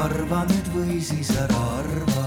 arva 0.00 0.44
nüüd 0.48 0.68
või 0.72 0.98
siis 1.04 1.28
ära 1.36 1.58
arva. 1.76 2.22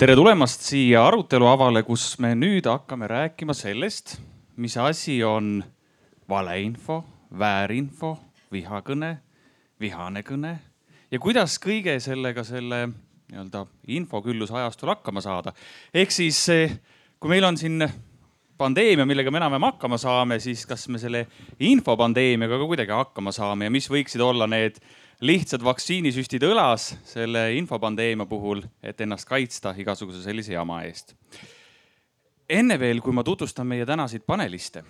tere 0.00 0.16
tulemast 0.18 0.64
siia 0.66 1.04
aruteluavale, 1.06 1.84
kus 1.86 2.16
me 2.18 2.32
nüüd 2.34 2.66
hakkame 2.66 3.06
rääkima 3.06 3.54
sellest, 3.54 4.16
mis 4.58 4.74
asi 4.82 5.20
on 5.22 5.60
valeinfo, 6.28 7.04
väärinfo, 7.38 8.16
vihakõne, 8.50 9.12
vihane 9.78 10.24
kõne 10.26 10.56
ja 11.12 11.22
kuidas 11.22 11.60
kõige 11.62 11.94
sellega 12.02 12.42
selle 12.42 12.88
nii-öelda 12.88 13.66
infokülluse 13.94 14.58
ajastul 14.58 14.90
hakkama 14.90 15.22
saada. 15.22 15.54
ehk 15.94 16.10
siis 16.10 16.48
kui 17.20 17.30
meil 17.30 17.46
on 17.46 17.56
siin 17.56 17.78
pandeemia, 18.62 19.06
millega 19.08 19.32
me 19.32 19.40
enam-vähem 19.40 19.66
hakkama 19.66 19.98
saame, 19.98 20.38
siis 20.42 20.64
kas 20.68 20.86
me 20.92 21.00
selle 21.02 21.24
infopandeemiaga 21.62 22.60
ka 22.60 22.68
kuidagi 22.70 22.94
hakkama 22.94 23.32
saame 23.34 23.66
ja 23.66 23.74
mis 23.74 23.88
võiksid 23.90 24.22
olla 24.22 24.46
need 24.50 24.78
lihtsad 25.22 25.62
vaktsiinisüstid 25.66 26.44
õlas 26.46 26.92
selle 27.06 27.48
infopandeemia 27.58 28.26
puhul, 28.30 28.62
et 28.82 29.00
ennast 29.02 29.28
kaitsta 29.30 29.74
igasuguse 29.78 30.22
sellise 30.24 30.54
jama 30.54 30.82
eest. 30.86 31.14
enne 32.50 32.78
veel, 32.78 33.00
kui 33.00 33.14
ma 33.14 33.24
tutvustan 33.24 33.66
meie 33.66 33.86
tänaseid 33.88 34.26
paneliste, 34.26 34.82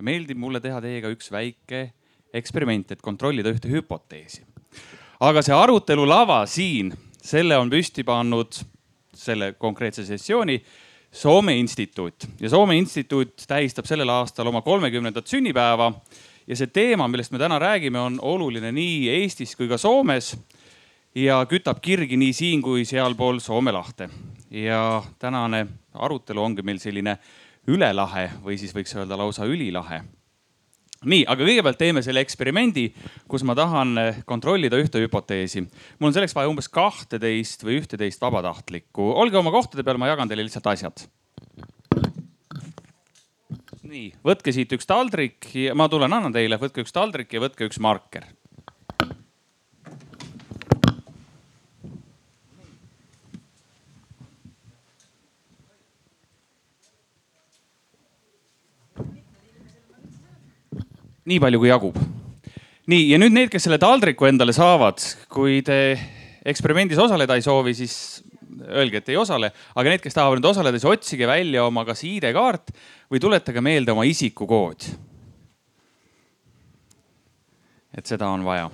meeldib 0.00 0.38
mulle 0.38 0.60
teha 0.64 0.80
teiega 0.80 1.10
üks 1.12 1.30
väike 1.34 1.88
eksperiment, 2.34 2.92
et 2.92 3.02
kontrollida 3.02 3.52
ühte 3.54 3.70
hüpoteesi. 3.70 4.42
aga 5.20 5.42
see 5.42 5.54
arutelulava 5.54 6.44
siin, 6.46 6.92
selle 7.22 7.58
on 7.58 7.70
püsti 7.70 8.04
pannud 8.06 8.62
selle 9.14 9.52
konkreetse 9.58 10.04
sessiooni 10.06 10.60
Soome 11.12 11.56
instituut 11.56 12.28
ja 12.40 12.50
Soome 12.50 12.76
instituut 12.76 13.44
tähistab 13.48 13.86
sellel 13.88 14.08
aastal 14.12 14.46
oma 14.46 14.62
kolmekümnendat 14.62 15.26
sünnipäeva. 15.26 15.92
ja 16.46 16.56
see 16.56 16.66
teema, 16.66 17.08
millest 17.08 17.32
me 17.32 17.38
täna 17.38 17.58
räägime, 17.58 18.00
on 18.00 18.18
oluline 18.22 18.72
nii 18.72 19.08
Eestis 19.08 19.56
kui 19.56 19.68
ka 19.68 19.78
Soomes 19.78 20.36
ja 21.14 21.40
kütab 21.48 21.80
kirgi 21.80 22.16
nii 22.16 22.32
siin 22.32 22.62
kui 22.62 22.84
sealpool 22.84 23.38
Soome 23.38 23.72
lahte. 23.72 24.08
ja 24.50 25.02
tänane 25.18 25.66
arutelu 25.94 26.42
ongi 26.42 26.62
meil 26.62 26.78
selline 26.78 27.18
ülelahe 27.66 28.30
või 28.44 28.58
siis 28.58 28.74
võiks 28.74 28.96
öelda 28.96 29.16
lausa 29.16 29.44
ülilahe 29.44 30.02
nii, 31.06 31.24
aga 31.30 31.46
kõigepealt 31.46 31.78
teeme 31.78 32.02
selle 32.02 32.22
eksperimendi, 32.24 32.88
kus 33.30 33.44
ma 33.46 33.54
tahan 33.58 33.92
eh, 34.02 34.22
kontrollida 34.28 34.80
ühte 34.80 35.02
hüpoteesi. 35.02 35.62
mul 35.98 36.10
on 36.10 36.16
selleks 36.16 36.34
vaja 36.34 36.50
umbes 36.50 36.70
kahteteist 36.72 37.62
või 37.66 37.78
ühteteist 37.82 38.22
vabatahtlikku. 38.22 39.12
olge 39.14 39.38
oma 39.38 39.54
kohtade 39.54 39.84
peal, 39.86 40.00
ma 40.00 40.10
jagan 40.10 40.28
teile 40.28 40.46
lihtsalt 40.46 40.66
asjad. 40.74 41.06
nii, 43.88 44.10
võtke 44.24 44.52
siit 44.52 44.72
üks 44.74 44.86
taldrik 44.86 45.48
ja 45.54 45.74
ma 45.78 45.88
tulen, 45.88 46.12
annan 46.12 46.34
teile, 46.34 46.58
võtke 46.60 46.84
üks 46.84 46.92
taldrik 46.92 47.32
ja 47.32 47.40
võtke 47.40 47.70
üks 47.70 47.80
marker 47.80 48.26
nii 61.28 61.40
palju 61.42 61.60
kui 61.60 61.70
jagub. 61.70 61.98
nii, 62.88 63.10
ja 63.12 63.18
nüüd 63.20 63.34
need, 63.34 63.50
kes 63.52 63.66
selle 63.68 63.78
taldriku 63.80 64.28
endale 64.28 64.54
saavad, 64.56 65.02
kui 65.28 65.60
te 65.64 65.78
eksperimendis 66.48 67.00
osaleda 67.02 67.36
ei 67.36 67.44
soovi, 67.44 67.74
siis 67.76 68.24
öelge, 68.68 69.02
et 69.02 69.10
ei 69.12 69.18
osale, 69.20 69.50
aga 69.76 69.92
need, 69.92 70.02
kes 70.04 70.16
tahavad 70.16 70.40
nüüd 70.40 70.48
osaleda, 70.50 70.78
siis 70.80 70.88
otsige 70.88 71.28
välja 71.28 71.66
oma 71.66 71.84
kas 71.88 72.00
ID-kaart 72.08 72.72
või 73.12 73.20
tuletage 73.20 73.62
meelde 73.64 73.92
oma 73.92 74.06
isikukood. 74.08 74.88
et 77.98 78.06
seda 78.06 78.28
on 78.30 78.44
vaja. 78.46 78.70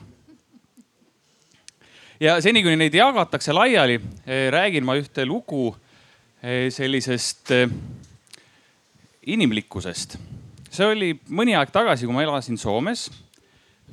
ja 2.20 2.39
seni, 2.45 2.62
kuni 2.62 2.77
neid 2.78 2.95
jagatakse 2.95 3.52
laiali, 3.57 3.98
eh, 4.27 4.46
räägin 4.55 4.86
ma 4.86 4.95
ühte 5.01 5.27
lugu 5.27 5.74
eh, 6.42 6.70
sellisest 6.70 7.51
eh, 7.51 7.68
inimlikkusest 9.27 10.18
see 10.74 10.90
oli 10.90 11.11
mõni 11.30 11.55
aeg 11.55 11.70
tagasi, 11.74 12.07
kui 12.08 12.17
ma 12.17 12.24
elasin 12.24 12.58
Soomes, 12.58 13.07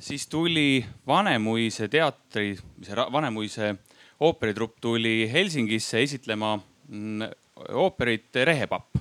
siis 0.02 0.26
tuli 0.30 0.82
Vanemuise 1.06 1.86
teatri, 1.92 2.56
Vanemuise 3.12 3.74
ooperitrupp 4.22 4.80
tuli 4.82 5.28
Helsingisse 5.30 6.02
esitlema 6.02 6.56
mm, 6.56 7.30
ooperit 7.78 8.34
Rehepapp. 8.34 8.98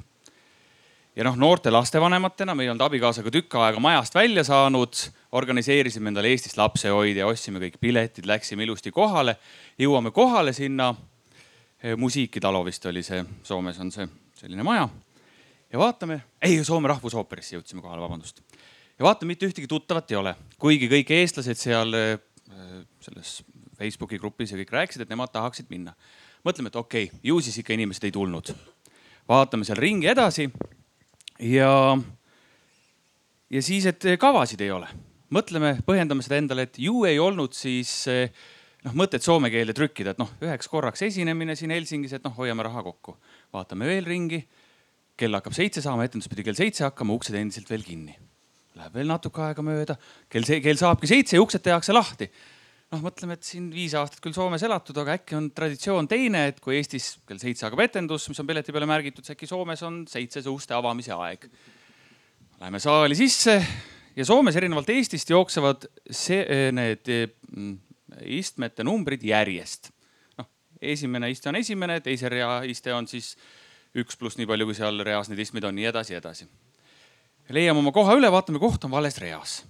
ja 1.15 1.25
noh, 1.27 1.35
noorte 1.35 1.71
lastevanematena, 1.73 2.55
me 2.55 2.63
ei 2.63 2.69
olnud 2.71 2.85
abikaasaga 2.85 3.33
tükk 3.33 3.57
aega 3.59 3.81
majast 3.83 4.15
välja 4.15 4.43
saanud, 4.47 5.01
organiseerisime 5.31 6.11
endale 6.13 6.31
Eestist 6.31 6.57
lapsehoidja, 6.61 7.27
ostsime 7.27 7.59
kõik 7.59 7.79
piletid, 7.81 8.29
läksime 8.29 8.63
ilusti 8.63 8.91
kohale. 8.91 9.37
jõuame 9.79 10.11
kohale 10.11 10.53
sinna, 10.53 10.93
Musiikitalo 11.97 12.59
vist 12.61 12.85
oli 12.85 13.01
see, 13.01 13.23
Soomes 13.43 13.79
on 13.81 13.89
see 13.91 14.05
selline 14.37 14.63
maja 14.63 14.85
ja 15.71 15.79
vaatame, 15.79 16.21
ei 16.43 16.59
Soome 16.65 16.89
Rahvusooperisse 16.91 17.55
jõudsime 17.55 17.81
kohale, 17.83 18.01
vabandust. 18.03 18.41
ja 18.99 19.05
vaatame, 19.05 19.33
mitte 19.33 19.47
ühtegi 19.47 19.69
tuttavat 19.71 20.11
ei 20.11 20.19
ole, 20.19 20.35
kuigi 20.59 20.89
kõik 20.91 21.13
eestlased 21.15 21.59
seal 21.59 21.95
äh, 21.97 22.15
selles 23.03 23.41
Facebooki 23.77 24.19
grupis 24.21 24.51
ja 24.51 24.59
kõik 24.59 24.73
rääkisid, 24.75 25.05
et 25.05 25.13
nemad 25.13 25.31
tahaksid 25.33 25.69
minna. 25.69 25.95
mõtleme, 26.45 26.67
et 26.67 26.75
okei 26.75 27.05
okay,, 27.09 27.19
ju 27.23 27.39
siis 27.41 27.57
ikka 27.61 27.73
inimesed 27.73 28.03
ei 28.03 28.11
tulnud. 28.11 28.53
vaatame 29.29 29.65
seal 29.65 29.77
ringi 29.77 30.07
edasi 30.07 30.49
ja, 31.39 31.97
ja 33.49 33.61
siis, 33.61 33.85
et 33.85 34.03
kavasid 34.19 34.61
ei 34.61 34.71
ole. 34.71 34.87
mõtleme, 35.29 35.77
põhjendame 35.85 36.23
seda 36.23 36.37
endale, 36.37 36.67
et 36.67 36.79
ju 36.79 37.05
ei 37.05 37.19
olnud 37.19 37.53
siis 37.55 38.09
noh, 38.83 38.93
mõtet 38.93 39.23
soome 39.23 39.49
keelde 39.49 39.73
trükkida, 39.73 40.11
et 40.11 40.19
noh, 40.19 40.29
üheks 40.43 40.67
korraks 40.67 41.01
esinemine 41.07 41.55
siin 41.55 41.71
Helsingis, 41.71 42.17
et 42.17 42.23
noh, 42.27 42.35
hoiame 42.35 42.63
raha 42.63 42.83
kokku. 42.83 43.15
vaatame 43.53 43.87
veel 43.87 44.05
ringi 44.05 44.43
kell 45.19 45.37
hakkab 45.37 45.55
seitse 45.55 45.83
saama, 45.83 46.05
etendus 46.07 46.29
pidi 46.31 46.45
kell 46.47 46.57
seitse 46.57 46.85
hakkama, 46.87 47.15
uksed 47.19 47.37
endiselt 47.37 47.69
veel 47.71 47.83
kinni. 47.85 48.15
Läheb 48.79 48.95
veel 48.95 49.09
natuke 49.11 49.43
aega 49.45 49.63
mööda, 49.65 49.97
kell, 50.31 50.47
kell 50.63 50.79
saabki 50.79 51.09
seitse 51.09 51.37
ja 51.37 51.43
uksed 51.43 51.63
tehakse 51.65 51.93
lahti. 51.95 52.29
noh, 52.91 52.99
mõtleme, 53.05 53.37
et 53.37 53.47
siin 53.47 53.69
viis 53.71 53.93
aastat 53.95 54.19
küll 54.23 54.35
Soomes 54.35 54.63
elatud, 54.67 54.97
aga 54.99 55.13
äkki 55.15 55.37
on 55.37 55.45
traditsioon 55.55 56.09
teine, 56.11 56.49
et 56.49 56.57
kui 56.59 56.75
Eestis 56.75 57.13
kell 57.27 57.39
seitse 57.39 57.63
hakkab 57.63 57.85
etendus, 57.85 58.25
mis 58.27 58.41
on 58.43 58.49
pileti 58.49 58.75
peale 58.75 58.89
märgitud, 58.89 59.23
siis 59.23 59.37
äkki 59.37 59.47
Soomes 59.47 59.83
on 59.87 60.01
seitse 60.11 60.43
see 60.43 60.51
uste 60.51 60.75
avamise 60.75 61.15
aeg. 61.15 61.47
Läheme 62.59 62.81
saali 62.83 63.15
sisse 63.15 63.55
ja 64.15 64.25
Soomes 64.27 64.59
erinevalt 64.59 64.91
Eestist 64.91 65.31
jooksevad 65.31 65.87
see, 66.11 66.43
need 66.75 67.07
mm, 67.07 67.77
istmete 68.39 68.83
numbrid 68.83 69.23
järjest. 69.23 69.91
noh, 70.39 70.49
esimene 70.81 71.31
iste 71.31 71.49
on 71.49 71.59
esimene, 71.59 71.99
teise 72.03 72.29
rea 72.29 72.59
iste 72.67 72.93
on 72.93 73.07
siis 73.07 73.35
üks 73.97 74.15
pluss 74.19 74.39
nii 74.39 74.47
palju, 74.47 74.69
kui 74.69 74.77
seal 74.77 75.03
reas 75.05 75.29
neid 75.31 75.41
istmeid 75.43 75.67
on, 75.67 75.75
nii 75.75 75.89
edasi, 75.91 76.15
edasi. 76.15 76.47
leiame 77.51 77.81
oma 77.81 77.91
koha 77.91 78.15
üle, 78.15 78.29
vaatame, 78.31 78.59
koht 78.59 78.85
on 78.87 78.91
vales 78.91 79.17
reas. 79.19 79.61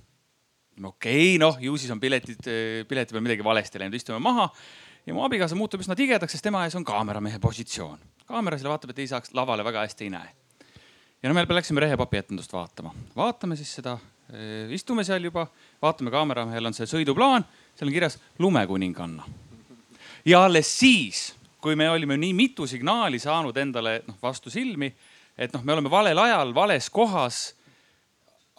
okei 0.78 1.36
okay,, 1.36 1.40
noh, 1.42 1.58
ju 1.62 1.78
siis 1.78 1.92
on 1.92 2.00
piletid, 2.00 2.46
pileti 2.88 3.16
peal 3.16 3.26
midagi 3.26 3.44
valesti 3.44 3.82
läinud, 3.82 3.98
istume 3.98 4.20
maha 4.20 4.50
ja 5.06 5.14
mu 5.14 5.26
abikaasa 5.26 5.58
muutub 5.58 5.82
üsna 5.82 5.98
tigedaks, 5.98 6.36
sest 6.36 6.46
tema 6.46 6.64
ees 6.66 6.78
on 6.78 6.86
kaameramehe 6.86 7.40
positsioon. 7.42 8.00
kaamera 8.30 8.58
selle 8.58 8.72
vaatab, 8.72 8.94
et 8.94 9.02
ei 9.02 9.10
saaks 9.10 9.34
lavale 9.34 9.66
väga 9.66 9.86
hästi 9.86 10.08
ei 10.08 10.14
näe. 10.14 10.30
ja 11.24 11.30
no 11.30 11.36
me 11.36 11.46
läksime 11.50 11.82
Rehepapi 11.82 12.18
etendust 12.18 12.54
vaatama, 12.54 12.94
vaatame 13.16 13.56
siis 13.56 13.74
seda, 13.76 13.98
eh, 14.30 14.70
istume 14.70 15.04
seal 15.04 15.24
juba, 15.24 15.48
vaatame, 15.82 16.12
kaameramehel 16.12 16.66
on 16.66 16.78
see 16.78 16.86
sõiduplaan, 16.86 17.46
seal 17.76 17.90
on 17.90 17.94
kirjas 17.94 18.20
lumekuninganna. 18.40 19.26
ja 20.26 20.46
alles 20.46 20.80
siis 20.80 21.32
kui 21.62 21.78
me 21.78 21.90
olime 21.90 22.18
nii 22.18 22.34
mitu 22.34 22.68
signaali 22.68 23.20
saanud 23.22 23.58
endale 23.58 24.02
noh 24.08 24.18
vastu 24.22 24.52
silmi, 24.54 24.90
et 25.38 25.54
noh, 25.54 25.64
me 25.64 25.76
oleme 25.76 25.92
valel 25.92 26.18
ajal, 26.18 26.54
vales 26.56 26.90
kohas. 26.90 27.56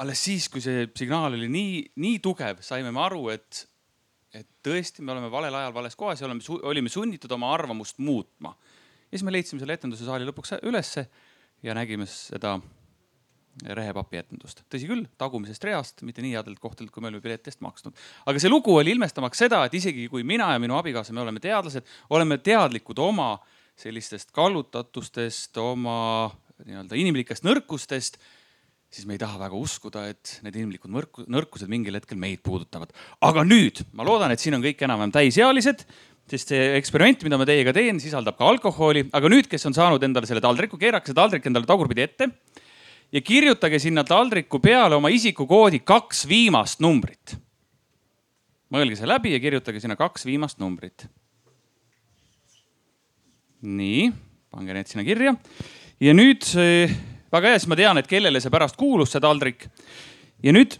alles 0.03 0.23
siis, 0.25 0.49
kui 0.49 0.62
see 0.65 0.87
signaal 0.99 1.37
oli 1.37 1.49
nii, 1.53 1.82
nii 2.03 2.19
tugev, 2.25 2.62
saime 2.65 2.91
me 2.91 3.03
aru, 3.05 3.29
et, 3.31 3.67
et 4.35 4.49
tõesti, 4.65 5.03
me 5.05 5.12
oleme 5.12 5.29
valel 5.31 5.55
ajal, 5.55 5.75
vales 5.75 5.97
kohas 5.99 6.23
ja 6.23 6.26
oleme, 6.26 6.43
olime 6.62 6.91
sunnitud 6.91 7.31
oma 7.37 7.53
arvamust 7.55 7.99
muutma. 7.99 8.56
ja 9.11 9.19
siis 9.19 9.26
me 9.26 9.35
leidsime 9.35 9.61
selle 9.61 9.76
etenduse 9.79 10.06
saali 10.09 10.26
lõpuks 10.26 10.56
ülesse 10.62 11.06
ja 11.62 11.75
nägime 11.75 12.06
seda 12.11 12.56
rehepapi 13.60 14.20
etendust. 14.20 14.62
tõsi 14.72 14.88
küll, 14.88 15.06
tagumisest 15.20 15.64
reast, 15.69 16.02
mitte 16.06 16.25
nii 16.25 16.34
headelt 16.37 16.60
kohtadelt, 16.62 16.93
kui 16.94 17.04
me 17.04 17.10
olime 17.10 17.22
pileti 17.25 17.52
eest 17.52 17.60
maksnud. 17.64 17.96
aga 18.26 18.43
see 18.43 18.50
lugu 18.50 18.75
oli 18.76 18.94
ilmestamaks 18.96 19.44
seda, 19.44 19.64
et 19.66 19.75
isegi 19.76 20.08
kui 20.12 20.25
mina 20.26 20.52
ja 20.54 20.60
minu 20.62 20.78
abikaasa, 20.78 21.12
me 21.12 21.25
oleme 21.25 21.43
teadlased, 21.43 21.87
oleme 22.10 22.38
teadlikud 22.38 22.99
oma 22.99 23.34
sellistest 23.78 24.32
kallutatustest, 24.37 25.56
oma 25.60 26.31
nii-öelda 26.62 26.96
inimlikest 26.99 27.44
nõrkustest, 27.46 28.19
siis 28.93 29.06
me 29.08 29.16
ei 29.16 29.20
taha 29.22 29.38
väga 29.40 29.58
uskuda, 29.58 30.06
et 30.12 30.38
need 30.44 30.56
inimlikud 30.60 30.93
nõrku, 30.93 31.25
nõrkused 31.32 31.70
mingil 31.72 31.96
hetkel 31.96 32.20
meid 32.20 32.43
puudutavad. 32.44 32.93
aga 33.20 33.44
nüüd 33.44 33.84
ma 33.93 34.04
loodan, 34.06 34.32
et 34.32 34.40
siin 34.40 34.56
on 34.56 34.64
kõik 34.64 34.84
enam-vähem 34.84 35.14
täisealised, 35.14 35.87
sest 36.28 36.52
see 36.52 36.75
eksperiment, 36.78 37.25
mida 37.26 37.38
ma 37.40 37.44
teiega 37.49 37.72
teen, 37.75 37.99
sisaldab 38.00 38.37
ka 38.38 38.49
alkoholi, 38.49 39.08
aga 39.12 39.28
nüüd, 39.32 39.49
kes 39.50 39.66
on 39.66 39.75
saanud 39.76 40.02
endale 40.04 40.28
selle 40.28 40.44
taldriku, 40.44 40.78
keerake 40.81 41.10
see 41.10 41.19
taldrik 41.19 41.49
endale 41.49 41.69
tagurpidi 41.69 42.04
ette 42.04 42.31
ja 43.12 43.20
kirjutage 43.20 43.79
sinna 43.79 44.05
taldriku 44.05 44.61
peale 44.61 44.97
oma 44.97 45.11
isikukoodi 45.12 45.82
kaks 45.85 46.26
viimast 46.29 46.81
numbrit. 46.81 47.37
mõelge 48.73 48.97
see 48.97 49.09
läbi 49.09 49.35
ja 49.35 49.41
kirjutage 49.41 49.81
sinna 49.81 49.97
kaks 49.97 50.26
viimast 50.26 50.59
numbrit. 50.59 51.06
nii, 53.62 54.12
pange 54.50 54.75
need 54.75 54.88
sinna 54.88 55.05
kirja. 55.05 55.35
ja 56.00 56.14
nüüd 56.14 56.47
väga 57.32 57.53
hea, 57.53 57.59
siis 57.61 57.69
ma 57.70 57.76
tean, 57.79 58.00
et 58.00 58.09
kellele 58.09 58.41
see 58.41 58.53
pärast 58.53 58.76
kuulus, 58.81 59.12
see 59.12 59.20
taldrik. 59.20 59.69
ja 60.43 60.53
nüüd, 60.53 60.76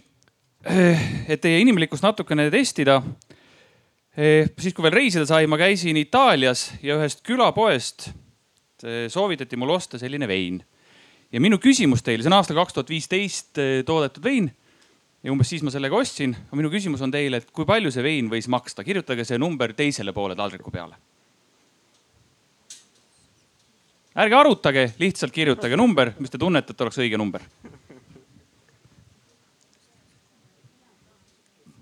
et 0.63 1.41
teie 1.41 1.61
inimlikkust 1.61 2.05
natukene 2.05 2.49
testida. 2.53 3.01
siis, 4.13 4.73
kui 4.73 4.83
veel 4.85 4.93
reisida 4.93 5.25
sai, 5.25 5.47
ma 5.49 5.57
käisin 5.57 5.97
Itaalias 5.97 6.71
ja 6.81 6.97
ühest 6.99 7.23
külapoest 7.25 8.11
soovitati 9.09 9.57
mul 9.57 9.73
osta 9.73 9.97
selline 9.97 10.27
vein. 10.27 10.61
Ja 11.33 11.41
minu 11.41 11.57
küsimus 11.61 12.03
teile, 12.05 12.23
see 12.23 12.29
on 12.29 12.37
aastal 12.37 12.59
kaks 12.61 12.75
tuhat 12.75 12.91
viisteist 12.93 13.57
toodetud 13.87 14.23
vein 14.23 14.51
ja 15.23 15.31
umbes 15.31 15.49
siis 15.49 15.63
ma 15.63 15.71
sellega 15.71 15.95
ostsin. 15.95 16.35
minu 16.51 16.69
küsimus 16.69 17.01
on 17.01 17.11
teile, 17.11 17.39
et 17.39 17.51
kui 17.51 17.65
palju 17.65 17.91
see 17.91 18.03
vein 18.03 18.29
võis 18.31 18.49
maksta, 18.51 18.83
kirjutage 18.83 19.25
see 19.25 19.39
number 19.39 19.73
teisele 19.73 20.13
poole 20.13 20.35
taldriku 20.35 20.71
peale. 20.71 20.99
ärge 24.13 24.35
arutage, 24.35 24.91
lihtsalt 24.99 25.33
kirjutage 25.33 25.77
number, 25.77 26.11
mis 26.19 26.29
te 26.29 26.37
tunnete, 26.37 26.73
et 26.73 26.81
oleks 26.81 26.99
õige 27.01 27.17
number. 27.17 27.41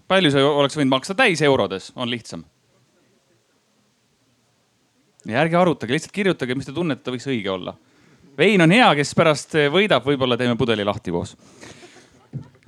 palju 0.08 0.32
see 0.32 0.44
oleks 0.44 0.76
võinud 0.78 0.92
maksta 0.92 1.16
täis 1.16 1.42
eurodes, 1.42 1.92
on 1.96 2.10
lihtsam. 2.10 2.46
ja 5.26 5.42
ärge 5.42 5.58
arutage, 5.58 5.98
lihtsalt 5.98 6.14
kirjutage, 6.14 6.56
mis 6.56 6.70
te 6.70 6.78
tunnete, 6.78 7.12
võiks 7.12 7.28
õige 7.28 7.50
olla. 7.50 7.76
Vein 8.38 8.62
on 8.62 8.72
hea, 8.72 8.90
kes 9.00 9.14
pärast 9.18 9.56
võidab, 9.74 10.06
võib-olla 10.06 10.38
teeme 10.40 10.58
pudeli 10.60 10.86
lahti 10.88 11.14
koos. 11.14 11.36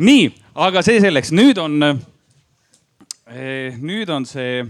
Nii, 0.04 0.30
aga 0.66 0.82
see 0.86 1.00
selleks, 1.04 1.32
nüüd 1.36 1.60
on, 1.62 1.78
eh, 3.30 3.76
nüüd 3.78 4.10
on 4.10 4.26
see 4.26 4.64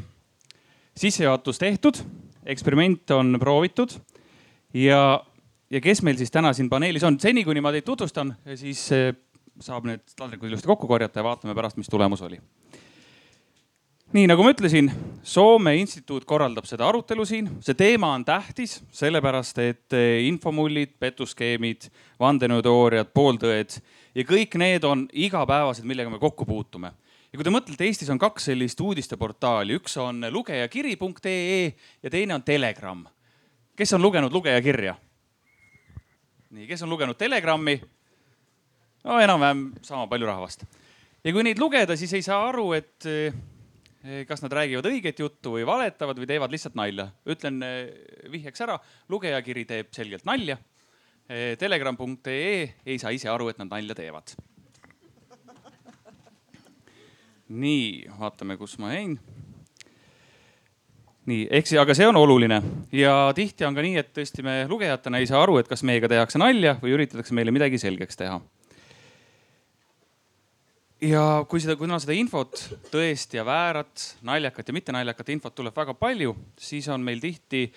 sissejuhatus 1.00 1.62
tehtud, 1.62 2.02
eksperiment 2.46 3.12
on 3.16 3.38
proovitud 3.40 3.96
ja, 4.76 5.24
ja 5.72 5.82
kes 5.82 6.04
meil 6.04 6.20
siis 6.20 6.32
täna 6.32 6.52
siin 6.54 6.70
paneelis 6.70 7.06
on, 7.08 7.18
seni 7.20 7.46
kuni 7.48 7.64
ma 7.64 7.72
teid 7.74 7.88
tutvustan, 7.88 8.36
siis 8.60 8.84
eh, 8.92 9.14
saab 9.64 9.88
need 9.88 10.04
taldrikud 10.18 10.52
ilusti 10.52 10.70
kokku 10.70 10.90
korjata 10.90 11.22
ja 11.22 11.30
vaatame 11.30 11.56
pärast, 11.56 11.80
mis 11.80 11.90
tulemus 11.90 12.22
oli. 12.26 12.40
Nii 14.14 14.28
nagu 14.30 14.44
ma 14.46 14.52
ütlesin, 14.54 14.92
Soome 15.24 15.72
instituut 15.80 16.26
korraldab 16.28 16.68
seda 16.68 16.84
arutelu 16.86 17.24
siin, 17.26 17.48
see 17.64 17.78
teema 17.80 18.10
on 18.14 18.26
tähtis, 18.28 18.76
sellepärast 18.94 19.62
et 19.64 19.96
eh, 19.96 20.26
infomullid, 20.28 20.98
petuskeemid, 21.00 21.88
vandenõuteooriad, 22.20 23.08
pooltõed 23.16 23.78
ja 24.14 24.26
kõik 24.28 24.58
need 24.60 24.84
on 24.86 25.06
igapäevased, 25.10 25.88
millega 25.88 26.12
me 26.12 26.20
kokku 26.20 26.46
puutume. 26.46 26.92
ja 27.32 27.40
kui 27.40 27.48
te 27.48 27.54
mõtlete, 27.56 27.88
Eestis 27.88 28.12
on 28.14 28.20
kaks 28.20 28.52
sellist 28.52 28.84
uudisteportaali, 28.84 29.80
üks 29.80 29.96
on 29.98 30.28
lugejakiri.ee 30.30 31.64
ja 32.04 32.10
teine 32.12 32.36
on 32.36 32.44
Telegram. 32.44 33.06
kes 33.76 33.94
on 33.94 34.02
lugenud 34.02 34.34
lugejakirja? 34.34 34.96
nii, 36.52 36.68
kes 36.68 36.84
on 36.84 36.90
lugenud 36.90 37.18
Telegrami? 37.18 37.80
no 39.04 39.20
enam-vähem 39.20 39.72
sama 39.82 40.06
palju 40.08 40.28
rahvast. 40.28 40.68
ja 41.24 41.32
kui 41.34 41.44
neid 41.44 41.58
lugeda, 41.58 41.96
siis 41.96 42.14
ei 42.14 42.22
saa 42.22 42.44
aru, 42.52 42.74
et 42.74 43.08
eh, 43.08 43.34
kas 44.28 44.42
nad 44.44 44.52
räägivad 44.52 44.88
õiget 44.90 45.20
juttu 45.24 45.54
või 45.56 45.66
valetavad 45.68 46.18
või 46.20 46.28
teevad 46.28 46.52
lihtsalt 46.52 46.76
nalja. 46.76 47.08
ütlen 47.30 47.62
eh, 47.64 47.90
vihjeks 48.32 48.66
ära, 48.66 48.78
lugejakiri 49.10 49.64
teeb 49.70 49.94
selgelt 49.96 50.26
nalja 50.28 50.58
Eh, 51.30 51.58
telegram.ee 51.58 52.74
ei 52.86 52.98
saa 53.00 53.14
ise 53.16 53.30
aru, 53.32 53.48
et 53.48 53.60
nad 53.62 53.70
nalja 53.72 53.96
teevad. 53.96 54.34
nii, 57.64 58.10
vaatame, 58.20 58.58
kus 58.60 58.76
ma 58.82 58.92
jäin. 58.92 59.16
nii, 61.26 61.46
siis, 61.64 61.78
aga 61.80 61.96
see 61.96 62.10
on 62.10 62.20
oluline 62.20 62.60
ja 62.92 63.32
tihti 63.36 63.64
on 63.64 63.78
ka 63.78 63.86
nii, 63.86 63.96
et 64.02 64.12
tõesti 64.12 64.44
me 64.44 64.58
lugejatena 64.68 65.22
ei 65.24 65.30
saa 65.30 65.46
aru, 65.46 65.62
et 65.62 65.72
kas 65.72 65.86
meiega 65.88 66.12
tehakse 66.12 66.42
nalja 66.42 66.76
või 66.82 66.98
üritatakse 66.98 67.38
meile 67.38 67.56
midagi 67.56 67.80
selgeks 67.80 68.20
teha. 68.20 68.42
Ja 71.04 71.24
kui 71.50 71.62
seda, 71.64 71.76
kuna 71.80 72.00
seda 72.02 72.16
infot, 72.18 72.66
tõest 72.94 73.36
ja 73.36 73.44
väärat, 73.48 74.08
naljakat 74.26 74.70
ja 74.70 74.76
mittenaljakat 74.76 75.32
infot 75.36 75.56
tuleb 75.56 75.76
väga 75.76 75.96
palju, 75.98 76.36
siis 76.60 76.88
on 76.94 77.04
meil 77.04 77.22
tihti, 77.24 77.68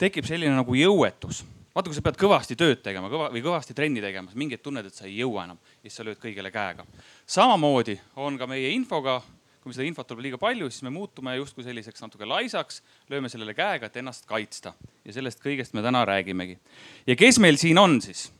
tekib 0.00 0.26
selline 0.28 0.54
nagu 0.56 0.76
jõuetus 0.76 1.44
vaata, 1.72 1.88
kui 1.88 1.96
sa 1.96 2.04
pead 2.04 2.18
kõvasti 2.20 2.56
tööd 2.58 2.82
tegema 2.84 3.08
kõva, 3.12 3.30
või 3.32 3.42
kõvasti 3.44 3.76
trenni 3.76 4.02
tegema, 4.04 4.28
siis 4.28 4.40
mingi 4.40 4.58
hetk 4.58 4.66
tunned, 4.66 4.88
et 4.88 4.96
sa 4.96 5.06
ei 5.08 5.14
jõua 5.20 5.46
enam 5.46 5.60
ja 5.80 5.88
siis 5.88 6.00
sa 6.00 6.04
lööd 6.06 6.20
kõigele 6.20 6.52
käega. 6.52 6.84
samamoodi 7.26 7.96
on 8.20 8.36
ka 8.38 8.46
meie 8.50 8.74
infoga, 8.74 9.20
kui 9.62 9.72
seda 9.72 9.86
infot 9.86 10.06
tuleb 10.08 10.26
liiga 10.26 10.40
palju, 10.42 10.68
siis 10.70 10.82
me 10.82 10.92
muutume 10.92 11.36
justkui 11.38 11.64
selliseks 11.64 12.02
natuke 12.02 12.28
laisaks, 12.28 12.82
lööme 13.08 13.30
sellele 13.32 13.54
käega, 13.54 13.86
et 13.88 13.96
ennast 13.96 14.26
kaitsta 14.26 14.74
ja 15.04 15.16
sellest 15.16 15.40
kõigest 15.40 15.72
me 15.72 15.82
täna 15.82 16.04
räägimegi. 16.04 16.58
ja 17.06 17.16
kes 17.16 17.38
meil 17.38 17.56
siin 17.56 17.78
on 17.78 18.00
siis? 18.02 18.30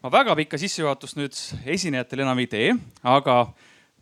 Ma 0.00 0.08
väga 0.08 0.34
pikka 0.38 0.58
sissejuhatust 0.60 1.18
nüüd 1.18 1.36
esinejatele 1.68 2.24
enam 2.24 2.38
ei 2.40 2.48
tee, 2.48 2.68
aga 3.04 3.50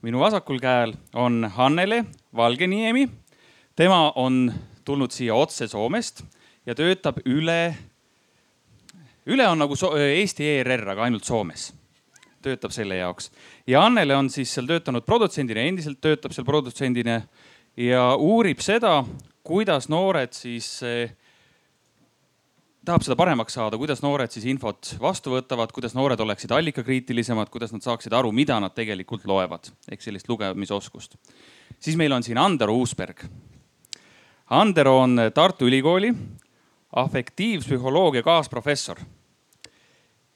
minu 0.06 0.20
vasakul 0.22 0.60
käel 0.62 0.94
on 1.14 1.42
Hannele 1.56 2.04
Valgeniemi. 2.36 3.08
tema 3.76 4.12
on 4.14 4.52
tulnud 4.84 5.10
siia 5.10 5.34
otse 5.34 5.66
Soomest 5.68 6.22
ja 6.66 6.74
töötab 6.74 7.18
üle 7.26 7.74
üle 9.26 9.48
on 9.48 9.58
nagu 9.58 9.74
Eesti 9.74 10.46
ERR, 10.46 10.88
aga 10.94 11.02
ainult 11.02 11.24
Soomes. 11.24 11.72
töötab 12.42 12.70
selle 12.70 12.96
jaoks 12.96 13.32
ja 13.66 13.82
Annele 13.82 14.14
on 14.16 14.30
siis 14.30 14.54
seal 14.54 14.66
töötanud 14.66 15.02
produtsendina, 15.04 15.60
endiselt 15.60 16.00
töötab 16.00 16.32
seal 16.32 16.46
produtsendina 16.46 17.22
ja 17.76 18.14
uurib 18.14 18.60
seda, 18.62 19.04
kuidas 19.42 19.88
noored 19.88 20.30
siis 20.32 20.82
eh, 20.82 21.10
tahab 22.88 23.04
seda 23.04 23.18
paremaks 23.20 23.52
saada, 23.58 23.76
kuidas 23.76 24.00
noored 24.00 24.32
siis 24.32 24.46
infot 24.48 24.94
vastu 25.02 25.34
võtavad, 25.34 25.72
kuidas 25.76 25.92
noored 25.96 26.20
oleksid 26.24 26.52
allikakriitilisemad, 26.56 27.50
kuidas 27.52 27.74
nad 27.74 27.84
saaksid 27.84 28.14
aru, 28.16 28.30
mida 28.32 28.56
nad 28.64 28.72
tegelikult 28.76 29.26
loevad 29.28 29.68
ehk 29.92 30.04
sellist 30.04 30.28
lugemisoskust. 30.30 31.18
siis 31.78 31.98
meil 32.00 32.12
on 32.12 32.24
siin 32.24 32.38
Andero 32.38 32.74
Uusberg. 32.78 33.20
Andero 34.50 34.98
on 35.02 35.20
Tartu 35.34 35.68
Ülikooli 35.68 36.14
afektiivpsühholoogia 36.96 38.22
kaasprofessor 38.24 39.04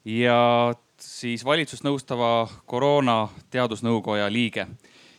ja 0.05 0.73
siis 1.01 1.45
valitsust 1.45 1.83
nõustava 1.83 2.47
koroona 2.65 3.29
teadusnõukoja 3.49 4.29
liige. 4.29 4.67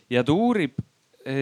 ja 0.09 0.23
ta 0.23 0.31
uurib 0.31 0.79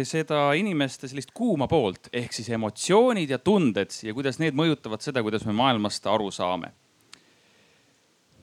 seda 0.07 0.53
inimeste 0.55 1.09
sellist 1.11 1.33
kuuma 1.35 1.67
poolt 1.67 2.07
ehk 2.15 2.31
siis 2.33 2.47
emotsioonid 2.55 3.29
ja 3.29 3.37
tunded 3.43 3.91
ja 4.03 4.13
kuidas 4.15 4.39
need 4.39 4.53
mõjutavad 4.55 5.01
seda, 5.03 5.23
kuidas 5.25 5.45
me 5.45 5.53
maailmast 5.57 6.07
aru 6.07 6.31
saame. 6.31 6.67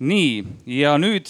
nii, 0.01 0.45
ja 0.67 0.99
nüüd 1.01 1.27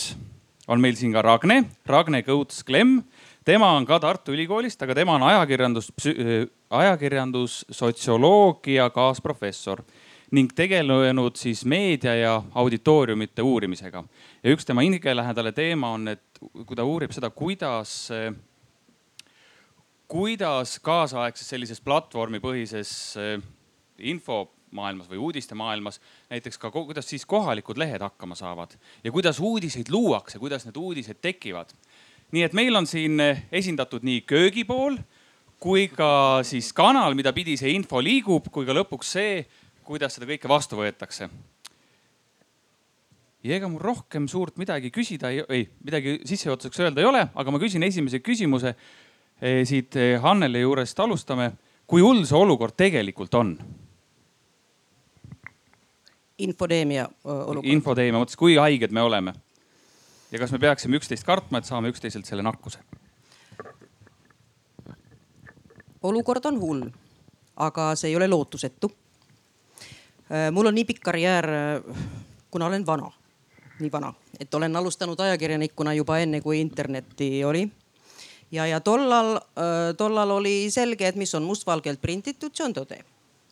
on 0.71 0.81
meil 0.83 0.95
siin 0.99 1.12
ka 1.14 1.23
Ragne, 1.23 1.64
Ragne 1.87 2.23
Kõuts-Klemm. 2.26 3.02
tema 3.45 3.73
on 3.75 3.87
ka 3.87 3.99
Tartu 4.00 4.33
Ülikoolist, 4.33 4.83
aga 4.83 4.95
tema 4.95 5.14
on 5.14 5.23
ajakirjandus, 5.23 5.93
eh, 6.07 6.47
ajakirjandussotsioloogia 6.71 8.90
kaasprofessor 8.90 9.83
ning 10.31 10.52
tegelenud 10.55 11.37
siis 11.37 11.64
meedia 11.64 12.14
ja 12.14 12.43
auditooriumite 12.55 13.43
uurimisega. 13.43 14.05
ja 14.43 14.55
üks 14.55 14.67
tema 14.67 14.81
hingelähedane 14.81 15.52
teema 15.52 15.93
on, 15.93 16.09
et 16.09 16.23
kui 16.67 16.76
ta 16.76 16.85
uurib 16.85 17.12
seda, 17.12 17.31
kuidas, 17.31 18.11
kuidas 20.11 20.79
kaasaegses 20.83 21.52
sellises 21.52 21.81
platvormipõhises 21.87 22.93
eh, 23.21 23.37
infomaailmas 24.11 25.07
või 25.11 25.21
uudistemaailmas 25.29 26.00
näiteks 26.33 26.59
ka, 26.59 26.73
kuidas 26.75 27.07
siis 27.11 27.26
kohalikud 27.29 27.79
lehed 27.79 28.02
hakkama 28.02 28.35
saavad 28.38 28.75
ja 29.05 29.12
kuidas 29.14 29.38
uudiseid 29.38 29.93
luuakse, 29.93 30.43
kuidas 30.43 30.67
need 30.67 30.76
uudised 30.76 31.23
tekivad. 31.23 31.71
nii 32.33 32.43
et 32.43 32.52
meil 32.52 32.76
on 32.76 32.87
siin 32.87 33.23
esindatud 33.52 34.02
nii 34.07 34.21
köögipool 34.26 34.99
kui 35.61 35.88
ka 35.93 36.40
siis 36.47 36.73
kanal, 36.73 37.14
mida 37.14 37.33
pidi 37.37 37.57
see 37.61 37.75
info 37.76 38.00
liigub, 38.00 38.47
kui 38.50 38.67
ka 38.67 38.75
lõpuks 38.75 39.14
see 39.17 39.45
kuidas 39.85 40.17
seda 40.17 40.29
kõike 40.31 40.49
vastu 40.49 40.79
võetakse. 40.79 41.29
ja 43.43 43.57
ega 43.57 43.69
mul 43.69 43.81
rohkem 43.81 44.26
suurt 44.29 44.59
midagi 44.61 44.90
küsida 44.93 45.31
ei, 45.33 45.45
ei, 45.49 45.69
midagi 45.85 46.19
sissejuhatuseks 46.29 46.83
öelda 46.85 47.00
ei 47.00 47.09
ole, 47.09 47.23
aga 47.35 47.50
ma 47.50 47.61
küsin 47.62 47.83
esimese 47.83 48.21
küsimuse 48.21 48.75
eh, 48.75 49.10
siit 49.64 49.97
eh, 49.97 50.20
Hannele 50.20 50.61
juurest 50.61 51.00
alustame. 51.00 51.52
kui 51.87 52.02
hull 52.02 52.25
see 52.25 52.38
olukord 52.38 52.76
tegelikult 52.76 53.35
on? 53.35 53.59
infodeemia 56.38 57.09
olukord. 57.25 57.66
infodeemia 57.68 58.20
mõttes, 58.20 58.37
kui 58.37 58.56
haiged 58.56 58.92
me 58.92 59.02
oleme? 59.02 59.35
ja 60.30 60.38
kas 60.38 60.52
me 60.52 60.59
peaksime 60.59 60.97
üksteist 60.97 61.26
kartma, 61.26 61.59
et 61.59 61.64
saame 61.64 61.88
üksteiselt 61.88 62.26
selle 62.26 62.42
nakkuse? 62.42 62.78
olukord 66.02 66.44
on 66.44 66.61
hull, 66.61 66.88
aga 67.56 67.94
see 67.97 68.11
ei 68.11 68.16
ole 68.16 68.28
lootusetu 68.28 68.90
mul 70.52 70.66
on 70.66 70.75
nii 70.75 70.85
pikk 70.85 71.02
karjäär, 71.02 71.47
kuna 72.50 72.66
olen 72.66 72.87
vana, 72.87 73.11
nii 73.80 73.92
vana, 73.92 74.12
et 74.40 74.54
olen 74.54 74.76
alustanud 74.76 75.20
ajakirjanikuna 75.20 75.94
juba 75.94 76.18
enne, 76.18 76.40
kui 76.40 76.61
internetti 76.61 77.44
oli. 77.44 77.70
Ja, 78.50 78.66
ja 78.66 78.80
tollal, 78.80 79.38
tollal 79.97 80.30
oli 80.30 80.71
selge, 80.71 81.09
et 81.09 81.16
mis 81.16 81.35
on 81.35 81.42
mustvalgelt 81.47 82.00
prinditud, 82.00 82.54
see 82.54 82.64
on 82.66 82.75
tõde. 82.75 83.02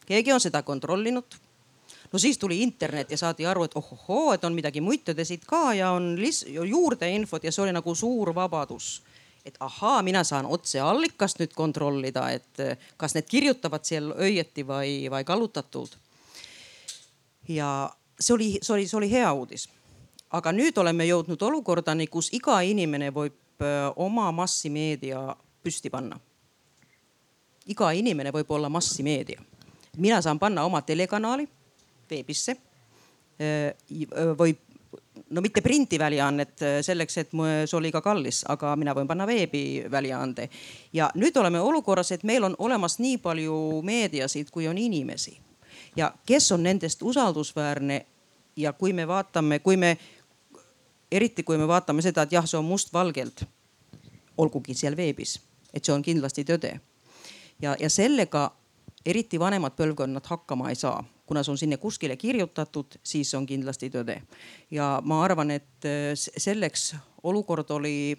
keegi 0.07 0.33
on 0.33 0.41
seda 0.41 0.63
kontrollinud 0.63 1.39
no 2.13 2.19
siis 2.19 2.39
tuli 2.39 2.63
internet 2.63 3.11
ja 3.11 3.19
saadi 3.19 3.47
aru, 3.47 3.65
et 3.65 3.77
ohohoo, 3.77 4.33
et 4.33 4.45
on 4.45 4.55
midagi 4.55 4.81
muid 4.81 5.05
tõdesid 5.05 5.45
ka 5.47 5.73
ja 5.77 5.91
on 5.97 6.17
juurde 6.65 7.11
infot 7.11 7.45
ja 7.45 7.53
see 7.53 7.63
oli 7.67 7.75
nagu 7.77 7.95
suur 7.95 8.35
vabadus. 8.35 9.03
et 9.45 9.57
ahaa, 9.61 10.03
mina 10.03 10.25
saan 10.25 10.47
otse 10.47 10.81
allikast 10.81 11.39
nüüd 11.41 11.55
kontrollida, 11.57 12.31
et 12.31 12.81
kas 12.97 13.15
need 13.15 13.25
kirjutavad 13.25 13.85
seal 13.85 14.11
õieti 14.13 14.67
või, 14.67 15.09
või 15.11 15.25
kallutatult. 15.25 15.97
ja 17.49 17.91
see 18.21 18.35
oli, 18.35 18.59
see 18.63 18.75
oli, 18.75 18.89
see 18.89 18.97
oli 18.97 19.11
hea 19.11 19.33
uudis. 19.33 19.69
aga 20.31 20.53
nüüd 20.53 20.79
oleme 20.79 21.07
jõudnud 21.07 21.43
olukordani, 21.43 22.07
kus 22.07 22.33
iga 22.33 22.61
inimene 22.61 23.11
võib 23.11 23.37
oma 23.97 24.33
massimeedia 24.33 25.37
püsti 25.63 25.91
panna. 25.91 26.21
iga 27.67 27.91
inimene 27.93 28.31
võib 28.33 28.51
olla 28.51 28.69
massimeedia. 28.69 29.41
mina 29.97 30.23
saan 30.23 30.39
panna 30.39 30.65
oma 30.65 30.83
telekanali 30.83 31.49
veebisse 32.11 32.57
või 34.39 34.57
no 35.31 35.41
mitte 35.41 35.61
printiväljaannet 35.61 36.65
selleks, 36.83 37.19
et 37.19 37.31
see 37.67 37.77
oli 37.77 37.93
ka 37.93 38.01
kallis, 38.01 38.45
aga 38.49 38.77
mina 38.77 38.95
võin 38.95 39.07
panna 39.07 39.27
veebiväljaande. 39.27 40.49
ja 40.93 41.11
nüüd 41.15 41.37
oleme 41.37 41.61
olukorras, 41.61 42.13
et 42.13 42.23
meil 42.23 42.45
on 42.45 42.57
olemas 42.59 42.99
nii 42.99 43.19
palju 43.19 43.83
meediasid, 43.83 44.51
kui 44.51 44.69
on 44.69 44.79
inimesi 44.79 45.39
ja 45.97 46.13
kes 46.27 46.53
on 46.53 46.63
nendest 46.63 47.03
usaldusväärne 47.03 48.07
ja 48.57 48.73
kui 48.73 48.93
me 48.93 49.09
vaatame, 49.09 49.59
kui 49.59 49.77
me, 49.77 49.97
eriti 51.13 51.43
kui 51.43 51.59
me 51.59 51.69
vaatame 51.69 52.03
seda, 52.03 52.23
et 52.23 52.33
jah, 52.33 52.47
see 52.47 52.59
on 52.59 52.67
mustvalgelt, 52.69 53.45
olgugi 54.39 54.75
seal 54.75 54.97
veebis, 54.97 55.39
et 55.75 55.85
see 55.85 55.95
on 55.95 56.03
kindlasti 56.03 56.45
tõde. 56.45 56.79
ja, 57.63 57.77
ja 57.81 57.91
sellega 57.91 58.51
eriti 59.07 59.41
vanemad 59.41 59.77
põlvkonnad 59.77 60.27
hakkama 60.27 60.71
ei 60.71 60.77
saa 60.77 61.05
kuna 61.29 61.43
see 61.45 61.53
on 61.53 61.59
sinna 61.61 61.77
kuskile 61.77 62.17
kirjutatud, 62.17 62.97
siis 63.05 63.35
on 63.37 63.47
kindlasti 63.47 63.91
tõde. 63.93 64.23
ja 64.71 65.01
ma 65.05 65.23
arvan, 65.25 65.51
et 65.51 65.85
äh, 65.85 66.13
selleks 66.17 66.95
olukord 67.23 67.71
oli, 67.71 68.17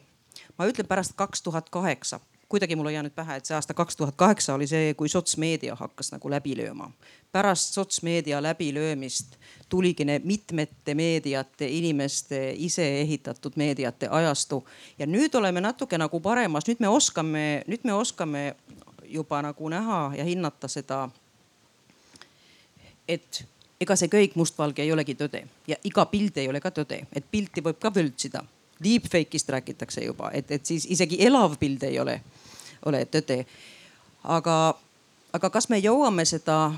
ma 0.58 0.68
ütlen 0.70 0.88
pärast 0.88 1.18
kaks 1.18 1.42
tuhat 1.42 1.70
kaheksa 1.74 2.20
kuidagi 2.50 2.76
mul 2.76 2.88
ei 2.90 2.94
jäänud 2.94 3.14
pähe, 3.16 3.36
et 3.38 3.46
see 3.46 3.56
aasta 3.56 3.74
kaks 3.74 3.96
tuhat 3.96 4.16
kaheksa 4.18 4.54
oli 4.54 4.68
see, 4.68 4.94
kui 4.98 5.10
sotsmeedia 5.10 5.76
hakkas 5.76 6.12
nagu 6.12 6.30
läbi 6.30 6.56
lööma. 6.58 6.92
pärast 7.32 7.74
sotsmeedia 7.74 8.42
läbilöömist 8.44 9.38
tuligi 9.70 10.06
mitmete 10.24 10.96
meediate, 10.96 11.68
inimeste 11.68 12.54
ise 12.58 13.02
ehitatud 13.02 13.54
meediate 13.56 14.08
ajastu 14.08 14.66
ja 15.00 15.06
nüüd 15.06 15.36
oleme 15.36 15.62
natuke 15.62 15.98
nagu 15.98 16.20
paremas, 16.20 16.68
nüüd 16.68 16.80
me 16.80 16.88
oskame, 16.88 17.64
nüüd 17.68 17.84
me 17.84 17.94
oskame 17.94 18.56
juba 19.06 19.42
nagu 19.42 19.70
näha 19.70 20.12
ja 20.18 20.24
hinnata 20.24 20.68
seda 20.68 21.10
et 23.10 23.42
ega 23.82 23.96
see 23.98 24.12
kõik 24.12 24.38
mustvalge 24.40 24.84
ei 24.84 24.94
olegi 24.94 25.16
tõde 25.18 25.44
ja 25.68 25.78
iga 25.88 26.06
pilt 26.12 26.38
ei 26.42 26.50
ole 26.52 26.62
ka 26.64 26.72
tõde, 26.76 27.02
et 27.16 27.30
pilti 27.32 27.64
võib 27.66 27.80
ka 27.82 27.92
võltsida. 27.96 28.44
Deepfake'ist 28.80 29.50
räägitakse 29.52 30.06
juba, 30.06 30.30
et, 30.32 30.52
et 30.56 30.66
siis 30.66 30.86
isegi 30.88 31.18
elav 31.26 31.58
pilt 31.60 31.84
ei 31.84 31.98
ole, 32.00 32.20
ole 32.86 33.06
tõde. 33.06 33.46
aga, 34.24 34.76
aga 35.34 35.50
kas 35.50 35.70
me 35.70 35.80
jõuame 35.80 36.26
seda, 36.26 36.72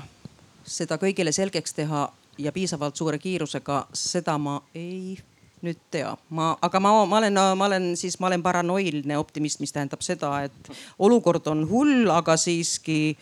seda 0.64 0.98
kõigile 0.98 1.32
selgeks 1.32 1.74
teha 1.74 2.08
ja 2.38 2.52
piisavalt 2.52 2.96
suure 2.96 3.18
kiirusega, 3.18 3.86
seda 3.92 4.38
ma 4.38 4.60
ei 4.74 5.18
nüüd 5.62 5.78
tea, 5.90 6.16
ma, 6.30 6.56
aga 6.62 6.80
ma, 6.80 7.04
ma 7.06 7.18
olen, 7.18 7.38
ma 7.56 7.66
olen 7.66 7.92
siis, 7.96 8.18
ma 8.20 8.26
olen 8.26 8.42
paranoilne 8.42 9.18
optimist, 9.18 9.60
mis 9.60 9.72
tähendab 9.72 10.02
seda, 10.02 10.42
et 10.42 10.70
olukord 10.98 11.46
on 11.46 11.62
hull, 11.70 12.10
aga 12.10 12.34
siiski 12.36 13.14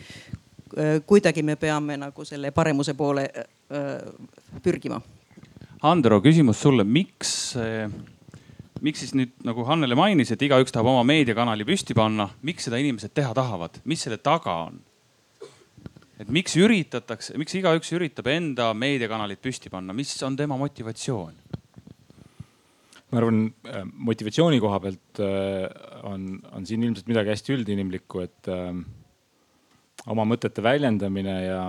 Äh, 0.77 1.01
kuidagi 1.05 1.43
me 1.43 1.55
peame 1.55 1.97
nagu 1.99 2.25
selle 2.25 2.51
paremuse 2.55 2.93
poole 2.95 3.25
äh, 3.35 4.61
pürgima. 4.63 5.01
Andro, 5.83 6.21
küsimus 6.23 6.61
sulle, 6.61 6.85
miks, 6.87 7.57
miks 8.85 9.03
siis 9.03 9.13
nüüd 9.17 9.33
nagu 9.45 9.65
Hannele 9.67 9.95
mainis, 9.97 10.31
et 10.33 10.41
igaüks 10.45 10.73
tahab 10.73 10.89
oma 10.91 11.03
meediakanali 11.07 11.65
püsti 11.67 11.95
panna, 11.97 12.27
miks 12.45 12.67
seda 12.67 12.79
inimesed 12.81 13.13
teha 13.17 13.33
tahavad, 13.37 13.81
mis 13.85 14.07
selle 14.07 14.19
taga 14.21 14.63
on? 14.69 14.79
et 16.21 16.29
miks 16.29 16.53
üritatakse, 16.59 17.33
miks 17.41 17.55
igaüks 17.57 17.89
üritab 17.97 18.27
enda 18.29 18.67
meediakanalit 18.77 19.41
püsti 19.41 19.71
panna, 19.73 19.93
mis 19.97 20.13
on 20.25 20.37
tema 20.37 20.57
motivatsioon? 20.61 21.37
ma 23.11 23.19
arvan, 23.19 23.43
äh, 23.67 23.85
motivatsiooni 24.09 24.61
koha 24.63 24.79
pealt 24.83 25.21
on, 26.07 26.27
on 26.55 26.67
siin 26.67 26.85
ilmselt 26.87 27.09
midagi 27.11 27.33
hästi 27.33 27.57
üldinimlikku, 27.57 28.21
et 28.23 28.51
oma 30.09 30.25
mõtete 30.25 30.63
väljendamine 30.63 31.35
ja, 31.43 31.63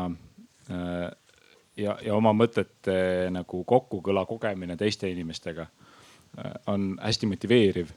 äh, 0.70 1.08
ja, 1.76 1.96
ja 2.04 2.16
oma 2.16 2.32
mõtete 2.36 3.28
nagu 3.34 3.64
kokkukõla 3.68 4.24
kogemine 4.28 4.78
teiste 4.80 5.10
inimestega 5.10 5.66
äh, 5.66 5.91
on 6.66 6.94
hästi 7.02 7.28
motiveeriv. 7.28 7.90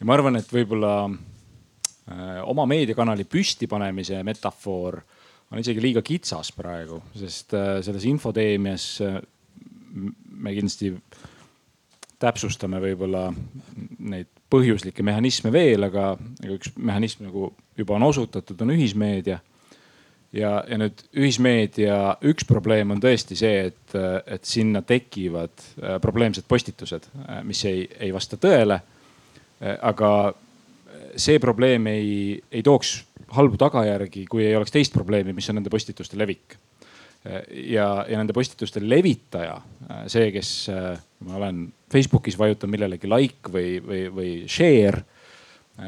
ja 0.00 0.06
ma 0.06 0.16
arvan, 0.16 0.36
et 0.40 0.52
võib-olla 0.52 0.94
äh, 1.06 2.40
oma 2.44 2.66
meediakanali 2.66 3.24
püstipanemise 3.24 4.22
metafoor 4.26 5.00
on 5.50 5.58
isegi 5.58 5.82
liiga 5.82 6.02
kitsas 6.06 6.52
praegu, 6.54 7.00
sest 7.18 7.56
selles 7.82 8.04
infoteemias 8.06 8.84
me 9.90 10.52
kindlasti 10.54 10.92
täpsustame 12.20 12.78
võib-olla 12.82 13.28
neid 13.98 14.28
põhjuslikke 14.50 15.04
mehhanisme 15.06 15.52
veel, 15.54 15.86
aga 15.86 16.12
üks 16.54 16.74
mehhanism 16.76 17.26
nagu 17.28 17.50
juba 17.78 17.96
on 17.96 18.06
osutatud, 18.10 18.60
on 18.62 18.74
ühismeedia 18.74 19.40
ja, 20.36 20.52
ja 20.68 20.78
nüüd 20.80 21.02
ühismeedia 21.16 21.96
üks 22.30 22.46
probleem 22.48 22.94
on 22.94 23.02
tõesti 23.02 23.38
see, 23.38 23.66
et, 23.70 23.96
et 24.26 24.46
sinna 24.46 24.82
tekivad 24.86 25.52
äh, 25.82 25.98
probleemsed 26.02 26.46
postitused, 26.48 27.08
äh, 27.26 27.42
mis 27.46 27.62
ei, 27.68 27.84
ei 28.00 28.12
vasta 28.14 28.38
tõele. 28.40 28.80
Äh, 29.60 29.76
aga 29.76 30.32
see 31.18 31.40
probleem 31.42 31.88
ei, 31.90 32.12
ei 32.52 32.64
tooks 32.66 33.00
halbu 33.34 33.58
tagajärgi, 33.60 34.24
kui 34.30 34.46
ei 34.46 34.56
oleks 34.58 34.74
teist 34.74 34.94
probleemi, 34.94 35.34
mis 35.34 35.48
on 35.50 35.60
nende 35.60 35.72
postituste 35.72 36.18
levik. 36.18 36.58
ja, 37.68 38.06
ja 38.08 38.16
nende 38.16 38.32
postituste 38.32 38.80
levitaja, 38.80 39.58
see, 40.08 40.30
kes 40.32 40.70
ma 41.26 41.34
olen 41.36 41.66
Facebookis, 41.92 42.38
vajutan 42.40 42.70
millelegi 42.72 43.10
like 43.10 43.52
või, 43.52 43.74
või, 43.84 44.06
või 44.14 44.30
share 44.48 45.02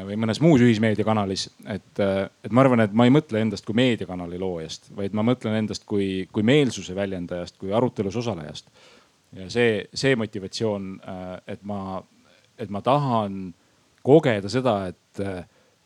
või 0.01 0.17
mõnes 0.19 0.41
muus 0.41 0.61
ühismeediakanalis. 0.63 1.49
et, 1.67 1.99
äh, 1.99 2.29
et 2.43 2.51
ma 2.51 2.61
arvan, 2.61 2.79
et 2.79 2.93
ma 2.93 3.05
ei 3.05 3.13
mõtle 3.13 3.41
endast 3.41 3.65
kui 3.65 3.75
meediakanali 3.75 4.39
loojast, 4.39 4.91
vaid 4.95 5.13
ma 5.13 5.23
mõtlen 5.23 5.57
endast 5.57 5.85
kui, 5.85 6.27
kui 6.31 6.43
meelsuse 6.43 6.95
väljendajast, 6.95 7.57
kui 7.57 7.73
arutelus 7.73 8.15
osalejast. 8.15 8.67
ja 9.33 9.49
see, 9.49 9.87
see 9.93 10.15
motivatsioon, 10.15 10.99
äh, 11.07 11.41
et 11.47 11.63
ma, 11.63 12.03
et 12.57 12.69
ma 12.69 12.81
tahan 12.81 13.53
kogeda 14.03 14.49
seda, 14.49 14.87
et, 14.87 15.19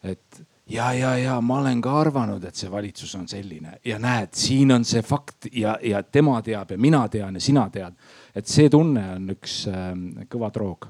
et 0.04 0.42
ja, 0.68 0.92
ja, 0.94 1.18
ja 1.18 1.42
ma 1.42 1.60
olen 1.62 1.82
ka 1.82 2.00
arvanud, 2.00 2.44
et 2.44 2.56
see 2.56 2.72
valitsus 2.72 3.16
on 3.16 3.28
selline 3.28 3.80
ja 3.86 4.00
näed, 4.00 4.34
siin 4.34 4.72
on 4.72 4.86
see 4.86 5.02
fakt 5.02 5.50
ja, 5.54 5.78
ja 5.84 6.04
tema 6.04 6.42
teab 6.42 6.72
ja 6.72 6.78
mina 6.78 7.08
tean 7.08 7.36
ja 7.36 7.42
sina 7.42 7.70
tead. 7.70 7.94
et 8.36 8.48
see 8.48 8.70
tunne 8.70 9.10
on 9.16 9.30
üks 9.38 9.66
äh, 9.72 9.92
kõva 10.30 10.52
droog 10.54 10.90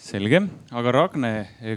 selge, 0.00 0.40
aga 0.72 0.92
Ragne, 0.94 1.32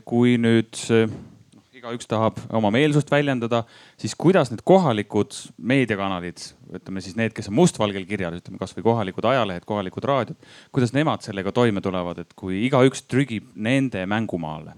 kui 0.07 0.37
nüüd 0.41 0.79
noh, 0.89 1.65
igaüks 1.75 2.07
tahab 2.09 2.39
oma 2.55 2.71
meelsust 2.73 3.11
väljendada, 3.11 3.63
siis 3.99 4.15
kuidas 4.19 4.51
need 4.53 4.63
kohalikud 4.67 5.35
meediakanalid, 5.59 6.45
ütleme 6.79 7.03
siis 7.03 7.17
need, 7.19 7.35
kes 7.35 7.51
on 7.51 7.57
mustvalgel 7.59 8.07
kirjal, 8.09 8.37
ütleme 8.39 8.61
kasvõi 8.61 8.85
kohalikud 8.85 9.27
ajalehed, 9.27 9.67
kohalikud 9.67 10.07
raadiod, 10.07 10.47
kuidas 10.75 10.95
nemad 10.95 11.25
sellega 11.25 11.51
toime 11.55 11.83
tulevad, 11.83 12.23
et 12.23 12.33
kui 12.39 12.63
igaüks 12.69 13.05
trügib 13.11 13.51
nende 13.55 14.05
mängumaale? 14.09 14.77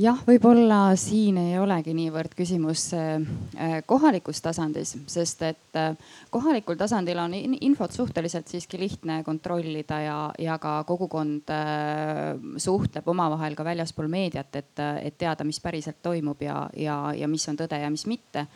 Jah, 0.00 0.18
võib-olla 0.26 0.94
siin 0.98 1.38
ei 1.40 1.56
olegi 1.58 1.94
niivõrd 1.96 2.34
küsimus 2.36 2.86
äh, 2.96 3.80
kohalikus 3.88 4.40
tasandis, 4.44 4.94
sest 5.10 5.42
et 5.46 5.78
äh, 5.78 5.96
kohalikul 6.34 6.78
tasandil 6.80 7.18
on 7.22 7.34
infot 7.36 7.92
suhteliselt 7.94 8.50
siiski 8.50 8.80
lihtne 8.80 9.22
kontrollida 9.26 10.00
ja, 10.04 10.18
ja 10.38 10.58
ka 10.62 10.76
kogukond 10.88 11.50
äh, 11.54 12.34
suhtleb 12.60 13.08
omavahel 13.08 13.56
ka 13.58 13.66
väljaspool 13.66 14.08
meediat, 14.12 14.54
et, 14.60 14.72
et 15.02 15.18
teada, 15.18 15.46
mis 15.46 15.60
päriselt 15.64 16.02
toimub 16.02 16.42
ja, 16.44 16.64
ja, 16.76 16.98
ja 17.16 17.30
mis 17.30 17.46
on 17.50 17.60
tõde 17.60 17.80
ja 17.80 17.92
mis 17.92 18.06
mitte. 18.10 18.46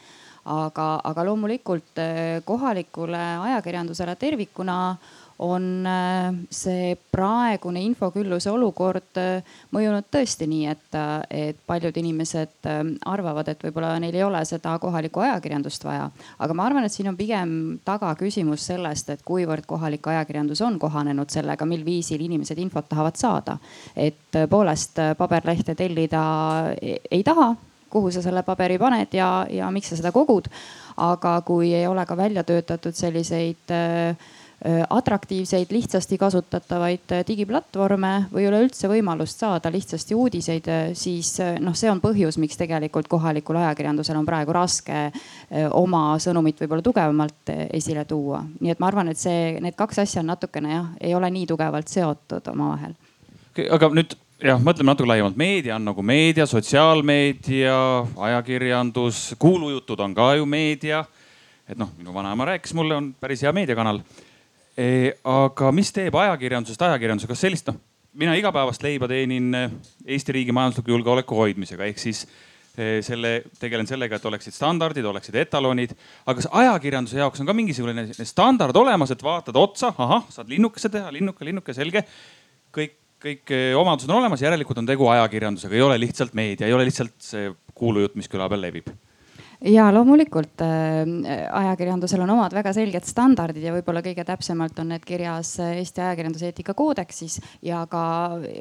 Aga, 0.49 1.01
aga 1.05 1.25
loomulikult 1.27 1.99
kohalikule 2.49 3.19
ajakirjandusele 3.51 4.15
tervikuna 4.17 4.77
on 5.39 5.87
äh, 5.87 6.35
see 6.51 6.97
praegune 7.13 7.81
infokülluse 7.87 8.51
olukord 8.51 9.19
äh, 9.21 9.45
mõjunud 9.75 10.09
tõesti 10.11 10.49
nii, 10.51 10.65
et, 10.73 10.89
äh, 10.99 11.13
et 11.51 11.61
paljud 11.67 11.97
inimesed 12.01 12.67
arvavad, 13.07 13.49
et 13.53 13.63
võib-olla 13.63 13.95
neil 14.03 14.17
ei 14.19 14.25
ole 14.27 14.41
seda 14.49 14.75
kohalikku 14.83 15.23
ajakirjandust 15.23 15.85
vaja. 15.87 16.09
aga 16.39 16.57
ma 16.59 16.67
arvan, 16.67 16.85
et 16.85 16.95
siin 16.95 17.11
on 17.13 17.17
pigem 17.17 17.53
taga 17.87 18.11
küsimus 18.19 18.67
sellest, 18.67 19.15
et 19.15 19.23
kuivõrd 19.27 19.67
kohalik 19.67 20.07
ajakirjandus 20.11 20.63
on 20.67 20.79
kohanenud 20.79 21.31
sellega, 21.31 21.67
mil 21.67 21.85
viisil 21.87 22.21
inimesed 22.27 22.59
infot 22.59 22.89
tahavad 22.89 23.17
saada. 23.17 23.59
et 23.97 24.19
tõepoolest 24.35 24.99
paberlehte 25.19 25.75
tellida 25.79 26.23
ei 26.83 27.23
taha 27.23 27.55
kuhu 27.89 28.11
sa 28.13 28.21
selle 28.23 28.43
paberi 28.45 28.77
paned 28.79 29.15
ja, 29.17 29.47
ja 29.51 29.71
miks 29.71 29.89
sa 29.93 29.97
seda 29.97 30.13
kogud. 30.13 30.51
aga 30.97 31.41
kui 31.47 31.75
ei 31.75 31.87
ole 31.87 32.05
ka 32.07 32.17
välja 32.17 32.43
töötatud 32.45 32.95
selliseid 32.95 33.71
Äh, 33.71 34.17
atraktiivseid, 34.91 35.67
lihtsasti 35.71 36.19
kasutatavaid 36.19 37.13
äh, 37.15 37.23
digiplatvorme 37.27 38.27
või 38.33 38.49
üleüldse 38.49 38.89
võimalust 38.91 39.39
saada 39.39 39.71
lihtsasti 39.71 40.17
uudiseid, 40.19 40.67
äh, 40.67 40.89
siis 40.99 41.37
noh, 41.63 41.77
see 41.79 41.91
on 41.91 42.01
põhjus, 42.03 42.41
miks 42.43 42.59
tegelikult 42.59 43.07
kohalikul 43.09 43.61
ajakirjandusel 43.61 44.19
on 44.19 44.27
praegu 44.27 44.57
raske 44.57 45.09
oma 45.79 46.19
sõnumit 46.19 46.59
võib-olla 46.59 46.83
tugevamalt 46.83 47.53
esile 47.71 48.05
tuua. 48.05 48.43
nii 48.61 48.75
et 48.75 48.83
ma 48.83 48.91
arvan, 48.91 49.13
et 49.13 49.19
see, 49.19 49.61
need 49.63 49.79
kaks 49.79 50.03
asja 50.03 50.25
on 50.25 50.33
natukene 50.35 50.75
jah, 50.75 50.89
ei 51.01 51.15
ole 51.15 51.31
nii 51.31 51.47
tugevalt 51.47 51.89
seotud 51.89 52.51
omavahel. 52.51 52.99
aga 53.71 53.95
nüüd 53.95 54.19
jah, 54.43 54.59
mõtleme 54.59 54.91
natuke 54.91 55.09
laiemalt, 55.09 55.39
meedia 55.39 55.77
on 55.79 55.87
nagu 55.87 56.03
meedia, 56.03 56.47
sotsiaalmeedia, 56.51 57.79
ajakirjandus, 58.29 59.37
kuulujutud 59.39 60.01
on 60.01 60.15
ka 60.15 60.35
ju 60.35 60.47
meedia. 60.47 61.05
et 61.69 61.79
noh, 61.79 61.91
minu 61.99 62.15
vanaema 62.15 62.57
rääkis 62.57 62.75
mulle, 62.75 62.97
on 62.97 63.15
päris 63.21 63.43
hea 63.43 63.53
meediakanal 63.53 64.03
aga 64.79 65.71
mis 65.75 65.89
teeb 65.91 66.15
ajakirjandusest 66.15 66.83
ajakirjanduse, 66.87 67.27
kas 67.31 67.41
sellist 67.43 67.71
noh, 67.71 67.79
mina 68.19 68.35
igapäevast 68.39 68.83
leiba 68.85 69.09
teenin 69.11 69.49
eh, 69.55 69.73
Eesti 70.17 70.35
riigi 70.37 70.55
majandusliku 70.55 70.95
julgeoleku 70.95 71.39
hoidmisega, 71.39 71.87
ehk 71.89 72.01
siis 72.03 72.25
eh, 72.79 72.99
selle, 73.07 73.33
tegelen 73.61 73.89
sellega, 73.91 74.19
et 74.19 74.29
oleksid 74.31 74.57
standardid, 74.57 75.07
oleksid 75.07 75.39
etalonid. 75.45 75.95
aga 76.25 76.37
kas 76.41 76.49
ajakirjanduse 76.63 77.21
jaoks 77.21 77.43
on 77.43 77.51
ka 77.51 77.57
mingisugune 77.57 78.07
standard 78.23 78.77
olemas, 78.77 79.13
et 79.15 79.25
vaatad 79.25 79.59
otsa, 79.59 79.93
ahah, 79.97 80.27
saad 80.35 80.51
linnukese 80.51 80.91
teha, 80.95 81.13
linnuke, 81.15 81.47
linnuke, 81.47 81.75
selge. 81.77 82.05
kõik, 82.75 82.97
kõik 83.23 83.55
eh, 83.55 83.75
omadused 83.79 84.11
on 84.11 84.23
olemas, 84.23 84.43
järelikult 84.47 84.83
on 84.83 84.89
tegu 84.89 85.11
ajakirjandusega, 85.15 85.75
ei 85.75 85.87
ole 85.87 86.01
lihtsalt 86.07 86.35
meedia, 86.39 86.67
ei 86.67 86.77
ole 86.77 86.89
lihtsalt 86.89 87.19
see 87.23 87.53
kuulujutt, 87.75 88.19
mis 88.19 88.31
küla 88.31 88.51
peal 88.51 88.67
levib 88.67 88.91
ja 89.65 89.89
loomulikult 89.95 90.63
äh, 90.63 91.49
ajakirjandusel 91.53 92.23
on 92.23 92.31
omad 92.31 92.55
väga 92.55 92.73
selged 92.77 93.07
standardid 93.09 93.65
ja 93.67 93.73
võib-olla 93.75 94.03
kõige 94.05 94.25
täpsemalt 94.27 94.79
on 94.79 94.93
need 94.93 95.05
kirjas 95.07 95.57
Eesti 95.65 96.03
ajakirjanduse 96.05 96.51
eetikakoodeksis 96.53 97.39
ja 97.67 97.83
ka 97.91 98.03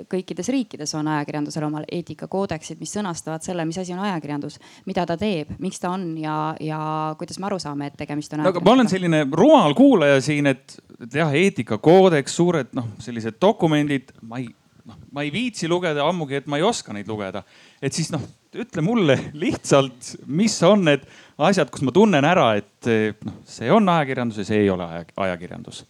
kõikides 0.10 0.50
riikides 0.54 0.96
on 0.98 1.10
ajakirjandusel 1.13 1.68
omal 1.68 1.86
eetikakoodeksid, 1.92 2.82
mis 2.82 2.96
sõnastavad 2.98 3.46
selle, 3.46 3.66
mis 3.70 3.77
asi 3.77 3.94
on 3.94 4.01
ajakirjandus, 4.08 4.60
mida 4.89 5.06
ta 5.06 5.18
teeb, 5.22 5.54
miks 5.62 5.82
ta 5.84 5.94
on 5.94 6.10
ja, 6.22 6.38
ja 6.63 6.82
kuidas 7.20 7.38
me 7.39 7.50
aru 7.51 7.60
saame, 7.62 7.92
et 7.92 8.00
tegemist 8.00 8.34
on. 8.34 8.48
aga 8.50 8.63
ma 8.66 8.77
olen 8.77 8.89
selline 8.89 9.25
rumal 9.32 9.77
kuulaja 9.77 10.22
siin, 10.25 10.50
et, 10.54 10.80
et 11.04 11.20
jah, 11.22 11.34
eetikakoodeks, 11.46 12.39
suured 12.42 12.74
noh, 12.77 12.96
sellised 13.04 13.38
dokumendid, 13.42 14.16
ma 14.25 14.42
ei 14.42 14.50
noh, 14.88 14.98
ma 15.13 15.24
ei 15.25 15.32
viitsi 15.34 15.70
lugeda, 15.70 16.06
ammugi, 16.08 16.42
et 16.42 16.50
ma 16.50 16.60
ei 16.60 16.66
oska 16.66 16.96
neid 16.96 17.10
lugeda. 17.10 17.44
et 17.82 17.94
siis 17.94 18.10
noh, 18.13 18.24
ütle 18.56 18.82
mulle 18.86 19.18
lihtsalt, 19.34 20.16
mis 20.27 20.56
on 20.63 20.86
need 20.88 21.06
asjad, 21.38 21.70
kus 21.74 21.84
ma 21.86 21.94
tunnen 21.96 22.25
ära, 22.25 22.54
et 22.60 22.89
noh, 23.25 23.39
see 23.46 23.70
on 23.74 23.89
ajakirjandus 23.92 24.42
ja 24.42 24.48
see 24.48 24.63
ei 24.66 24.74
ole 24.74 24.88
ajakirjandus. 25.16 25.84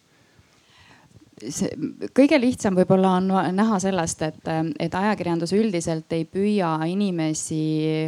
See 1.38 1.70
kõige 2.18 2.40
lihtsam 2.42 2.74
võib-olla 2.74 3.14
on 3.20 3.28
näha 3.54 3.78
sellest, 3.78 4.24
et, 4.26 4.48
et 4.82 4.94
ajakirjandus 4.94 5.54
üldiselt 5.54 6.12
ei 6.16 6.24
püüa 6.26 6.72
inimesi 6.90 7.60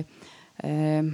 äh, 0.03 1.13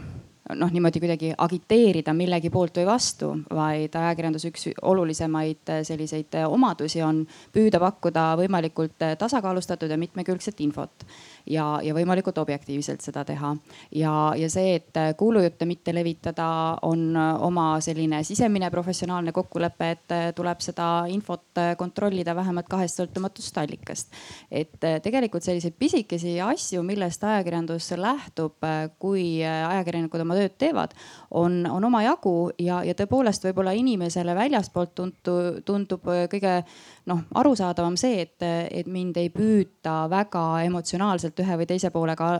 noh, 0.54 0.70
niimoodi 0.72 1.00
kuidagi 1.02 1.32
agiteerida 1.38 2.14
millegi 2.14 2.50
poolt 2.54 2.78
või 2.78 2.86
vastu, 2.88 3.32
vaid 3.54 3.94
ajakirjanduse 3.98 4.50
üks 4.52 4.68
olulisemaid 4.82 5.72
selliseid 5.86 6.38
omadusi 6.46 7.02
on 7.04 7.24
püüda 7.54 7.80
pakkuda 7.82 8.28
võimalikult 8.40 9.06
tasakaalustatud 9.18 9.90
ja 9.90 9.98
mitmekülgset 10.00 10.60
infot 10.64 11.06
ja, 11.46 11.66
ja 11.82 11.94
võimalikult 11.94 12.38
objektiivselt 12.38 13.04
seda 13.04 13.24
teha. 13.24 13.54
ja, 13.94 14.12
ja 14.36 14.48
see, 14.50 14.76
et 14.80 14.98
kuulujutte 15.18 15.66
mitte 15.66 15.94
levitada, 15.94 16.48
on 16.82 17.16
oma 17.16 17.68
selline 17.84 18.22
sisemine 18.24 18.70
professionaalne 18.70 19.32
kokkulepe, 19.32 19.90
et 19.90 20.16
tuleb 20.36 20.60
seda 20.64 20.88
infot 21.12 21.60
kontrollida 21.78 22.34
vähemalt 22.36 22.68
kahest 22.70 23.00
sõltumatust 23.00 23.58
allikast. 23.62 24.12
et 24.50 24.78
tegelikult 25.02 25.42
selliseid 25.42 25.74
pisikesi 25.78 26.40
asju, 26.40 26.82
millest 26.82 27.24
ajakirjandus 27.24 27.90
lähtub, 27.96 28.66
kui 28.98 29.44
ajakirjanikud 29.44 30.20
oma 30.20 30.38
tööd 30.38 30.56
teevad, 30.58 30.94
on, 31.30 31.62
on 31.70 31.84
omajagu 31.84 32.36
ja, 32.58 32.82
ja 32.84 32.94
tõepoolest 32.98 33.44
võib-olla 33.46 33.74
inimesele 33.76 34.34
väljaspoolt 34.34 34.94
tuntu, 34.94 35.36
tundub 35.64 36.06
kõige 36.30 36.60
noh, 37.06 37.22
arusaadavam 37.38 37.96
see, 38.00 38.24
et, 38.24 38.42
et 38.42 38.88
mind 38.90 39.18
ei 39.20 39.30
püüta 39.34 40.04
väga 40.10 40.42
emotsionaalselt 40.66 41.38
ühe 41.44 41.58
või 41.60 41.68
teise 41.70 41.92
poole 41.94 42.16
ka, 42.18 42.30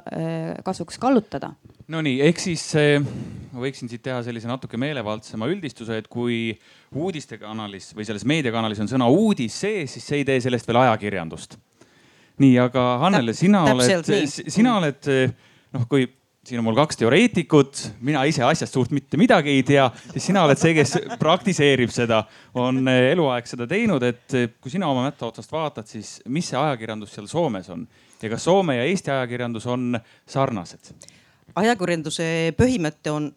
kasuks 0.67 0.99
kallutada. 1.03 1.53
Nonii, 1.93 2.19
ehk 2.27 2.43
siis 2.43 2.65
ma 2.75 3.63
võiksin 3.63 3.91
siit 3.91 4.03
teha 4.03 4.19
sellise 4.27 4.51
natuke 4.51 4.79
meelevaldsema 4.81 5.47
üldistuse, 5.53 6.01
et 6.03 6.11
kui 6.11 6.51
uudistekanalis 6.97 7.93
või 7.95 8.09
selles 8.09 8.27
meediakanalis 8.27 8.83
on 8.83 8.91
sõna 8.91 9.07
uudis 9.13 9.61
sees, 9.63 9.95
siis 9.95 10.11
see 10.11 10.23
ei 10.23 10.27
tee 10.27 10.41
sellest 10.49 10.67
veel 10.67 10.83
ajakirjandust. 10.83 11.59
nii, 12.43 12.59
aga 12.67 12.89
Hannele, 13.07 13.33
sina 13.39 13.63
oled, 13.71 14.11
sina 14.51 14.77
oled 14.81 15.13
noh, 15.77 15.87
kui 15.89 16.09
siin 16.47 16.61
on 16.63 16.67
mul 16.69 16.77
kaks 16.79 17.01
teoreetikut, 17.01 17.81
mina 18.07 18.23
ise 18.29 18.45
asjast 18.47 18.77
suurt 18.77 18.93
mitte 18.95 19.19
midagi 19.19 19.51
ei 19.51 19.63
tea, 19.67 19.89
siis 20.13 20.29
sina 20.31 20.45
oled 20.47 20.61
see, 20.61 20.75
kes 20.77 20.95
praktiseerib 21.19 21.91
seda, 21.91 22.23
on 22.55 22.87
eluaeg 22.87 23.49
seda 23.51 23.67
teinud, 23.71 24.03
et 24.07 24.37
kui 24.61 24.71
sina 24.73 24.89
oma 24.93 25.09
mätta 25.09 25.27
otsast 25.27 25.53
vaatad, 25.53 25.89
siis 25.91 26.21
mis 26.31 26.53
see 26.53 26.61
ajakirjandus 26.61 27.17
seal 27.17 27.27
Soomes 27.31 27.71
on 27.75 27.87
ja 28.23 28.31
kas 28.31 28.45
Soome 28.45 28.77
ja 28.77 28.85
Eesti 28.85 29.11
ajakirjandus 29.11 29.67
on 29.67 29.99
sarnased? 30.27 30.95
ajakirjanduse 31.57 32.27
põhimõte 32.59 33.13
on, 33.13 33.29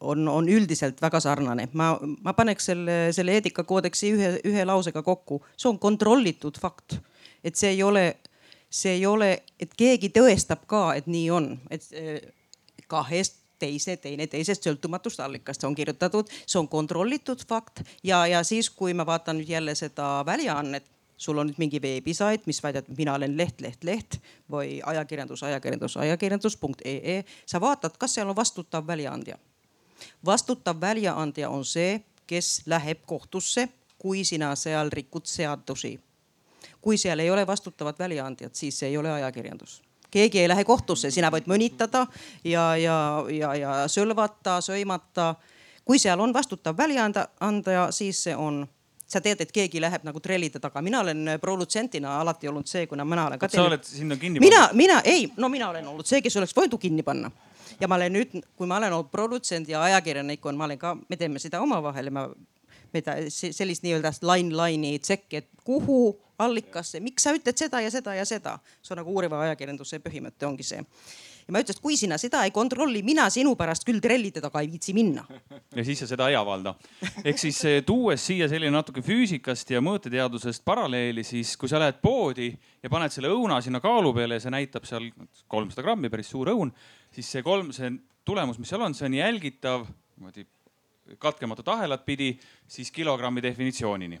on, 0.00 0.28
on 0.28 0.48
üldiselt 0.52 1.00
väga 1.02 1.20
sarnane. 1.24 1.68
ma, 1.72 1.94
ma 2.22 2.34
paneks 2.36 2.70
selle, 2.72 2.96
selle 3.16 3.36
eetikakoodeksi 3.38 4.12
ühe, 4.12 4.30
ühe 4.44 4.64
lausega 4.68 5.02
kokku, 5.02 5.40
see 5.56 5.70
on 5.70 5.78
kontrollitud 5.80 6.58
fakt, 6.60 6.98
et 7.44 7.56
see 7.56 7.72
ei 7.76 7.82
ole 7.82 8.08
see 8.70 8.98
ei 8.98 9.06
ole, 9.06 9.42
et 9.60 9.74
keegi 9.76 10.10
tõestab 10.14 10.66
ka, 10.66 10.94
et 10.94 11.06
nii 11.06 11.30
on, 11.30 11.52
et 11.70 11.86
kahest 12.88 13.42
teise, 13.58 13.96
teineteisest 13.96 14.66
sõltumatust 14.66 15.20
allikast, 15.24 15.62
see 15.62 15.68
on 15.68 15.76
kirjutatud, 15.76 16.30
see 16.44 16.58
on 16.60 16.68
kontrollitud 16.68 17.40
fakt 17.48 17.82
ja, 18.04 18.26
ja 18.28 18.42
siis, 18.44 18.70
kui 18.70 18.94
ma 18.94 19.06
vaatan 19.08 19.40
nüüd 19.40 19.50
jälle 19.50 19.74
seda 19.78 20.20
väljaannet, 20.26 20.84
sul 21.16 21.38
on 21.40 21.48
nüüd 21.48 21.60
mingi 21.60 21.80
veebisait, 21.82 22.44
mis 22.46 22.60
väidab, 22.62 22.88
et 22.90 22.98
mina 22.98 23.14
olen 23.16 23.36
leht, 23.38 23.60
leht, 23.64 23.84
leht 23.84 24.18
või 24.52 24.80
ajakirjandus, 24.84 25.42
ajakirjandus, 25.48 25.96
ajakirjandus.ee. 26.04 27.22
sa 27.46 27.60
vaatad, 27.60 27.96
kas 27.98 28.18
seal 28.18 28.28
on 28.28 28.36
vastutav 28.36 28.86
väljaandja. 28.86 29.38
vastutav 30.26 30.80
väljaandja 30.80 31.50
on 31.50 31.64
see, 31.64 32.00
kes 32.26 32.62
läheb 32.66 33.06
kohtusse, 33.06 33.68
kui 33.98 34.24
sina 34.24 34.54
seal 34.56 34.90
rikud 34.92 35.24
seadusi. 35.26 35.96
Kui 36.86 36.98
seal 37.02 37.18
ei 37.18 37.30
ole 37.34 37.42
vastutavat 37.46 37.98
väljaandjat, 37.98 38.54
siis 38.54 38.78
see 38.78 38.92
ei 38.92 38.98
ole 38.98 39.10
ajakirjandus 39.18 39.80
keegi 40.10 40.38
ei 40.40 40.48
lähe 40.48 40.64
kohtusse, 40.64 41.10
sina 41.10 41.30
võid 41.34 41.48
mõnitada 41.50 42.06
ja, 42.44 42.68
ja, 42.78 42.96
ja, 43.32 43.50
ja 43.58 43.72
solvata, 43.90 44.60
sõimata. 44.64 45.34
kui 45.84 45.98
seal 45.98 46.20
on 46.20 46.32
vastutav 46.34 46.76
väljaandaja, 46.78 47.90
siis 47.92 48.22
see 48.28 48.36
on 48.36 48.62
sa 49.06 49.20
tead, 49.22 49.40
et 49.42 49.52
keegi 49.54 49.80
läheb 49.82 50.06
nagu 50.06 50.20
trellide 50.22 50.60
taga, 50.62 50.82
mina 50.82 51.00
olen 51.04 51.36
produtsentina 51.40 52.20
alati 52.20 52.48
olnud 52.50 52.66
see, 52.66 52.86
kuna 52.90 53.04
mina 53.04 53.26
olen 53.26 53.38
ka. 53.38 53.48
sa 53.48 53.66
oled 53.66 53.84
sinna 53.86 54.16
kinni 54.16 54.40
pannud? 54.40 54.50
mina, 54.50 54.62
mina 54.74 55.00
ei, 55.04 55.28
no 55.36 55.48
mina 55.48 55.70
olen 55.70 55.86
olnud 55.92 56.06
see, 56.06 56.22
kes 56.22 56.36
oleks 56.40 56.56
võinud 56.56 56.80
kinni 56.82 57.06
panna. 57.06 57.30
ja 57.80 57.88
ma 57.88 57.98
olen 58.00 58.18
nüüd, 58.18 58.34
kui 58.56 58.66
ma 58.66 58.80
olen 58.80 58.92
olnud 58.98 59.12
produtsent 59.12 59.68
ja 59.68 59.82
ajakirjanik 59.86 60.46
on, 60.46 60.58
ma 60.58 60.66
olen 60.66 60.78
ka, 60.78 60.96
me 61.08 61.16
teeme 61.16 61.42
seda 61.42 61.62
omavahel 61.62 62.10
ja 62.10 62.16
ma, 62.18 62.26
me 62.96 63.02
ta, 63.04 63.18
sellist 63.30 63.84
nii-öelda 63.84 64.14
line 64.24 64.56
line'i 64.56 65.02
tsekki, 65.02 65.42
et 65.42 65.50
kuhu 65.66 66.00
allikasse, 66.42 67.00
miks 67.04 67.24
sa 67.24 67.32
ütled 67.36 67.56
seda 67.56 67.80
ja 67.84 67.92
seda 67.92 68.14
ja 68.16 68.26
seda. 68.28 68.58
see 68.82 68.94
on 68.94 69.02
nagu 69.02 69.14
uuriva 69.14 69.40
ajakirjanduse 69.46 70.00
põhimõte 70.04 70.46
ongi 70.48 70.66
see. 70.66 70.82
ja 71.46 71.54
ma 71.54 71.62
ütlesin, 71.62 71.78
et 71.78 71.84
kui 71.84 71.96
sina 71.96 72.18
seda 72.20 72.42
ei 72.44 72.52
kontrolli, 72.54 73.02
mina 73.06 73.28
sinu 73.32 73.54
pärast 73.56 73.86
küll 73.88 74.02
trellide 74.04 74.42
taga 74.44 74.60
ei 74.60 74.70
viitsi 74.72 74.92
minna. 74.96 75.24
ja 75.76 75.84
siis 75.84 76.02
sa 76.02 76.10
seda 76.10 76.28
ei 76.28 76.36
avalda. 76.36 76.74
ehk 77.24 77.40
siis 77.40 77.62
eh, 77.68 77.78
tuues 77.86 78.26
siia 78.26 78.48
selline 78.52 78.74
natuke 78.74 79.04
füüsikast 79.06 79.72
ja 79.72 79.80
mõõteteadusest 79.84 80.64
paralleeli, 80.64 81.24
siis 81.24 81.56
kui 81.56 81.72
sa 81.72 81.80
lähed 81.82 82.02
poodi 82.02 82.50
ja 82.82 82.92
paned 82.92 83.14
selle 83.14 83.32
õuna 83.32 83.62
sinna 83.64 83.80
kaalu 83.80 84.12
peale 84.16 84.40
ja 84.40 84.44
see 84.44 84.52
näitab 84.54 84.88
seal 84.88 85.08
kolmsada 85.48 85.86
grammi, 85.86 86.12
päris 86.12 86.32
suur 86.34 86.52
õun, 86.52 86.74
siis 87.14 87.32
see 87.32 87.46
kolm, 87.46 87.72
see 87.76 87.94
tulemus, 88.26 88.60
mis 88.60 88.68
seal 88.68 88.84
on, 88.84 88.94
see 88.94 89.08
on 89.08 89.16
jälgitav 89.16 89.88
niimoodi 90.16 90.44
katkematut 91.18 91.68
ahelat 91.68 92.04
pidi, 92.06 92.34
siis 92.68 92.90
kilogrammi 92.90 93.42
definitsioonini. 93.42 94.18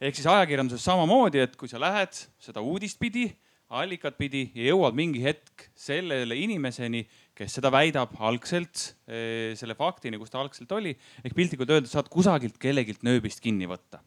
ehk 0.00 0.16
siis 0.16 0.26
ajakirjanduses 0.26 0.84
samamoodi, 0.84 1.42
et 1.44 1.56
kui 1.56 1.68
sa 1.68 1.80
lähed 1.80 2.16
seda 2.40 2.62
uudist 2.64 2.98
pidi, 2.98 3.28
allikat 3.70 4.16
pidi 4.18 4.48
ja 4.54 4.72
jõuad 4.72 4.96
mingi 4.98 5.20
hetk 5.22 5.68
sellele 5.78 6.34
inimeseni, 6.40 7.04
kes 7.36 7.58
seda 7.58 7.70
väidab 7.72 8.16
algselt, 8.18 8.94
selle 9.06 9.76
faktini, 9.78 10.18
kus 10.18 10.32
ta 10.32 10.40
algselt 10.40 10.72
oli, 10.74 10.96
ehk 11.24 11.36
piltlikult 11.36 11.70
öeldes 11.70 11.94
saad 11.94 12.10
kusagilt 12.10 12.58
kellegilt 12.58 13.04
nööbist 13.06 13.42
kinni 13.44 13.68
võtta. 13.70 14.02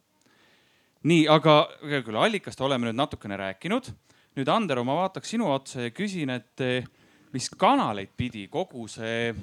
nii, 1.03 1.27
aga 1.27 1.67
küll 1.79 2.19
allikast 2.19 2.61
oleme 2.61 2.89
nüüd 2.89 2.99
natukene 2.99 3.37
rääkinud. 3.37 3.93
nüüd 4.35 4.49
Ander, 4.49 4.81
ma 4.83 4.95
vaataks 5.03 5.29
sinu 5.29 5.51
otsa 5.53 5.87
ja 5.87 5.91
küsin, 5.91 6.29
et 6.29 6.89
mis 7.33 7.49
kanaleid 7.49 8.11
pidi 8.17 8.47
kogu 8.47 8.87
see 8.87 9.33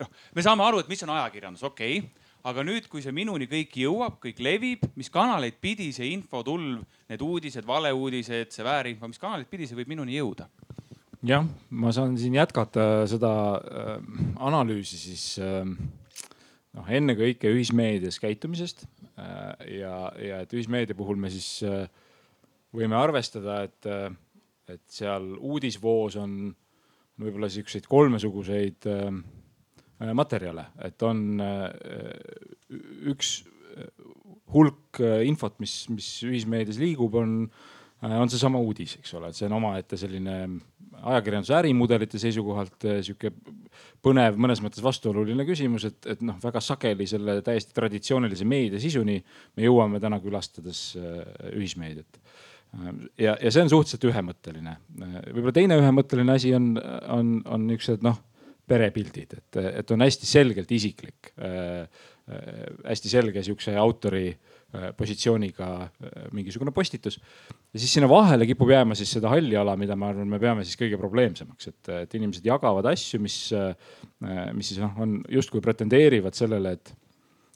noh, 0.00 0.12
me 0.34 0.44
saame 0.44 0.64
aru, 0.66 0.82
et 0.82 0.90
mis 0.90 1.02
on 1.06 1.14
ajakirjandus, 1.16 1.64
okei 1.70 1.98
okay., 2.02 2.24
aga 2.44 2.60
nüüd, 2.66 2.90
kui 2.92 3.00
see 3.00 3.12
minuni 3.14 3.46
kõik 3.48 3.72
jõuab, 3.80 4.18
kõik 4.20 4.40
levib, 4.44 4.82
mis 5.00 5.08
kanaleid 5.12 5.56
pidi 5.64 5.88
see 5.96 6.10
infotulv, 6.12 6.82
need 7.08 7.22
uudised, 7.24 7.64
valeuudised, 7.64 8.52
see 8.52 8.66
väärinfo, 8.66 9.08
mis 9.08 9.20
kanaleid 9.22 9.48
pidi 9.48 9.68
see 9.68 9.78
võib 9.78 9.94
minuni 9.94 10.18
jõuda? 10.18 10.48
jah, 11.24 11.46
ma 11.72 11.88
saan 11.96 12.18
siin 12.20 12.34
jätkata 12.36 13.06
seda 13.08 13.30
äh, 13.56 13.92
analüüsi 14.44 14.98
siis 15.00 15.22
äh, 15.40 15.62
noh, 15.64 16.90
ennekõike 16.98 17.48
ühismeedias 17.48 18.20
käitumisest 18.20 18.84
äh, 18.84 19.78
ja, 19.78 19.94
ja 20.20 20.42
et 20.44 20.52
ühismeedia 20.52 20.98
puhul 20.98 21.16
me 21.16 21.30
siis 21.32 21.62
äh, 21.64 21.86
võime 22.76 22.98
arvestada, 23.00 23.62
et 23.70 23.88
äh,, 23.88 24.10
et 24.64 24.80
seal 24.88 25.26
uudisvoos 25.44 26.14
on 26.16 26.36
võib-olla 27.20 27.50
siukseid 27.52 27.88
kolmesuguseid 27.88 28.86
äh, 28.88 29.08
Äh, 29.08 29.43
materjale, 30.16 30.66
et 30.84 31.02
on 31.06 31.40
äh, 31.42 31.68
üks 33.12 33.38
äh, 33.74 33.88
hulk 34.54 35.00
infot, 35.26 35.56
mis, 35.62 35.84
mis 35.90 36.08
ühismeedias 36.26 36.78
liigub, 36.78 37.16
on, 37.18 37.40
on 38.04 38.30
seesama 38.30 38.60
uudis, 38.62 38.98
eks 39.00 39.16
ole, 39.18 39.30
et 39.30 39.38
see 39.38 39.48
on 39.48 39.56
omaette 39.56 39.98
selline 39.98 40.36
ajakirjanduse 40.94 41.56
ärimudelite 41.56 42.20
seisukohalt 42.22 42.86
sihuke 43.02 43.32
põnev, 44.04 44.36
mõnes 44.38 44.60
mõttes 44.62 44.84
vastuoluline 44.84 45.46
küsimus, 45.48 45.88
et, 45.88 45.98
et 46.12 46.22
noh, 46.24 46.36
väga 46.42 46.62
sageli 46.62 47.08
selle 47.10 47.40
täiesti 47.44 47.74
traditsioonilise 47.74 48.46
meedia 48.46 48.78
sisuni 48.80 49.18
me 49.56 49.66
jõuame 49.66 49.98
täna 50.00 50.20
külastades 50.22 50.92
ühismeediat 51.50 52.20
ja, 53.18 53.36
ja 53.40 53.50
see 53.52 53.64
on 53.64 53.70
suhteliselt 53.70 54.06
ühemõtteline. 54.10 54.76
võib-olla 54.98 55.54
teine 55.54 55.78
ühemõtteline 55.80 56.34
asi 56.34 56.54
on, 56.56 56.74
on, 57.10 57.34
on 57.44 57.66
niisugused 57.68 58.04
noh 58.06 58.20
perepildid, 58.68 59.38
et, 59.38 59.62
et 59.82 59.94
on 59.94 60.04
hästi 60.06 60.28
selgelt 60.30 60.74
isiklik 60.74 61.32
äh,. 61.38 61.86
Äh, 62.24 62.70
hästi 62.88 63.10
selge 63.12 63.42
sihukese 63.44 63.74
autori 63.76 64.30
äh, 64.30 64.94
positsiooniga 64.96 65.66
äh, 65.84 66.22
mingisugune 66.32 66.72
postitus. 66.72 67.18
ja 67.68 67.80
siis 67.82 67.92
sinna 67.92 68.08
vahele 68.08 68.46
kipub 68.48 68.70
jääma 68.72 68.96
siis 68.96 69.12
seda 69.12 69.28
halli 69.28 69.58
ala, 69.60 69.74
mida 69.76 69.92
ma 69.92 70.08
arvan, 70.08 70.30
me 70.32 70.38
peame 70.40 70.64
siis 70.64 70.80
kõige 70.80 70.96
probleemsemaks, 70.96 71.68
et, 71.68 71.90
et 71.98 72.16
inimesed 72.16 72.48
jagavad 72.48 72.88
asju, 72.88 73.20
mis, 73.20 73.36
äh, 73.52 73.76
mis 74.56 74.72
siis 74.72 74.80
noh, 74.80 74.96
on 75.04 75.18
justkui 75.28 75.60
pretendeerivad 75.60 76.32
sellele, 76.32 76.72
et 76.78 76.94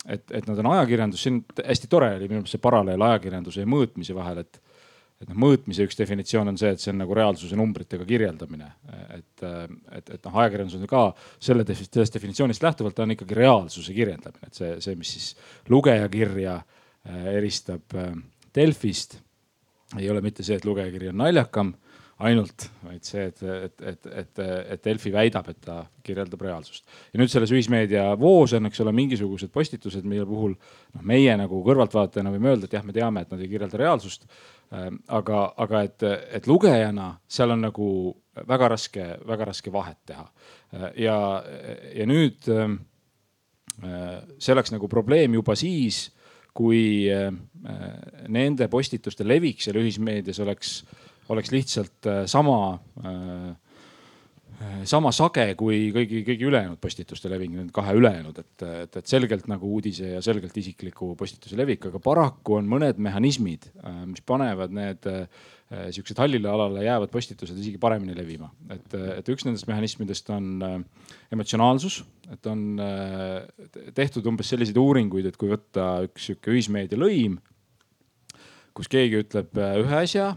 et, 0.05 0.31
et 0.37 0.47
nad 0.47 0.61
on 0.61 0.69
ajakirjandus, 0.75 1.25
siin 1.25 1.41
hästi 1.59 1.89
tore 1.91 2.13
oli 2.19 2.29
minu 2.29 2.43
meelest 2.43 2.59
see 2.59 2.63
paralleel 2.69 3.03
ajakirjanduse 3.09 3.65
ja 3.65 3.69
mõõtmise 3.73 4.17
vahel, 4.17 4.45
et 4.45 4.61
et 5.19 5.27
noh, 5.27 5.39
mõõtmise 5.43 5.87
üks 5.87 5.99
definitsioon 5.99 6.53
on 6.53 6.59
see, 6.61 6.71
et 6.75 6.83
see 6.83 6.93
on 6.93 7.01
nagu 7.03 7.15
reaalsuse 7.17 7.57
numbritega 7.59 8.07
kirjeldamine. 8.07 8.71
et, 9.17 9.45
et, 9.99 10.13
et 10.15 10.29
noh, 10.29 10.37
ajakirjandus 10.45 10.79
on 10.79 10.91
ka 10.91 11.05
selle, 11.43 11.67
sellest 11.75 12.15
definitsioonist 12.15 12.63
lähtuvalt 12.63 12.97
ta 12.97 13.07
on 13.07 13.17
ikkagi 13.17 13.39
reaalsuse 13.39 13.95
kirjeldamine, 13.97 14.51
et 14.51 14.61
see, 14.61 14.75
see, 14.85 14.99
mis 14.99 15.15
siis 15.17 15.33
lugejakirja 15.73 16.55
äh, 16.59 17.33
eristab 17.35 17.99
äh, 17.99 18.13
Delfist, 18.55 19.19
ei 19.99 20.09
ole 20.11 20.23
mitte 20.25 20.47
see, 20.47 20.59
et 20.59 20.67
lugejakiri 20.69 21.11
on 21.11 21.23
naljakam 21.25 21.75
ainult, 22.19 22.65
vaid 22.83 23.07
see, 23.07 23.29
et, 23.31 23.43
et, 23.43 23.83
et, 23.93 24.07
et, 24.23 24.41
et 24.75 24.85
Delfi 24.85 25.13
väidab, 25.15 25.47
et 25.53 25.61
ta 25.63 25.85
kirjeldab 26.03 26.41
reaalsust. 26.43 26.87
ja 27.13 27.21
nüüd 27.21 27.31
selles 27.31 27.53
ühismeedia 27.55 28.09
voos 28.19 28.57
on, 28.59 28.67
eks 28.67 28.83
ole, 28.83 28.95
mingisugused 28.97 29.53
postitused, 29.55 30.07
mille 30.09 30.27
puhul 30.27 30.57
noh, 30.57 31.05
meie 31.07 31.37
nagu 31.39 31.63
kõrvaltvaatajana 31.67 32.33
võime 32.35 32.55
öelda, 32.55 32.67
et 32.67 32.79
jah, 32.79 32.87
me 32.87 32.97
teame, 32.97 33.23
et 33.23 33.35
nad 33.35 33.45
ei 33.45 33.51
kirjelda 33.53 33.79
reaalsust 33.79 34.27
Ähm, 34.69 34.99
aga, 35.09 35.47
aga 35.57 35.81
et, 35.87 36.03
et 36.37 36.47
lugejana 36.47 37.15
seal 37.33 37.55
on 37.55 37.63
nagu 37.65 37.87
väga 38.49 38.67
raske, 38.75 39.05
väga 39.25 39.47
raske 39.49 39.73
vahet 39.73 39.97
teha. 40.11 40.27
Äh, 40.77 40.91
ja, 41.07 41.17
ja 41.97 42.05
nüüd 42.09 42.51
ähm, 42.53 42.75
äh, 43.81 44.19
see 44.37 44.53
oleks 44.53 44.75
nagu 44.75 44.91
probleem 44.93 45.39
juba 45.39 45.57
siis, 45.57 46.11
kui 46.53 47.09
äh, 47.09 47.31
nende 48.29 48.69
postituste 48.69 49.25
levik 49.25 49.65
seal 49.65 49.81
ühismeedias 49.81 50.43
oleks, 50.45 50.83
oleks 51.29 51.53
lihtsalt 51.53 52.09
sama 52.27 52.59
sama 54.89 55.11
sage 55.15 55.45
kui 55.59 55.89
kõigi, 55.95 56.23
kõigi 56.27 56.47
ülejäänud 56.49 56.81
postituste 56.83 57.31
leving, 57.31 57.55
need 57.55 57.71
kahe 57.75 57.95
ülejäänud, 57.99 58.41
et, 58.43 58.65
et, 58.67 58.97
et 59.01 59.11
selgelt 59.11 59.47
nagu 59.51 59.71
uudise 59.77 60.15
ja 60.17 60.23
selgelt 60.25 60.57
isikliku 60.59 61.13
postituse 61.19 61.59
levik, 61.59 61.87
aga 61.91 62.01
paraku 62.03 62.59
on 62.59 62.71
mõned 62.71 62.99
mehhanismid, 63.03 63.69
äh, 63.85 64.01
mis 64.11 64.25
panevad 64.27 64.75
need 64.75 65.07
äh, 65.11 65.29
siuksed 65.95 66.19
hallile 66.19 66.51
alale 66.51 66.83
jäävad 66.87 67.13
postitused 67.13 67.59
isegi 67.61 67.79
paremini 67.79 68.17
levima. 68.17 68.51
et, 68.75 68.99
et 69.21 69.31
üks 69.31 69.47
nendest 69.47 69.69
mehhanismidest 69.71 70.33
on 70.35 70.51
äh, 70.65 71.07
emotsionaalsus, 71.35 72.01
et 72.33 72.51
on 72.51 72.81
tehtud 73.97 74.27
umbes 74.29 74.51
selliseid 74.51 74.77
uuringuid, 74.77 75.31
et 75.31 75.39
kui 75.39 75.53
võtta 75.53 76.03
üks 76.09 76.29
sihuke 76.29 76.53
ühismeedia 76.53 76.99
lõim, 76.99 77.39
kus 78.77 78.91
keegi 78.91 79.23
ütleb 79.23 79.55
ühe 79.57 80.03
asja, 80.03 80.33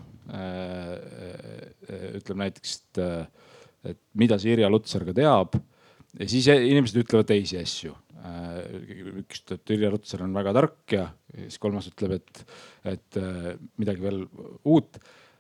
ütleb 2.19 2.37
näiteks, 2.39 2.75
et 2.77 3.01
et 3.87 3.99
mida 4.19 4.37
see 4.41 4.55
Irja 4.55 4.69
Lutsar 4.69 5.05
ka 5.07 5.15
teab. 5.17 5.57
ja 6.19 6.27
siis 6.29 6.47
inimesed 6.51 7.01
ütlevad 7.01 7.29
teisi 7.29 7.59
asju. 7.61 7.95
Äh, 8.21 8.57
üks 9.23 9.41
ütleb, 9.41 9.57
et 9.57 9.73
Irja 9.77 9.91
Lutsar 9.93 10.25
on 10.25 10.35
väga 10.35 10.53
tark 10.53 10.95
ja 10.97 11.07
siis 11.31 11.57
kolmas 11.61 11.89
ütleb, 11.89 12.19
et, 12.19 12.43
et 12.93 13.19
äh, 13.21 13.53
midagi 13.81 14.03
veel 14.03 14.23
uut. 14.69 14.99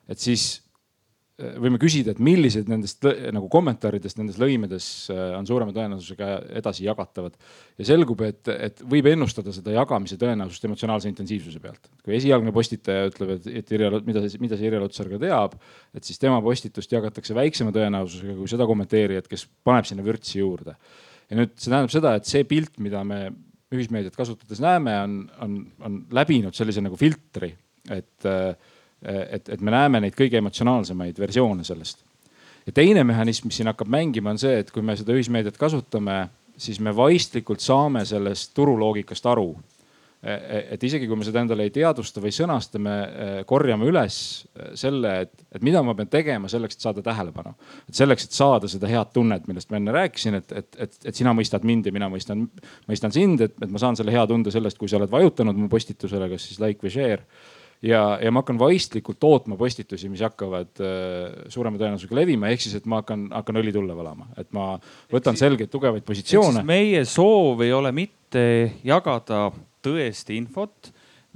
et 0.09 0.19
siis 0.19 0.63
võime 1.61 1.79
küsida, 1.81 2.13
et 2.13 2.21
millised 2.23 2.69
nendest 2.71 3.05
nagu 3.33 3.47
kommentaaridest 3.51 4.19
nendes 4.19 4.37
lõimedes 4.41 4.87
äh, 5.13 5.21
on 5.37 5.47
suurema 5.49 5.73
tõenäosusega 5.75 6.29
edasi 6.61 6.85
jagatavad. 6.85 7.35
ja 7.79 7.87
selgub, 7.91 8.23
et, 8.27 8.47
et 8.51 8.81
võib 8.93 9.09
ennustada 9.11 9.53
seda 9.55 9.75
jagamise 9.75 10.17
tõenäosust 10.21 10.67
emotsionaalse 10.69 11.11
intensiivsuse 11.11 11.61
pealt. 11.63 11.91
kui 12.05 12.15
esialgne 12.17 12.53
postitaja 12.55 13.11
ütleb, 13.11 13.35
et, 13.37 13.47
et 13.61 13.75
Irja, 13.77 13.91
mida, 14.07 14.25
mida 14.43 14.59
see 14.59 14.69
Irja 14.69 14.81
Lutsar 14.83 15.11
ka 15.11 15.21
teab, 15.21 15.55
et 15.95 16.07
siis 16.07 16.21
tema 16.21 16.41
postitust 16.43 16.91
jagatakse 16.91 17.37
väiksema 17.37 17.73
tõenäosusega 17.75 18.35
kui 18.39 18.51
seda 18.51 18.67
kommenteerijat, 18.69 19.29
kes 19.31 19.47
paneb 19.65 19.87
sinna 19.89 20.05
vürtsi 20.05 20.39
juurde. 20.39 20.75
ja 21.29 21.39
nüüd 21.39 21.55
see 21.55 21.71
tähendab 21.71 21.93
seda, 21.93 22.17
et 22.19 22.29
see 22.29 22.43
pilt, 22.47 22.77
mida 22.83 23.03
me 23.07 23.25
ühismeediat 23.71 24.15
kasutades 24.17 24.59
näeme, 24.63 24.93
on, 24.99 25.17
on, 25.41 25.57
on 25.87 25.97
läbinud 26.11 26.55
sellise 26.57 26.83
nagu 26.83 26.97
filtri, 26.99 27.53
et 27.91 28.27
äh, 28.27 28.53
et, 29.01 29.49
et 29.49 29.61
me 29.61 29.73
näeme 29.73 30.01
neid 30.03 30.15
kõige 30.17 30.37
emotsionaalsemaid 30.41 31.19
versioone 31.19 31.63
sellest. 31.63 32.03
ja 32.65 32.71
teine 32.71 33.03
mehhanism, 33.03 33.47
mis 33.49 33.57
siin 33.57 33.71
hakkab 33.71 33.89
mängima, 33.89 34.29
on 34.29 34.39
see, 34.41 34.59
et 34.61 34.71
kui 34.71 34.83
me 34.85 34.95
seda 34.97 35.15
ühismeediat 35.17 35.57
kasutame, 35.57 36.27
siis 36.61 36.79
me 36.79 36.93
vaistlikult 36.95 37.63
saame 37.63 38.05
sellest 38.05 38.53
turuloogikast 38.53 39.25
aru. 39.25 39.55
E, 40.21 40.33
e, 40.33 40.57
et 40.75 40.83
isegi 40.85 41.07
kui 41.09 41.17
me 41.17 41.25
seda 41.25 41.41
endale 41.41 41.65
ei 41.65 41.71
teadvusta 41.73 42.21
või 42.21 42.29
sõnasta, 42.35 42.77
me 42.77 42.91
e, 42.93 43.29
korjame 43.49 43.87
üles 43.89 44.17
selle, 44.77 45.13
et, 45.23 45.31
et 45.49 45.63
mida 45.65 45.81
ma 45.81 45.95
pean 45.97 46.11
tegema 46.13 46.51
selleks, 46.51 46.77
et 46.77 46.85
saada 46.85 47.01
tähelepanu. 47.01 47.55
et 47.89 47.97
selleks, 47.97 48.27
et 48.27 48.37
saada 48.37 48.69
seda 48.69 48.91
head 48.91 49.09
tunnet, 49.15 49.47
millest 49.49 49.73
ma 49.73 49.79
enne 49.79 49.95
rääkisin, 49.95 50.37
et, 50.37 50.53
et, 50.53 50.77
et, 50.85 50.99
et 51.09 51.17
sina 51.17 51.33
mõistad 51.33 51.65
mind 51.65 51.89
ja 51.89 51.95
mina 51.95 52.11
mõistan, 52.13 52.45
mõistan 52.85 53.15
sind, 53.15 53.41
et, 53.41 53.57
et 53.57 53.73
ma 53.73 53.81
saan 53.81 53.97
selle 53.97 54.13
hea 54.13 54.27
tunde 54.29 54.53
sellest, 54.53 54.77
kui 54.77 54.91
sa 54.91 55.01
oled 55.01 55.09
vajutanud 55.09 55.57
mu 55.57 55.71
postitusele, 55.73 56.29
kas 56.35 56.45
siis 56.51 56.61
like 56.61 56.85
või 56.85 56.93
share 56.93 57.25
ja, 57.81 58.01
ja 58.21 58.31
ma 58.33 58.43
hakkan 58.43 58.59
vaistlikult 58.61 59.19
tootma 59.21 59.57
postitusi, 59.59 60.09
mis 60.11 60.21
hakkavad 60.25 60.81
äh, 60.83 61.49
suurema 61.51 61.79
tõenäosusega 61.81 62.17
levima, 62.21 62.51
ehk 62.51 62.65
siis, 62.65 62.77
et 62.79 62.87
ma 62.89 63.01
hakkan, 63.01 63.27
hakkan 63.33 63.61
õli 63.61 63.73
tulle 63.75 63.95
valama, 63.97 64.29
et 64.41 64.49
ma 64.55 64.73
võtan 65.11 65.39
selgeid 65.39 65.71
tugevaid 65.73 66.05
positsioone. 66.07 66.63
meie 66.67 67.03
soov 67.09 67.63
ei 67.65 67.73
ole 67.75 67.93
mitte 67.95 68.45
jagada 68.87 69.49
tõesti 69.83 70.37
infot. 70.37 70.91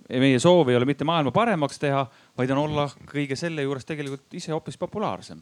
meie 0.09 0.39
soov 0.39 0.69
ei 0.69 0.77
ole 0.77 0.85
mitte 0.85 1.07
maailma 1.07 1.33
paremaks 1.33 1.81
teha, 1.81 2.05
vaid 2.37 2.51
on 2.53 2.65
olla 2.67 2.89
kõige 3.09 3.37
selle 3.39 3.65
juures 3.65 3.85
tegelikult 3.85 4.33
ise 4.37 4.53
hoopis 4.53 4.77
populaarsem. 4.77 5.41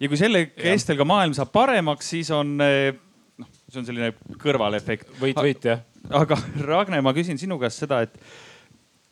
ja 0.00 0.08
kui 0.08 0.18
selle 0.18 0.46
kestel 0.56 0.98
ka 0.98 1.06
maailm 1.06 1.36
saab 1.38 1.52
paremaks, 1.54 2.10
siis 2.16 2.30
on 2.34 2.58
äh, 2.66 2.90
noh, 3.38 3.48
see 3.70 3.80
on 3.80 3.86
selline 3.88 4.12
kõrvalefekt. 4.42 5.14
võit, 5.20 5.38
võit 5.38 5.70
jah. 5.70 5.82
aga 6.10 6.38
Ragne, 6.66 7.00
ma 7.04 7.14
küsin 7.16 7.38
sinu 7.38 7.58
käest 7.60 7.84
seda, 7.84 8.02
et 8.02 8.16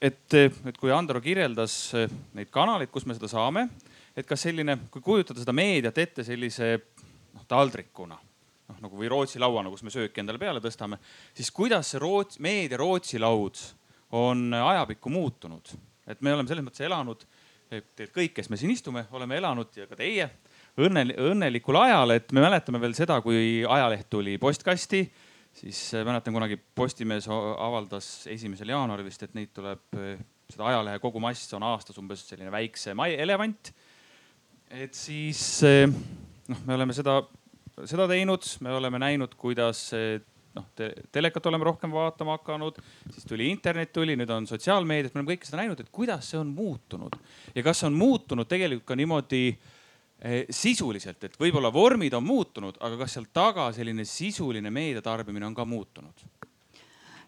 et, 0.00 0.34
et 0.34 0.78
kui 0.78 0.92
Andro 0.94 1.20
kirjeldas 1.22 1.74
eh, 1.98 2.12
neid 2.38 2.50
kanaleid, 2.54 2.90
kus 2.92 3.06
me 3.06 3.16
seda 3.16 3.30
saame, 3.30 3.66
et 4.16 4.26
kas 4.26 4.46
selline, 4.46 4.78
kui 4.92 5.02
kujutada 5.04 5.42
seda 5.42 5.54
meediat 5.56 5.98
ette 5.98 6.24
sellise 6.26 6.70
noh, 7.34 7.44
taldrikuna, 7.50 8.18
noh 8.68 8.80
nagu 8.84 9.00
või 9.00 9.10
Rootsi 9.10 9.42
lauana, 9.42 9.72
kus 9.72 9.84
me 9.86 9.94
sööki 9.94 10.22
endale 10.22 10.40
peale 10.40 10.62
tõstame, 10.64 11.00
siis 11.36 11.50
kuidas 11.54 11.92
see 11.92 12.02
Rootsi, 12.02 12.42
meedia 12.44 12.80
Rootsi 12.80 13.20
laud 13.22 13.60
on 14.18 14.48
ajapikku 14.54 15.12
muutunud, 15.12 15.74
et 16.08 16.22
me 16.24 16.32
oleme 16.32 16.48
selles 16.48 16.64
mõttes 16.64 16.86
elanud, 16.86 17.24
et 17.74 18.06
kõik, 18.14 18.32
kes 18.38 18.48
me 18.48 18.56
siin 18.56 18.72
istume, 18.72 19.04
oleme 19.12 19.36
elanud 19.36 19.74
ja 19.76 19.84
ka 19.90 19.98
teie 19.98 20.30
õnne, 20.80 21.04
õnnelikul 21.20 21.76
ajal, 21.76 22.14
et 22.16 22.30
me 22.32 22.42
mäletame 22.44 22.80
veel 22.80 22.94
seda, 22.96 23.18
kui 23.24 23.64
ajaleht 23.68 24.08
tuli 24.10 24.38
postkasti 24.40 25.02
siis 25.58 25.94
äh, 25.94 26.04
mäletan 26.06 26.34
kunagi 26.34 26.58
Postimees 26.74 27.28
avaldas 27.28 28.26
esimesel 28.30 28.72
jaanuaril 28.72 29.06
vist, 29.08 29.22
et 29.26 29.34
neid 29.36 29.52
tuleb, 29.56 29.82
äh, 29.98 30.20
seda 30.52 30.68
ajalehe 30.70 31.00
kogumass 31.02 31.52
on 31.58 31.66
aastas 31.66 31.98
umbes 32.00 32.24
selline 32.28 32.52
väiksem 32.54 33.02
elevant. 33.08 33.72
et 34.70 34.94
siis 34.94 35.42
äh, 35.66 35.86
noh, 36.48 36.64
me 36.66 36.76
oleme 36.76 36.96
seda, 36.96 37.20
seda 37.84 38.08
teinud, 38.10 38.44
me 38.64 38.74
oleme 38.76 39.00
näinud, 39.02 39.34
kuidas 39.40 39.88
noh 40.56 40.68
te, 40.76 40.90
telekat 41.12 41.46
oleme 41.46 41.66
rohkem 41.68 41.92
vaatama 41.92 42.38
hakanud, 42.38 42.78
siis 43.12 43.26
tuli 43.28 43.50
internet 43.52 43.92
tuli, 43.92 44.16
nüüd 44.18 44.30
on 44.34 44.46
sotsiaalmeediat, 44.48 45.14
me 45.14 45.22
oleme 45.22 45.34
kõike 45.34 45.48
seda 45.48 45.62
näinud, 45.62 45.80
et 45.82 45.90
kuidas 45.94 46.30
see 46.32 46.40
on 46.40 46.52
muutunud 46.54 47.18
ja 47.54 47.66
kas 47.66 47.84
on 47.88 47.98
muutunud 47.98 48.48
tegelikult 48.48 48.88
ka 48.88 48.98
niimoodi 48.98 49.42
sisuliselt, 50.50 51.22
et 51.24 51.36
võib-olla 51.38 51.70
vormid 51.72 52.14
on 52.18 52.24
muutunud, 52.26 52.80
aga 52.82 52.96
kas 53.04 53.12
seal 53.14 53.28
taga 53.32 53.68
selline 53.76 54.02
sisuline 54.08 54.70
meediatarbimine 54.74 55.46
on 55.46 55.54
ka 55.54 55.66
muutunud? 55.68 56.24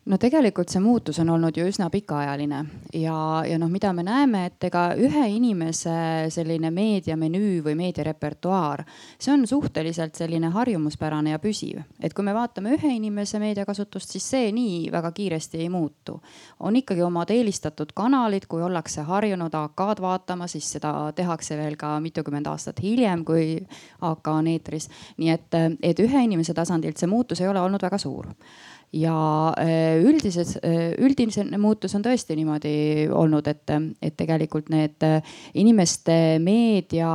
No 0.09 0.17
tegelikult 0.17 0.73
see 0.73 0.81
muutus 0.81 1.19
on 1.21 1.29
olnud 1.35 1.57
ju 1.57 1.67
üsna 1.69 1.91
pikaajaline 1.93 2.61
ja, 2.97 3.17
ja 3.45 3.59
noh, 3.61 3.69
mida 3.69 3.93
me 3.93 4.05
näeme, 4.07 4.47
et 4.49 4.65
ega 4.71 4.87
ühe 4.97 5.27
inimese 5.35 5.93
selline 6.33 6.71
meediamenüü 6.73 7.61
või 7.67 7.77
meediarepertuaar, 7.83 8.85
see 9.21 9.35
on 9.35 9.45
suhteliselt 9.47 10.17
selline 10.17 10.49
harjumuspärane 10.55 11.35
ja 11.35 11.41
püsiv. 11.43 11.83
et 12.01 12.15
kui 12.17 12.25
me 12.25 12.35
vaatame 12.35 12.73
ühe 12.79 12.95
inimese 12.97 13.39
meediakasutust, 13.43 14.17
siis 14.17 14.31
see 14.33 14.49
nii 14.57 14.89
väga 14.93 15.13
kiiresti 15.13 15.61
ei 15.61 15.69
muutu. 15.69 16.21
on 16.61 16.77
ikkagi 16.77 17.03
omad 17.03 17.31
eelistatud 17.31 17.93
kanalid, 17.95 18.49
kui 18.49 18.63
ollakse 18.63 19.05
harjunud 19.05 19.55
AK-d 19.55 20.01
vaatama, 20.01 20.47
siis 20.47 20.73
seda 20.79 21.13
tehakse 21.13 21.61
veel 21.61 21.77
ka 21.77 21.99
mitukümmend 22.01 22.49
aastat 22.49 22.81
hiljem, 22.83 23.25
kui 23.25 23.61
AK 24.01 24.33
on 24.33 24.47
eetris. 24.47 24.89
nii 25.19 25.31
et, 25.31 25.61
et 25.83 26.01
ühe 26.01 26.25
inimese 26.25 26.55
tasandilt 26.55 26.97
see 26.97 27.07
muutus 27.07 27.41
ei 27.41 27.49
ole 27.53 27.61
olnud 27.61 27.83
väga 27.83 27.99
suur 27.99 28.33
ja 28.93 29.55
äh, 29.59 30.03
üldises, 30.03 30.57
äh, 30.65 30.93
üldine 30.99 31.59
muutus 31.63 31.95
on 31.95 32.05
tõesti 32.05 32.35
niimoodi 32.39 33.07
olnud, 33.15 33.47
et, 33.51 33.71
et 34.03 34.17
tegelikult 34.19 34.71
need 34.73 35.03
äh, 35.07 35.35
inimeste 35.55 36.39
meedia 36.43 37.11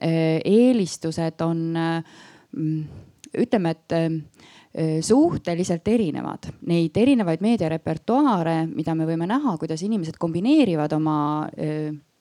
eelistused 0.00 1.44
on 1.44 1.64
ütleme, 3.40 3.70
et 3.70 5.04
suhteliselt 5.04 5.88
erinevad. 5.90 6.48
Neid 6.70 6.96
erinevaid 6.98 7.42
meediarepertuaare, 7.42 8.64
mida 8.70 8.94
me 8.98 9.06
võime 9.06 9.26
näha, 9.30 9.56
kuidas 9.58 9.82
inimesed 9.86 10.18
kombineerivad 10.18 10.94
oma 10.94 11.16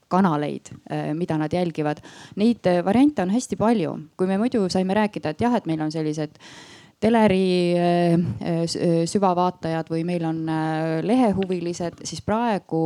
kanaleid, 0.09 0.71
mida 1.17 1.37
nad 1.37 1.53
jälgivad. 1.53 2.01
Neid 2.41 2.65
variante 2.85 3.25
on 3.25 3.33
hästi 3.33 3.57
palju, 3.57 3.93
kui 4.17 4.29
me 4.29 4.37
muidu 4.41 4.65
saime 4.69 4.97
rääkida, 4.97 5.33
et 5.33 5.45
jah, 5.45 5.57
et 5.57 5.69
meil 5.69 5.81
on 5.85 5.93
sellised 5.93 6.37
teleri 6.99 7.75
äh, 7.79 8.13
äh, 8.13 9.05
süvavaatajad 9.07 9.89
või 9.91 10.03
meil 10.07 10.25
on 10.27 10.41
lehehuvilised, 11.05 12.01
siis 12.07 12.21
praegu 12.25 12.81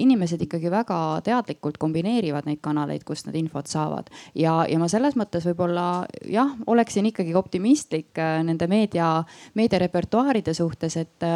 inimesed 0.00 0.42
ikkagi 0.46 0.72
väga 0.72 0.98
teadlikult 1.26 1.78
kombineerivad 1.78 2.48
neid 2.48 2.62
kanaleid, 2.64 3.04
kust 3.06 3.28
nad 3.28 3.38
infot 3.38 3.70
saavad. 3.70 4.10
ja, 4.34 4.64
ja 4.68 4.78
ma 4.78 4.88
selles 4.90 5.16
mõttes 5.18 5.46
võib-olla 5.46 6.06
jah, 6.30 6.54
oleksin 6.66 7.06
ikkagi 7.12 7.34
optimistlik 7.38 8.18
nende 8.18 8.66
meedia, 8.70 9.22
meediarepertuaaride 9.54 10.54
suhtes, 10.54 10.96
et, 10.96 11.26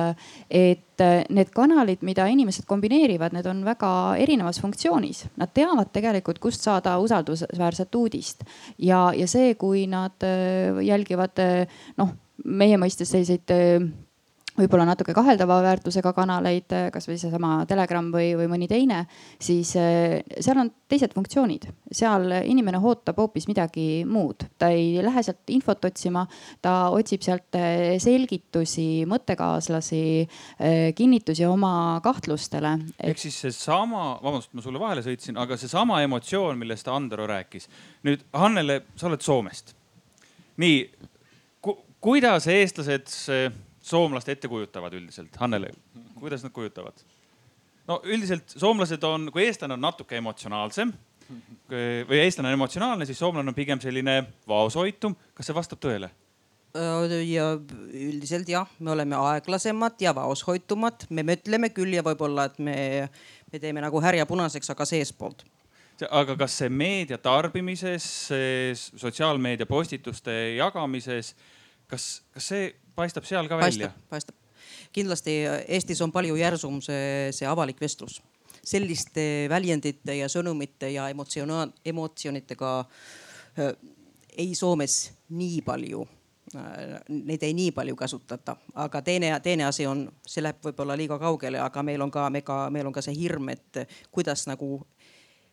et 0.50 0.87
need 1.00 1.52
kanalid, 1.54 2.02
mida 2.06 2.26
inimesed 2.30 2.66
kombineerivad, 2.68 3.34
need 3.36 3.46
on 3.50 3.64
väga 3.66 3.90
erinevas 4.20 4.60
funktsioonis. 4.62 5.24
Nad 5.40 5.52
teavad 5.54 5.92
tegelikult, 5.94 6.40
kust 6.42 6.64
saada 6.64 6.96
usaldusväärset 7.02 7.94
uudist 7.94 8.44
ja, 8.78 9.08
ja 9.16 9.28
see, 9.30 9.54
kui 9.60 9.86
nad 9.90 10.26
jälgivad 10.84 11.40
noh 11.98 12.14
meie 12.44 12.78
mõistes 12.78 13.10
selliseid 13.10 13.50
võib-olla 14.58 14.86
natuke 14.88 15.14
kaheldava 15.16 15.60
väärtusega 15.64 16.12
kanaleid, 16.16 16.74
kasvõi 16.94 17.18
seesama 17.20 17.62
Telegram 17.68 18.10
või, 18.12 18.32
või 18.38 18.48
mõni 18.50 18.68
teine, 18.70 19.04
siis 19.42 19.72
seal 19.74 20.60
on 20.60 20.70
teised 20.88 21.14
funktsioonid. 21.16 21.68
seal 21.92 22.32
inimene 22.42 22.80
ootab 22.82 23.18
hoopis 23.20 23.48
midagi 23.48 24.04
muud, 24.08 24.44
ta 24.58 24.70
ei 24.74 24.98
lähe 25.04 25.22
sealt 25.24 25.52
infot 25.54 25.84
otsima, 25.88 26.24
ta 26.64 26.90
otsib 26.94 27.24
sealt 27.26 27.58
selgitusi, 28.02 29.04
mõttekaaslasi, 29.08 30.02
kinnitusi 30.98 31.46
oma 31.48 32.00
kahtlustele. 32.04 32.76
ehk 32.98 33.18
siis 33.18 33.40
seesama, 33.46 34.18
vabandust, 34.22 34.54
ma 34.54 34.64
sulle 34.64 34.82
vahele 34.82 35.04
sõitsin, 35.06 35.38
aga 35.38 35.56
seesama 35.56 36.02
emotsioon, 36.06 36.58
millest 36.58 36.88
Andero 36.88 37.26
rääkis. 37.26 37.68
nüüd 38.04 38.24
Hannele, 38.32 38.82
sa 38.96 39.06
oled 39.06 39.20
Soomest. 39.20 39.74
nii 40.58 40.90
kuidas 42.00 42.46
eestlased 42.46 43.10
soomlast 43.88 44.28
ette 44.28 44.50
kujutavad 44.50 44.94
üldiselt? 44.98 45.36
Hannele, 45.40 45.72
kuidas 46.18 46.44
nad 46.44 46.54
kujutavad? 46.54 47.04
no 47.88 48.00
üldiselt 48.04 48.52
soomlased 48.52 49.04
on, 49.08 49.30
kui 49.32 49.46
eestlane 49.46 49.76
on 49.76 49.84
natuke 49.86 50.18
emotsionaalsem 50.20 50.92
või 51.68 52.22
eestlane 52.22 52.48
on 52.52 52.56
emotsionaalne, 52.56 53.06
siis 53.08 53.18
soomlane 53.20 53.52
on 53.52 53.56
pigem 53.56 53.80
selline 53.80 54.22
vaoshoitum. 54.48 55.16
kas 55.34 55.48
see 55.48 55.56
vastab 55.56 55.80
tõele? 55.84 56.10
ja 57.26 57.46
üldiselt 57.96 58.48
jah, 58.48 58.68
me 58.78 58.92
oleme 58.92 59.16
aeglasemad 59.16 59.96
ja 60.04 60.12
vaoshoitumad, 60.14 61.08
me 61.10 61.24
mõtleme 61.26 61.72
küll 61.74 61.96
ja 61.96 62.04
võib-olla, 62.04 62.44
et 62.50 62.58
me, 62.62 62.76
me 63.52 63.60
teeme 63.60 63.82
nagu 63.82 64.02
härja 64.04 64.26
punaseks, 64.28 64.70
aga 64.76 64.86
seestpoolt 64.88 65.46
aga 66.06 66.36
kas 66.38 66.54
see 66.60 66.68
meedia 66.70 67.16
tarbimises, 67.18 68.04
sotsiaalmeedia 69.00 69.66
postituste 69.66 70.34
jagamises 70.54 71.32
kas, 71.90 72.04
kas 72.34 72.50
see 72.52 72.68
paistab 72.98 73.26
seal 73.28 73.48
ka 73.50 73.58
paistab, 73.60 73.88
välja? 73.88 74.10
paistab, 74.10 74.36
kindlasti 74.94 75.36
Eestis 75.68 76.02
on 76.04 76.12
palju 76.14 76.36
järsum 76.38 76.80
see, 76.84 77.30
see 77.36 77.48
avalik 77.48 77.80
vestlus. 77.80 78.20
selliste 78.68 79.46
väljendite 79.48 80.18
ja 80.18 80.26
sõnumite 80.28 80.90
ja 80.92 81.06
emotsionaal, 81.08 81.70
emotsioonidega 81.84 82.72
äh, 82.82 83.72
ei 84.36 84.54
Soomes 84.54 84.98
nii 85.30 85.62
palju 85.64 86.02
äh, 86.56 86.98
neid 87.08 87.46
ei 87.46 87.54
nii 87.56 87.70
palju 87.76 87.96
kasutata, 87.96 88.56
aga 88.74 89.02
teine, 89.02 89.32
teine 89.44 89.68
asi 89.68 89.86
on, 89.86 90.08
see 90.26 90.44
läheb 90.44 90.60
võib-olla 90.64 90.98
liiga 90.98 91.20
kaugele, 91.22 91.62
aga 91.62 91.82
meil 91.86 92.02
on 92.04 92.12
ka, 92.12 92.28
me 92.30 92.42
ka, 92.42 92.66
meil 92.74 92.90
on 92.90 92.96
ka 92.96 93.04
see 93.04 93.16
hirm, 93.16 93.48
et 93.54 93.84
kuidas 94.10 94.46
nagu, 94.50 94.82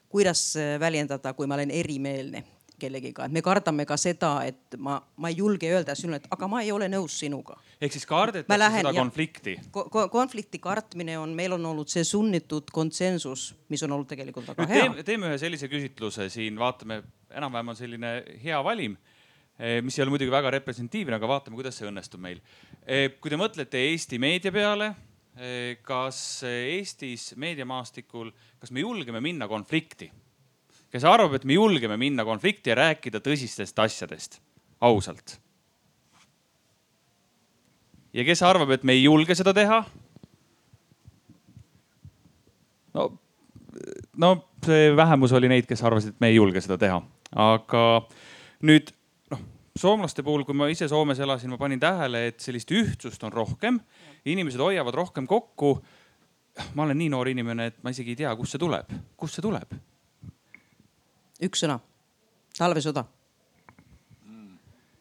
kuidas 0.10 0.54
väljendada, 0.80 1.34
kui 1.34 1.48
ma 1.48 1.60
olen 1.60 1.72
erimeelne 1.72 2.44
kellegiga, 2.80 3.26
et 3.26 3.34
me 3.34 3.42
kardame 3.46 3.86
ka 3.88 3.98
seda, 4.00 4.32
et 4.48 4.78
ma, 4.82 4.98
ma 5.22 5.32
ei 5.32 5.40
julge 5.40 5.70
öelda 5.72 5.96
sinule, 5.98 6.20
et 6.22 6.28
aga 6.34 6.50
ma 6.52 6.62
ei 6.64 6.72
ole 6.76 6.88
nõus 6.92 7.18
sinuga. 7.22 7.58
ehk 7.80 7.96
siis 7.96 8.08
kardetakse 8.10 8.60
lähen, 8.60 8.84
seda 8.84 8.94
konflikti 8.98 9.56
ko? 9.74 9.86
konflikti 10.12 10.60
kartmine 10.64 11.18
on, 11.20 11.34
meil 11.38 11.56
on 11.58 11.66
olnud 11.72 11.92
see 11.92 12.06
sunnitud 12.08 12.72
konsensus, 12.76 13.50
mis 13.70 13.84
on 13.86 13.96
olnud 13.96 14.10
tegelikult 14.12 14.48
väga 14.54 14.68
hea. 14.70 14.84
teeme, 14.84 15.08
teeme 15.08 15.32
ühe 15.32 15.40
sellise 15.42 15.70
küsitluse 15.72 16.30
siin, 16.34 16.60
vaatame, 16.60 17.02
enam-vähem 17.36 17.74
on 17.74 17.80
selline 17.80 18.14
hea 18.44 18.62
valim 18.66 18.98
eh, 19.60 19.82
mis 19.86 19.98
ei 19.98 20.06
ole 20.06 20.16
muidugi 20.16 20.34
väga 20.34 20.54
representatiivne, 20.60 21.20
aga 21.20 21.32
vaatame, 21.32 21.60
kuidas 21.60 21.80
see 21.80 21.88
õnnestub 21.90 22.24
meil. 22.24 22.44
Eh, 22.84 23.16
kui 23.20 23.34
te 23.34 23.40
mõtlete 23.40 23.82
Eesti 23.92 24.20
meedia 24.22 24.54
peale, 24.56 24.92
eh, 25.40 25.80
kas 25.86 26.20
Eestis 26.50 27.34
meediamaastikul, 27.40 28.32
kas 28.60 28.76
me 28.76 28.86
julgeme 28.86 29.24
minna 29.24 29.50
konflikti? 29.52 30.12
Kes 30.96 31.04
arvab, 31.04 31.34
et 31.36 31.44
me 31.44 31.58
julgeme 31.58 31.98
minna 32.00 32.24
konflikti 32.24 32.72
ja 32.72 32.78
rääkida 32.80 33.20
tõsistest 33.24 33.80
asjadest, 33.84 34.40
ausalt. 34.80 35.36
ja 38.16 38.24
kes 38.24 38.44
arvab, 38.48 38.72
et 38.72 38.86
me 38.88 38.96
ei 38.96 39.04
julge 39.04 39.36
seda 39.36 39.52
teha? 39.56 39.82
no, 42.96 43.10
no 44.24 44.30
see 44.64 44.94
vähemus 44.96 45.36
oli 45.36 45.50
neid, 45.52 45.68
kes 45.68 45.84
arvasid, 45.84 46.16
et 46.16 46.24
me 46.24 46.30
ei 46.32 46.38
julge 46.38 46.64
seda 46.64 46.78
teha, 46.80 47.02
aga 47.44 47.82
nüüd 48.64 48.94
noh, 49.34 49.42
soomlaste 49.76 50.24
puhul, 50.24 50.46
kui 50.48 50.56
ma 50.56 50.70
ise 50.72 50.88
Soomes 50.88 51.20
elasin, 51.20 51.52
ma 51.52 51.60
panin 51.60 51.82
tähele, 51.82 52.30
et 52.30 52.40
sellist 52.40 52.72
ühtsust 52.72 53.28
on 53.28 53.36
rohkem, 53.36 53.82
inimesed 54.24 54.64
hoiavad 54.64 54.96
rohkem 54.96 55.28
kokku. 55.28 55.76
ma 56.74 56.88
olen 56.88 56.98
nii 56.98 57.12
noor 57.12 57.28
inimene, 57.28 57.68
et 57.68 57.84
ma 57.84 57.92
isegi 57.92 58.16
ei 58.16 58.22
tea, 58.24 58.32
kust 58.40 58.56
see 58.56 58.64
tuleb, 58.64 58.96
kust 59.20 59.36
see 59.36 59.44
tuleb 59.44 59.76
üks 61.44 61.66
sõna, 61.66 61.80
talvesõda 62.58 63.06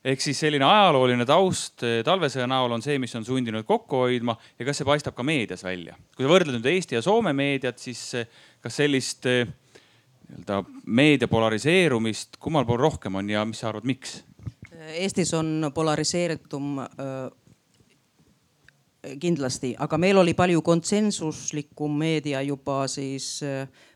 ehk 0.04 0.20
siis 0.20 0.38
selline 0.44 0.66
ajalooline 0.68 1.24
taust 1.28 1.84
eh, 1.86 2.00
talvesõja 2.04 2.46
näol 2.50 2.76
on 2.76 2.84
see, 2.84 2.98
mis 3.00 3.14
on 3.16 3.24
sundinud 3.24 3.64
kokku 3.68 4.04
hoidma 4.04 4.36
ja 4.58 4.66
kas 4.68 4.80
see 4.80 4.88
paistab 4.88 5.16
ka 5.16 5.24
meedias 5.26 5.64
välja? 5.64 5.96
kui 6.16 6.26
sa 6.26 6.32
võrdled 6.32 6.58
nüüd 6.58 6.68
Eesti 6.74 6.98
ja 6.98 7.04
Soome 7.04 7.32
meediat, 7.36 7.80
siis 7.80 8.02
eh, 8.20 8.28
kas 8.64 8.80
sellist 8.82 9.28
eh, 9.30 9.46
nii-öelda 10.28 10.60
meedia 10.84 11.28
polariseerumist 11.28 12.38
kummal 12.40 12.68
pool 12.68 12.82
rohkem 12.84 13.16
on 13.20 13.32
ja 13.32 13.44
mis 13.48 13.60
sa 13.60 13.70
arvad, 13.70 13.88
miks? 13.88 14.22
Eestis 14.94 15.32
on 15.36 15.70
polariseeritum 15.72 16.78
kindlasti, 19.20 19.74
aga 19.80 19.98
meil 20.00 20.16
oli 20.20 20.32
palju 20.36 20.62
konsensuslikum 20.64 21.92
meedia 22.00 22.40
juba 22.44 22.82
siis 22.88 23.38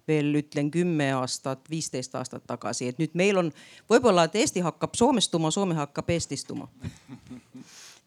veel 0.09 0.35
ütlen 0.40 0.71
kümme 0.71 1.12
aastat, 1.14 1.61
viisteist 1.71 2.14
aastat 2.18 2.47
tagasi, 2.47 2.88
et 2.88 2.99
nüüd 2.99 3.14
meil 3.18 3.38
on 3.40 3.53
võib-olla, 3.90 4.25
et 4.29 4.37
Eesti 4.40 4.64
hakkab 4.64 4.97
soomestuma, 4.99 5.51
Soome 5.51 5.77
hakkab 5.79 6.11
eestistuma. 6.11 6.68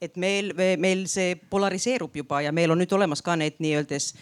et 0.01 0.15
meil, 0.17 0.53
meil 0.81 1.05
see 1.07 1.35
polariseerub 1.49 2.15
juba 2.15 2.41
ja 2.41 2.51
meil 2.51 2.71
on 2.73 2.81
nüüd 2.81 2.93
olemas 2.97 3.21
ka 3.21 3.35
need 3.37 3.59
nii-öeldes 3.61 4.13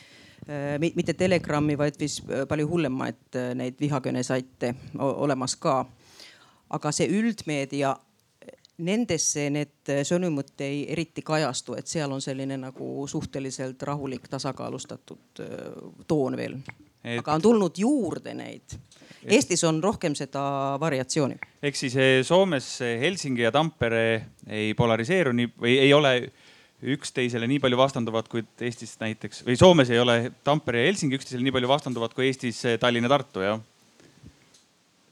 mitte 0.96 1.14
Telegrami, 1.14 1.78
vaid 1.78 1.98
vist 2.00 2.24
palju 2.50 2.68
hullemaid 2.68 3.38
neid 3.56 3.80
vihakõnesaite 3.80 4.74
olemas 5.00 5.56
ka. 5.56 5.86
aga 6.70 6.92
see 6.92 7.08
üldmeedia 7.10 7.96
nendesse 8.78 9.48
need 9.50 9.92
sõnumid 10.08 10.62
ei 10.64 10.84
eriti 10.92 11.22
kajastu, 11.26 11.74
et 11.76 11.88
seal 11.88 12.12
on 12.12 12.22
selline 12.22 12.58
nagu 12.58 13.08
suhteliselt 13.08 13.82
rahulik, 13.84 14.28
tasakaalustatud 14.30 15.42
toon 16.08 16.38
veel 16.38 16.60
et.... 17.04 17.20
aga 17.22 17.38
on 17.38 17.42
tulnud 17.44 17.80
juurde 17.80 18.36
neid. 18.38 18.78
Eestis 19.28 19.66
on 19.68 19.82
rohkem 19.84 20.14
seda 20.16 20.42
variatsiooni. 20.80 21.40
ehk 21.64 21.76
siis 21.76 21.96
eh, 22.00 22.20
Soomes 22.24 22.78
Helsingi 22.82 23.44
ja 23.44 23.52
Tampere 23.52 24.06
ei 24.48 24.74
polariseeru 24.78 25.34
nii 25.36 25.52
või 25.60 25.76
ei 25.82 25.92
ole 25.94 26.14
üksteisele 26.80 27.48
nii 27.48 27.60
palju 27.60 27.78
vastanduvad, 27.80 28.30
kui 28.32 28.46
Eestis 28.64 28.96
näiteks 29.02 29.44
või 29.48 29.58
Soomes 29.60 29.92
ei 29.92 30.00
ole 30.00 30.32
Tampere 30.44 30.86
ja 30.86 30.92
Helsingi 30.92 31.20
üksteisele 31.20 31.44
nii 31.48 31.58
palju 31.58 31.72
vastanduvad 31.72 32.16
kui 32.16 32.30
Eestis 32.30 32.64
eh, 32.66 32.80
Tallinn 32.80 33.08
ja 33.08 33.12
Tartu, 33.12 33.44
jah? 33.44 33.60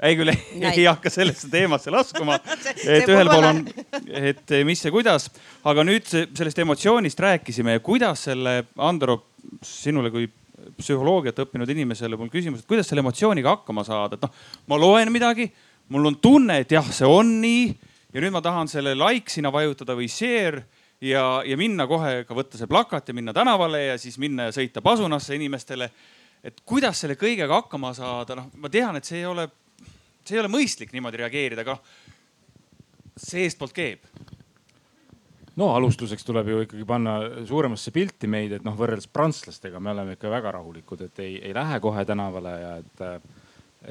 ei 0.08 0.16
küll 0.16 0.32
ei, 0.32 0.86
hakka 0.86 1.10
sellesse 1.12 1.50
teemasse 1.52 1.92
laskuma 1.92 2.38
et 2.96 3.10
ühel 3.10 3.32
pool 3.32 3.48
on, 3.50 3.64
et 4.32 4.56
mis 4.68 4.84
ja 4.86 4.94
kuidas, 4.94 5.28
aga 5.68 5.84
nüüd 5.88 6.08
sellest 6.08 6.64
emotsioonist 6.64 7.20
rääkisime 7.28 7.80
kuidas 7.86 8.28
selle, 8.30 8.62
Andro, 8.78 9.24
sinule 9.66 10.14
kui 10.14 10.30
psühholoogiat 10.78 11.38
õppinud 11.44 11.70
inimesele 11.70 12.18
mul 12.18 12.32
küsimus, 12.34 12.64
et 12.64 12.70
kuidas 12.70 12.90
selle 12.90 13.04
emotsiooniga 13.04 13.58
hakkama 13.58 13.84
saada, 13.86 14.18
et 14.18 14.26
noh, 14.26 14.34
ma 14.72 14.80
loen 14.82 15.12
midagi, 15.14 15.48
mul 15.94 16.10
on 16.10 16.18
tunne, 16.22 16.62
et 16.64 16.74
jah, 16.74 16.88
see 16.94 17.08
on 17.08 17.38
nii 17.44 17.68
ja 18.14 18.24
nüüd 18.24 18.34
ma 18.34 18.42
tahan 18.42 18.70
selle 18.72 18.96
like 18.98 19.32
sinna 19.32 19.52
vajutada 19.54 19.96
või 19.98 20.10
share 20.12 20.66
ja, 21.04 21.44
ja 21.46 21.58
minna 21.60 21.86
kohe 21.90 22.24
ka 22.28 22.38
võtta 22.38 22.60
see 22.60 22.70
plakat 22.70 23.12
ja 23.12 23.18
minna 23.18 23.36
tänavale 23.38 23.84
ja 23.92 24.00
siis 24.02 24.18
minna 24.22 24.50
ja 24.50 24.56
sõita 24.56 24.82
pasunasse 24.82 25.38
inimestele. 25.38 25.92
et 26.44 26.62
kuidas 26.66 27.00
selle 27.02 27.16
kõigega 27.20 27.62
hakkama 27.62 27.94
saada, 27.94 28.36
noh, 28.36 28.50
ma 28.58 28.70
tean, 28.70 28.96
et 28.96 29.06
see 29.06 29.22
ei 29.22 29.26
ole 29.30 29.50
see 30.28 30.36
ei 30.38 30.44
ole 30.44 30.52
mõistlik 30.52 30.92
niimoodi 30.92 31.22
reageerida, 31.22 31.64
aga 31.64 31.78
see 33.18 33.46
eestpoolt 33.46 33.74
keeb 33.76 34.04
no 35.58 35.72
alustuseks 35.76 36.26
tuleb 36.26 36.52
ju 36.52 36.62
ikkagi 36.66 36.86
panna 36.88 37.18
suuremasse 37.48 37.92
pilti 37.96 38.30
meid, 38.30 38.54
et 38.58 38.66
noh, 38.66 38.76
võrreldes 38.78 39.10
prantslastega 39.14 39.82
me 39.82 39.94
oleme 39.94 40.18
ikka 40.18 40.32
väga 40.32 40.54
rahulikud, 40.60 41.04
et 41.08 41.22
ei, 41.24 41.38
ei 41.50 41.54
lähe 41.58 41.80
kohe 41.84 42.06
tänavale 42.06 42.54
ja 42.62 42.72
et, 42.82 43.04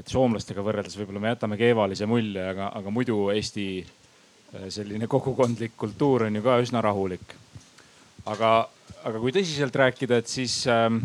et 0.03 0.13
soomlastega 0.13 0.65
võrreldes 0.67 0.97
võib-olla 1.01 1.25
me 1.25 1.35
jätame 1.35 1.59
keevalise 1.61 2.09
mulje, 2.11 2.45
aga, 2.55 2.71
aga 2.79 2.95
muidu 2.95 3.19
Eesti 3.35 3.67
eh, 3.83 4.69
selline 4.71 5.11
kogukondlik 5.11 5.77
kultuur 5.79 6.29
on 6.29 6.39
ju 6.39 6.45
ka 6.47 6.59
üsna 6.63 6.83
rahulik. 6.87 7.35
aga, 8.27 8.53
aga 9.07 9.23
kui 9.23 9.35
tõsiselt 9.35 9.75
rääkida, 9.75 10.23
et 10.23 10.31
siis 10.31 10.63
ähm, 10.71 11.03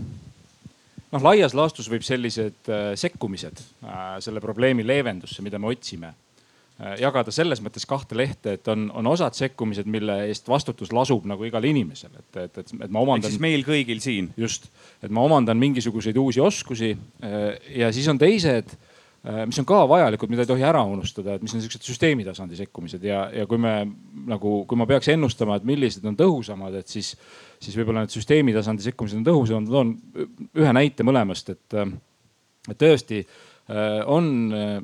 noh, 1.12 1.24
laias 1.26 1.58
laastus 1.58 1.90
võib 1.90 2.06
sellised 2.06 2.70
äh, 2.70 2.92
sekkumised 2.98 3.66
äh, 3.82 4.20
selle 4.22 4.42
probleemi 4.42 4.86
leevendusse, 4.86 5.42
mida 5.42 5.58
me 5.58 5.74
otsime 5.74 6.14
äh,, 6.14 6.31
jagada 7.00 7.34
selles 7.34 7.62
mõttes 7.62 7.86
kahte 7.90 8.18
lehte, 8.18 8.56
et 8.58 8.70
on, 8.72 8.88
on 8.98 9.10
osad 9.12 9.36
sekkumised, 9.38 9.90
mille 9.92 10.16
eest 10.28 10.48
vastutus 10.50 10.94
lasub 10.96 11.28
nagu 11.30 11.46
igal 11.46 11.66
inimesel, 11.68 12.14
et, 12.18 12.40
et, 12.46 12.62
et, 12.64 12.72
et 12.88 12.94
ma 12.94 13.04
omandan. 13.04 13.28
ehk 13.28 13.36
siis 13.36 13.44
meil 13.44 13.66
kõigil 13.68 14.02
siin. 14.04 14.32
just, 14.40 14.70
et 15.04 15.12
ma 15.14 15.26
omandan 15.28 15.60
mingisuguseid 15.62 16.18
uusi 16.18 16.42
oskusi 16.42 16.96
äh, 16.96 17.44
ja 17.78 17.92
siis 17.94 18.08
on 18.12 18.18
teised 18.22 18.74
äh, 18.74 19.44
mis 19.46 19.62
on 19.62 19.68
ka 19.70 19.84
vajalikud, 19.90 20.34
mida 20.34 20.46
ei 20.46 20.52
tohi 20.54 20.66
ära 20.66 20.82
unustada, 20.88 21.36
et 21.38 21.46
mis 21.46 21.54
on 21.54 21.62
siuksed 21.62 21.86
süsteemi 21.86 22.26
tasandi 22.26 22.58
sekkumised 22.60 23.06
ja, 23.06 23.28
ja 23.36 23.46
kui 23.50 23.62
me 23.62 23.76
nagu, 24.32 24.62
kui 24.66 24.80
ma 24.80 24.90
peaks 24.90 25.12
ennustama, 25.14 25.60
et 25.60 25.68
millised 25.68 26.06
on 26.10 26.18
tõhusamad, 26.18 26.82
et 26.82 26.90
siis 26.90 27.14
siis 27.62 27.78
võib-olla 27.78 28.06
need 28.06 28.14
süsteemi 28.14 28.56
tasandi 28.56 28.86
sekkumised 28.86 29.22
on 29.22 29.28
tõhusamad. 29.28 29.70
ma 29.70 29.76
toon 29.76 29.94
ühe 30.58 30.74
näite 30.74 31.06
mõlemast, 31.06 31.54
et, 31.54 31.78
et 32.72 32.80
tõesti 32.82 33.22
äh, 33.22 34.02
on 34.10 34.34
äh, 34.56 34.80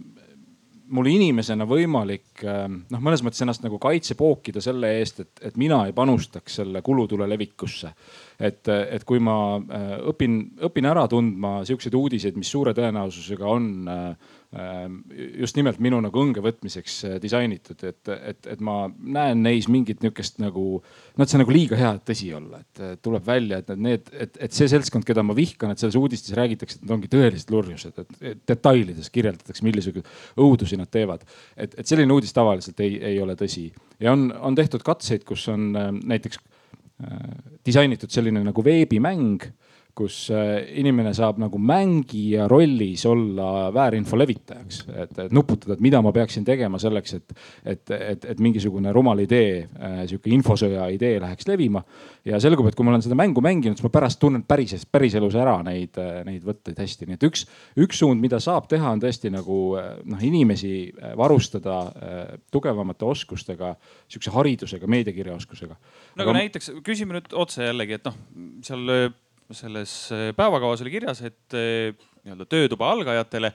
mul 0.89 1.10
inimesena 1.12 1.67
võimalik 1.67 2.43
äh, 2.45 2.65
noh, 2.67 3.04
mõnes 3.04 3.23
mõttes 3.26 3.43
ennast 3.43 3.63
nagu 3.65 3.80
kaitse 3.82 4.15
pookida 4.19 4.63
selle 4.63 4.93
eest, 5.00 5.21
et, 5.23 5.43
et 5.50 5.60
mina 5.60 5.84
ei 5.88 5.95
panustaks 5.95 6.62
selle 6.62 6.82
kulutule 6.86 7.28
levikusse. 7.30 7.93
Et, 8.39 8.67
et 8.69 9.04
kui 9.08 9.19
ma 9.23 9.58
õpin, 10.12 10.39
õpin 10.67 10.89
ära 10.89 11.08
tundma 11.12 11.62
siukseid 11.67 11.95
uudiseid, 11.97 12.38
mis 12.38 12.52
suure 12.54 12.73
tõenäosusega 12.78 13.47
on 13.50 13.69
äh, 13.91 14.36
Ehm, 14.56 15.02
just 15.41 15.58
nimelt 15.60 15.82
minu 15.84 15.97
nagu 16.00 16.21
õnge 16.23 16.39
võtmiseks 16.39 16.93
äh, 17.04 17.15
disainitud, 17.19 17.82
et, 17.84 18.00
et, 18.15 18.47
et 18.54 18.62
ma 18.63 18.86
näen 18.88 19.41
neis 19.43 19.65
mingit 19.67 20.00
niisugust 20.00 20.39
nagu, 20.39 20.63
noh, 20.80 21.26
et 21.26 21.28
see 21.28 21.36
on 21.36 21.43
nagu 21.43 21.52
liiga 21.52 21.76
hea, 21.76 21.89
et 21.97 22.06
tõsi 22.08 22.30
olla, 22.32 22.62
et 22.63 23.04
tuleb 23.04 23.26
välja, 23.28 23.60
et 23.60 23.73
need, 23.76 24.08
et, 24.15 24.39
et 24.47 24.56
see 24.56 24.69
seltskond, 24.71 25.04
keda 25.04 25.26
ma 25.28 25.36
vihkan, 25.36 25.73
et 25.73 25.84
selles 25.84 26.00
uudistes 26.00 26.32
räägitakse, 26.39 26.80
et 26.80 26.88
nad 26.88 26.95
ongi 26.95 27.12
tõelised 27.12 27.52
lurjused, 27.52 28.00
et 28.00 28.39
detailides 28.47 29.12
kirjeldatakse, 29.12 29.67
milliseid 29.67 30.00
õudusi 30.39 30.80
nad 30.80 30.95
teevad. 30.95 31.28
et, 31.58 31.76
et 31.76 31.91
selline 31.91 32.15
uudis 32.15 32.32
tavaliselt 32.32 32.80
ei, 32.88 32.95
ei 33.04 33.19
ole 33.19 33.36
tõsi 33.36 33.67
ja 34.00 34.15
on, 34.15 34.30
on 34.32 34.56
tehtud 34.56 34.86
katseid, 34.88 35.28
kus 35.28 35.43
on 35.52 35.73
äh, 35.76 35.91
näiteks 35.91 36.39
äh, 36.39 36.57
disainitud 37.66 38.10
selline 38.10 38.42
nagu 38.42 38.64
veebimäng 38.66 39.44
kus 39.98 40.18
äh, 40.34 40.62
inimene 40.80 41.12
saab 41.18 41.40
nagu 41.42 41.60
mängija 41.62 42.46
rollis 42.52 43.06
olla 43.10 43.68
väärinfo 43.74 44.18
levitajaks, 44.20 44.84
et, 44.94 45.18
et 45.26 45.34
nuputada, 45.34 45.76
et 45.76 45.84
mida 45.84 46.02
ma 46.06 46.14
peaksin 46.16 46.46
tegema 46.48 46.80
selleks, 46.82 47.18
et, 47.18 47.36
et, 47.66 47.94
et, 47.96 48.28
et 48.34 48.44
mingisugune 48.44 48.94
rumal 48.96 49.24
idee, 49.24 49.64
äh, 49.66 49.98
sihuke 50.10 50.32
infosõja 50.36 50.88
idee 50.94 51.18
läheks 51.24 51.50
levima. 51.50 51.84
ja 52.28 52.40
selgub, 52.44 52.68
et 52.68 52.76
kui 52.76 52.86
ma 52.86 52.92
olen 52.94 53.06
seda 53.06 53.18
mängu 53.18 53.42
mänginud, 53.44 53.80
siis 53.80 53.88
ma 53.88 53.94
pärast 53.94 54.20
tunnen 54.22 54.44
päris, 54.48 54.86
päriselus 54.92 55.38
ära 55.40 55.58
neid, 55.66 55.98
äh, 56.02 56.22
neid 56.28 56.46
võtteid 56.46 56.80
hästi, 56.84 57.10
nii 57.10 57.18
et 57.18 57.28
üks, 57.28 57.48
üks 57.80 58.04
suund, 58.04 58.22
mida 58.22 58.42
saab 58.44 58.70
teha, 58.70 58.94
on 58.94 59.02
tõesti 59.02 59.32
nagu 59.34 59.60
noh, 59.78 60.24
inimesi 60.24 60.92
varustada 61.18 61.78
tugevamate 62.52 63.06
oskustega, 63.08 63.74
sihukese 64.10 64.34
haridusega, 64.36 64.90
meediakirjaoskusega. 64.92 65.78
no 66.18 66.26
aga 66.26 66.36
näiteks 66.42 66.74
küsime 66.86 67.18
nüüd 67.18 67.34
otse 67.38 67.70
jällegi, 67.70 67.98
et 67.98 68.10
noh, 68.10 68.20
seal 68.66 69.16
selles 69.56 70.12
äh, 70.12 70.30
päevakavas 70.36 70.82
oli 70.84 70.92
kirjas, 70.92 71.22
et 71.22 71.56
äh, 71.56 71.96
nii-öelda 72.24 72.48
töötuba 72.50 72.92
algajatele. 72.92 73.54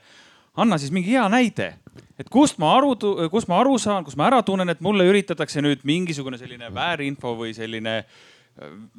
anna 0.57 0.77
siis 0.77 0.91
mingi 0.93 1.11
hea 1.11 1.23
näide, 1.29 1.73
et 2.19 2.29
kust 2.29 2.59
ma 2.61 2.75
aru, 2.77 2.95
kust 3.31 3.49
ma 3.49 3.59
aru 3.59 3.77
saan, 3.81 4.05
kus 4.05 4.17
ma 4.17 4.27
ära 4.29 4.43
tunnen, 4.45 4.69
et 4.69 4.81
mulle 4.81 5.05
üritatakse 5.09 5.61
nüüd 5.61 5.81
mingisugune 5.83 6.37
selline 6.37 6.69
väärinfo 6.73 7.33
või 7.37 7.53
selline 7.57 7.97
äh, 7.99 8.07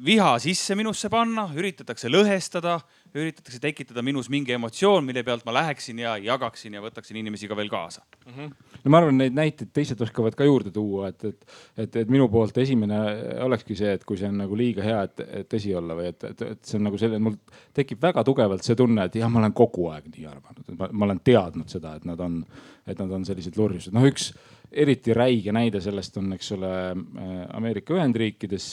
viha 0.05 0.35
sisse 0.39 0.75
minusse 0.75 1.09
panna, 1.09 1.47
üritatakse 1.55 2.11
lõhestada 2.11 2.79
üritatakse 3.21 3.59
tekitada 3.63 4.03
minus 4.05 4.27
mingi 4.31 4.53
emotsioon, 4.55 5.05
mille 5.05 5.23
pealt 5.23 5.45
ma 5.47 5.53
läheksin 5.55 5.99
ja 6.03 6.15
jagaksin 6.21 6.75
ja 6.75 6.81
võtaksin 6.83 7.19
inimesi 7.21 7.47
ka 7.47 7.55
veel 7.57 7.69
kaasa 7.71 8.01
mm. 8.25 8.33
-hmm. 8.33 8.71
no 8.83 8.91
ma 8.91 9.01
arvan, 9.01 9.17
neid 9.21 9.35
näiteid 9.37 9.71
teised 9.73 10.01
oskavad 10.01 10.35
ka 10.35 10.47
juurde 10.47 10.71
tuua, 10.75 11.09
et, 11.13 11.23
et, 11.23 11.45
et, 11.77 11.95
et 12.03 12.11
minu 12.11 12.27
poolt 12.31 12.57
esimene 12.57 12.99
olekski 13.45 13.75
see, 13.75 13.93
et 13.95 14.03
kui 14.03 14.17
see 14.19 14.29
on 14.29 14.41
nagu 14.43 14.57
liiga 14.57 14.83
hea, 14.83 15.03
et, 15.07 15.23
et 15.41 15.49
tõsi 15.53 15.75
olla 15.77 15.95
või 15.97 16.09
et, 16.11 16.23
et, 16.31 16.41
et 16.55 16.63
see 16.63 16.79
on 16.79 16.89
nagu 16.89 16.99
selline, 16.99 17.21
mul 17.29 17.37
tekib 17.73 18.01
väga 18.03 18.23
tugevalt 18.27 18.67
see 18.67 18.75
tunne, 18.75 19.07
et 19.07 19.15
jah, 19.15 19.31
ma 19.31 19.43
olen 19.43 19.55
kogu 19.55 19.87
aeg 19.93 20.09
nii 20.11 20.27
arvanud, 20.31 20.65
et 20.67 20.79
ma, 20.79 20.89
ma 20.91 21.09
olen 21.09 21.23
teadnud 21.23 21.71
seda, 21.71 21.95
et 21.95 22.09
nad 22.09 22.19
on, 22.19 22.41
et 22.85 22.99
nad 22.99 23.15
on 23.19 23.25
sellised 23.27 23.55
lurjused. 23.59 23.95
noh, 23.95 24.07
üks 24.09 24.33
eriti 24.75 25.13
räige 25.15 25.53
näide 25.55 25.79
sellest 25.79 26.17
on, 26.19 26.33
eks 26.35 26.51
ole, 26.51 26.71
Ameerika 27.53 27.95
Ühendriikides 27.95 28.65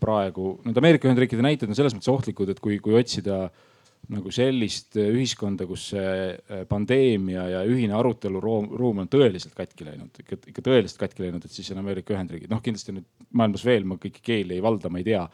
praegu, 0.00 0.58
need 0.66 0.76
Ameerika 0.76 1.08
Ühendriikide 1.08 1.46
näited 1.46 1.70
on 1.70 1.78
selles 1.78 1.94
mõttes 1.96 2.10
ohtlikud, 2.12 2.50
et 2.52 2.60
kui, 2.60 2.76
kui 2.84 2.98
otsida 2.98 3.46
äh, 3.46 3.64
nagu 4.12 4.30
sellist 4.32 4.96
äh, 4.96 5.10
ühiskonda, 5.12 5.66
kus 5.68 5.90
see 5.92 6.12
äh, 6.32 6.62
pandeemia 6.68 7.44
ja 7.52 7.60
ühine 7.68 7.96
aruteluruum 7.98 9.02
on 9.04 9.10
tõeliselt 9.12 9.52
katki 9.56 9.84
läinud, 9.84 10.16
ikka, 10.22 10.38
ikka 10.52 10.64
tõeliselt 10.64 11.02
katki 11.02 11.26
läinud, 11.26 11.44
et 11.44 11.52
siis 11.52 11.68
on 11.74 11.82
Ameerika 11.82 12.14
Ühendriigid. 12.16 12.48
noh, 12.52 12.62
kindlasti 12.64 12.94
nüüd 12.96 13.08
maailmas 13.36 13.64
veel 13.68 13.84
ma 13.84 13.98
kõiki 14.00 14.22
keeli 14.24 14.56
ei 14.56 14.64
valda, 14.64 14.88
ma 14.88 15.02
ei 15.02 15.04
tea. 15.04 15.26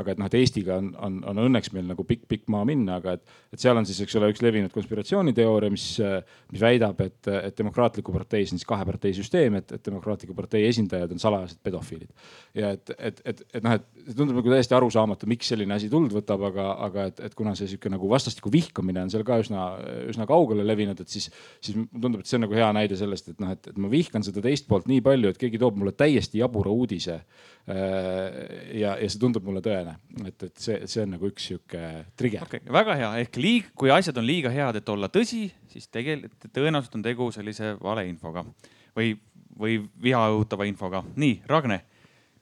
aga 0.00 0.14
et 0.14 0.20
noh, 0.22 0.28
et 0.30 0.34
Eestiga 0.38 0.78
on, 0.80 0.92
on, 1.02 1.16
on 1.28 1.40
õnneks 1.42 1.74
meil 1.74 1.88
nagu 1.90 2.04
pikk-pikk 2.06 2.46
maa 2.54 2.62
minna, 2.64 3.00
aga 3.02 3.18
et, 3.18 3.34
et 3.52 3.60
seal 3.60 3.76
on 3.76 3.84
siis, 3.84 3.98
eks 4.00 4.14
ole, 4.16 4.30
üks 4.32 4.40
levinud 4.40 4.72
konspiratsiooniteooria, 4.72 5.68
mis, 5.74 5.84
mis 6.54 6.62
väidab, 6.62 7.02
et, 7.04 7.18
et 7.34 7.58
demokraatliku 7.58 8.14
partei, 8.14 8.46
see 8.46 8.56
on 8.56 8.62
siis 8.62 8.68
kahe 8.70 8.86
partei 8.88 9.12
süsteem, 9.16 9.58
et, 9.60 9.74
et 9.76 9.84
demokraatliku 9.90 10.36
partei 10.38 10.64
esindajad 10.70 11.12
on 11.12 11.20
salajased 11.20 11.60
pedofiilid. 11.66 12.08
ja 12.56 12.70
et, 12.78 12.94
et, 12.96 13.20
et, 13.26 13.44
et 13.58 13.66
noh, 13.66 13.76
et 13.76 14.06
see 14.06 14.16
tundub 14.16 14.40
nagu 14.40 14.54
täiesti 14.54 14.78
arusaamatu, 14.78 15.28
miks 15.28 15.52
selline 15.52 15.76
asi 15.76 15.90
tuld 15.92 16.14
võtab, 16.16 16.46
aga, 16.48 16.70
aga 16.86 17.10
et, 17.10 17.20
et 17.28 17.36
kuna 17.36 17.52
see 17.58 17.68
sihuke 17.68 17.92
nagu 17.92 18.08
vastastikku 18.20 18.52
vihkamine 18.52 19.02
on 19.02 19.10
seal 19.12 19.24
ka 19.26 19.38
üsna, 19.40 19.64
üsna 20.12 20.26
kaugele 20.28 20.64
levinud, 20.66 21.00
et 21.00 21.10
siis, 21.10 21.30
siis 21.64 21.76
tundub, 21.90 22.20
et 22.20 22.28
see 22.28 22.38
on 22.38 22.44
nagu 22.46 22.56
hea 22.56 22.68
näide 22.76 22.98
sellest, 23.00 23.32
et 23.32 23.42
noh, 23.42 23.54
et, 23.56 23.70
ma 23.80 23.90
vihkan 23.92 24.24
seda 24.26 24.42
teist 24.44 24.68
poolt 24.68 24.88
nii 24.90 25.02
palju, 25.04 25.32
et 25.32 25.40
keegi 25.40 25.60
toob 25.60 25.78
mulle 25.80 25.94
täiesti 25.96 26.42
jabura 26.42 26.72
uudise. 26.72 27.20
ja, 27.70 28.94
ja 28.98 29.08
see 29.08 29.20
tundub 29.20 29.44
mulle 29.46 29.62
tõene, 29.64 29.96
et, 30.24 30.42
et 30.48 30.56
see, 30.58 30.80
see 30.90 31.04
on 31.04 31.14
nagu 31.16 31.28
üks 31.28 31.50
sihuke 31.50 31.84
trigger. 32.18 32.46
okay,, 32.46 32.64
väga 32.72 32.96
hea, 32.98 33.12
ehk 33.24 33.40
liig-, 33.40 33.72
kui 33.78 33.92
asjad 33.94 34.18
on 34.20 34.26
liiga 34.26 34.52
head, 34.52 34.80
et 34.80 34.92
olla 34.92 35.10
tõsi, 35.12 35.46
siis 35.70 35.88
tegelikult 35.92 36.50
tõenäoliselt 36.54 36.98
on 36.98 37.06
tegu 37.06 37.30
sellise 37.34 37.74
valeinfoga 37.82 38.44
või, 38.96 39.14
või 39.58 39.80
viha 40.02 40.26
õhutava 40.34 40.68
infoga. 40.68 41.04
nii, 41.16 41.40
Ragne 41.48 41.82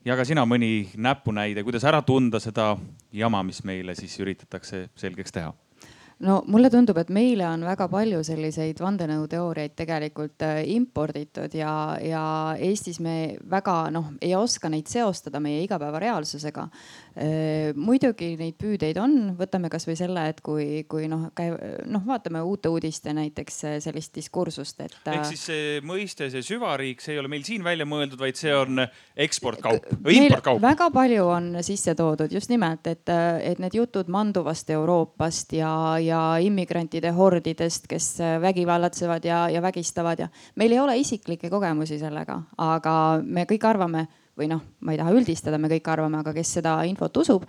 jaga 0.09 0.25
sina 0.25 0.45
mõni 0.49 0.89
näpunäide, 0.97 1.65
kuidas 1.67 1.85
ära 1.89 2.01
tunda 2.07 2.41
seda 2.43 2.73
jama, 3.13 3.43
mis 3.47 3.63
meile 3.67 3.97
siis 3.99 4.15
üritatakse 4.23 4.89
selgeks 4.99 5.35
teha 5.35 5.53
no 6.27 6.39
mulle 6.51 6.71
tundub, 6.71 6.99
et 6.99 7.11
meile 7.15 7.47
on 7.49 7.63
väga 7.67 7.87
palju 7.91 8.23
selliseid 8.27 8.81
vandenõuteooriaid 8.83 9.75
tegelikult 9.79 10.45
äh, 10.47 10.61
imporditud 10.75 11.55
ja, 11.55 11.73
ja 12.03 12.23
Eestis 12.59 12.99
me 13.05 13.37
väga 13.51 13.77
noh, 13.95 14.11
ei 14.23 14.35
oska 14.39 14.71
neid 14.73 14.91
seostada 14.91 15.41
meie 15.43 15.63
igapäevareaalsusega. 15.67 16.67
Äh, 17.19 17.73
muidugi 17.75 18.35
neid 18.39 18.59
püüdeid 18.61 18.99
on, 19.03 19.17
võtame 19.39 19.71
kasvõi 19.73 19.97
selle, 19.99 20.29
et 20.33 20.43
kui, 20.45 20.85
kui 20.91 21.09
noh, 21.11 21.29
noh, 21.89 22.05
vaatame 22.07 22.43
uute 22.47 22.71
uudiste 22.71 23.15
näiteks 23.17 23.59
äh, 23.65 23.79
sellist 23.83 24.15
diskursust, 24.15 24.85
et. 24.85 24.99
ehk 25.09 25.27
siis 25.33 25.47
see 25.51 25.81
mõiste, 25.87 26.29
see 26.31 26.45
süvariik, 26.47 27.03
see 27.03 27.17
ei 27.17 27.23
ole 27.23 27.33
meil 27.33 27.47
siin 27.47 27.65
välja 27.67 27.89
mõeldud, 27.89 28.21
vaid 28.21 28.39
see 28.39 28.55
on 28.55 28.85
eksportkaup 29.17 29.89
või 30.05 30.21
importkaup. 30.21 30.63
väga 30.63 30.91
palju 30.95 31.27
on 31.33 31.51
sisse 31.67 31.97
toodud 31.99 32.33
just 32.33 32.53
nimelt, 32.53 32.87
et, 32.91 33.09
et 33.09 33.59
need 33.63 33.81
jutud 33.81 34.13
manduvast 34.13 34.71
Euroopast 34.77 35.57
ja, 35.59 35.73
ja 36.03 36.19
ja 36.19 36.39
immigrantide 36.45 37.13
hordidest, 37.17 37.87
kes 37.91 38.19
vägivallatsevad 38.41 39.25
ja, 39.25 39.49
ja 39.53 39.63
vägistavad 39.63 40.19
ja 40.25 40.29
meil 40.57 40.73
ei 40.73 40.81
ole 40.81 40.99
isiklikke 40.99 41.51
kogemusi 41.51 41.99
sellega, 42.01 42.43
aga 42.59 42.95
me 43.25 43.47
kõik 43.49 43.67
arvame 43.69 44.07
või 44.39 44.49
noh, 44.51 44.63
ma 44.87 44.95
ei 44.95 45.01
taha 45.01 45.15
üldistada, 45.17 45.59
me 45.61 45.71
kõik 45.73 45.91
arvame, 45.93 46.21
aga 46.23 46.33
kes 46.37 46.53
seda 46.59 46.77
infot 46.89 47.17
usub, 47.21 47.47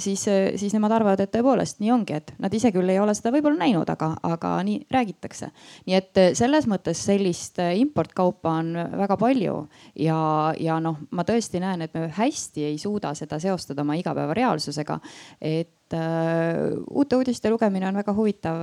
siis, 0.00 0.24
siis 0.60 0.74
nemad 0.76 0.94
arvavad, 0.96 1.20
et 1.22 1.32
tõepoolest 1.34 1.82
nii 1.82 1.92
ongi, 1.94 2.16
et 2.20 2.32
nad 2.40 2.54
ise 2.56 2.72
küll 2.74 2.90
ei 2.90 3.00
ole 3.02 3.14
seda 3.16 3.32
võib-olla 3.34 3.60
näinud, 3.60 3.88
aga, 3.92 4.12
aga 4.26 4.54
nii 4.66 4.86
räägitakse. 4.92 5.50
nii 5.86 5.98
et 5.98 6.22
selles 6.38 6.68
mõttes 6.70 7.04
sellist 7.10 7.60
importkaupa 7.60 8.54
on 8.62 8.72
väga 9.02 9.18
palju 9.20 9.58
ja, 10.00 10.20
ja 10.60 10.78
noh, 10.82 11.02
ma 11.10 11.26
tõesti 11.28 11.60
näen, 11.62 11.84
et 11.86 11.94
me 11.94 12.08
hästi 12.16 12.70
ei 12.70 12.78
suuda 12.80 13.12
seda 13.18 13.40
seostada 13.42 13.84
oma 13.84 13.98
igapäevareaalsusega. 14.00 15.00
et 15.40 15.76
uute 15.90 17.16
uudiste 17.16 17.50
lugemine 17.50 17.88
on 17.88 17.98
väga 17.98 18.14
huvitav 18.14 18.60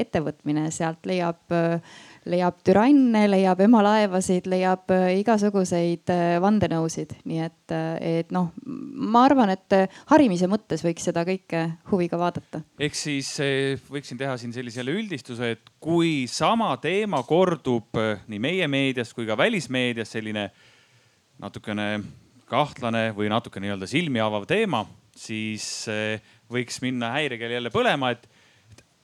ettevõtmine, 0.00 0.70
sealt 0.72 1.04
leiab 1.08 1.52
leiab 2.30 2.60
türanne, 2.64 3.24
leiab 3.30 3.60
emalaevasid, 3.64 4.46
leiab 4.50 4.90
äh, 4.94 5.08
igasuguseid 5.20 6.10
äh, 6.12 6.36
vandenõusid, 6.42 7.16
nii 7.28 7.40
et, 7.42 7.74
äh, 7.74 8.20
et 8.22 8.32
noh, 8.34 8.52
ma 8.62 9.24
arvan, 9.26 9.52
et 9.54 9.76
harimise 10.12 10.46
mõttes 10.50 10.84
võiks 10.86 11.08
seda 11.08 11.24
kõike 11.26 11.64
huviga 11.90 12.20
vaadata. 12.20 12.62
ehk 12.78 12.98
siis 12.98 13.34
võiksin 13.90 14.20
teha 14.20 14.36
siin 14.40 14.54
sellise 14.54 14.82
jälle 14.82 14.96
üldistuse, 15.00 15.52
et 15.56 15.72
kui 15.82 16.28
sama 16.30 16.74
teema 16.82 17.22
kordub 17.26 17.98
nii 18.30 18.42
meie 18.42 18.68
meedias 18.70 19.14
kui 19.14 19.26
ka 19.26 19.36
välismeedias, 19.38 20.14
selline 20.14 20.48
natukene 21.42 21.88
kahtlane 22.46 23.08
või 23.16 23.30
natuke 23.32 23.60
nii-öelda 23.62 23.88
silmi 23.90 24.20
avav 24.22 24.46
teema, 24.46 24.84
siis 25.16 25.88
võiks 26.52 26.78
minna 26.84 27.14
häirekell 27.16 27.56
jälle 27.56 27.72
põlema, 27.74 28.12
et 28.12 28.28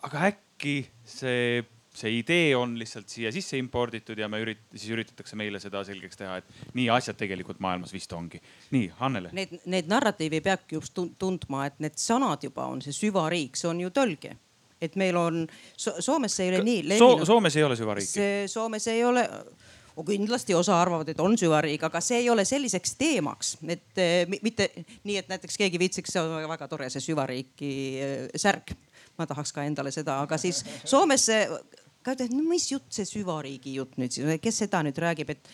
aga 0.06 0.28
äkki 0.30 0.82
see 1.08 1.64
see 1.98 2.18
idee 2.20 2.56
on 2.56 2.76
lihtsalt 2.78 3.10
siia 3.10 3.32
sisse 3.34 3.58
imporditud 3.60 4.18
ja 4.18 4.28
me 4.30 4.40
ürit-, 4.44 4.64
siis 4.74 4.90
üritatakse 4.94 5.38
meile 5.38 5.60
seda 5.62 5.82
selgeks 5.86 6.20
teha, 6.20 6.40
et 6.40 6.74
nii 6.78 6.88
asjad 6.94 7.18
tegelikult 7.18 7.62
maailmas 7.64 7.94
vist 7.94 8.12
ongi. 8.16 8.40
nii, 8.74 8.90
Hannele. 9.00 9.32
Need, 9.36 9.56
need 9.66 9.90
narratiivi 9.90 10.42
peabki 10.44 10.78
just 10.78 10.98
tundma, 11.18 11.66
et 11.68 11.80
need 11.82 11.98
sõnad 12.00 12.44
juba 12.46 12.68
on 12.70 12.82
see 12.84 12.94
süvariik, 12.96 13.58
see 13.58 13.70
on 13.70 13.82
ju 13.86 13.94
tõlge 13.94 14.36
et 14.78 14.94
meil 14.94 15.16
on 15.18 15.40
so, 15.74 15.96
Soomes 15.98 16.36
see 16.38 16.46
ei 16.46 16.54
ole 16.54 16.62
nii 16.62 16.82
levinud 16.92 17.24
so,. 17.24 17.32
Soomes 17.32 17.56
ei 17.58 17.64
ole 17.66 17.76
süvariiki? 17.78 18.26
Soomes 18.46 18.86
ei 18.92 19.02
ole 19.04 19.24
kindlasti 20.06 20.54
osa 20.54 20.76
arvavad, 20.80 21.08
et 21.10 21.20
on 21.20 21.34
süvariik, 21.38 21.82
aga 21.88 22.00
see 22.04 22.20
ei 22.22 22.30
ole 22.30 22.44
selliseks 22.46 22.94
teemaks, 23.00 23.56
et 23.66 24.02
mitte 24.30 24.68
nii, 24.78 25.16
et 25.18 25.30
näiteks 25.30 25.58
keegi 25.58 25.80
viitsiks, 25.82 26.14
see 26.14 26.22
on 26.22 26.46
väga 26.50 26.68
tore, 26.70 26.86
see 26.92 27.02
süvariiki 27.02 27.72
äh, 28.04 28.14
särk. 28.36 28.76
ma 29.18 29.26
tahaks 29.26 29.50
ka 29.50 29.64
endale 29.66 29.90
seda, 29.90 30.20
aga 30.22 30.36
siis 30.38 30.60
Soomes 30.86 31.24
ka 32.08 32.16
ütled, 32.16 32.36
no 32.36 32.46
mis 32.48 32.70
jutt 32.72 32.88
see 32.94 33.08
süvariigi 33.08 33.76
jutt 33.76 33.98
nüüd 34.00 34.14
siis, 34.14 34.38
kes 34.42 34.64
seda 34.64 34.82
nüüd 34.86 34.98
räägib, 35.04 35.36
et 35.36 35.52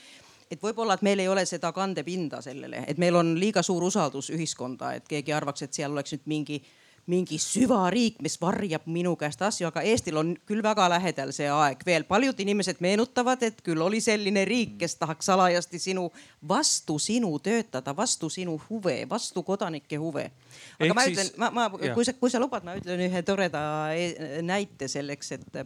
et 0.55 0.61
võib-olla, 0.63 0.95
et 0.95 1.03
meil 1.03 1.19
ei 1.19 1.29
ole 1.29 1.43
seda 1.49 1.73
kandepinda 1.75 2.39
sellele, 2.45 2.85
et 2.87 2.99
meil 3.01 3.17
on 3.19 3.35
liiga 3.41 3.63
suur 3.65 3.83
usaldus 3.89 4.31
ühiskonda, 4.31 4.93
et 4.99 5.07
keegi 5.11 5.33
arvaks, 5.35 5.65
et 5.67 5.77
seal 5.81 5.93
oleks 5.93 6.15
nüüd 6.15 6.27
mingi 6.31 6.63
mingi 7.07 7.37
süvariik, 7.39 8.21
mis 8.25 8.37
varjab 8.41 8.87
minu 8.89 9.13
käest 9.21 9.43
asju, 9.45 9.67
aga 9.69 9.83
Eestil 9.85 10.17
on 10.17 10.31
küll 10.49 10.63
väga 10.65 10.87
lähedal 10.89 11.35
see 11.37 11.49
aeg 11.53 11.83
veel. 11.87 12.07
paljud 12.09 12.39
inimesed 12.41 12.81
meenutavad, 12.81 13.43
et 13.45 13.61
küll 13.65 13.83
oli 13.85 14.01
selline 14.01 14.45
riik, 14.49 14.79
kes 14.81 14.97
tahaks 14.97 15.29
salajasti 15.29 15.79
sinu, 15.79 16.07
vastu 16.49 16.99
sinu 16.99 17.35
töötada, 17.45 17.97
vastu 17.97 18.31
sinu 18.33 18.57
huve, 18.71 19.05
vastu 19.11 19.43
kodanike 19.43 20.01
huve. 20.01 20.31
aga 20.79 20.89
Ehk 20.89 20.95
ma 20.97 21.07
ütlen, 21.11 21.31
ma, 21.37 21.51
ma, 21.51 21.69
kui 21.71 22.09
sa, 22.09 22.17
kui 22.17 22.33
sa 22.33 22.41
lubad, 22.41 22.65
ma 22.65 22.79
ütlen 22.81 23.05
ühe 23.05 23.23
toreda 23.23 23.61
e-, 23.93 24.41
näite 24.43 24.89
selleks, 24.89 25.33
et 25.37 25.61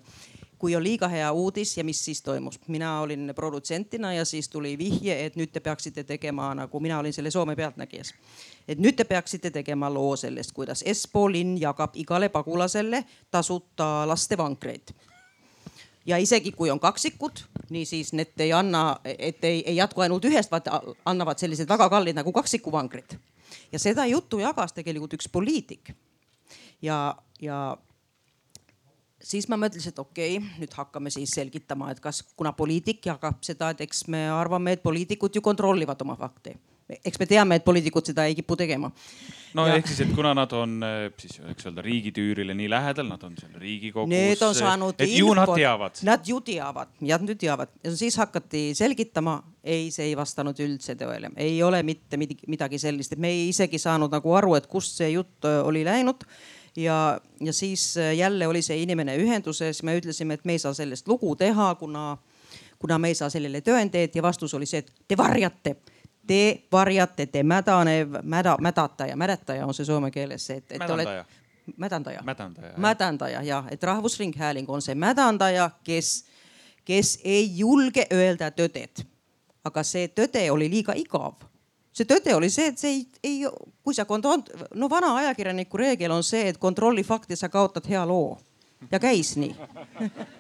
kui 0.59 0.77
on 0.77 0.83
liiga 0.83 1.09
hea 1.09 1.33
uudis 1.33 1.77
ja 1.77 1.85
mis 1.85 2.05
siis 2.05 2.23
toimus. 2.23 2.61
mina 2.69 3.01
olin 3.01 3.33
produtsentina 3.35 4.13
ja 4.13 4.25
siis 4.25 4.49
tuli 4.49 4.79
vihje, 4.79 5.27
et 5.27 5.37
nüüd 5.37 5.53
te 5.53 5.61
peaksite 5.61 6.05
tegema 6.05 6.55
nagu 6.55 6.81
mina 6.81 6.99
olin 6.99 7.13
selle 7.13 7.31
Soome 7.31 7.57
Pealtnägijas. 7.57 8.15
et 8.69 8.79
nüüd 8.79 8.97
te 8.97 9.05
peaksite 9.05 9.51
tegema 9.51 9.95
loo 9.95 10.17
sellest, 10.17 10.53
kuidas 10.53 10.83
Espoo 10.87 11.33
linn 11.33 11.61
jagab 11.61 11.97
igale 11.97 12.29
pagulasele 12.29 13.05
tasuta 13.31 14.09
lastevankreid 14.09 14.95
ja 16.09 16.17
isegi 16.17 16.53
kui 16.53 16.71
on 16.71 16.81
kaksikud, 16.81 17.43
niisiis 17.71 18.13
need 18.17 18.41
ei 18.41 18.53
anna, 18.53 18.97
et 19.05 19.45
ei, 19.45 19.63
ei 19.67 19.77
jätku 19.77 20.01
ainult 20.01 20.25
ühest, 20.25 20.51
vaid 20.51 20.71
annavad 21.05 21.39
sellised 21.39 21.69
väga 21.69 21.89
kallid 21.93 22.17
nagu 22.17 22.33
kaksikuvangrid. 22.33 23.19
ja 23.73 23.79
seda 23.79 24.07
juttu 24.07 24.39
jagas 24.39 24.73
tegelikult 24.73 25.15
üks 25.15 25.29
poliitik. 25.33 25.93
ja, 26.83 27.15
ja 27.41 27.77
siis 29.23 29.49
ma 29.51 29.59
mõtlesin, 29.59 29.93
et 29.93 30.01
okei 30.01 30.39
okay,, 30.39 30.57
nüüd 30.63 30.75
hakkame 30.79 31.13
siis 31.13 31.35
selgitama, 31.37 31.93
et 31.93 32.01
kas, 32.03 32.23
kuna 32.39 32.55
poliitik 32.57 33.07
jagab 33.11 33.43
seda, 33.47 33.73
et 33.75 33.85
eks 33.87 34.07
me 34.13 34.29
arvame, 34.33 34.77
et 34.77 34.83
poliitikud 34.85 35.35
ju 35.35 35.45
kontrollivad 35.45 36.07
oma 36.07 36.17
fakti. 36.19 36.57
eks 36.89 37.19
me 37.21 37.27
teame, 37.29 37.57
et 37.59 37.65
poliitikud 37.67 38.07
seda 38.09 38.25
ei 38.25 38.35
kipu 38.39 38.57
tegema. 38.57 38.91
no 39.55 39.67
ja... 39.67 39.75
ehk 39.77 39.91
siis, 39.91 40.01
et 40.07 40.15
kuna 40.17 40.33
nad 40.39 40.53
on 40.57 40.79
siis 41.21 41.41
eks 41.51 41.69
öelda 41.69 41.83
riigitüürile 41.85 42.55
nii 42.57 42.71
lähedal, 42.71 43.09
nad 43.11 43.23
on 43.27 43.35
seal 43.41 43.59
riigikogus. 43.61 44.13
Need 44.13 44.43
on 44.47 44.55
saanud 44.57 44.95
et 44.97 45.09
infot. 45.09 45.19
ju 45.19 45.35
nad 45.37 45.53
teavad. 45.55 46.03
Nad 46.09 46.31
ju 46.33 46.41
teavad, 46.45 46.95
jah 47.11 47.25
nüüd 47.25 47.41
teavad 47.41 47.75
ja 47.85 47.95
siis 47.97 48.17
hakati 48.17 48.71
selgitama. 48.79 49.41
ei, 49.69 49.91
see 49.93 50.07
ei 50.09 50.15
vastanud 50.17 50.57
üldse 50.65 50.95
tõele, 50.97 51.29
ei 51.37 51.59
ole 51.63 51.83
mitte 51.85 52.17
midagi 52.17 52.79
sellist, 52.81 53.13
et 53.13 53.21
me 53.21 53.29
ei 53.35 53.49
isegi 53.51 53.77
saanud 53.83 54.15
nagu 54.15 54.33
aru, 54.33 54.55
et 54.57 54.71
kust 54.71 54.97
see 54.97 55.11
jutt 55.11 55.45
oli 55.45 55.83
läinud 55.85 56.25
ja, 56.79 57.21
ja 57.41 57.53
siis 57.53 57.97
äh, 57.97 58.15
jälle 58.17 58.47
oli 58.47 58.63
see 58.63 58.83
inimene 58.83 59.17
ühenduses, 59.17 59.83
me 59.83 59.97
ütlesime, 59.99 60.39
et 60.39 60.45
me 60.45 60.55
ei 60.55 60.63
saa 60.63 60.75
sellest 60.75 61.09
lugu 61.09 61.37
teha, 61.37 61.75
kuna, 61.75 62.17
kuna 62.79 62.99
me 62.99 63.09
ei 63.09 63.19
saa 63.19 63.31
sellele 63.31 63.61
tõendeid 63.65 64.15
ja 64.15 64.23
vastus 64.23 64.55
oli 64.55 64.67
see, 64.67 64.85
et 64.85 64.93
te 65.09 65.17
varjate. 65.17 65.77
Te 66.29 66.67
varjate, 66.73 67.25
te 67.33 67.41
mädanev, 67.43 68.19
mäda, 68.23 68.59
mädataja, 68.61 69.17
mädataja 69.17 69.67
on 69.67 69.73
see 69.75 69.87
soome 69.89 70.11
keeles 70.13 70.45
see, 70.47 70.59
et, 70.61 70.73
et 70.77 70.83
te 70.85 70.93
olete 70.93 71.23
mädandaja, 71.77 72.23
mädandaja, 72.23 72.73
mädandaja 72.77 73.43
ja 73.43 73.63
et 73.71 73.83
Rahvusringhääling 73.83 74.69
on 74.71 74.83
see 74.85 74.95
mädandaja, 74.95 75.71
kes, 75.85 76.27
kes 76.85 77.19
ei 77.25 77.49
julge 77.59 78.07
öelda 78.13 78.51
tõdet. 78.53 79.07
aga 79.65 79.83
see 79.85 80.09
tõde 80.09 80.51
oli 80.51 80.69
liiga 80.71 80.93
igav 80.97 81.49
see 81.99 82.09
tõde 82.09 82.35
oli 82.37 82.51
see, 82.53 82.71
et 82.73 82.81
see 82.81 82.95
ei, 82.95 83.05
ei, 83.27 83.71
kui 83.85 83.97
sa 83.97 84.07
kontroll, 84.09 84.45
no 84.79 84.89
vana 84.91 85.15
ajakirjaniku 85.25 85.81
reegel 85.81 86.15
on 86.15 86.27
see, 86.27 86.49
et 86.53 86.61
kontrolli 86.63 87.05
fakti, 87.07 87.37
sa 87.39 87.51
kaotad 87.53 87.89
hea 87.91 88.05
loo. 88.07 88.37
Ja 88.93 89.01
käis 89.03 89.35
nii. 89.41 89.55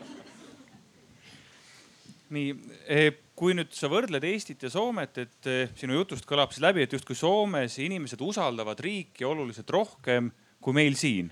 Nii, 2.28 2.48
eh, 2.92 3.06
kui 3.38 3.54
nüüd 3.56 3.70
sa 3.72 3.88
võrdled 3.88 4.20
Eestit 4.28 4.60
ja 4.66 4.68
Soomet, 4.68 5.16
et 5.22 5.46
eh, 5.48 5.70
sinu 5.78 5.94
jutust 5.96 6.26
kõlab 6.28 6.52
siis 6.52 6.60
läbi, 6.60 6.82
et 6.84 6.92
justkui 6.92 7.16
Soomes 7.16 7.78
inimesed 7.80 8.20
usaldavad 8.20 8.82
riiki 8.84 9.24
oluliselt 9.24 9.70
rohkem 9.72 10.28
kui 10.60 10.76
meil 10.76 10.98
siin 11.00 11.30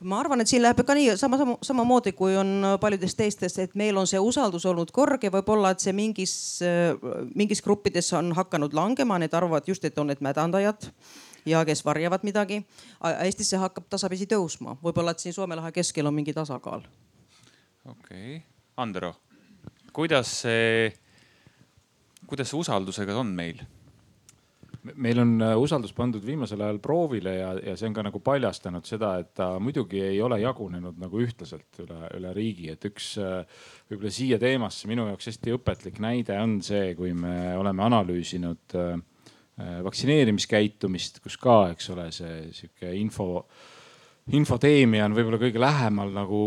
ma 0.00 0.20
arvan, 0.20 0.40
et 0.42 0.50
siin 0.50 0.62
läheb 0.62 0.80
ka 0.86 0.94
nii 0.94 1.16
sama, 1.18 1.38
sama, 1.40 1.56
samamoodi 1.64 2.12
kui 2.18 2.36
on 2.38 2.62
paljudes 2.80 3.16
teistes, 3.18 3.56
et 3.58 3.74
meil 3.78 3.96
on 3.98 4.06
see 4.06 4.20
usaldus 4.22 4.66
olnud 4.70 4.92
kõrge, 4.94 5.30
võib-olla, 5.34 5.72
et 5.74 5.82
see 5.82 5.94
mingis, 5.96 6.34
mingis 7.34 7.62
gruppides 7.64 8.12
on 8.18 8.30
hakanud 8.38 8.76
langema, 8.76 9.18
need 9.18 9.34
arvavad 9.34 9.66
just, 9.66 9.84
et 9.84 9.98
on 9.98 10.10
need 10.12 10.22
mädandajad 10.24 10.90
ja 11.48 11.64
kes 11.66 11.82
varjavad 11.86 12.26
midagi. 12.26 12.60
Eestis 13.24 13.50
see 13.52 13.60
hakkab 13.60 13.88
tasapisi 13.90 14.28
tõusma, 14.30 14.76
võib-olla 14.82 15.16
et 15.16 15.24
siin 15.24 15.34
Soome 15.34 15.58
lahe 15.58 15.72
keskel 15.74 16.06
on 16.06 16.14
mingi 16.14 16.34
tasakaal. 16.36 16.84
okei 17.88 18.36
okay., 18.36 18.40
Andero, 18.78 19.16
kuidas 19.92 20.30
see, 20.44 20.92
kuidas 22.30 22.52
see 22.52 22.60
usaldusega 22.60 23.16
on 23.18 23.34
meil? 23.34 23.64
Meil 24.82 25.18
on 25.22 25.32
äh, 25.42 25.54
usaldus 25.58 25.92
pandud 25.96 26.24
viimasel 26.24 26.60
ajal 26.62 26.78
proovile 26.82 27.34
ja, 27.34 27.50
ja 27.70 27.74
see 27.78 27.88
on 27.90 27.96
ka 27.96 28.04
nagu 28.06 28.20
paljastanud 28.24 28.86
seda, 28.86 29.14
et 29.22 29.32
ta 29.36 29.50
muidugi 29.62 30.00
ei 30.04 30.20
ole 30.22 30.40
jagunenud 30.42 30.98
nagu 31.00 31.22
ühtlaselt 31.22 31.80
üle, 31.82 31.98
üle 32.18 32.32
riigi, 32.36 32.70
et 32.72 32.86
üks 32.88 33.14
äh, 33.22 33.64
võib-olla 33.90 34.12
siia 34.14 34.38
teemasse 34.42 34.90
minu 34.90 35.08
jaoks 35.10 35.32
hästi 35.32 35.56
õpetlik 35.56 35.98
näide 36.02 36.38
on 36.42 36.58
see, 36.64 36.92
kui 36.98 37.14
me 37.16 37.56
oleme 37.58 37.84
analüüsinud 37.88 38.78
äh, 38.78 38.94
vaktsineerimiskäitumist, 39.58 41.18
kus 41.24 41.34
ka, 41.42 41.64
eks 41.74 41.90
ole, 41.94 42.12
see 42.14 42.46
sihuke 42.54 42.94
info 43.00 43.42
infoteemia 44.28 45.06
on 45.08 45.14
võib-olla 45.16 45.38
kõige 45.40 45.60
lähemal 45.62 46.10
nagu 46.12 46.40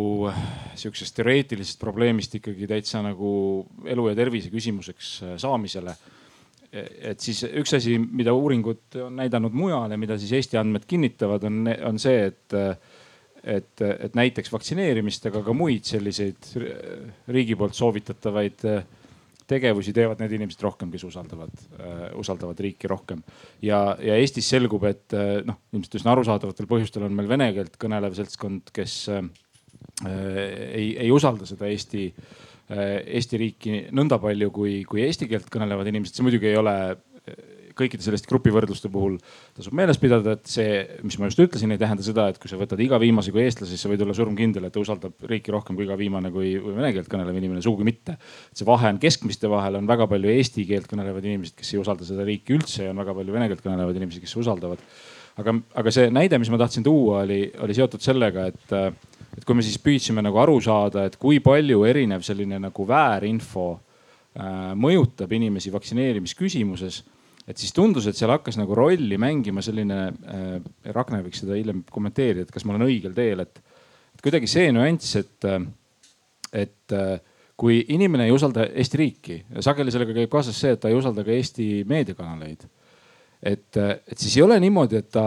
sihukesest 0.78 1.16
teoreetilisest 1.18 1.80
probleemist 1.82 2.36
ikkagi 2.38 2.70
täitsa 2.70 3.02
nagu 3.02 3.32
elu 3.90 4.06
ja 4.12 4.18
tervise 4.20 4.52
küsimuseks 4.54 5.16
saamisele 5.42 5.96
et 6.72 7.20
siis 7.20 7.44
üks 7.48 7.76
asi, 7.76 7.98
mida 8.00 8.34
uuringud 8.36 9.00
on 9.04 9.20
näidanud 9.20 9.56
mujal 9.56 9.92
ja 9.92 10.00
mida 10.00 10.18
siis 10.20 10.32
Eesti 10.40 10.60
andmed 10.60 10.88
kinnitavad, 10.88 11.44
on, 11.48 11.68
on 11.90 12.00
see, 12.00 12.30
et, 12.30 12.56
et, 13.44 13.84
et 13.92 14.16
näiteks 14.18 14.54
vaktsineerimist, 14.54 15.28
aga 15.28 15.44
ka 15.46 15.56
muid 15.58 15.88
selliseid 15.90 16.52
riigi 17.32 17.58
poolt 17.60 17.76
soovitatavaid 17.78 18.68
tegevusi 19.52 19.92
teevad 19.92 20.22
need 20.24 20.38
inimesed 20.38 20.62
rohkem, 20.64 20.94
kes 20.94 21.04
usaldavad 21.10 21.64
usaldavad 22.16 22.60
riiki 22.64 22.88
rohkem. 22.88 23.24
ja, 23.62 23.82
ja 24.00 24.16
Eestis 24.16 24.48
selgub, 24.54 24.86
et 24.88 25.18
noh, 25.48 25.60
ilmselt 25.76 26.00
üsna 26.00 26.16
arusaadavatel 26.16 26.70
põhjustel 26.72 27.04
on 27.08 27.18
meil 27.18 27.28
vene 27.32 27.50
keelt 27.58 27.76
kõnelev 27.82 28.16
seltskond, 28.16 28.72
kes 28.72 29.02
uh, 29.12 29.26
ei, 30.08 30.94
ei 31.04 31.12
usalda 31.12 31.50
seda 31.50 31.68
Eesti 31.68 32.08
Äh, 32.12 32.51
Eesti 32.72 33.40
riiki 33.42 33.80
nõnda 33.92 34.20
palju 34.22 34.52
kui, 34.56 34.82
kui 34.88 35.04
eesti 35.04 35.28
keelt 35.28 35.50
kõnelevad 35.52 35.90
inimesed, 35.92 36.16
see 36.16 36.24
muidugi 36.24 36.52
ei 36.52 36.60
ole 36.60 36.76
äh, 36.92 37.42
kõikide 37.78 38.04
selliste 38.04 38.30
grupivõrdluste 38.30 38.90
puhul 38.92 39.18
tasub 39.56 39.76
meeles 39.78 40.00
pidada, 40.02 40.36
et 40.38 40.50
see, 40.50 40.82
mis 41.06 41.18
ma 41.20 41.30
just 41.30 41.42
ütlesin, 41.44 41.74
ei 41.74 41.82
tähenda 41.82 42.06
seda, 42.06 42.28
et 42.32 42.40
kui 42.42 42.52
sa 42.52 42.60
võtad 42.60 42.82
iga 42.84 43.00
viimase 43.02 43.34
kui 43.34 43.44
eestlase, 43.46 43.74
siis 43.74 43.86
sa 43.86 43.92
võid 43.92 44.04
olla 44.06 44.16
surmkindel, 44.18 44.68
et 44.68 44.76
ta 44.76 44.82
usaldab 44.84 45.28
riiki 45.30 45.54
rohkem 45.54 45.78
kui 45.78 45.88
iga 45.88 45.98
viimane 46.00 46.32
kui, 46.34 46.54
kui 46.62 46.76
vene 46.78 46.92
keelt 46.96 47.10
kõnelev 47.12 47.38
inimene, 47.38 47.64
sugugi 47.66 47.88
mitte. 47.88 48.18
see 48.54 48.68
vahe 48.68 48.92
on 48.92 49.00
keskmiste 49.02 49.52
vahel 49.52 49.80
on 49.80 49.88
väga 49.90 50.08
palju 50.12 50.34
eesti 50.36 50.66
keelt 50.70 50.90
kõnelevaid 50.92 51.30
inimesed, 51.30 51.58
kes 51.60 51.74
ei 51.74 51.82
usalda 51.82 52.08
seda 52.08 52.28
riiki 52.28 52.58
üldse 52.58 52.88
ja 52.88 52.96
on 52.96 53.02
väga 53.04 53.16
palju 53.20 53.38
vene 53.38 53.50
keelt 53.52 53.64
kõnelevaid 53.66 54.02
inimesi, 54.02 54.24
kes 54.24 54.36
usaldavad. 54.42 54.84
aga, 55.42 55.56
aga 55.84 55.96
see 55.96 56.12
näide, 56.14 56.40
mis 56.42 56.52
ma 56.52 56.60
tahtsin 56.62 56.84
tuua, 56.86 57.24
oli, 57.26 57.46
oli 57.64 57.78
seotud 57.78 58.04
sellega, 58.04 58.52
et 58.52 58.78
et 59.42 59.48
kui 59.48 59.58
me 59.58 59.66
siis 59.66 59.80
püüdsime 59.82 60.22
nagu 60.22 60.38
aru 60.38 60.60
saada, 60.62 61.08
et 61.10 61.18
kui 61.18 61.40
palju 61.42 61.82
erinev 61.90 62.22
selline 62.22 62.60
nagu 62.62 62.86
väärinfo 62.88 63.72
äh, 63.74 64.76
mõjutab 64.78 65.34
inimesi 65.34 65.74
vaktsineerimisküsimuses 65.74 67.02
et 67.50 67.58
siis 67.58 67.74
tundus, 67.74 68.06
et 68.08 68.18
seal 68.18 68.32
hakkas 68.32 68.58
nagu 68.60 68.76
rolli 68.78 69.18
mängima 69.20 69.64
selline 69.66 70.00
äh,, 70.12 70.54
Ragnar 70.94 71.24
võiks 71.26 71.42
seda 71.44 71.58
hiljem 71.58 71.82
kommenteerida, 71.92 72.46
et 72.46 72.54
kas 72.54 72.66
ma 72.68 72.76
olen 72.76 72.86
õigel 72.88 73.16
teel, 73.18 73.42
et, 73.44 73.62
et 74.14 74.24
kuidagi 74.24 74.50
see 74.50 74.70
nüanss, 74.76 75.18
et, 75.20 75.50
äh, 75.50 75.66
et 76.64 76.96
äh, 76.98 77.18
kui 77.58 77.82
inimene 77.94 78.30
ei 78.30 78.36
usalda 78.36 78.68
Eesti 78.70 79.02
riiki 79.02 79.40
sageli 79.66 79.94
sellega 79.94 80.16
käib 80.18 80.32
kaasas 80.32 80.58
see, 80.62 80.76
et 80.76 80.82
ta 80.82 80.90
ei 80.90 80.98
usalda 80.98 81.26
ka 81.26 81.34
Eesti 81.34 81.84
meediakanaleid. 81.90 82.70
et, 83.42 83.78
et 83.78 84.18
siis 84.18 84.38
ei 84.38 84.46
ole 84.46 84.60
niimoodi, 84.62 85.02
et 85.02 85.10
ta 85.10 85.26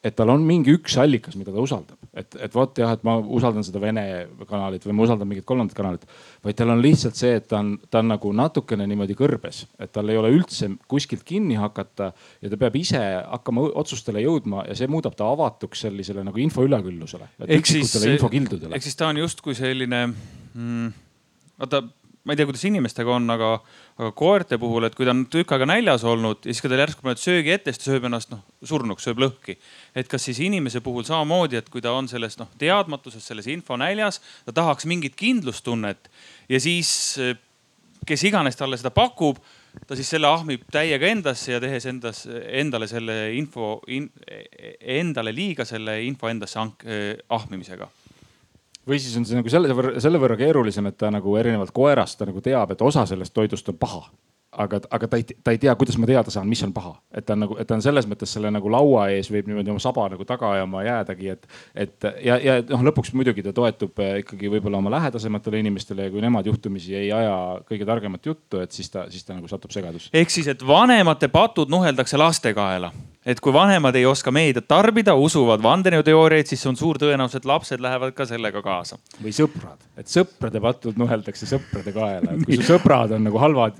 et 0.00 0.14
tal 0.16 0.30
on 0.32 0.44
mingi 0.44 0.72
üks 0.72 0.94
allikas, 1.00 1.34
mida 1.36 1.52
ta 1.52 1.60
usaldab, 1.60 1.98
et, 2.16 2.32
et 2.40 2.54
vot 2.56 2.78
jah, 2.80 2.94
et 2.96 3.02
ma 3.04 3.18
usaldan 3.20 3.64
seda 3.66 3.82
Vene 3.82 4.04
kanalit 4.48 4.86
või 4.86 4.96
ma 4.96 5.04
usaldan 5.04 5.28
mingit 5.28 5.44
kolmandat 5.48 5.76
kanalit. 5.76 6.06
vaid 6.44 6.56
tal 6.56 6.72
on 6.72 6.80
lihtsalt 6.80 7.20
see, 7.20 7.34
et 7.36 7.48
ta 7.50 7.60
on, 7.60 7.74
ta 7.90 8.00
on 8.00 8.08
nagu 8.14 8.32
natukene 8.36 8.86
niimoodi 8.88 9.16
kõrbes, 9.18 9.66
et 9.76 9.92
tal 9.92 10.08
ei 10.08 10.16
ole 10.16 10.32
üldse 10.32 10.70
kuskilt 10.88 11.24
kinni 11.28 11.58
hakata 11.60 12.10
ja 12.40 12.52
ta 12.52 12.60
peab 12.64 12.80
ise 12.80 13.02
hakkama 13.28 13.68
otsustele 13.82 14.24
jõudma 14.24 14.64
ja 14.70 14.78
see 14.78 14.88
muudab 14.88 15.18
ta 15.18 15.28
avatuks 15.34 15.84
sellisele 15.84 16.24
nagu 16.24 16.40
info 16.40 16.64
üleküllusele. 16.64 17.28
ehk 17.46 17.68
siis, 17.68 17.94
ehk 18.00 18.82
siis 18.88 18.96
ta 18.96 19.12
on 19.12 19.20
justkui 19.20 19.58
selline 19.58 20.06
mm,, 20.08 20.92
vaata 21.60 21.84
ma 22.24 22.34
ei 22.34 22.36
tea, 22.36 22.46
kuidas 22.48 22.64
inimestega 22.68 23.14
on, 23.14 23.28
aga, 23.32 23.50
aga 23.96 24.10
koerte 24.16 24.58
puhul, 24.60 24.84
et 24.84 24.96
kui 24.96 25.06
ta 25.08 25.14
on 25.14 25.22
tükk 25.32 25.54
aega 25.56 25.68
näljas 25.70 26.04
olnud 26.04 26.44
ja 26.44 26.52
siis, 26.52 26.60
kui 26.60 26.72
ta 26.72 26.80
järsku 26.80 27.04
paned 27.04 27.20
söögi 27.20 27.54
ette, 27.54 27.72
siis 27.72 27.80
ta 27.80 27.90
sööb 27.90 28.08
ennast 28.10 28.32
noh 28.32 28.42
surnuks, 28.68 29.06
sööb 29.08 29.22
lõhki. 29.24 29.56
et 29.96 30.08
kas 30.10 30.28
siis 30.28 30.40
inimese 30.44 30.82
puhul 30.84 31.06
samamoodi, 31.08 31.56
et 31.60 31.70
kui 31.72 31.80
ta 31.84 31.94
on 31.96 32.08
selles 32.12 32.36
noh 32.40 32.50
teadmatuses, 32.60 33.24
selles 33.24 33.48
infonäljas, 33.48 34.20
ta 34.44 34.52
tahaks 34.52 34.88
mingit 34.90 35.16
kindlustunnet 35.16 36.10
ja 36.48 36.60
siis 36.60 37.16
kes 38.06 38.24
iganes 38.28 38.56
talle 38.58 38.76
seda 38.80 38.92
pakub, 38.92 39.40
ta 39.86 39.96
siis 39.96 40.10
selle 40.12 40.28
ahmib 40.28 40.66
täiega 40.72 41.08
endasse 41.08 41.54
ja 41.54 41.60
tehes 41.62 41.86
endas, 41.88 42.26
endale 42.28 42.88
selle 42.90 43.16
info 43.38 43.78
in,, 43.88 44.10
endale 44.80 45.32
liiga 45.32 45.64
selle 45.68 46.00
info 46.04 46.28
endasse 46.28 46.60
ahmimisega 47.28 47.88
või 48.90 48.98
siis 49.02 49.14
on 49.18 49.26
see 49.28 49.38
nagu 49.38 49.52
selle 49.52 49.76
võrra, 49.76 50.00
selle 50.02 50.20
võrra 50.22 50.38
keerulisem, 50.40 50.90
et 50.90 50.98
ta 50.98 51.12
nagu 51.14 51.36
erinevalt 51.38 51.72
koerast 51.76 52.18
ta 52.18 52.28
nagu 52.28 52.42
teab, 52.44 52.74
et 52.74 52.82
osa 52.82 53.06
sellest 53.06 53.34
toidust 53.36 53.70
on 53.70 53.78
paha 53.80 54.04
aga, 54.52 54.80
aga 54.90 55.08
ta 55.08 55.18
ei, 55.20 55.24
ta 55.44 55.54
ei 55.54 55.58
tea, 55.62 55.74
kuidas 55.78 55.98
ma 56.00 56.08
teada 56.08 56.32
saan, 56.32 56.48
mis 56.50 56.62
on 56.66 56.72
paha, 56.74 56.94
et 57.14 57.26
ta 57.26 57.36
on 57.36 57.44
nagu, 57.44 57.56
et 57.60 57.68
ta 57.68 57.76
on 57.76 57.84
selles 57.84 58.08
mõttes 58.10 58.32
selle 58.34 58.50
nagu 58.50 58.72
laua 58.72 59.06
ees 59.14 59.30
võib 59.30 59.50
niimoodi 59.50 59.70
oma 59.70 59.82
saba 59.82 60.08
nagu 60.10 60.26
taga 60.26 60.54
ajama 60.56 60.82
jäädagi, 60.86 61.28
et, 61.36 61.46
et 61.86 62.08
ja, 62.24 62.38
ja 62.42 62.56
noh, 62.72 62.82
lõpuks 62.90 63.14
muidugi 63.14 63.44
ta 63.46 63.54
toetub 63.56 64.02
eh, 64.02 64.16
ikkagi 64.24 64.50
võib-olla 64.50 64.80
oma 64.82 64.94
lähedasematele 64.96 65.62
inimestele 65.62 66.08
ja 66.08 66.14
kui 66.14 66.24
nemad 66.24 66.50
juhtumisi 66.50 66.96
ei 66.98 67.12
aja 67.14 67.36
kõige 67.68 67.86
targemat 67.86 68.26
juttu, 68.26 68.64
et 68.64 68.74
siis 68.74 68.90
ta, 68.90 69.06
siis 69.12 69.26
ta 69.26 69.38
nagu 69.38 69.50
satub 69.50 69.70
segadusse. 69.74 70.10
ehk 70.12 70.34
siis, 70.34 70.50
et 70.50 70.66
vanemate 70.66 71.30
patud 71.30 71.70
nuheldakse 71.70 72.18
laste 72.18 72.54
kaela 72.56 72.90
et 73.26 73.40
kui 73.40 73.52
vanemad 73.52 73.96
ei 73.98 74.06
oska 74.08 74.32
meediat 74.32 74.66
tarbida, 74.70 75.14
usuvad 75.14 75.60
vandenõuteooriaid, 75.64 76.48
siis 76.48 76.62
on 76.68 76.78
suur 76.78 76.98
tõenäosus, 77.00 77.40
et 77.40 77.48
lapsed 77.48 77.82
lähevad 77.84 78.14
ka 78.16 78.26
sellega 78.28 78.62
kaasa. 78.64 78.98
või 79.20 79.32
sõprad, 79.36 79.84
et 80.00 80.08
sõprade 80.08 80.62
patud 80.64 80.96
nuheldakse 81.00 81.48
sõprade 81.50 81.92
kaela, 81.92 82.34
et 82.34 82.46
kui 82.48 82.56
su 82.56 82.66
sõbrad 82.70 83.12
on 83.16 83.26
nagu 83.28 83.42
halva 83.42 83.70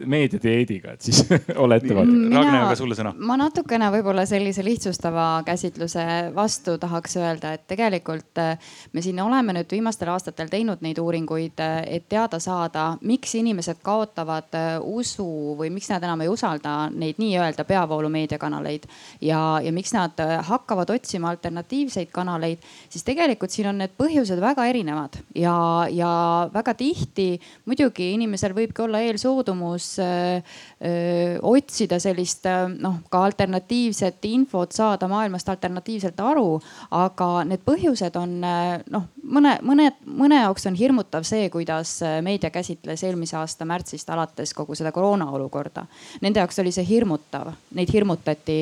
meediadieediga, 0.60 0.92
et 0.94 1.00
siis 1.02 1.24
ole 1.64 1.76
ettevaatlik. 1.80 2.34
Ragne, 2.34 2.58
aga 2.64 2.76
sulle 2.78 2.96
sõna. 2.98 3.12
ma 3.16 3.36
natukene 3.40 3.90
võib-olla 3.94 4.24
sellise 4.28 4.64
lihtsustava 4.64 5.42
käsitluse 5.46 6.04
vastu 6.34 6.76
tahaks 6.80 7.16
öelda, 7.20 7.54
et 7.56 7.66
tegelikult 7.70 8.40
äh, 8.40 8.72
me 8.92 9.02
siin 9.02 9.20
oleme 9.22 9.54
nüüd 9.56 9.70
viimastel 9.72 10.12
aastatel 10.12 10.50
teinud 10.52 10.82
neid 10.84 10.98
uuringuid, 11.02 11.60
äh, 11.60 11.82
et 11.98 12.08
teada 12.08 12.40
saada, 12.42 12.96
miks 13.02 13.34
inimesed 13.38 13.82
kaotavad 13.82 14.54
äh, 14.58 14.70
usu 14.80 15.56
või 15.58 15.72
miks 15.74 15.90
nad 15.92 16.04
enam 16.06 16.24
ei 16.24 16.30
usalda 16.32 16.90
neid 16.92 17.20
nii-öelda 17.20 17.64
peavoolu 17.68 18.10
meediakanaleid 18.12 18.86
ja, 19.20 19.60
ja 19.62 19.72
miks 19.72 19.94
nad 19.96 20.18
hakkavad 20.46 20.90
otsima 20.94 21.30
alternatiivseid 21.30 22.10
kanaleid, 22.12 22.62
siis 22.90 23.04
tegelikult 23.06 23.52
siin 23.52 23.70
on 23.72 23.80
need 23.82 23.94
põhjused 23.98 24.40
väga 24.40 24.66
erinevad 24.70 25.20
ja, 25.36 25.54
ja 25.90 26.12
väga 26.52 26.74
tihti 26.78 27.30
muidugi 27.68 28.12
inimesel 28.14 28.54
võibki 28.56 28.84
olla 28.84 29.02
eelsoodumus 29.06 29.92
äh, 30.02 30.49
öö, 30.84 31.38
otsida 31.42 31.98
sellist 32.00 32.46
noh, 32.80 33.00
ka 33.10 33.24
alternatiivset 33.24 34.24
infot, 34.30 34.72
saada 34.72 35.08
maailmast 35.08 35.48
alternatiivselt 35.48 36.20
aru. 36.20 36.60
aga 36.90 37.28
need 37.44 37.62
põhjused 37.66 38.16
on 38.16 38.38
noh, 38.40 39.04
mõne, 39.22 39.56
mõne, 39.66 39.90
mõne 40.06 40.40
jaoks 40.42 40.66
on 40.66 40.76
hirmutav 40.78 41.24
see, 41.28 41.48
kuidas 41.52 41.98
meedia 42.24 42.50
käsitles 42.50 43.04
eelmise 43.06 43.36
aasta 43.38 43.66
märtsist 43.68 44.10
alates 44.10 44.54
kogu 44.56 44.74
seda 44.78 44.92
koroona 44.92 45.28
olukorda. 45.30 45.86
Nende 46.24 46.40
jaoks 46.42 46.58
oli 46.62 46.72
see 46.74 46.86
hirmutav, 46.88 47.52
neid 47.76 47.92
hirmutati 47.92 48.58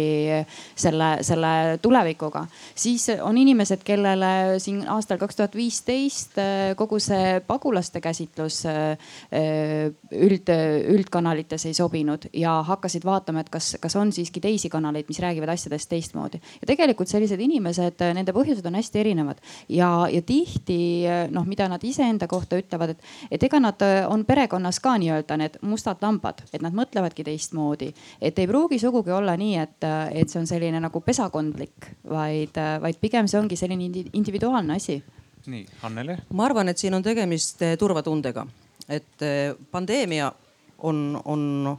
selle, 0.76 1.10
selle 1.26 1.78
tulevikuga. 1.82 2.46
siis 2.74 3.08
on 3.22 3.38
inimesed, 3.38 3.82
kellele 3.84 4.58
siin 4.62 4.84
aastal 4.88 5.18
kaks 5.18 5.36
tuhat 5.36 5.54
viisteist 5.54 6.38
kogu 6.76 6.98
see 7.02 7.38
pagulaste 7.46 8.00
käsitlus 8.00 8.62
üld, 10.28 10.52
üldkanalites 10.94 11.66
ei 11.68 11.74
sobinud 11.78 12.28
ja 12.36 12.58
hakkasid 12.66 13.06
vaatama, 13.06 13.42
et 13.44 13.50
kas, 13.52 13.76
kas 13.80 13.96
on 13.98 14.12
siiski 14.14 14.42
teisi 14.42 14.70
kanaleid, 14.72 15.08
mis 15.08 15.20
räägivad 15.22 15.52
asjadest 15.54 15.88
teistmoodi. 15.90 16.40
ja 16.60 16.66
tegelikult 16.66 17.08
sellised 17.08 17.40
inimesed, 17.40 18.02
nende 18.14 18.34
põhjused 18.36 18.66
on 18.66 18.78
hästi 18.78 19.02
erinevad 19.02 19.42
ja, 19.68 19.90
ja 20.12 20.22
tihti 20.22 20.78
noh, 21.34 21.46
mida 21.48 21.68
nad 21.70 21.84
iseenda 21.84 22.28
kohta 22.28 22.58
ütlevad, 22.60 22.94
et, 22.94 23.04
et 23.30 23.48
ega 23.48 23.60
nad 23.62 23.84
on 24.08 24.24
perekonnas 24.28 24.80
ka 24.84 24.96
nii-öelda 25.00 25.38
need 25.40 25.58
mustad 25.62 26.02
lambad, 26.04 26.42
et 26.52 26.64
nad 26.64 26.74
mõtlevadki 26.76 27.26
teistmoodi. 27.26 27.92
et 28.20 28.38
ei 28.38 28.48
pruugi 28.50 28.78
sugugi 28.78 29.14
olla 29.14 29.36
nii, 29.38 29.56
et, 29.62 29.88
et 30.12 30.28
see 30.28 30.40
on 30.42 30.50
selline 30.50 30.80
nagu 30.82 31.00
pesakondlik, 31.04 31.92
vaid, 32.08 32.58
vaid 32.82 33.00
pigem 33.00 33.28
see 33.30 33.40
ongi 33.40 33.56
selline 33.56 34.06
individuaalne 34.12 34.76
asi. 34.76 34.98
nii, 35.46 35.64
Anneli. 35.88 36.18
ma 36.34 36.48
arvan, 36.48 36.68
et 36.68 36.78
siin 36.78 36.94
on 36.94 37.02
tegemist 37.02 37.62
turvatundega, 37.78 38.46
et 38.88 39.26
pandeemia 39.70 40.32
on, 40.78 41.20
on 41.24 41.78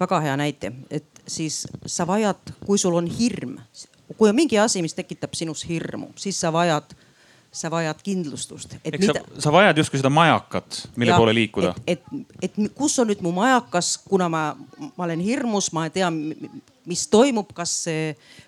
väga 0.00 0.20
hea 0.20 0.36
näite, 0.36 0.72
et 0.90 1.22
siis 1.26 1.64
sa 1.86 2.06
vajad, 2.06 2.54
kui 2.66 2.78
sul 2.78 2.94
on 2.94 3.08
hirm, 3.10 3.56
kui 4.16 4.28
on 4.30 4.36
mingi 4.36 4.58
asi, 4.58 4.82
mis 4.84 4.94
tekitab 4.94 5.34
sinus 5.34 5.64
hirmu, 5.68 6.12
siis 6.20 6.38
sa 6.40 6.52
vajad, 6.54 6.94
sa 7.52 7.70
vajad 7.72 8.02
kindlustust. 8.04 8.76
eks 8.84 9.00
mida... 9.00 9.20
sa, 9.20 9.46
sa 9.48 9.52
vajad 9.54 9.80
justkui 9.80 10.00
seda 10.00 10.12
majakat, 10.12 10.82
mille 10.96 11.14
ja, 11.14 11.18
poole 11.18 11.34
liikuda. 11.34 11.74
et, 11.86 12.04
et, 12.42 12.58
et 12.60 12.74
kus 12.74 12.98
on 13.02 13.10
nüüd 13.10 13.24
mu 13.24 13.32
majakas, 13.36 13.96
kuna 14.08 14.28
ma, 14.32 14.48
ma 14.88 15.08
olen 15.08 15.22
hirmus, 15.24 15.72
ma 15.76 15.88
ei 15.88 15.94
tea, 15.96 16.10
mis 16.86 17.06
toimub, 17.10 17.50
kas, 17.56 17.78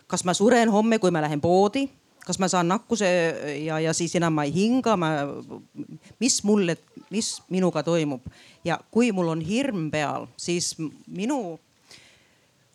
kas 0.06 0.26
ma 0.28 0.36
suren 0.36 0.70
homme, 0.72 1.00
kui 1.02 1.14
ma 1.14 1.24
lähen 1.24 1.40
poodi 1.42 1.88
kas 2.28 2.38
ma 2.38 2.48
saan 2.52 2.68
nakkuse 2.68 3.08
ja, 3.64 3.78
ja 3.80 3.94
siis 3.96 4.12
enam 4.20 4.36
ma 4.36 4.44
ei 4.44 4.52
hinga, 4.52 4.96
ma, 5.00 5.08
mis 6.20 6.42
mulle, 6.44 6.76
mis 7.10 7.38
minuga 7.48 7.82
toimub. 7.86 8.26
Ja 8.64 8.76
kui 8.92 9.08
mul 9.16 9.32
on 9.32 9.40
hirm 9.40 9.88
peal, 9.90 10.28
siis 10.36 10.74
minu 11.06 11.58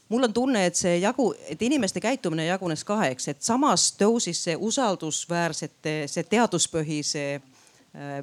mul 0.10 0.28
on 0.28 0.34
tunne, 0.34 0.66
et 0.66 0.78
see 0.78 0.97
jagu, 1.01 1.32
et 1.49 1.62
inimeste 1.62 2.01
käitumine 2.01 2.45
jagunes 2.45 2.84
kaheks, 2.86 3.28
et 3.32 3.41
samas 3.41 3.88
tõusis 3.97 4.43
see 4.45 4.58
usaldusväärsete, 4.58 5.95
see 6.12 6.28
teaduspõhise 6.30 7.24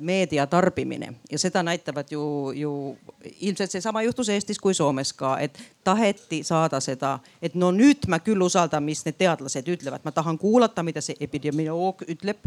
meedia 0.01 0.47
tarbimine 0.51 1.13
ja 1.31 1.39
seda 1.39 1.63
näitavad 1.63 2.09
ju, 2.11 2.23
ju 2.55 2.97
ilmselt 3.41 3.71
seesama 3.71 4.03
juhtus 4.03 4.29
Eestis 4.29 4.59
kui 4.59 4.75
Soomes 4.75 5.13
ka, 5.13 5.37
et 5.39 5.61
taheti 5.85 6.41
saada 6.43 6.81
seda, 6.83 7.19
et 7.43 7.55
no 7.55 7.71
nüüd 7.71 8.09
ma 8.11 8.19
küll 8.19 8.43
usaldan, 8.43 8.83
mis 8.83 9.05
need 9.07 9.15
teadlased 9.21 9.71
ütlevad, 9.71 10.03
ma 10.05 10.11
tahan 10.13 10.39
kuulata, 10.39 10.83
mida 10.83 11.01
see 11.01 11.15
epidemioloog 11.21 12.03
ütleb. 12.09 12.43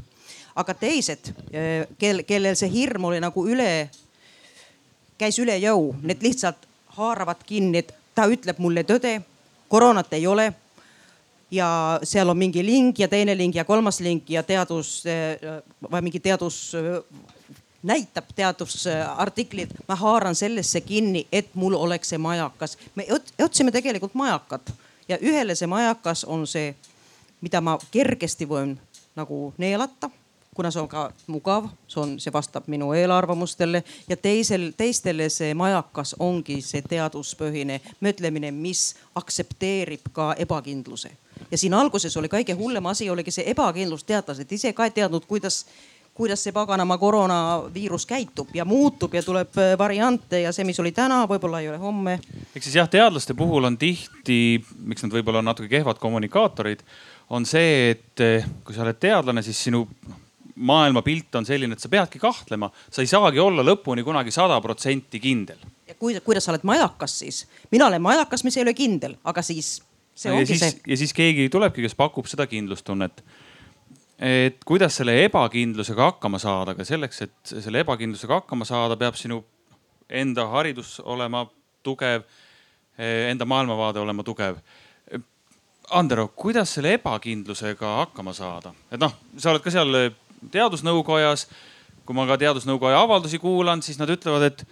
aga 0.55 0.73
teised, 0.73 1.31
äh, 1.55 1.87
kel, 1.97 2.23
kellel 2.27 2.59
see 2.59 2.69
hirm 2.73 3.07
oli 3.07 3.23
nagu 3.23 3.47
üle, 3.47 3.89
käis 5.17 5.39
üle 5.39 5.55
jõu, 5.57 5.93
need 6.03 6.21
lihtsalt 6.21 6.67
haaravad 6.97 7.41
kinni, 7.47 7.77
et 7.77 7.93
ta 8.15 8.27
ütleb 8.29 8.59
mulle 8.59 8.83
tõde 8.83 9.21
koroonat 9.67 10.13
ei 10.13 10.27
ole. 10.27 10.51
Ja 11.53 11.99
seal 12.03 12.29
on 12.29 12.37
mingi 12.37 12.63
link 12.65 12.99
ja 12.99 13.07
teine 13.07 13.37
link 13.37 13.55
ja 13.55 13.65
kolmas 13.65 13.99
link 14.01 14.29
ja 14.29 14.43
teadus 14.43 15.03
või 15.91 16.01
mingi 16.01 16.19
teadus 16.19 16.73
näitab 17.83 18.31
teadusartiklid, 18.35 19.75
ma 19.87 19.95
haaran 19.99 20.35
sellesse 20.35 20.81
kinni, 20.81 21.27
et 21.31 21.51
mul 21.53 21.75
oleks 21.75 22.09
see 22.13 22.17
majakas. 22.17 22.77
me 22.95 23.05
otsime 23.43 23.71
tegelikult 23.71 24.13
majakat 24.13 24.73
ja 25.07 25.17
ühele 25.21 25.55
see 25.55 25.67
majakas 25.67 26.23
on 26.23 26.47
see, 26.47 26.75
mida 27.41 27.61
ma 27.61 27.77
kergesti 27.91 28.47
võin 28.49 28.77
nagu 29.15 29.53
neelata 29.57 30.09
kuna 30.53 30.71
see 30.71 30.81
on 30.81 30.87
ka 30.87 31.11
mugav, 31.27 31.67
see 31.87 32.01
on, 32.01 32.13
see 32.21 32.33
vastab 32.33 32.67
minu 32.69 32.91
eelarvamustele 32.93 33.83
ja 34.09 34.17
teisel, 34.17 34.71
teistele 34.77 35.29
see 35.33 35.53
majakas 35.57 36.15
ongi 36.19 36.59
see 36.61 36.83
teaduspõhine 36.85 37.79
mõtlemine, 38.05 38.51
mis 38.53 38.93
aktsepteerib 39.15 40.11
ka 40.13 40.33
ebakindluse. 40.37 41.11
Ja 41.51 41.57
siin 41.57 41.73
alguses 41.73 42.17
oli 42.17 42.27
kõige 42.27 42.55
hullem 42.57 42.85
asi 42.85 43.09
oligi 43.09 43.31
see 43.31 43.49
ebakindlus, 43.51 44.03
teadlased 44.03 44.51
ise 44.51 44.73
ka 44.73 44.85
ei 44.85 44.95
teadnud, 44.95 45.25
kuidas 45.27 45.65
kuidas 46.13 46.43
see 46.43 46.53
paganama 46.53 46.97
koroonaviirus 46.97 48.05
käitub 48.05 48.51
ja 48.53 48.65
muutub 48.65 49.13
ja 49.13 49.23
tuleb 49.23 49.57
äh, 49.57 49.77
variante 49.77 50.41
ja 50.41 50.51
see, 50.53 50.65
mis 50.65 50.79
oli 50.79 50.91
täna, 50.93 51.23
võib-olla 51.29 51.61
ei 51.61 51.69
ole 51.71 51.79
homme. 51.81 52.19
ehk 52.55 52.63
siis 52.63 52.75
jah, 52.77 52.89
teadlaste 52.89 53.33
puhul 53.33 53.65
on 53.65 53.77
tihti, 53.77 54.61
miks 54.85 55.03
nad 55.03 55.13
võib-olla 55.13 55.41
on 55.41 55.49
natuke 55.49 55.71
kehvad 55.71 55.97
kommunikaatorid, 56.01 56.83
on 57.33 57.47
see, 57.49 57.95
et 57.95 58.21
äh, 58.21 58.45
kui 58.63 58.75
sa 58.75 58.85
oled 58.85 58.99
teadlane, 59.01 59.41
siis 59.41 59.63
sinu 59.69 59.87
maailmapilt 60.55 61.33
on 61.35 61.47
selline, 61.49 61.73
et 61.73 61.81
sa 61.81 61.89
peadki 61.89 62.21
kahtlema, 62.21 62.69
sa 62.91 63.01
ei 63.01 63.09
saagi 63.09 63.41
olla 63.41 63.65
lõpuni 63.65 64.05
kunagi 64.05 64.31
sada 64.31 64.59
protsenti 64.61 65.19
kindel. 65.19 65.57
ja 65.87 65.97
kui, 65.97 66.19
kuidas 66.21 66.45
sa 66.45 66.53
oled 66.53 66.67
majakas 66.67 67.17
siis? 67.23 67.47
mina 67.71 67.89
olen 67.89 68.01
majakas, 68.01 68.45
mis 68.45 68.57
ei 68.57 68.67
ole 68.67 68.77
kindel, 68.77 69.17
aga 69.23 69.41
siis 69.41 69.79
see 70.15 70.31
ongi 70.33 70.51
siis, 70.53 70.61
see. 70.61 70.83
ja 70.87 70.99
siis 70.99 71.13
keegi 71.15 71.49
tulebki, 71.53 71.83
kes 71.85 71.95
pakub 71.97 72.29
seda 72.29 72.47
kindlustunnet. 72.49 73.23
et 74.23 74.61
kuidas 74.65 74.95
selle 74.99 75.17
ebakindlusega 75.25 76.11
hakkama 76.11 76.39
saada, 76.39 76.77
aga 76.77 76.85
selleks, 76.87 77.21
et 77.25 77.53
selle 77.53 77.83
ebakindlusega 77.83 78.41
hakkama 78.41 78.65
saada, 78.65 78.97
peab 78.97 79.17
sinu 79.19 79.41
enda 80.09 80.45
haridus 80.51 80.99
olema 80.99 81.45
tugev, 81.83 82.23
enda 82.97 83.45
maailmavaade 83.49 83.99
olema 83.99 84.23
tugev 84.23 84.61
Andero, 85.93 86.29
kuidas 86.39 86.71
selle 86.77 86.93
ebakindlusega 86.95 87.97
hakkama 87.99 88.31
saada, 88.33 88.71
et 88.91 89.01
noh, 89.01 89.11
sa 89.37 89.51
oled 89.51 89.61
ka 89.61 89.73
seal 89.73 90.13
teadusnõukojas. 90.51 91.47
kui 92.03 92.15
ma 92.15 92.25
ka 92.27 92.35
teadusnõukoja 92.35 92.99
avaldusi 92.99 93.37
kuulan, 93.39 93.79
siis 93.79 93.95
nad 93.95 94.09
ütlevad, 94.11 94.43
et 94.43 94.63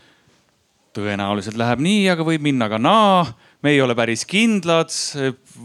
tõenäoliselt 0.92 1.56
läheb 1.56 1.80
nii, 1.80 2.10
aga 2.12 2.26
võib 2.28 2.44
minna 2.44 2.68
ka 2.68 2.80
naa. 2.82 3.24
Me 3.62 3.74
ei 3.76 3.82
ole 3.82 3.96
päris 3.98 4.24
kindlad, 4.30 4.92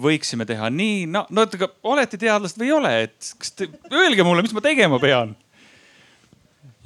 võiksime 0.02 0.46
teha 0.48 0.68
nii, 0.72 1.06
no, 1.10 1.24
no 1.32 1.46
aga 1.46 1.70
olete 1.88 2.18
teadlased 2.20 2.60
või 2.60 2.68
ei 2.68 2.76
ole, 2.76 2.92
et 3.06 3.32
kas 3.40 3.54
te, 3.56 3.68
öelge 3.92 4.26
mulle, 4.26 4.44
mis 4.44 4.54
ma 4.56 4.62
tegema 4.64 5.00
pean. 5.02 5.34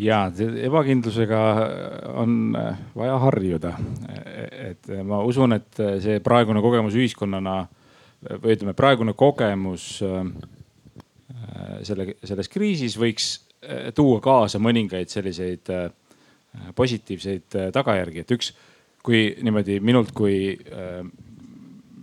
Ja 0.00 0.22
ebakindlusega 0.64 1.40
on 2.22 2.54
vaja 2.96 3.18
harjuda. 3.26 3.74
et 4.70 4.88
ma 5.04 5.20
usun, 5.28 5.52
et 5.58 5.82
see 6.00 6.22
praegune 6.24 6.62
kogemus 6.64 6.96
ühiskonnana 6.96 7.58
või 8.40 8.54
ütleme, 8.54 8.72
praegune 8.76 9.12
kogemus 9.12 9.98
selle, 11.84 12.06
selles 12.24 12.48
kriisis 12.48 12.96
võiks 12.96 13.34
tuua 13.94 14.22
kaasa 14.24 14.58
mõningaid 14.62 15.12
selliseid 15.12 15.68
positiivseid 16.74 17.58
tagajärgi, 17.74 18.24
et 18.24 18.32
üks, 18.34 18.54
kui 19.06 19.26
niimoodi 19.42 19.80
minult 19.84 20.14
kui 20.16 20.54
äh, 20.54 21.02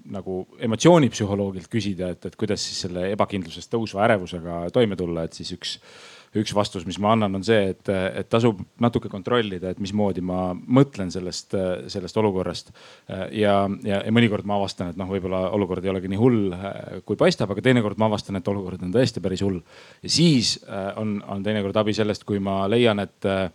nagu 0.07 0.41
emotsioonipsühholoogilt 0.63 1.67
küsida, 1.71 2.13
et, 2.15 2.29
et 2.29 2.37
kuidas 2.39 2.63
siis 2.63 2.85
selle 2.85 3.09
ebakindlusest 3.11 3.71
tõusva 3.73 4.05
ärevusega 4.05 4.61
toime 4.75 4.95
tulla, 4.99 5.27
et 5.27 5.35
siis 5.35 5.51
üks 5.57 5.75
üks 6.35 6.53
vastus, 6.55 6.85
mis 6.87 6.97
ma 7.01 7.13
annan, 7.15 7.37
on 7.39 7.43
see, 7.45 7.71
et, 7.71 7.89
et 7.89 8.27
tasub 8.29 8.59
natuke 8.83 9.09
kontrollida, 9.11 9.71
et 9.71 9.81
mismoodi 9.81 10.23
ma 10.25 10.51
mõtlen 10.53 11.11
sellest, 11.13 11.55
sellest 11.91 12.19
olukorrast. 12.19 12.73
ja, 13.07 13.55
ja, 13.87 14.01
ja 14.01 14.13
mõnikord 14.13 14.47
ma 14.47 14.57
avastan, 14.59 14.91
et 14.91 14.99
noh, 14.99 15.09
võib-olla 15.11 15.47
olukord 15.55 15.85
ei 15.85 15.93
olegi 15.93 16.11
nii 16.11 16.21
hull, 16.21 16.41
kui 17.07 17.19
paistab, 17.19 17.51
aga 17.53 17.63
teinekord 17.63 17.99
ma 18.01 18.09
avastan, 18.11 18.39
et 18.39 18.51
olukord 18.51 18.83
on 18.83 18.93
tõesti 18.93 19.23
päris 19.23 19.43
hull. 19.45 19.61
ja 20.03 20.11
siis 20.11 20.57
äh, 20.67 20.91
on, 20.99 21.17
on 21.27 21.43
teinekord 21.45 21.79
abi 21.79 21.95
sellest, 21.97 22.27
kui 22.27 22.43
ma 22.43 22.65
leian, 22.69 23.01
et 23.03 23.29
äh, 23.29 23.47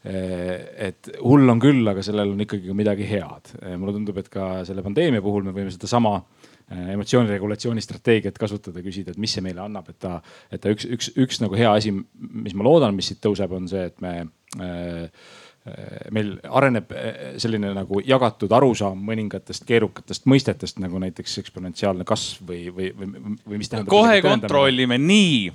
et 0.00 1.10
hull 1.20 1.52
on 1.52 1.58
küll, 1.60 1.84
aga 1.90 2.00
sellel 2.00 2.30
on 2.32 2.40
ikkagi 2.40 2.70
ka 2.70 2.76
midagi 2.76 3.04
head. 3.04 3.50
mulle 3.76 3.92
tundub, 3.98 4.16
et 4.16 4.30
ka 4.32 4.62
selle 4.64 4.80
pandeemia 4.86 5.20
puhul 5.20 5.44
me 5.44 5.52
võime 5.52 5.74
sedasama 5.74 6.14
Äh, 6.70 6.92
emotsiooniregulatsiooni 6.94 7.82
strateegiat 7.82 8.36
kasutada, 8.38 8.78
küsida, 8.84 9.10
et 9.10 9.18
mis 9.18 9.32
see 9.34 9.42
meile 9.42 9.58
annab, 9.64 9.88
et 9.90 9.96
ta, 9.98 10.20
et 10.54 10.60
ta 10.62 10.70
üks, 10.70 10.84
üks, 10.86 11.08
üks 11.18 11.40
nagu 11.42 11.56
hea 11.58 11.72
asi, 11.74 11.90
mis 11.90 12.54
ma 12.54 12.62
loodan, 12.62 12.94
mis 12.94 13.08
siit 13.10 13.18
tõuseb, 13.24 13.50
on 13.56 13.66
see, 13.66 13.88
et 13.90 13.96
me 14.04 14.12
äh, 14.62 15.32
meil 16.14 16.30
areneb 16.46 16.94
selline 17.42 17.72
nagu 17.74 17.98
jagatud 18.06 18.54
arusaam 18.54 19.02
mõningatest 19.04 19.66
keerukatest 19.66 20.30
mõistetest 20.30 20.78
nagu 20.80 21.02
näiteks 21.02 21.34
eksponentsiaalne 21.42 22.06
kasv 22.08 22.46
või, 22.48 22.62
või, 22.70 22.92
või, 22.96 23.34
või 23.42 23.60
mis 23.60 23.68
tähendab. 23.68 23.90
kohe 23.90 24.22
kontrollime, 24.24 24.96
nii 25.02 25.50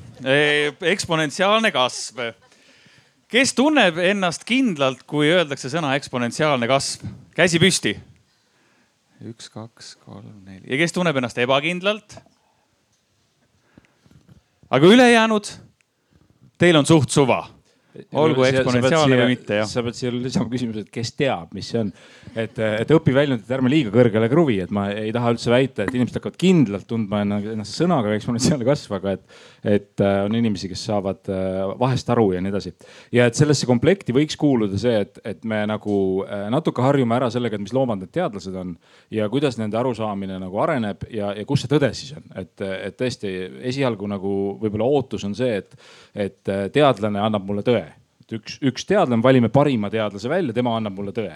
eksponentsiaalne 0.92 1.72
kasv. 1.74 2.22
Kes 3.36 3.52
tunneb 3.52 3.98
ennast 4.00 4.46
kindlalt, 4.48 5.02
kui 5.10 5.28
öeldakse 5.28 5.68
sõna 5.72 5.96
eksponentsiaalne 6.00 6.70
kasv? 6.72 7.04
käsi 7.36 7.60
püsti 7.60 7.92
üks, 9.26 9.50
kaks, 9.52 9.96
kolm, 10.06 10.38
neli 10.46 10.72
ja 10.72 10.80
kes 10.80 10.96
tunneb 10.96 11.20
ennast 11.20 11.40
ebakindlalt? 11.44 12.16
aga 14.72 14.88
ülejäänud, 14.88 15.52
teil 16.62 16.80
on 16.80 16.88
suht 16.88 17.12
suva 17.12 17.42
olgu 18.20 18.46
eksponentsiaalne 18.48 19.18
või 19.20 19.32
mitte, 19.34 19.60
jah. 19.62 19.70
sa 19.70 19.84
pead 19.86 19.98
siia 19.98 20.12
lisama 20.14 20.50
küsimuse, 20.52 20.84
et 20.86 20.92
kes 20.94 21.14
teab, 21.18 21.52
mis 21.56 21.70
see 21.72 21.82
on. 21.82 21.92
et, 22.36 22.58
et 22.60 22.92
õpiväljundit 22.96 23.52
ärme 23.56 23.72
liiga 23.72 23.94
kõrgele 23.94 24.30
kruvi, 24.32 24.58
et 24.64 24.74
ma 24.76 24.88
ei 24.92 25.14
taha 25.16 25.34
üldse 25.36 25.52
väita, 25.54 25.86
et 25.86 25.96
inimesed 25.96 26.20
hakkavad 26.20 26.38
kindlalt 26.42 26.88
tundma 26.90 27.22
ennast 27.24 27.78
sõnaga 27.78 28.14
eksponentsiaalne 28.18 28.68
kasv, 28.68 28.98
aga 28.98 29.16
et, 29.16 29.26
et 29.78 30.04
äh, 30.04 30.18
on 30.26 30.36
inimesi, 30.38 30.70
kes 30.72 30.86
saavad 30.90 31.32
äh, 31.32 31.62
vahest 31.80 32.10
aru 32.14 32.28
ja 32.36 32.44
nii 32.44 32.54
edasi. 32.54 32.74
ja 33.16 33.30
et 33.30 33.40
sellesse 33.40 33.70
komplekti 33.70 34.16
võiks 34.16 34.38
kuuluda 34.40 34.80
see, 34.82 34.98
et, 35.06 35.20
et 35.26 35.44
me 35.48 35.64
nagu 35.70 35.98
äh, 36.26 36.48
natuke 36.54 36.84
harjume 36.86 37.18
ära 37.18 37.32
sellega, 37.34 37.58
et 37.58 37.66
mis 37.66 37.76
loomad 37.76 38.04
need 38.04 38.14
teadlased 38.16 38.56
on 38.60 38.76
ja 39.14 39.30
kuidas 39.32 39.60
nende 39.62 39.80
arusaamine 39.80 40.40
nagu 40.42 40.62
areneb 40.64 41.08
ja, 41.14 41.32
ja 41.38 41.46
kus 41.48 41.66
see 41.66 41.72
tõde 41.72 41.92
siis 41.98 42.16
on, 42.18 42.28
et, 42.42 42.54
et 42.62 42.98
tõesti 43.00 43.32
esialgu 43.72 44.10
nagu 44.12 44.36
võib-olla 44.62 44.90
ootus 44.98 45.26
on 45.28 45.36
see, 45.38 45.62
et, 45.62 45.78
et 46.28 46.56
teadlane 46.76 47.22
annab 47.22 47.48
mulle 47.48 47.64
tõe 47.66 47.85
et 48.26 48.40
üks, 48.40 48.58
üks 48.66 48.88
teadlane, 48.90 49.22
valime 49.24 49.52
parima 49.54 49.92
teadlase 49.94 50.30
välja, 50.32 50.54
tema 50.56 50.74
annab 50.76 50.98
mulle 50.98 51.14
tõe. 51.14 51.36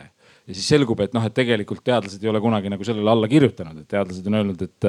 ja 0.50 0.56
siis 0.58 0.66
selgub, 0.72 0.98
et 1.04 1.14
noh, 1.14 1.22
et 1.28 1.34
tegelikult 1.38 1.84
teadlased 1.86 2.24
ei 2.24 2.30
ole 2.32 2.40
kunagi 2.42 2.72
nagu 2.74 2.86
sellele 2.86 3.12
alla 3.12 3.28
kirjutanud, 3.30 3.84
et 3.84 3.92
teadlased 3.92 4.26
on 4.26 4.38
öelnud, 4.40 4.64
et, 4.66 4.88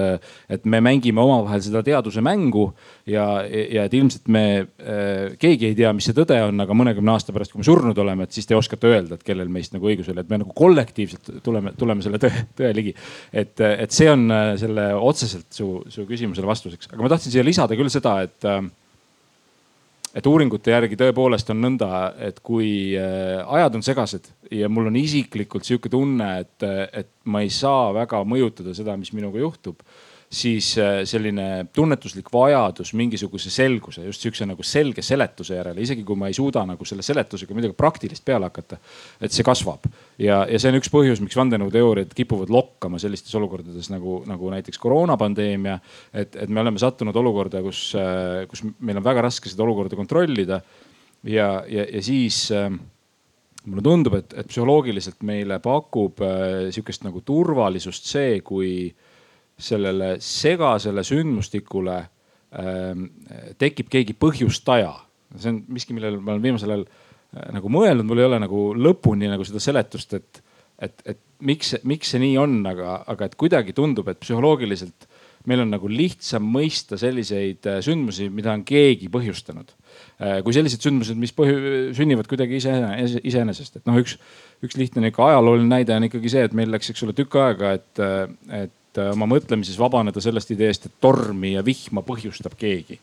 et 0.57 0.65
me 0.73 0.81
mängime 0.81 1.21
omavahel 1.21 1.61
seda 1.61 1.83
teaduse 1.85 2.23
mängu 2.25 2.71
ja, 3.05 3.27
ja 3.45 3.85
et 3.85 3.97
ilmselt 3.99 4.31
me 4.33 4.45
äh,, 4.63 5.37
keegi 5.43 5.69
ei 5.69 5.77
tea, 5.77 5.93
mis 5.93 6.09
see 6.09 6.17
tõde 6.17 6.41
on, 6.47 6.65
aga 6.65 6.79
mõnekümne 6.81 7.13
aasta 7.13 7.37
pärast, 7.37 7.53
kui 7.53 7.61
me 7.61 7.69
surnud 7.69 8.01
oleme, 8.01 8.25
et 8.25 8.39
siis 8.39 8.49
te 8.49 8.57
oskate 8.57 8.89
öelda, 8.89 9.21
et 9.21 9.27
kellel 9.27 9.53
meist 9.53 9.77
nagu 9.77 9.93
õigus 9.93 10.09
oli, 10.09 10.25
et 10.25 10.33
me 10.33 10.41
nagu 10.41 10.57
kollektiivselt 10.57 11.29
tuleme, 11.45 11.77
tuleme 11.77 12.07
selle 12.07 12.23
tõe, 12.25 12.47
tõe 12.57 12.73
ligi. 12.81 12.97
et, 13.29 13.53
et 13.61 13.93
see 13.93 14.09
on 14.09 14.31
äh, 14.33 14.55
selle 14.63 14.95
otseselt 14.97 15.51
su, 15.53 15.75
su 15.93 16.09
küsimusele 16.09 16.49
vastuseks, 16.49 16.95
aga 16.95 17.05
ma 17.05 17.13
tahtsin 17.13 17.37
siia 17.37 17.45
lisada 17.45 17.77
küll 17.77 17.93
seda, 17.93 18.23
et 18.25 18.49
äh, 18.49 18.65
et 20.15 20.27
uuringute 20.27 20.75
järgi 20.75 20.99
tõepoolest 20.99 21.53
on 21.55 21.61
nõnda, 21.65 21.89
et 22.19 22.41
kui 22.45 22.97
äh, 22.99 23.41
ajad 23.47 23.79
on 23.79 23.87
segased 23.87 24.31
ja 24.51 24.69
mul 24.73 24.91
on 24.91 24.99
isiklikult 24.99 25.69
sihuke 25.69 25.93
tunne, 25.93 26.31
et, 26.45 26.69
et 26.93 27.13
ma 27.31 27.45
ei 27.45 27.53
saa 27.55 27.91
väga 27.95 28.25
mõjutada 28.27 28.75
seda, 28.77 28.97
mis 28.99 29.13
minuga 29.17 29.43
juhtub 29.43 29.85
siis 30.31 30.77
äh, 30.79 31.01
selline 31.11 31.67
tunnetuslik 31.75 32.29
vajadus 32.33 32.93
mingisuguse 32.95 33.51
selguse, 33.51 34.05
just 34.07 34.23
sihukese 34.23 34.47
nagu 34.47 34.63
selge 34.63 35.03
seletuse 35.03 35.57
järele, 35.57 35.83
isegi 35.83 36.05
kui 36.07 36.19
ma 36.19 36.29
ei 36.31 36.37
suuda 36.37 36.63
nagu 36.69 36.87
selle 36.87 37.03
seletusega 37.03 37.57
midagi 37.57 37.75
praktilist 37.75 38.25
peale 38.25 38.47
hakata. 38.47 38.79
et 39.21 39.35
see 39.35 39.47
kasvab 39.47 39.89
ja, 40.23 40.45
ja 40.47 40.61
see 40.63 40.71
on 40.71 40.79
üks 40.79 40.93
põhjus, 40.93 41.23
miks 41.25 41.39
vandenõuteooriad 41.39 42.15
kipuvad 42.15 42.53
lokkama 42.55 43.03
sellistes 43.03 43.35
olukordades 43.35 43.91
nagu, 43.91 44.21
nagu 44.31 44.55
näiteks 44.55 44.79
koroonapandeemia. 44.79 45.81
et, 46.15 46.37
et 46.37 46.49
me 46.49 46.63
oleme 46.63 46.79
sattunud 46.79 47.17
olukorda, 47.17 47.65
kus, 47.67 47.89
äh, 47.99 48.47
kus 48.51 48.63
meil 48.79 49.03
on 49.03 49.09
väga 49.11 49.27
raske 49.27 49.51
seda 49.51 49.67
olukorda 49.67 49.99
kontrollida. 49.99 50.63
ja, 51.27 51.53
ja, 51.67 51.91
ja 51.91 52.07
siis 52.07 52.47
äh, 52.55 52.71
mulle 53.67 53.83
tundub, 53.83 54.15
et, 54.23 54.39
et 54.39 54.47
psühholoogiliselt 54.47 55.27
meile 55.27 55.59
pakub 55.59 56.23
äh, 56.23 56.69
sihukest 56.71 57.03
nagu 57.03 57.27
turvalisust 57.27 58.07
see, 58.07 58.45
kui 58.47 58.71
äh, 58.87 59.09
sellele 59.65 60.15
segasele 60.25 61.05
sündmustikule 61.07 61.97
ähm, 62.59 63.07
tekib 63.59 63.91
keegi 63.93 64.17
põhjustaja. 64.19 64.93
see 65.37 65.53
on 65.53 65.63
miski, 65.71 65.95
millele 65.95 66.19
ma 66.19 66.35
olen 66.35 66.43
viimasel 66.43 66.75
ajal 66.75 66.87
äh, 66.87 67.51
nagu 67.57 67.73
mõelnud, 67.73 68.07
mul 68.09 68.23
ei 68.23 68.29
ole 68.31 68.41
nagu 68.43 68.65
lõpuni 68.75 69.31
nagu 69.31 69.47
seda 69.47 69.63
seletust, 69.63 70.15
et, 70.19 70.43
et, 70.79 71.03
et 71.15 71.21
miks, 71.47 71.77
miks 71.85 72.15
see 72.15 72.23
nii 72.23 72.37
on, 72.43 72.61
aga, 72.67 73.01
aga 73.11 73.29
et 73.29 73.39
kuidagi 73.39 73.77
tundub, 73.77 74.11
et 74.11 74.21
psühholoogiliselt 74.23 75.09
meil 75.49 75.63
on 75.63 75.71
nagu 75.73 75.89
lihtsam 75.89 76.45
mõista 76.53 76.99
selliseid 77.01 77.67
äh, 77.69 77.79
sündmusi, 77.85 78.29
mida 78.33 78.53
on 78.53 78.65
keegi 78.67 79.09
põhjustanud. 79.13 79.73
Äh, 80.21 80.41
kui 80.45 80.53
sellised 80.57 80.85
sündmused, 80.85 81.17
mis 81.21 81.33
põhju, 81.37 81.95
sünnivad 81.97 82.29
kuidagi 82.29 82.59
ise, 82.61 82.75
iseenesest, 83.25 83.81
et 83.81 83.89
noh, 83.89 83.97
üks, 84.03 84.19
üks 84.65 84.77
lihtne 84.81 85.05
nihuke 85.07 85.25
ajalooline 85.25 85.71
näide 85.71 85.97
on 85.97 86.09
ikkagi 86.11 86.33
see, 86.33 86.45
et 86.49 86.57
meil 86.57 86.73
läks, 86.73 86.93
eks 86.93 87.07
ole, 87.07 87.17
tükk 87.17 87.39
aega, 87.41 87.73
et, 87.79 88.05
et 88.51 88.59
et 88.61 88.67
äh, 88.67 88.80
oma 88.99 89.29
mõtlemises 89.31 89.79
vabaneda 89.79 90.23
sellest 90.23 90.51
ideest, 90.51 90.87
et 90.87 90.99
tormi 91.01 91.55
ja 91.55 91.63
vihma 91.67 92.03
põhjustab 92.07 92.57
keegi 92.59 92.99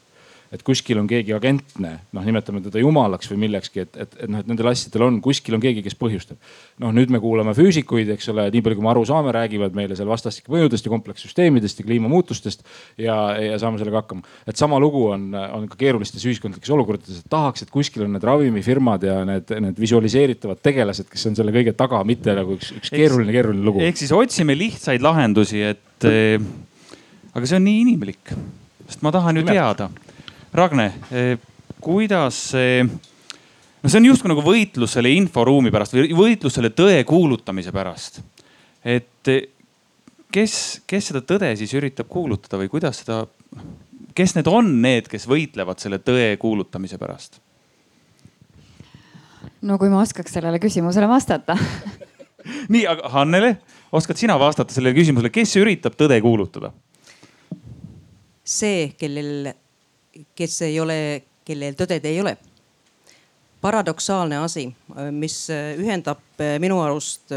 et 0.54 0.64
kuskil 0.64 1.00
on 1.02 1.08
keegi 1.10 1.34
agentne, 1.36 1.92
noh, 2.16 2.24
nimetame 2.24 2.62
teda 2.64 2.80
jumalaks 2.80 3.28
või 3.32 3.42
millekski, 3.44 3.84
et, 3.84 3.98
et, 4.00 4.14
et 4.24 4.32
noh, 4.32 4.42
et 4.44 4.48
nendel 4.48 4.70
asjadel 4.72 5.04
on, 5.08 5.18
kuskil 5.24 5.58
on 5.58 5.64
keegi, 5.64 5.84
kes 5.86 5.98
põhjustab. 6.00 6.40
noh, 6.84 6.94
nüüd 6.96 7.12
me 7.12 7.20
kuulame 7.24 7.52
füüsikuid, 7.58 8.10
eks 8.16 8.30
ole, 8.32 8.48
nii 8.54 8.64
palju 8.64 8.80
kui 8.80 8.86
me 8.86 8.92
aru 8.94 9.04
saame, 9.10 9.34
räägivad 9.36 9.76
meile 9.78 9.98
seal 10.00 10.10
vastastike 10.10 10.52
mõjudest 10.54 10.88
ja 10.88 10.94
komplekssüsteemidest 10.94 11.82
ja 11.82 11.88
kliimamuutustest 11.88 12.64
ja, 13.04 13.18
ja 13.44 13.60
saame 13.62 13.82
sellega 13.82 14.04
hakkama. 14.04 14.24
et 14.48 14.60
sama 14.60 14.80
lugu 14.80 15.08
on, 15.12 15.30
on 15.36 15.68
ka 15.72 15.80
keerulistes 15.84 16.24
ühiskondlikes 16.30 16.72
olukordades, 16.74 17.20
et 17.20 17.30
tahaks, 17.32 17.66
et 17.66 17.74
kuskil 17.74 18.08
on 18.08 18.16
need 18.16 18.28
ravimifirmad 18.28 19.04
ja 19.08 19.20
need, 19.28 19.52
need 19.68 19.84
visualiseeritavad 19.84 20.64
tegelased, 20.64 21.12
kes 21.12 21.28
on 21.32 21.40
selle 21.40 21.56
kõige 21.56 21.76
taga, 21.78 22.04
mitte 22.08 22.36
nagu 22.38 22.56
üks, 22.56 22.72
üks 22.80 22.94
keeruline, 22.94 23.36
keeruline 23.36 23.68
lugu. 23.68 23.84
ehk 23.84 24.00
siis 24.00 24.16
otsime 24.16 24.56
lihtsaid 24.58 25.04
lahendusi, 25.04 25.66
et 25.74 26.08
eh, 26.08 26.40
aga 27.34 27.44
see 27.50 27.60
on 27.60 27.68
nii 27.68 27.82
inimlik, 27.84 28.38
sest 28.88 29.04
ma 29.04 29.12
tahan 29.12 29.42
ju 29.42 29.48
teada 29.48 29.92
Ragne, 30.54 30.88
eh, 31.12 31.38
kuidas 31.84 32.38
see, 32.54 32.84
no 32.84 33.90
see 33.90 34.00
on 34.00 34.08
justkui 34.08 34.32
nagu 34.32 34.44
võitlus 34.46 34.96
selle 34.96 35.12
inforuumi 35.16 35.72
pärast 35.74 35.96
või 35.98 36.14
võitlus 36.16 36.56
selle 36.58 36.72
tõe 36.76 37.02
kuulutamise 37.08 37.74
pärast. 37.76 38.22
et 38.84 39.32
eh, 39.34 39.50
kes, 40.32 40.82
kes 40.88 41.12
seda 41.12 41.22
tõde 41.22 41.52
siis 41.60 41.74
üritab 41.78 42.08
kuulutada 42.12 42.62
või 42.62 42.72
kuidas 42.72 43.04
seda, 43.04 43.26
kes 44.16 44.38
need 44.38 44.48
on 44.48 44.72
need, 44.82 45.12
kes 45.12 45.28
võitlevad 45.28 45.84
selle 45.84 46.00
tõe 46.00 46.36
kuulutamise 46.40 46.98
pärast? 47.02 47.42
no 49.62 49.78
kui 49.82 49.92
ma 49.92 50.02
oskaks 50.06 50.38
sellele 50.38 50.62
küsimusele 50.64 51.10
vastata 51.10 51.58
nii, 52.74 52.86
aga 52.88 53.12
Hannele, 53.14 53.58
oskad 53.92 54.20
sina 54.20 54.40
vastata 54.40 54.74
sellele 54.74 54.96
küsimusele, 54.96 55.32
kes 55.34 55.56
üritab 55.60 56.00
tõde 56.00 56.20
kuulutada? 56.24 56.72
see, 58.48 58.94
kellel 58.96 59.52
kes 60.36 60.62
ei 60.62 60.80
ole, 60.80 61.24
kellel 61.46 61.76
tõded 61.80 62.06
ei 62.06 62.22
ole. 62.22 62.38
paradoksaalne 63.62 64.38
asi, 64.38 64.68
mis 65.12 65.48
ühendab 65.52 66.20
minu 66.60 66.78
arust 66.82 67.34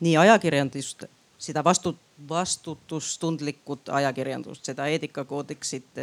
nii 0.00 0.16
ajakirjandust, 0.16 1.04
seda 1.38 1.64
vastu, 1.64 1.96
vastutustundlikut 2.28 3.88
ajakirjandust, 3.88 4.64
seda 4.64 4.86
eetikakoodeksit 4.86 5.98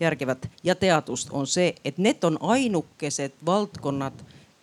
järgivat 0.00 0.48
ja 0.64 0.74
teadust 0.74 1.30
on 1.30 1.46
see, 1.46 1.74
et 1.84 1.98
need 1.98 2.24
on 2.24 2.38
ainukesed 2.40 3.32
valdkonnad, 3.46 4.12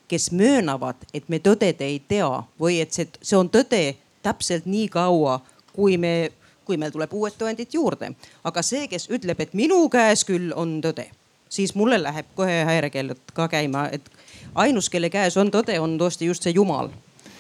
kes 0.08 0.32
möönavad, 0.32 0.96
et 1.14 1.30
me 1.30 1.40
tõded 1.40 1.82
ei 1.82 2.02
tea 2.08 2.30
või 2.60 2.80
et 2.84 2.94
see, 2.94 3.08
see 3.22 3.38
on 3.38 3.50
tõde 3.50 3.96
täpselt 4.24 4.68
nii 4.70 4.90
kaua, 4.94 5.40
kui 5.74 5.98
me 5.98 6.32
kui 6.66 6.78
meil 6.82 6.92
tuleb 6.92 7.14
uued 7.14 7.38
tõendid 7.40 7.74
juurde. 7.74 8.12
aga 8.44 8.62
see, 8.62 8.88
kes 8.88 9.10
ütleb, 9.10 9.40
et 9.40 9.54
minu 9.54 9.88
käes 9.90 10.26
küll 10.26 10.52
on 10.56 10.82
tõde, 10.82 11.08
siis 11.50 11.76
mulle 11.76 12.02
läheb 12.02 12.26
kohe 12.36 12.64
häirekell 12.66 13.16
ka 13.34 13.48
käima, 13.48 13.90
et 13.92 14.12
ainus, 14.56 14.90
kelle 14.90 15.10
käes 15.10 15.38
on 15.38 15.52
tõde, 15.52 15.80
on 15.80 15.98
tõesti 16.00 16.30
just 16.30 16.44
see 16.44 16.56
jumal 16.56 16.90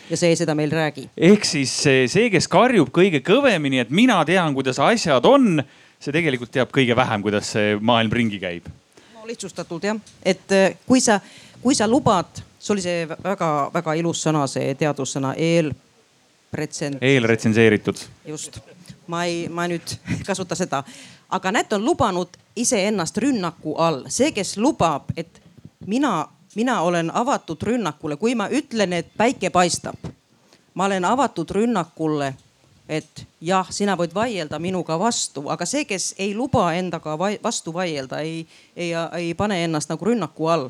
ja 0.09 0.17
see 0.17 0.36
seda 0.38 0.55
meil 0.55 0.71
räägi. 0.71 1.09
ehk 1.17 1.45
siis 1.45 1.73
see, 1.84 2.30
kes 2.32 2.47
karjub 2.51 2.91
kõige 2.93 3.21
kõvemini, 3.26 3.82
et 3.82 3.89
mina 3.89 4.19
tean, 4.26 4.53
kuidas 4.53 4.80
asjad 4.80 5.26
on, 5.26 5.63
see 5.99 6.13
tegelikult 6.13 6.51
teab 6.53 6.73
kõige 6.73 6.95
vähem, 6.97 7.23
kuidas 7.26 7.53
see 7.55 7.76
maailm 7.82 8.13
ringi 8.13 8.39
käib. 8.41 8.69
no 9.15 9.26
lihtsustatult 9.28 9.89
jah, 9.89 10.01
et 10.23 10.51
äh, 10.51 10.78
kui 10.86 11.01
sa, 11.01 11.19
kui 11.63 11.76
sa 11.76 11.88
lubad, 11.89 12.43
see 12.59 12.76
oli 12.76 12.86
see 12.86 13.07
väga-väga 13.09 13.97
ilus 14.01 14.23
sõna, 14.28 14.45
see 14.51 14.76
teadussõna 14.78 15.34
eelpretsent-. 15.34 17.01
eelretsenseeritud. 17.01 18.05
just 18.28 18.61
ma 19.08 19.26
ei, 19.26 19.47
ma 19.49 19.68
nüüd 19.68 19.95
ei 20.12 20.24
kasuta 20.30 20.56
seda, 20.56 20.84
aga 21.30 21.51
näed, 21.51 21.74
on 21.74 21.86
lubanud 21.86 22.38
iseennast 22.56 23.18
rünnaku 23.18 23.76
all, 23.82 24.06
see, 24.10 24.32
kes 24.32 24.58
lubab, 24.58 25.12
et 25.18 25.41
mina, 25.88 26.28
mina 26.56 26.82
olen 26.82 27.12
avatud 27.14 27.62
rünnakule, 27.64 28.18
kui 28.18 28.36
ma 28.36 28.49
ütlen, 28.49 28.93
et 28.93 29.12
päike 29.18 29.49
paistab. 29.49 29.95
ma 30.74 30.86
olen 30.86 31.06
avatud 31.06 31.51
rünnakule, 31.51 32.34
et 32.89 33.26
jah, 33.41 33.68
sina 33.72 33.95
võid 33.95 34.14
vaielda 34.14 34.60
minuga 34.60 34.99
vastu, 34.99 35.49
aga 35.49 35.66
see, 35.66 35.86
kes 35.86 36.16
ei 36.18 36.36
luba 36.36 36.74
endaga 36.74 37.18
vastu 37.20 37.74
vaielda, 37.74 38.20
ei, 38.20 38.47
ei, 38.76 38.91
ei 39.18 39.34
pane 39.34 39.64
ennast 39.64 39.89
nagu 39.89 40.06
rünnaku 40.06 40.47
all 40.47 40.70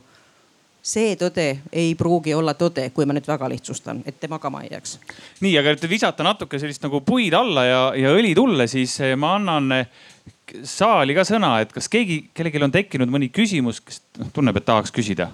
see 0.85 1.15
tõde 1.17 1.45
ei 1.73 1.93
pruugi 1.97 2.33
olla 2.37 2.53
tõde, 2.57 2.89
kui 2.93 3.07
ma 3.09 3.15
nüüd 3.15 3.25
väga 3.25 3.47
lihtsustan, 3.49 4.03
et 4.05 4.19
te 4.21 4.29
magama 4.29 4.61
ei 4.63 4.69
jääks. 4.75 4.99
nii, 5.41 5.55
aga 5.57 5.73
et 5.73 5.87
visata 5.89 6.25
natuke 6.25 6.59
sellist 6.61 6.83
nagu 6.85 7.01
puid 7.05 7.33
alla 7.33 7.63
ja, 7.65 7.79
ja 7.97 8.11
õli 8.13 8.35
tulle, 8.37 8.67
siis 8.69 8.93
eh, 9.01 9.15
ma 9.17 9.33
annan 9.39 9.79
eh, 9.79 9.87
saali 10.61 11.17
ka 11.17 11.25
sõna, 11.25 11.55
et 11.63 11.73
kas 11.73 11.89
keegi, 11.89 12.27
kellelgi 12.37 12.61
on 12.61 12.75
tekkinud 12.75 13.09
mõni 13.09 13.31
küsimus, 13.33 13.81
kes 13.81 14.03
noh, 14.21 14.29
tunneb, 14.35 14.61
et 14.61 14.67
tahaks 14.67 14.93
küsida? 14.93 15.31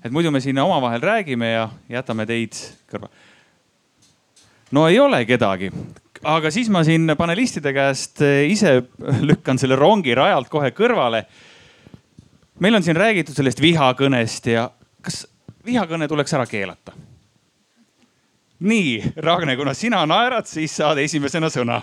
et 0.00 0.14
muidu 0.14 0.30
me 0.32 0.40
siin 0.40 0.56
omavahel 0.62 1.02
räägime 1.04 1.50
ja 1.50 1.66
jätame 1.90 2.24
teid 2.30 2.54
kõrva. 2.88 3.10
no 4.70 4.86
ei 4.86 5.02
ole 5.02 5.24
kedagi, 5.26 5.74
aga 6.22 6.54
siis 6.54 6.70
ma 6.70 6.86
siin 6.86 7.10
panelistide 7.18 7.74
käest 7.74 8.22
eh, 8.22 8.46
ise 8.54 8.84
lükkan 9.34 9.58
selle 9.58 9.74
rongi 9.74 10.14
rajalt 10.14 10.48
kohe 10.48 10.70
kõrvale 10.70 11.26
meil 12.60 12.74
on 12.74 12.82
siin 12.84 12.96
räägitud 12.96 13.36
sellest 13.36 13.60
vihakõnest 13.60 14.50
ja 14.52 14.70
kas 15.02 15.24
vihakõne 15.66 16.08
tuleks 16.08 16.34
ära 16.36 16.46
keelata? 16.46 16.92
nii, 18.60 19.12
Ragne, 19.16 19.56
kuna 19.56 19.74
sina 19.74 20.02
naerad, 20.06 20.48
siis 20.48 20.74
saad 20.76 20.98
esimesena 21.00 21.48
sõna. 21.52 21.80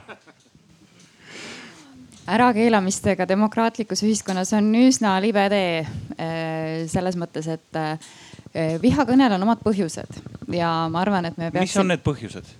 ärakeelamistega 2.28 3.26
demokraatlikus 3.28 4.04
ühiskonnas 4.04 4.52
on 4.54 4.70
üsna 4.76 5.16
libe 5.24 5.48
tee. 5.50 5.80
Eh, 6.18 6.86
selles 6.92 7.16
mõttes, 7.18 7.48
et 7.48 7.80
eh, 7.82 8.78
vihakõnel 8.84 9.38
on 9.38 9.48
omad 9.48 9.64
põhjused 9.66 10.22
ja 10.54 10.72
ma 10.92 11.02
arvan, 11.02 11.26
et 11.26 11.38
me 11.38 11.52
peaksime. 11.52 11.66
mis 11.66 11.78
on 11.82 11.94
need 11.94 12.04
põhjused? 12.06 12.54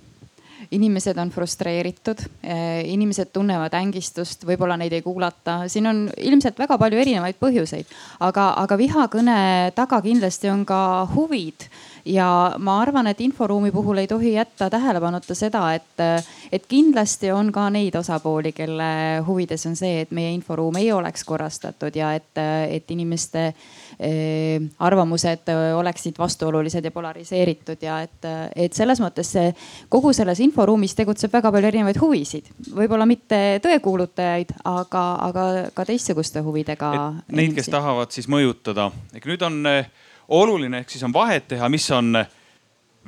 Inimesed 0.70 1.18
on 1.18 1.30
frustreeritud, 1.30 2.22
eh, 2.42 2.82
inimesed 2.92 3.30
tunnevad 3.32 3.74
ängistust, 3.78 4.44
võib-olla 4.46 4.76
neid 4.76 4.92
ei 4.92 5.02
kuulata, 5.02 5.62
siin 5.68 5.86
on 5.88 6.02
ilmselt 6.16 6.58
väga 6.58 6.78
palju 6.78 7.00
erinevaid 7.00 7.38
põhjuseid, 7.40 7.88
aga, 8.20 8.50
aga 8.64 8.78
vihakõne 8.80 9.38
taga 9.74 10.02
kindlasti 10.04 10.50
on 10.52 10.66
ka 10.68 10.80
huvid. 11.14 11.68
Ja 12.08 12.54
ma 12.58 12.78
arvan, 12.80 13.06
et 13.10 13.20
inforuumi 13.20 13.70
puhul 13.72 13.98
ei 14.00 14.06
tohi 14.08 14.32
jätta 14.32 14.70
tähelepanuta 14.72 15.34
seda, 15.36 15.74
et, 15.76 16.22
et 16.52 16.64
kindlasti 16.68 17.32
on 17.32 17.50
ka 17.52 17.66
neid 17.72 17.96
osapooli, 18.00 18.54
kelle 18.56 18.88
huvides 19.26 19.66
on 19.68 19.76
see, 19.76 20.04
et 20.04 20.14
meie 20.16 20.32
inforuum 20.32 20.78
ei 20.80 20.92
oleks 20.92 21.24
korrastatud 21.28 21.96
ja 21.96 22.14
et, 22.16 22.40
et 22.70 22.90
inimeste 22.96 23.52
arvamused 23.98 25.50
oleksid 25.74 26.18
vastuolulised 26.18 26.84
ja 26.84 26.90
polariseeritud 26.94 27.82
ja 27.82 27.96
et, 28.06 28.28
et 28.54 28.76
selles 28.76 29.00
mõttes 29.02 29.32
see 29.34 29.48
kogu 29.90 30.12
selles 30.14 30.38
inforuumis 30.44 30.94
tegutseb 30.94 31.32
väga 31.34 31.50
palju 31.54 31.70
erinevaid 31.72 31.98
huvisid, 31.98 32.52
võib-olla 32.74 33.08
mitte 33.10 33.58
tõekuulutajaid, 33.64 34.54
aga, 34.70 35.04
aga 35.28 35.46
ka 35.74 35.86
teistsuguste 35.88 36.42
huvidega. 36.46 36.92
Neid, 37.34 37.56
kes 37.58 37.70
tahavad 37.72 38.14
siis 38.14 38.30
mõjutada, 38.30 38.90
ehk 39.14 39.26
nüüd 39.30 39.42
on 39.46 39.60
eh, 39.66 39.90
oluline, 40.28 40.84
ehk 40.84 40.94
siis 40.94 41.04
on 41.08 41.14
vahet 41.14 41.48
teha, 41.50 41.68
mis 41.72 41.90
on 41.94 42.14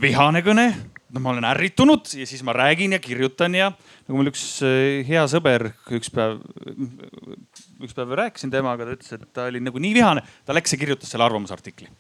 vihane 0.00 0.42
kõne. 0.44 0.66
No 1.10 1.22
ma 1.22 1.32
olen 1.34 1.46
ärritunud 1.50 2.12
ja 2.18 2.26
siis 2.28 2.42
ma 2.46 2.54
räägin 2.56 2.96
ja 2.96 3.00
kirjutan 3.02 3.54
ja 3.54 3.70
nagu 3.70 4.18
mul 4.18 4.30
üks 4.32 4.44
eh, 4.66 5.00
hea 5.08 5.24
sõber 5.30 5.70
üks 5.96 6.12
päev, 6.14 6.38
üks 7.82 7.96
päev 7.96 8.14
rääkisin 8.22 8.52
temaga, 8.52 8.86
ta 8.86 8.98
ütles, 8.98 9.16
et 9.16 9.26
ta 9.34 9.48
oli 9.50 9.62
nagu 9.64 9.82
nii 9.82 9.96
vihane, 9.96 10.24
ta 10.46 10.56
läks 10.56 10.76
ja 10.76 10.80
kirjutas 10.80 11.10
selle 11.12 11.26
arvamusartikli. 11.26 11.90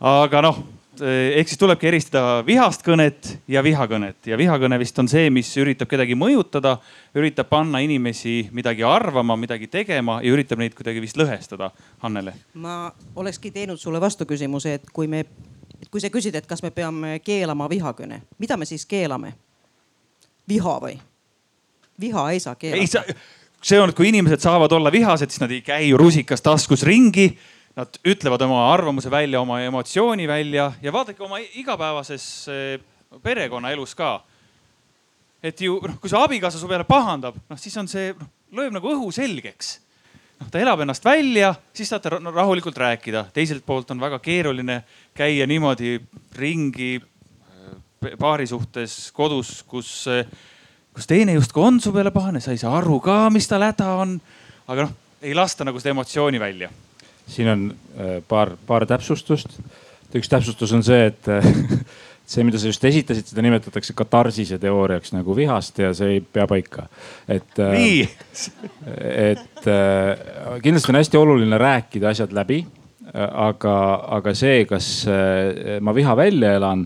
aga 0.00 0.42
noh 0.48 0.64
Eh, 1.02 1.40
ehk 1.40 1.48
siis 1.50 1.58
tulebki 1.58 1.88
eristada 1.90 2.44
vihast 2.46 2.84
kõnet 2.86 3.32
ja 3.50 3.64
vihakõnet 3.66 4.28
ja 4.30 4.36
vihakõne 4.38 4.76
vist 4.78 4.98
on 5.02 5.08
see, 5.10 5.26
mis 5.34 5.48
üritab 5.58 5.88
kedagi 5.90 6.14
mõjutada, 6.14 6.76
üritab 7.18 7.48
panna 7.50 7.80
inimesi 7.82 8.44
midagi 8.54 8.84
arvama, 8.86 9.34
midagi 9.34 9.66
tegema 9.72 10.20
ja 10.22 10.30
üritab 10.30 10.62
neid 10.62 10.76
kuidagi 10.78 11.02
vist 11.02 11.18
lõhestada. 11.18 11.72
Hannele. 12.04 12.36
ma 12.54 12.92
olekski 13.16 13.50
teinud 13.50 13.80
sulle 13.80 13.98
vastuküsimuse, 13.98 14.76
et 14.78 14.86
kui 14.94 15.10
me, 15.10 15.24
et 15.84 15.90
kui 15.92 16.02
sa 16.02 16.10
küsid, 16.12 16.34
et 16.34 16.46
kas 16.48 16.64
me 16.64 16.72
peame 16.74 17.18
keelama 17.24 17.68
vihakõne, 17.70 18.22
mida 18.40 18.56
me 18.56 18.68
siis 18.68 18.86
keelame? 18.88 19.34
viha 20.48 20.76
või? 20.80 20.98
viha 22.00 22.30
ei 22.32 22.40
saa 22.40 22.56
keelata. 22.58 23.04
see 23.62 23.80
on, 23.80 23.92
et 23.92 23.96
kui 23.96 24.08
inimesed 24.08 24.42
saavad 24.42 24.72
olla 24.72 24.92
vihased, 24.92 25.30
siis 25.30 25.44
nad 25.44 25.52
ei 25.52 25.62
käi 25.64 25.92
rusikas 25.96 26.42
taskus 26.42 26.82
ringi 26.82 27.30
Nad 27.74 27.96
ütlevad 28.06 28.42
oma 28.46 28.68
arvamuse 28.70 29.10
välja, 29.10 29.40
oma 29.40 29.58
emotsiooni 29.66 30.28
välja 30.30 30.68
ja 30.82 30.92
vaadake 30.94 31.22
oma 31.26 31.40
igapäevases 31.58 32.26
eh, 32.48 32.76
perekonnaelus 33.22 33.96
ka. 33.98 34.20
et 35.42 35.60
ju 35.60 35.80
noh, 35.82 35.96
kui 36.00 36.08
su 36.08 36.16
abikaasa 36.16 36.58
su 36.58 36.68
peale 36.70 36.86
pahandab, 36.86 37.34
noh 37.50 37.58
siis 37.58 37.74
on 37.76 37.90
see 37.90 38.12
noh, 38.14 38.30
lööb 38.54 38.76
nagu 38.76 38.92
õhu 38.94 39.10
selgeks. 39.12 39.80
Noh, 40.40 40.50
ta 40.50 40.62
elab 40.62 40.84
ennast 40.84 41.04
välja, 41.04 41.54
siis 41.74 41.92
saate 41.92 42.12
rahulikult 42.18 42.78
rääkida. 42.78 43.26
teiselt 43.34 43.66
poolt 43.66 43.90
on 43.90 44.00
väga 44.00 44.18
keeruline 44.18 44.82
käia 45.14 45.46
niimoodi 45.46 45.98
ringi 46.38 47.00
paari 48.20 48.46
suhtes 48.46 49.12
kodus, 49.12 49.62
kus, 49.68 50.04
kus 50.92 51.06
teine 51.08 51.32
justkui 51.38 51.64
on 51.64 51.80
su 51.80 51.92
peale 51.92 52.10
pahane, 52.10 52.40
sa 52.40 52.52
ei 52.52 52.60
saa 52.60 52.76
aru 52.78 53.00
ka, 53.00 53.30
mis 53.30 53.48
tal 53.48 53.64
häda 53.64 53.94
on. 54.04 54.18
aga 54.68 54.88
noh, 54.88 54.96
ei 55.22 55.34
lasta 55.34 55.64
nagu 55.64 55.80
seda 55.80 55.96
emotsiooni 55.96 56.40
välja 56.40 56.70
siin 57.26 57.48
on 57.48 57.74
äh, 57.98 58.22
paar, 58.28 58.56
paar 58.66 58.86
täpsustust. 58.86 59.58
üks 60.14 60.28
täpsustus 60.30 60.72
on 60.72 60.84
see, 60.86 61.06
et 61.10 61.26
see, 62.26 62.44
mida 62.46 62.60
sa 62.60 62.70
just 62.70 62.84
esitasid, 62.88 63.28
seda 63.28 63.44
nimetatakse 63.44 63.94
katarsise 63.96 64.58
teooriaks 64.62 65.14
nagu 65.14 65.36
vihast 65.36 65.78
ja 65.82 65.92
see 65.96 66.16
ei 66.16 66.22
pea 66.24 66.46
paika. 66.50 66.88
et, 67.28 67.58
äh, 67.60 68.08
et 69.30 69.68
äh, 69.68 70.58
kindlasti 70.64 70.92
on 70.92 71.00
hästi 71.00 71.20
oluline 71.20 71.60
rääkida 71.60 72.14
asjad 72.14 72.32
läbi. 72.32 72.64
aga, 73.14 73.74
aga 74.16 74.32
see, 74.34 74.64
kas 74.66 74.86
ma 75.84 75.92
viha 75.94 76.16
välja 76.16 76.54
elan 76.56 76.80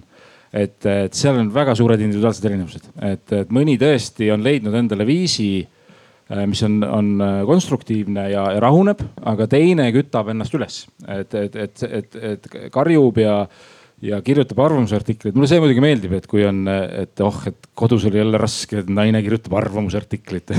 et, 0.52 0.84
et 0.84 1.14
seal 1.14 1.38
on 1.40 1.48
väga 1.54 1.76
suured 1.78 2.02
individuaalsed 2.02 2.44
erinevused, 2.44 2.88
et, 3.06 3.32
et 3.32 3.52
mõni 3.54 3.78
tõesti 3.80 4.28
on 4.34 4.42
leidnud 4.44 4.74
endale 4.76 5.06
viisi 5.08 5.62
Äh, 6.30 6.46
mis 6.46 6.62
on, 6.62 6.84
on 6.84 7.20
äh, 7.20 7.46
konstruktiivne 7.46 8.26
ja, 8.28 8.42
ja 8.52 8.60
rahuneb, 8.60 9.00
aga 9.24 9.46
teine 9.48 9.86
kütab 9.94 10.28
ennast 10.28 10.52
üles, 10.58 10.82
et, 11.08 11.32
et, 11.32 11.54
et, 11.56 11.84
et, 11.88 12.18
et 12.34 12.48
karjub 12.74 13.16
ja 13.22 13.36
ja 14.04 14.20
kirjutab 14.22 14.60
arvamusartikleid. 14.62 15.34
mulle 15.34 15.48
see 15.50 15.60
muidugi 15.62 15.82
meeldib, 15.82 16.14
et 16.18 16.28
kui 16.30 16.44
on, 16.46 16.62
et 16.68 17.24
oh, 17.24 17.40
et 17.50 17.68
kodus 17.78 18.06
oli 18.08 18.20
jälle 18.20 18.38
raske, 18.40 18.82
et 18.82 18.92
naine 18.92 19.22
kirjutab 19.24 19.58
arvamusartiklit 19.58 20.54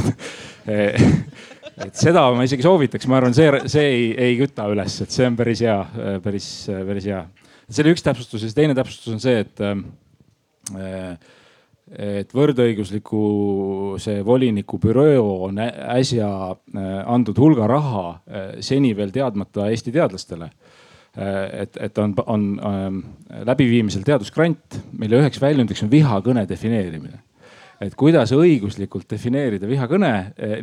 et 1.86 1.96
seda 1.96 2.26
ma 2.36 2.46
isegi 2.48 2.66
soovitaks, 2.66 3.08
ma 3.08 3.20
arvan, 3.22 3.36
see, 3.38 3.48
see 3.72 3.88
ei, 3.88 4.06
ei 4.28 4.38
küta 4.42 4.68
üles, 4.72 5.00
et 5.06 5.16
see 5.16 5.28
on 5.30 5.40
päris 5.40 5.64
hea, 5.66 5.80
päris, 6.24 6.48
päris 6.68 7.10
hea. 7.12 7.24
see 7.70 7.86
oli 7.86 7.96
üks 7.96 8.06
täpsustus 8.06 8.44
ja 8.44 8.48
siis 8.50 8.58
teine 8.58 8.78
täpsustus 8.78 9.16
on 9.16 9.24
see, 9.24 9.44
et 9.46 9.56
et 11.98 12.34
võrdõigusliku 12.36 13.22
see 14.02 14.22
voliniku 14.26 14.78
büroo 14.82 15.48
on 15.48 15.60
äsja 15.60 16.30
äh, 16.30 16.90
andnud 17.10 17.40
hulga 17.42 17.68
raha 17.70 18.04
äh, 18.12 18.50
seni 18.62 18.94
veel 18.98 19.14
teadmata 19.16 19.70
Eesti 19.72 19.94
teadlastele. 19.96 20.52
Äh, 21.18 21.64
et, 21.64 21.80
et 21.88 21.98
on, 21.98 22.14
on 22.26 22.46
ähm, 22.66 23.00
läbiviimisel 23.48 24.06
teadusgrant, 24.06 24.78
mille 24.98 25.24
üheks 25.24 25.42
väljundiks 25.42 25.84
on 25.86 25.92
vihakõne 25.92 26.46
defineerimine 26.50 27.26
et 27.80 27.94
kuidas 27.96 28.34
õiguslikult 28.36 29.08
defineerida 29.08 29.64
vihakõne, 29.64 30.10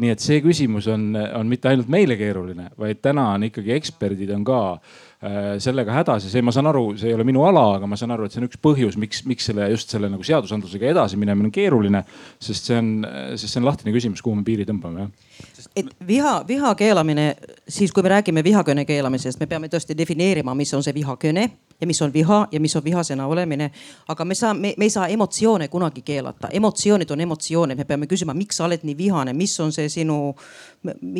nii 0.03 0.11
et 0.13 0.21
see 0.21 0.43
küsimus 0.45 0.85
on, 0.93 1.15
on 1.17 1.49
mitte 1.49 1.71
ainult 1.71 1.89
meile 1.89 2.13
keeruline, 2.21 2.67
vaid 2.77 3.01
täna 3.01 3.31
on 3.39 3.47
ikkagi 3.47 3.73
eksperdid 3.73 4.35
on 4.37 4.43
ka 4.45 4.59
äh, 4.75 4.91
Äh, 5.27 5.55
sellega 5.65 5.95
hädas 5.97 6.27
ja 6.27 6.29
see, 6.29 6.43
ma 6.45 6.53
saan 6.53 6.69
aru, 6.69 6.91
see 7.01 7.09
ei 7.09 7.15
ole 7.17 7.25
minu 7.25 7.41
ala, 7.49 7.63
aga 7.79 7.87
ma 7.89 7.97
saan 7.97 8.13
aru, 8.13 8.27
et 8.27 8.35
see 8.35 8.43
on 8.43 8.51
üks 8.51 8.59
põhjus, 8.61 8.99
miks, 9.01 9.23
miks 9.25 9.47
selle 9.49 9.65
just 9.73 9.89
selle 9.89 10.11
nagu 10.13 10.27
seadusandlusega 10.29 10.91
edasi 10.91 11.17
minemine 11.17 11.49
on 11.49 11.55
keeruline. 11.55 12.03
sest 12.37 12.69
see 12.69 12.77
on, 12.77 12.91
sest 13.33 13.49
see 13.49 13.63
on 13.63 13.65
lahtine 13.65 13.95
küsimus, 13.95 14.21
kuhu 14.21 14.37
me 14.37 14.45
piiri 14.45 14.67
tõmbame, 14.69 15.07
jah. 15.07 15.49
Et 15.77 15.87
viha, 16.07 16.45
viha 16.49 16.75
keelamine, 16.75 17.37
siis 17.69 17.93
kui 17.93 18.03
me 18.03 18.09
räägime 18.09 18.45
vihakõne 18.45 18.85
keelamisest, 18.89 19.41
me 19.41 19.47
peame 19.47 19.69
tõesti 19.69 19.97
defineerima, 19.99 20.55
mis 20.55 20.73
on 20.75 20.83
see 20.83 20.95
vihakõne 20.97 21.45
ja 21.81 21.87
mis 21.87 22.01
on 22.03 22.13
viha 22.13 22.39
ja 22.53 22.61
mis 22.61 22.77
on 22.77 22.85
vihasena 22.85 23.27
olemine. 23.27 23.71
aga 24.09 24.25
me 24.25 24.35
saa, 24.35 24.55
me, 24.55 24.75
me 24.77 24.85
ei 24.85 24.91
saa 24.91 25.07
emotsioone 25.07 25.69
kunagi 25.69 26.03
keelata, 26.03 26.49
emotsioonid 26.49 27.11
on 27.11 27.21
emotsioonid, 27.21 27.79
me 27.79 27.85
peame 27.85 28.07
küsima, 28.07 28.35
miks 28.35 28.57
sa 28.57 28.65
oled 28.65 28.83
nii 28.83 28.97
vihane, 28.97 29.33
mis 29.33 29.61
on 29.61 29.73
see 29.73 29.89
sinu, 29.89 30.35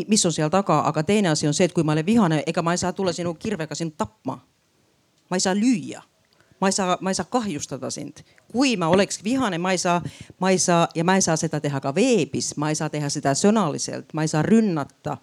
mis 0.07 0.27
on 0.27 0.33
seal 0.33 0.51
taga, 0.51 0.81
aga 0.89 1.03
teine 1.03 1.29
asi 1.29 1.47
on 1.47 1.55
see, 1.55 1.69
et 1.69 1.77
kui 1.77 1.85
ma 1.85 1.93
olen 1.93 2.07
vihane, 2.07 2.43
ega 2.47 2.63
ma 2.63 2.73
ei 2.73 2.81
saa 2.81 2.93
tulla 2.93 3.13
sinu 3.13 3.35
kirvega 3.35 3.75
sind 3.75 3.93
tapma. 3.97 4.41
ma 5.31 5.37
ei 5.37 5.41
saa 5.41 5.55
lüüa 5.55 6.03
ma 6.61 6.69
ei 6.69 6.73
saa, 6.73 6.97
ma 7.01 7.11
ei 7.11 7.15
saa 7.15 7.27
kahjustada 7.31 7.91
sind. 7.91 8.25
Kui 8.57 8.77
ma 8.81 8.89
oleks 8.89 9.21
vihane, 9.25 9.59
ma 9.61 9.75
ei 9.77 9.79
saa, 9.79 10.01
ma 10.41 10.51
ei 10.51 10.59
saa 10.59 10.87
ja 10.95 11.05
ma 11.05 11.19
ei 11.19 11.25
saa 11.25 11.37
seda 11.37 11.61
teha 11.61 11.81
ka 11.85 11.93
veebis, 11.95 12.55
ma 12.57 12.73
ei 12.73 12.79
saa 12.79 12.89
teha 12.93 13.11
seda 13.13 13.35
sõnaliselt, 13.37 14.15
ma 14.17 14.25
ei 14.25 14.33
saa 14.33 14.45
rünnata 14.47 15.19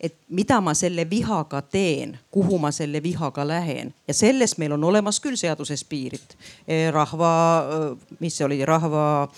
et 0.00 0.14
mida 0.32 0.60
ma 0.64 0.72
selle 0.74 1.04
vihaga 1.10 1.60
teen, 1.60 2.14
kuhu 2.32 2.58
ma 2.58 2.70
selle 2.72 3.02
vihaga 3.04 3.44
lähen? 3.44 3.92
Ja 4.08 4.14
sellest 4.16 4.56
meil 4.58 4.72
on 4.72 4.84
olemas 4.88 5.18
küll 5.20 5.36
seaduses 5.36 5.84
piirid. 5.84 6.36
E, 6.64 6.86
rahva, 6.94 7.32
mis 8.20 8.38
see 8.38 8.46
oli, 8.46 8.62
rahva 8.64 9.28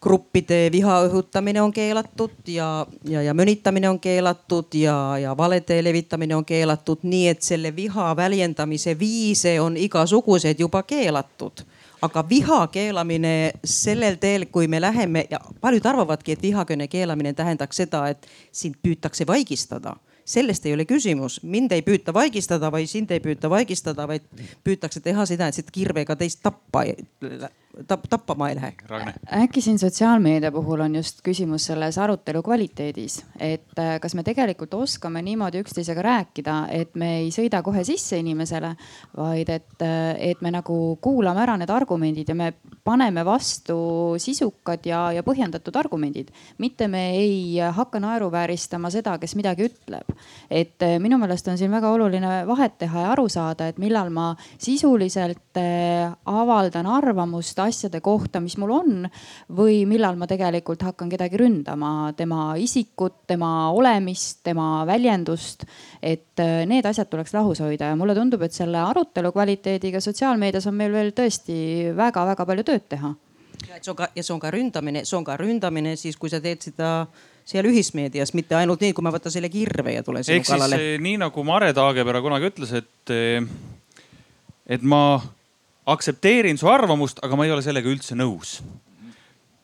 gruppide 0.00 0.68
viha 0.72 1.00
õhutamine 1.08 1.60
on 1.60 1.72
keelatud 1.74 2.48
ja, 2.48 2.86
ja, 3.04 3.22
ja 3.26 3.34
mõnitamine 3.34 3.90
on 3.90 3.98
keelatud 4.00 4.78
ja, 4.78 4.94
ja 5.20 5.34
valede 5.36 5.82
levitamine 5.82 6.38
on 6.38 6.46
keelatud, 6.48 7.02
nii 7.02 7.26
et 7.34 7.42
selle 7.42 7.74
viha 7.76 8.12
väljendamise 8.16 8.94
viise 8.98 9.58
on 9.60 9.76
igasuguseid 9.76 10.64
juba 10.64 10.84
keelatud 10.86 11.66
aga 12.02 12.24
viha 12.28 12.58
keelamine 12.72 13.52
sellel 13.64 14.18
teel, 14.20 14.46
kui 14.52 14.68
me 14.68 14.80
läheme 14.80 15.26
ja 15.30 15.40
paljud 15.60 15.86
arvavadki, 15.86 16.34
et 16.34 16.42
vihakõne 16.42 16.88
keelamine 16.88 17.32
tähendaks 17.34 17.82
seda, 17.82 18.06
et 18.12 18.28
sind 18.52 18.78
püütakse 18.82 19.26
vaigistada. 19.26 19.96
Sellest 20.28 20.66
ei 20.68 20.74
ole 20.76 20.84
küsimus, 20.84 21.38
mind 21.42 21.72
ei 21.72 21.82
püüta 21.82 22.12
vaigistada, 22.12 22.68
vaid 22.72 22.90
sind 22.90 23.10
ei 23.14 23.20
püüta 23.24 23.48
vaigistada, 23.50 24.04
vaid 24.08 24.26
püütakse 24.64 25.00
teha 25.00 25.24
seda, 25.26 25.48
et 25.48 25.56
siit 25.56 25.70
kirvega 25.72 26.16
teist 26.20 26.42
tappa 26.44 26.84
tap, 27.86 28.04
tappama 28.10 28.48
ei 28.48 28.54
lähe. 28.54 28.72
äkki 29.42 29.60
siin 29.60 29.78
sotsiaalmeedia 29.78 30.52
puhul 30.52 30.80
on 30.80 30.94
just 30.96 31.20
küsimus 31.28 31.66
selles 31.70 31.98
arutelu 31.98 32.42
kvaliteedis, 32.42 33.24
et 33.40 33.78
äh, 33.78 33.98
kas 34.00 34.14
me 34.14 34.22
tegelikult 34.22 34.74
oskame 34.74 35.22
niimoodi 35.22 35.62
üksteisega 35.62 36.02
rääkida, 36.02 36.56
et 36.74 36.94
me 36.94 37.16
ei 37.18 37.30
sõida 37.34 37.62
kohe 37.62 37.84
sisse 37.84 38.18
inimesele, 38.18 38.74
vaid 39.16 39.48
et, 39.52 39.76
äh, 39.82 40.14
et 40.30 40.42
me 40.42 40.52
nagu 40.54 40.98
kuulame 41.02 41.42
ära 41.42 41.56
need 41.60 41.70
argumendid 41.70 42.28
ja 42.28 42.34
me 42.38 42.52
paneme 42.84 43.24
vastu 43.24 43.78
sisukad 44.18 44.86
ja, 44.86 45.08
ja 45.12 45.22
põhjendatud 45.22 45.76
argumendid. 45.76 46.30
mitte 46.58 46.88
me 46.88 47.10
ei 47.16 47.58
hakka 47.58 48.00
naeruvääristama 48.00 48.90
seda, 48.90 49.18
kes 49.18 49.36
midagi 49.36 49.68
ütleb. 49.68 50.14
et 50.50 50.82
äh, 50.82 50.98
minu 50.98 51.18
meelest 51.18 51.48
on 51.48 51.58
siin 51.58 51.70
väga 51.70 51.90
oluline 51.90 52.46
vahet 52.46 52.78
teha 52.78 53.00
ja 53.00 53.12
aru 53.12 53.28
saada, 53.28 53.68
et 53.68 53.78
millal 53.78 54.10
ma 54.10 54.34
sisuliselt 54.58 55.58
avaldan 56.28 56.86
arvamust 56.86 57.18
arvamust 57.28 57.58
asjade 57.68 58.00
kohta, 58.04 58.40
mis 58.40 58.56
mul 58.60 58.72
on. 58.74 59.08
või 59.54 59.84
millal 59.88 60.16
ma 60.18 60.26
tegelikult 60.26 60.82
hakkan 60.82 61.10
kedagi 61.12 61.38
ründama, 61.40 62.12
tema 62.16 62.54
isikut, 62.58 63.22
tema 63.26 63.70
olemist, 63.70 64.42
tema 64.44 64.84
väljendust. 64.88 65.64
et 66.02 66.40
äh, 66.40 66.66
need 66.66 66.86
asjad 66.86 67.08
tuleks 67.10 67.34
lahus 67.34 67.60
hoida 67.60 67.92
ja 67.92 67.96
mulle 67.96 68.14
tundub, 68.18 68.42
et 68.42 68.52
selle 68.52 68.78
arutelu 68.78 69.32
kvaliteediga 69.32 70.00
sotsiaalmeedias 70.00 70.66
on 70.66 70.74
meil 70.74 70.92
veel 70.92 71.14
tõesti 71.16 71.94
väga-väga 71.96 72.46
palju 72.46 72.64
tööd 72.64 72.88
teha 72.88 73.14
ja 73.66 73.80
see 73.82 73.90
on 73.90 73.96
ka, 73.96 74.08
ja 74.14 74.22
see 74.22 74.34
on 74.34 74.42
ka 74.42 74.52
ründamine, 74.54 75.02
see 75.06 75.16
on 75.18 75.26
ka 75.26 75.36
ründamine 75.38 75.96
siis, 75.98 76.16
kui 76.16 76.30
sa 76.30 76.40
teed 76.42 76.62
seda 76.62 76.92
seal 77.48 77.66
ühismeedias, 77.70 78.34
mitte 78.36 78.56
ainult 78.58 78.82
nii, 78.84 78.92
kui 78.96 79.04
ma 79.04 79.12
võtan 79.14 79.32
selle 79.32 79.48
kirve 79.52 79.96
ja 79.96 80.04
tulen 80.04 80.26
sinu 80.26 80.38
ehk 80.38 80.46
siis 80.46 80.54
kallale. 80.54 80.78
eh, 80.78 81.00
nii 81.02 81.16
nagu 81.22 81.44
Mare 81.48 81.72
Taagepera 81.76 82.20
kunagi 82.24 82.50
ütles, 82.50 82.74
et, 82.76 83.12
eh, 83.14 83.40
et 84.68 84.84
ma 84.84 85.20
aktsepteerin 85.88 86.58
su 86.60 86.68
arvamust, 86.70 87.22
aga 87.24 87.36
ma 87.36 87.46
ei 87.46 87.54
ole 87.54 87.64
sellega 87.64 87.90
üldse 87.90 88.16
nõus. 88.18 88.58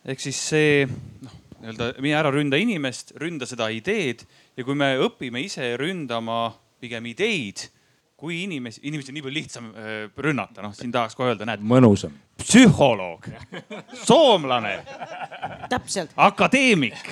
ehk 0.05 0.21
siis 0.21 0.41
see 0.51 0.85
noh, 0.87 1.37
nii-öelda 1.63 1.93
mine 2.05 2.19
ära 2.19 2.33
ründa 2.35 2.61
inimest, 2.61 3.15
ründa 3.21 3.49
seda 3.49 3.71
ideed 3.73 4.27
ja 4.57 4.65
kui 4.65 4.77
me 4.77 4.95
õpime 5.07 5.41
ise 5.45 5.75
ründama 5.81 6.53
pigem 6.81 7.07
ideid 7.09 7.69
kui 8.25 8.45
inimesi, 8.45 8.81
inimesi 8.87 9.11
on 9.11 9.17
nii 9.19 9.25
palju 9.25 9.37
lihtsam 9.37 9.65
äh, 9.75 9.95
rünnata, 10.25 10.63
noh 10.65 10.75
siin 10.77 10.93
tahaks 10.95 11.17
kohe 11.19 11.33
öelda, 11.33 11.45
näed. 11.49 11.65
mõnusam. 11.67 12.15
psühholoog, 12.41 13.27
soomlane, 14.07 14.77
täpselt. 15.71 16.15
akadeemik. 16.17 17.11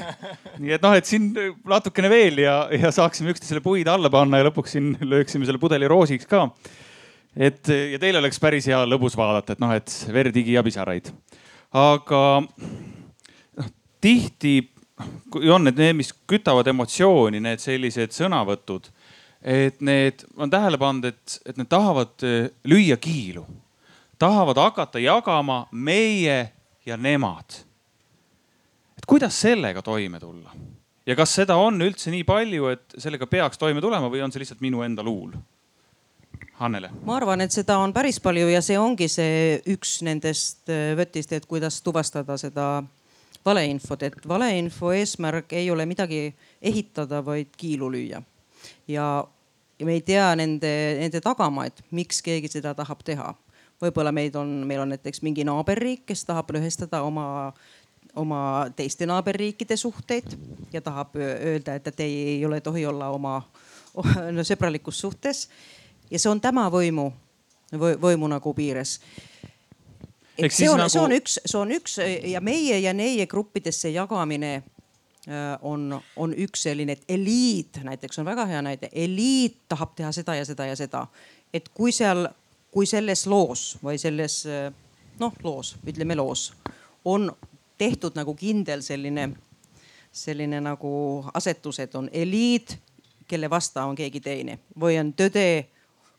nii 0.62 0.76
et 0.78 0.84
noh, 0.84 0.94
et 0.96 1.08
siin 1.08 1.28
natukene 1.68 2.10
veel 2.12 2.40
ja, 2.44 2.56
ja 2.72 2.92
saaksime 2.94 3.34
üksteisele 3.34 3.62
puid 3.64 3.90
alla 3.92 4.10
panna 4.14 4.40
ja 4.40 4.48
lõpuks 4.48 4.76
siin 4.76 4.94
lööksime 5.02 5.48
selle 5.48 5.60
pudeli 5.62 5.90
roosiks 5.90 6.28
ka. 6.30 6.46
Et 7.36 7.68
ja 7.68 7.98
teil 8.02 8.18
oleks 8.20 8.40
päris 8.40 8.66
hea 8.68 8.82
lõbus 8.88 9.16
vaadata, 9.16 9.54
et 9.54 9.62
noh, 9.62 9.72
et 9.74 9.94
verd, 10.12 10.36
higi 10.36 10.56
ja 10.58 10.62
pisaraid. 10.62 11.12
aga 11.72 12.22
noh, 12.42 13.72
tihti 14.00 14.58
kui 15.32 15.48
on 15.50 15.64
need, 15.64 15.78
need, 15.80 15.96
mis 15.98 16.12
kütavad 16.28 16.68
emotsiooni, 16.68 17.40
need 17.42 17.62
sellised 17.62 18.12
sõnavõtud 18.14 18.92
et 19.42 19.80
need, 19.82 20.22
ma 20.36 20.44
olen 20.44 20.52
tähele 20.52 20.78
pannud, 20.78 21.08
et, 21.10 21.38
et 21.46 21.58
need 21.58 21.68
tahavad 21.70 22.24
eh, 22.26 22.48
lüüa 22.68 22.96
kiilu, 23.02 23.42
tahavad 24.22 24.60
hakata 24.62 25.02
jagama 25.02 25.64
meie 25.72 26.52
ja 26.86 26.96
nemad. 26.96 27.62
et 28.98 29.06
kuidas 29.06 29.40
sellega 29.40 29.82
toime 29.82 30.20
tulla 30.20 30.52
ja 31.06 31.16
kas 31.18 31.34
seda 31.34 31.56
on 31.58 31.82
üldse 31.82 32.10
nii 32.10 32.24
palju, 32.24 32.68
et 32.70 32.94
sellega 32.98 33.26
peaks 33.26 33.58
toime 33.58 33.80
tulema 33.80 34.10
või 34.10 34.22
on 34.22 34.32
see 34.32 34.44
lihtsalt 34.44 34.62
minu 34.62 34.82
enda 34.86 35.02
luul? 35.02 35.34
Hannele. 36.62 36.90
ma 37.04 37.16
arvan, 37.18 37.42
et 37.42 37.54
seda 37.54 37.78
on 37.82 37.92
päris 37.94 38.20
palju 38.22 38.48
ja 38.52 38.60
see 38.62 38.78
ongi 38.78 39.08
see 39.10 39.60
üks 39.74 40.00
nendest 40.06 40.70
eh, 40.70 40.92
võtist, 40.98 41.32
et 41.34 41.46
kuidas 41.50 41.80
tuvastada 41.82 42.36
seda 42.38 42.66
valeinfot, 43.44 44.02
et 44.06 44.28
valeinfo 44.28 44.92
eesmärk 44.94 45.52
ei 45.58 45.70
ole 45.70 45.86
midagi 45.90 46.28
ehitada, 46.62 47.24
vaid 47.26 47.50
kiilu 47.58 47.90
lüüa 47.90 48.22
ja, 48.88 49.06
ja 49.78 49.86
me 49.86 49.92
ei 49.98 50.00
tea 50.06 50.30
nende, 50.38 50.72
nende 51.00 51.20
tagamaid, 51.24 51.82
miks 51.90 52.22
keegi 52.22 52.50
seda 52.52 52.74
tahab 52.78 53.02
teha. 53.06 53.32
võib-olla 53.82 54.12
meid 54.14 54.36
on, 54.38 54.60
meil 54.66 54.84
on 54.84 54.92
näiteks 54.94 55.22
mingi 55.26 55.44
naaberriik, 55.44 56.04
kes 56.06 56.24
tahab 56.28 56.52
lõhestada 56.54 57.02
oma, 57.02 57.52
oma 58.14 58.42
teiste 58.76 59.08
naaberriikide 59.10 59.76
suhteid 59.76 60.36
ja 60.72 60.80
tahab 60.80 61.16
öelda, 61.18 61.74
et 61.74 61.90
teie 61.96 62.36
ei 62.36 62.44
ole, 62.46 62.60
tohi 62.60 62.86
olla 62.86 63.10
oma 63.10 63.40
no, 64.36 64.44
sõbralikus 64.46 65.02
suhtes. 65.02 65.48
Ja 66.12 66.20
see 66.20 66.30
on 66.30 66.40
tema 66.40 66.68
võimu, 66.70 67.08
võimu 67.72 68.28
nagu 68.28 68.54
piires 68.54 68.98
see 70.36 70.68
on 70.68 70.78
nagu..., 70.84 70.92
see 70.92 71.00
on 71.00 71.16
üks, 71.16 71.38
see 71.44 71.58
on 71.58 71.72
üks 71.72 71.98
ja 72.28 72.40
meie 72.44 72.78
ja 72.84 72.92
neie 72.96 73.26
gruppidesse 73.26 73.90
jagamine 73.92 74.60
Äh, 75.28 75.58
on, 75.62 76.02
on 76.16 76.34
üks 76.34 76.62
selline, 76.62 76.96
et 76.96 77.04
eliit 77.08 77.78
näiteks 77.84 78.18
on 78.18 78.24
väga 78.26 78.42
hea 78.50 78.62
näide, 78.62 78.88
eliit 78.92 79.60
tahab 79.70 79.92
teha 79.94 80.08
seda 80.12 80.34
ja 80.34 80.44
seda 80.44 80.66
ja 80.66 80.76
seda. 80.76 81.06
et 81.54 81.68
kui 81.68 81.92
seal, 81.92 82.26
kui 82.74 82.86
selles 82.90 83.22
loos 83.30 83.76
või 83.84 84.00
selles 84.02 84.40
noh, 85.20 85.36
loos, 85.44 85.76
ütleme 85.86 86.16
loos 86.18 86.48
on 87.04 87.30
tehtud 87.78 88.18
nagu 88.18 88.34
kindel 88.34 88.82
selline, 88.82 89.28
selline 90.10 90.58
nagu 90.60 90.90
asetus, 91.34 91.78
et 91.78 91.94
on 91.94 92.10
eliit, 92.12 92.74
kelle 93.28 93.50
vasta 93.50 93.84
on 93.86 93.94
keegi 93.94 94.20
teine 94.20 94.58
või 94.74 94.98
on 94.98 95.14
tõde 95.14 95.68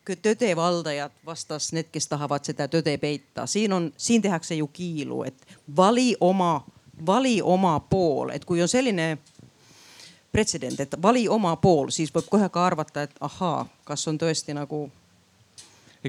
tõde 0.05 0.55
valdajad 0.55 1.11
vastas 1.25 1.71
need, 1.73 1.87
kes 1.91 2.07
tahavad 2.07 2.43
seda 2.45 2.67
tõde 2.67 2.97
peita. 2.97 3.47
siin 3.47 3.73
on, 3.73 3.91
siin 3.97 4.21
tehakse 4.21 4.55
ju 4.55 4.67
kiilu, 4.67 5.23
et 5.23 5.57
vali 5.75 6.15
oma 6.19 6.63
vali 7.05 7.41
oma 7.41 7.79
pool, 7.79 8.31
et 8.33 8.45
kui 8.45 8.61
on 8.61 8.69
selline 8.69 9.17
pretsedent, 10.33 10.79
et 10.79 10.95
vali 11.01 11.27
oma 11.29 11.55
pool, 11.61 11.91
siis 11.93 12.11
võib 12.13 12.29
kohe 12.31 12.49
ka 12.53 12.65
arvata, 12.65 13.05
et 13.07 13.15
ahaa, 13.21 13.65
kas 13.85 14.07
on 14.09 14.17
tõesti 14.21 14.55
nagu 14.57 14.85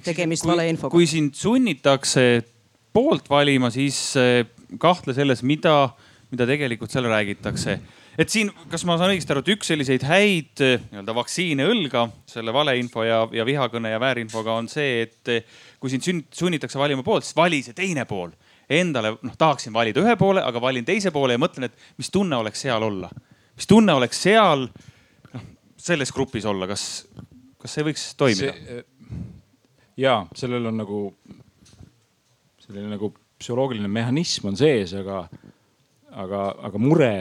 tegemist 0.05 0.47
valeinfoga. 0.47 0.93
kui 0.93 1.07
sind 1.07 1.35
sunnitakse 1.39 2.45
poolt 2.93 3.29
valima, 3.31 3.71
siis 3.71 3.99
eh, 4.21 4.47
kahtle 4.81 5.15
selles, 5.15 5.43
mida, 5.43 5.91
mida 6.31 6.47
tegelikult 6.47 6.91
seal 6.91 7.09
räägitakse. 7.11 7.79
Et 8.19 8.31
siin, 8.31 8.51
kas 8.71 8.85
ma 8.89 8.97
saan 9.01 9.13
õigesti 9.15 9.35
aru, 9.35 9.43
et 9.45 9.53
üks 9.55 9.71
selliseid 9.71 10.07
häid 10.09 10.63
eh, 10.65 10.81
nii-öelda 10.91 11.17
vaktsiine 11.17 11.67
õlga 11.71 12.07
selle 12.31 12.55
valeinfo 12.55 13.05
ja, 13.07 13.23
ja 13.35 13.47
vihakõne 13.47 13.95
ja 13.95 14.01
väärinfoga 14.03 14.57
on 14.61 14.71
see, 14.71 15.05
et 15.07 15.33
eh, 15.33 15.47
kui 15.81 15.93
sind 15.93 16.27
sunnitakse 16.35 16.81
valima 16.81 17.05
poolt, 17.07 17.27
siis 17.27 17.39
vali 17.39 17.63
see 17.67 17.77
teine 17.77 18.07
pool 18.09 18.33
endale, 18.71 19.15
noh 19.21 19.37
tahaksin 19.39 19.75
valida 19.75 20.01
ühe 20.01 20.17
poole, 20.21 20.43
aga 20.45 20.61
valin 20.63 20.87
teise 20.87 21.13
poole 21.15 21.37
ja 21.37 21.43
mõtlen, 21.43 21.69
et 21.69 22.01
mis 22.01 22.11
tunne 22.13 22.37
oleks 22.37 22.65
seal 22.65 22.83
olla. 22.83 23.11
mis 23.55 23.69
tunne 23.71 23.95
oleks 23.95 24.23
seal, 24.25 24.69
noh 25.35 25.49
selles 25.77 26.13
grupis 26.13 26.47
olla, 26.49 26.69
kas, 26.71 27.05
kas 27.61 27.77
see 27.77 27.85
võiks 27.87 28.07
toimida? 28.17 28.55
Äh, 28.55 28.85
ja 30.01 30.23
sellel 30.35 30.71
on 30.73 30.81
nagu 30.81 31.01
selline 32.65 32.95
nagu 32.95 33.13
psühholoogiline 33.39 33.91
mehhanism 33.91 34.49
on 34.49 34.57
sees, 34.57 34.95
aga, 34.97 35.25
aga, 36.23 36.49
aga 36.69 36.81
mure 36.81 37.13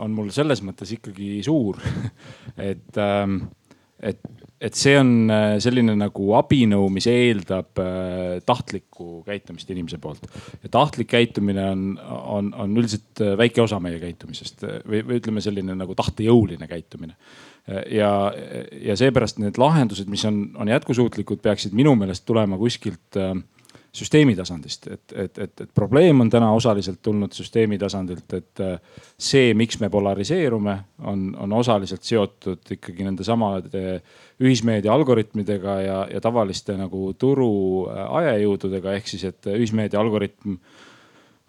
on 0.00 0.14
mul 0.16 0.30
selles 0.34 0.62
mõttes 0.64 0.92
ikkagi 0.96 1.38
suur 1.44 1.80
et, 2.70 2.96
ähm, 3.00 3.42
et 4.00 4.20
et 4.60 4.76
see 4.76 4.92
on 5.00 5.30
äh, 5.32 5.54
selline 5.62 5.94
nagu 5.96 6.34
abinõu, 6.36 6.90
mis 6.92 7.06
eeldab 7.08 7.80
äh, 7.80 8.40
tahtlikku 8.44 9.22
käitumist 9.24 9.70
inimese 9.72 9.98
poolt. 10.02 10.26
ja 10.62 10.68
tahtlik 10.72 11.08
käitumine 11.14 11.64
on, 11.70 11.84
on, 12.08 12.50
on 12.52 12.74
üldiselt 12.76 13.22
äh, 13.24 13.32
väike 13.40 13.62
osa 13.64 13.80
meie 13.80 14.00
käitumisest 14.02 14.66
või, 14.84 15.00
või 15.00 15.20
ütleme, 15.22 15.44
selline 15.44 15.76
nagu 15.78 15.96
tahtejõuline 15.96 16.68
käitumine. 16.68 17.16
ja, 17.92 18.10
ja 18.82 18.96
seepärast 18.96 19.38
need 19.40 19.58
lahendused, 19.60 20.08
mis 20.10 20.24
on, 20.28 20.42
on 20.60 20.68
jätkusuutlikud, 20.68 21.40
peaksid 21.44 21.76
minu 21.76 21.94
meelest 21.96 22.26
tulema 22.28 22.58
kuskilt 22.60 23.16
äh, 23.20 23.32
süsteemi 23.94 24.36
tasandist, 24.38 24.86
et, 24.86 25.12
et, 25.12 25.38
et, 25.38 25.60
et 25.64 25.70
probleem 25.74 26.20
on 26.22 26.30
täna 26.30 26.52
osaliselt 26.54 27.00
tulnud 27.02 27.34
süsteemi 27.34 27.78
tasandilt, 27.78 28.32
et 28.38 28.62
äh, 28.62 28.76
see, 29.18 29.54
miks 29.58 29.80
me 29.80 29.90
polariseerume, 29.90 30.76
on, 31.10 31.24
on 31.42 31.54
osaliselt 31.58 32.06
seotud 32.06 32.70
ikkagi 32.76 33.06
nende 33.06 33.26
samade 33.26 34.00
ühismeedia 34.40 34.92
algoritmidega 34.94 35.74
ja, 35.82 35.96
ja 36.12 36.20
tavaliste 36.22 36.76
nagu 36.78 37.10
turu 37.18 37.50
äh, 37.90 38.04
ajajõududega, 38.20 38.94
ehk 39.00 39.10
siis, 39.10 39.26
et 39.32 39.50
ühismeedia 39.56 40.00
algoritm 40.00 40.54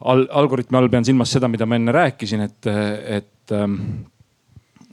al,. 0.02 0.26
Algoritmi 0.42 0.80
all 0.80 0.90
pean 0.90 1.06
silmas 1.06 1.34
seda, 1.38 1.52
mida 1.52 1.70
ma 1.70 1.78
enne 1.78 1.94
rääkisin, 1.94 2.48
et, 2.48 2.72
et 3.20 3.54
ähm, 3.58 3.78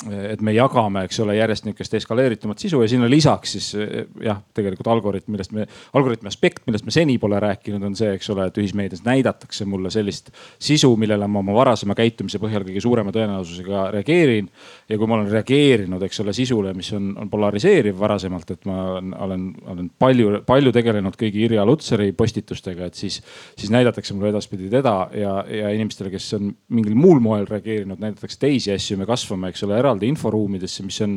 et 0.06 0.42
me 0.44 0.52
jagame, 0.54 1.02
eks 1.08 1.18
ole, 1.24 1.34
järjest 1.38 1.66
nihukest 1.66 1.94
eskaleeritumat 1.98 2.60
sisu 2.62 2.80
ja 2.84 2.88
sinna 2.90 3.08
lisaks 3.10 3.54
siis 3.56 3.68
jah, 4.22 4.38
tegelikult 4.54 4.86
algoritm, 4.92 5.32
millest 5.34 5.54
me, 5.56 5.66
algoritmi 5.98 6.30
aspekt, 6.30 6.62
millest 6.68 6.86
me 6.86 6.94
seni 6.94 7.16
pole 7.18 7.40
rääkinud, 7.42 7.82
on 7.82 7.96
see, 7.98 8.12
eks 8.14 8.30
ole, 8.30 8.46
et 8.46 8.60
ühismeedias 8.62 9.02
näidatakse 9.06 9.66
mulle 9.66 9.90
sellist 9.90 10.30
sisu, 10.62 10.92
millele 11.00 11.26
ma 11.26 11.42
oma 11.42 11.56
varasema 11.56 11.96
käitumise 11.98 12.38
põhjal 12.42 12.66
kõige 12.68 12.82
suurema 12.84 13.14
tõenäosusega 13.14 13.88
reageerin. 13.96 14.50
ja 14.88 14.98
kui 14.98 15.10
ma 15.10 15.18
olen 15.18 15.30
reageerinud, 15.32 16.02
eks 16.06 16.22
ole, 16.22 16.36
sisule, 16.36 16.74
mis 16.78 16.92
on, 16.94 17.10
on 17.18 17.30
polariseeriv 17.30 17.98
varasemalt, 17.98 18.54
et 18.54 18.70
ma 18.70 18.78
olen, 19.26 19.50
olen, 19.66 19.90
palju, 19.98 20.42
palju 20.46 20.74
tegelenud 20.78 21.18
kõigi 21.18 21.42
Irja 21.48 21.66
Lutsari 21.66 22.12
postitustega, 22.12 22.86
et 22.86 22.94
siis, 22.94 23.18
siis 23.58 23.74
näidatakse 23.74 24.14
mulle 24.14 24.30
edaspidi 24.30 24.70
teda 24.70 24.94
ja, 25.16 25.34
ja 25.50 25.74
inimestele, 25.74 26.12
kes 26.14 26.30
on 26.38 26.52
mingil 26.70 26.94
muul 26.98 27.18
moel 27.24 27.50
reageerinud, 27.50 27.98
näidatakse 27.98 28.38
teisi 28.38 28.72
asju, 28.74 29.00
me 29.00 29.08
kasvame, 29.08 29.50
eks 29.50 29.66
ole 29.66 29.78
eraldi 29.88 30.10
inforuumidesse, 30.12 30.84
mis 30.86 31.00
on, 31.04 31.16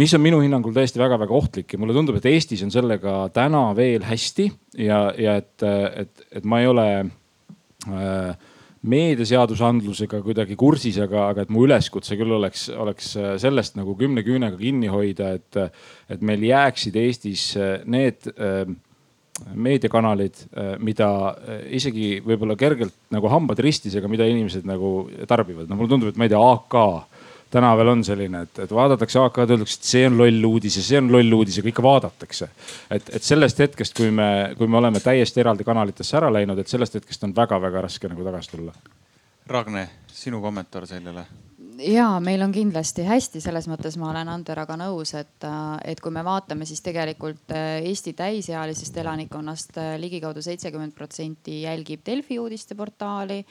mis 0.00 0.14
on 0.16 0.24
minu 0.24 0.42
hinnangul 0.42 0.74
tõesti 0.76 1.00
väga-väga 1.00 1.36
ohtlik 1.36 1.72
ja 1.72 1.80
mulle 1.80 1.96
tundub, 1.96 2.18
et 2.18 2.28
Eestis 2.30 2.64
on 2.66 2.74
sellega 2.74 3.22
täna 3.34 3.68
veel 3.78 4.04
hästi 4.06 4.50
ja, 4.82 5.06
ja 5.18 5.38
et, 5.40 5.54
et, 5.62 6.26
et 6.40 6.48
ma 6.48 6.60
ei 6.62 6.70
ole 6.70 6.88
äh, 7.02 8.52
meediaseadusandlusega 8.86 10.20
kuidagi 10.22 10.54
kursis, 10.58 10.98
aga, 11.02 11.28
aga 11.32 11.42
et 11.42 11.52
mu 11.54 11.64
üleskutse 11.66 12.18
küll 12.18 12.36
oleks, 12.36 12.68
oleks 12.70 13.14
sellest 13.42 13.78
nagu 13.78 13.96
kümne 13.98 14.22
küünega 14.26 14.58
kinni 14.60 14.90
hoida, 14.92 15.32
et, 15.40 15.78
et 16.12 16.22
meil 16.22 16.44
jääksid 16.46 16.98
Eestis 17.02 17.48
need 17.90 18.28
äh, 18.36 18.66
meediakanalid, 19.52 20.38
mida 20.80 21.08
isegi 21.74 22.22
võib-olla 22.24 22.56
kergelt 22.58 22.94
nagu 23.12 23.28
hambad 23.28 23.60
ristis, 23.64 23.96
aga 23.98 24.08
mida 24.08 24.26
inimesed 24.28 24.64
nagu 24.68 25.10
tarbivad. 25.28 25.68
no 25.68 25.76
mulle 25.76 25.92
tundub, 25.92 26.12
et 26.12 26.16
ma 26.16 26.24
ei 26.24 26.32
tea, 26.32 26.40
AK 26.40 26.76
tänaval 27.50 27.88
on 27.88 28.04
selline, 28.04 28.42
et, 28.46 28.58
et 28.64 28.74
vaadatakse 28.74 29.20
AK-d, 29.22 29.56
öeldakse, 29.56 29.78
et 29.80 29.90
see 29.90 30.04
on 30.08 30.18
loll 30.18 30.48
uudis 30.48 30.78
ja 30.80 30.84
see 30.84 31.00
on 31.00 31.10
loll 31.12 31.38
uudis, 31.38 31.60
aga 31.62 31.72
ikka 31.72 31.86
vaadatakse. 31.86 32.50
et, 32.90 33.10
et 33.18 33.22
sellest 33.22 33.62
hetkest, 33.64 33.96
kui 33.96 34.10
me, 34.10 34.28
kui 34.58 34.68
me 34.68 34.80
oleme 34.82 35.00
täiesti 35.00 35.42
eraldi 35.44 35.64
kanalitesse 35.64 36.18
ära 36.20 36.32
läinud, 36.32 36.58
et 36.58 36.72
sellest 36.72 37.00
hetkest 37.00 37.24
on 37.28 37.34
väga-väga 37.36 37.86
raske 37.88 38.10
nagu 38.10 38.24
tagasi 38.26 38.56
tulla. 38.56 38.76
Ragne, 39.46 39.88
sinu 40.10 40.40
kommentaar 40.42 40.88
sellele? 40.90 41.26
ja 41.78 42.20
meil 42.20 42.42
on 42.42 42.52
kindlasti 42.52 43.04
hästi, 43.06 43.40
selles 43.44 43.66
mõttes 43.68 43.96
ma 44.00 44.10
olen 44.10 44.30
Anderaga 44.32 44.76
nõus, 44.80 45.12
et, 45.18 45.46
et 45.84 46.00
kui 46.00 46.12
me 46.14 46.22
vaatame, 46.24 46.66
siis 46.68 46.80
tegelikult 46.84 47.52
äh, 47.54 47.82
Eesti 47.86 48.14
täisealisest 48.16 48.96
elanikkonnast 49.02 49.76
äh, 49.80 49.94
ligikaudu 50.00 50.42
seitsekümmend 50.44 50.94
protsenti 50.96 51.62
jälgib 51.62 52.04
Delfi 52.06 52.38
uudisteportaali 52.40 53.42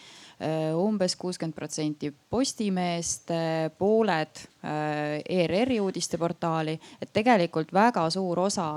umbes 0.76 1.16
kuuskümmend 1.16 1.56
protsenti 1.56 2.12
Postimeest, 2.30 3.32
äh, 3.32 3.72
pooled 3.78 4.42
äh, 4.66 5.22
ERR-i 5.30 5.80
uudisteportaali. 5.80 6.80
et 7.02 7.14
tegelikult 7.14 7.74
väga 7.74 8.10
suur 8.10 8.40
osa 8.40 8.68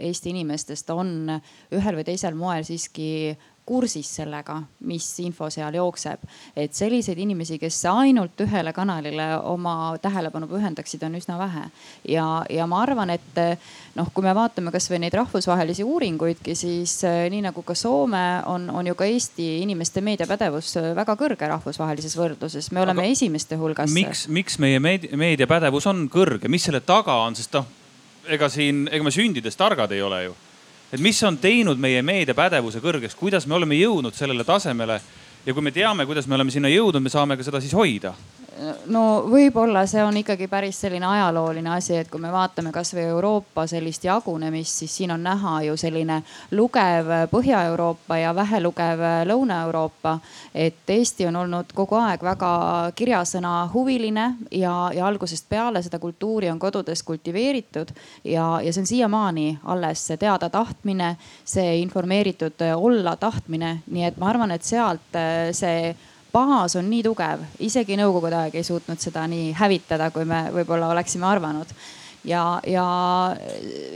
Eesti 0.00 0.30
inimestest 0.30 0.90
on 0.90 1.40
ühel 1.74 1.98
või 1.98 2.04
teisel 2.04 2.34
moel 2.34 2.64
siiski 2.64 3.36
kursis 3.68 4.08
sellega, 4.20 4.56
mis 4.88 5.06
info 5.20 5.50
seal 5.52 5.76
jookseb. 5.76 6.24
et 6.56 6.74
selliseid 6.74 7.18
inimesi, 7.18 7.58
kes 7.60 7.82
ainult 7.90 8.40
ühele 8.40 8.72
kanalile 8.72 9.28
oma 9.50 9.96
tähelepanu 10.02 10.48
pühendaksid, 10.48 11.04
on 11.06 11.18
üsna 11.20 11.38
vähe. 11.38 11.64
ja, 12.08 12.26
ja 12.50 12.66
ma 12.66 12.82
arvan, 12.82 13.10
et 13.10 13.40
noh, 13.98 14.08
kui 14.14 14.24
me 14.24 14.34
vaatame 14.36 14.72
kasvõi 14.74 15.00
neid 15.02 15.14
rahvusvahelisi 15.18 15.84
uuringuidki, 15.84 16.54
siis 16.58 16.96
eh, 17.08 17.26
nii 17.32 17.44
nagu 17.48 17.62
ka 17.66 17.76
Soome 17.78 18.24
on, 18.46 18.68
on 18.70 18.88
ju 18.88 18.96
ka 18.98 19.08
Eesti 19.08 19.48
inimeste 19.62 20.02
meediapädevus 20.04 20.74
väga 20.96 21.16
kõrge 21.20 21.48
rahvusvahelises 21.52 22.16
võrdluses. 22.18 22.72
me 22.72 22.82
oleme 22.84 23.04
Aga 23.04 23.16
esimeste 23.16 23.56
hulgas. 23.60 23.92
miks, 23.94 24.26
miks 24.28 24.58
meie 24.58 24.80
meediapädevus 24.80 25.86
on 25.90 26.06
kõrge, 26.12 26.48
mis 26.48 26.64
selle 26.64 26.80
taga 26.80 27.20
on, 27.26 27.36
sest 27.36 27.56
noh, 27.58 27.68
ega 28.28 28.48
siin, 28.52 28.86
ega 28.92 29.04
me 29.04 29.14
sündides 29.14 29.56
targad 29.56 29.92
ei 29.92 30.02
ole 30.02 30.24
ju 30.28 30.36
et 30.92 31.00
mis 31.00 31.22
on 31.22 31.38
teinud 31.38 31.78
meie 31.80 32.02
meediapädevuse 32.02 32.80
kõrgeks, 32.80 33.16
kuidas 33.18 33.46
me 33.46 33.54
oleme 33.58 33.76
jõudnud 33.78 34.16
sellele 34.16 34.44
tasemele? 34.44 35.00
Ja 35.46 35.54
kui 35.54 35.62
me 35.64 35.72
teame, 35.72 36.04
kuidas 36.06 36.26
me 36.26 36.34
oleme 36.36 36.52
sinna 36.52 36.68
jõudnud, 36.68 37.02
me 37.02 37.12
saame 37.12 37.36
ka 37.36 37.46
seda 37.46 37.60
siis 37.62 37.72
hoida 37.76 38.14
no 38.86 39.02
võib-olla 39.30 39.84
see 39.88 40.02
on 40.04 40.16
ikkagi 40.20 40.48
päris 40.50 40.80
selline 40.82 41.06
ajalooline 41.06 41.70
asi, 41.76 41.96
et 41.98 42.10
kui 42.10 42.20
me 42.20 42.30
vaatame 42.32 42.72
kasvõi 42.74 43.04
Euroopa 43.12 43.66
sellist 43.70 44.04
jagunemist, 44.04 44.80
siis 44.82 44.96
siin 45.00 45.12
on 45.14 45.22
näha 45.22 45.54
ju 45.68 45.76
selline 45.78 46.20
lugev 46.56 47.12
Põhja-Euroopa 47.30 48.18
ja 48.18 48.34
vähelugev 48.34 49.04
Lõuna-Euroopa. 49.30 50.18
et 50.54 50.90
Eesti 50.90 51.26
on 51.26 51.36
olnud 51.36 51.72
kogu 51.74 51.94
aeg 52.00 52.22
väga 52.22 52.52
kirjasõna 52.94 53.70
huviline 53.72 54.26
ja, 54.50 54.90
ja 54.94 55.06
algusest 55.06 55.48
peale 55.48 55.82
seda 55.82 55.98
kultuuri 55.98 56.50
on 56.50 56.58
kodudes 56.58 57.02
kultiveeritud 57.02 57.92
ja, 58.24 58.60
ja 58.62 58.72
see 58.72 58.82
on 58.82 58.86
siiamaani 58.86 59.58
alles 59.64 60.06
see 60.06 60.16
teada 60.16 60.50
tahtmine, 60.50 61.16
see 61.44 61.78
informeeritud 61.82 62.62
olla 62.74 63.16
tahtmine, 63.16 63.78
nii 63.86 64.04
et 64.04 64.16
ma 64.16 64.32
arvan, 64.32 64.50
et 64.50 64.64
sealt 64.64 65.18
see 65.52 65.94
baas 66.32 66.76
on 66.76 66.88
nii 66.90 67.04
tugev, 67.06 67.44
isegi 67.64 67.96
nõukogude 67.98 68.36
aeg 68.42 68.58
ei 68.58 68.66
suutnud 68.66 69.00
seda 69.00 69.26
nii 69.30 69.52
hävitada, 69.58 70.10
kui 70.14 70.26
me 70.28 70.48
võib-olla 70.54 70.90
oleksime 70.92 71.26
arvanud. 71.28 71.72
Ja, 72.28 72.60
ja 72.66 72.84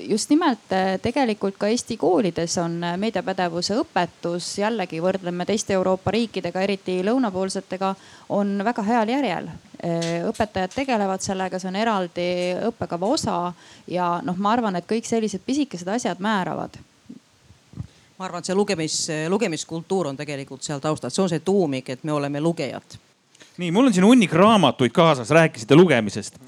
just 0.08 0.30
nimelt 0.30 0.70
eh, 0.72 0.94
tegelikult 1.02 1.58
ka 1.60 1.68
Eesti 1.68 1.96
koolides 2.00 2.54
on 2.62 2.78
meediapädevuse 3.02 3.76
õpetus, 3.82 4.46
jällegi 4.62 5.02
võrdleme 5.02 5.44
teiste 5.44 5.74
Euroopa 5.74 6.14
riikidega, 6.14 6.62
eriti 6.62 7.00
lõunapoolsetega, 7.04 7.90
on 8.32 8.54
väga 8.64 8.86
heal 8.86 9.12
järjel. 9.12 9.50
Eh, 9.82 10.22
õpetajad 10.30 10.72
tegelevad 10.76 11.24
sellega, 11.24 11.58
see 11.58 11.72
on 11.72 11.80
eraldi 11.82 12.28
õppekava 12.70 13.10
osa 13.10 13.36
ja 13.90 14.14
noh, 14.24 14.38
ma 14.38 14.54
arvan, 14.54 14.78
et 14.78 14.88
kõik 14.88 15.08
sellised 15.08 15.42
pisikesed 15.44 15.90
asjad 15.98 16.22
määravad 16.22 16.78
ma 18.22 18.28
arvan, 18.28 18.42
et 18.42 18.50
see 18.50 18.54
lugemis, 18.54 18.96
lugemiskultuur 19.32 20.12
on 20.12 20.18
tegelikult 20.18 20.62
seal 20.62 20.80
taustal, 20.82 21.10
see 21.10 21.24
on 21.24 21.30
see 21.32 21.42
tuumik, 21.42 21.88
et 21.90 22.04
me 22.06 22.14
oleme 22.14 22.40
lugejad. 22.42 22.94
nii, 23.58 23.70
mul 23.74 23.88
on 23.88 23.94
siin 23.94 24.06
hunnik 24.06 24.32
raamatuid 24.38 24.94
kaasas, 24.94 25.30
rääkisite 25.34 25.74
lugemisest. 25.74 26.38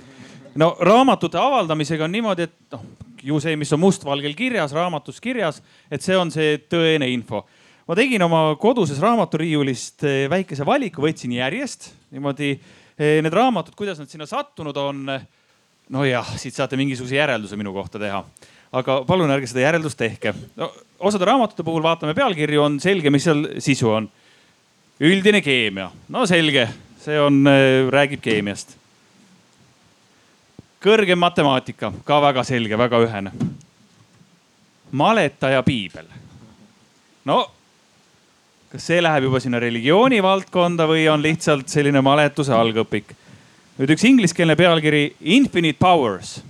no 0.55 0.77
raamatute 0.79 1.39
avaldamisega 1.39 2.07
on 2.07 2.15
niimoodi, 2.15 2.47
et 2.47 2.77
noh, 2.77 2.87
ju 3.25 3.41
see, 3.43 3.57
mis 3.59 3.73
on 3.75 3.83
mustvalgel 3.83 4.37
kirjas, 4.39 4.73
raamatus 4.77 5.21
kirjas, 5.21 5.61
et 5.91 6.03
see 6.03 6.17
on 6.17 6.31
see 6.31 6.61
tõene 6.71 7.11
info. 7.11 7.43
ma 7.89 7.99
tegin 7.99 8.23
oma 8.23 8.47
koduses 8.61 9.03
raamaturiiulist 9.03 10.07
eh, 10.07 10.25
väikese 10.31 10.67
valiku, 10.67 11.03
võtsin 11.03 11.35
järjest 11.41 11.91
niimoodi 12.15 12.55
eh, 12.55 13.19
need 13.19 13.35
raamatud, 13.35 13.75
kuidas 13.75 13.99
nad 13.99 14.11
sinna 14.11 14.31
sattunud 14.31 14.77
on. 14.77 15.09
nojah, 15.91 16.37
siit 16.39 16.55
saate 16.55 16.79
mingisuguse 16.81 17.19
järelduse 17.19 17.59
minu 17.61 17.75
kohta 17.75 17.99
teha 17.99 18.23
aga 18.75 19.01
palun 19.07 19.33
ärge 19.35 19.49
seda 19.51 19.65
järeldust 19.69 19.99
tehke 19.99 20.35
no,. 20.59 20.71
Osade 21.05 21.25
raamatute 21.29 21.65
puhul 21.65 21.83
vaatame 21.83 22.15
pealkirju, 22.15 22.63
on 22.63 22.79
selge, 22.81 23.11
mis 23.11 23.25
seal 23.25 23.45
sisu 23.63 23.91
on. 23.91 24.09
üldine 25.01 25.41
keemia, 25.43 25.89
no 26.09 26.27
selge, 26.27 26.69
see 27.03 27.19
on, 27.21 27.43
äh, 27.51 27.89
räägib 27.91 28.23
keemiast. 28.23 28.77
kõrgem 30.85 31.19
matemaatika, 31.19 31.93
ka 32.05 32.21
väga 32.21 32.45
selge, 32.45 32.79
väga 32.79 32.99
ühene. 33.07 33.33
maletaja 34.93 35.63
piibel. 35.63 36.07
no 37.25 37.51
kas 38.71 38.87
see 38.87 39.03
läheb 39.03 39.29
juba 39.29 39.41
sinna 39.41 39.61
religiooni 39.61 40.23
valdkonda 40.23 40.87
või 40.87 41.07
on 41.09 41.23
lihtsalt 41.23 41.69
selline 41.69 42.01
maletuse 42.01 42.53
algõpik? 42.53 43.15
nüüd 43.79 43.91
üks 43.91 44.05
ingliskeelne 44.05 44.57
pealkiri 44.57 45.17
Infinite 45.21 45.79
Powers 45.79 46.41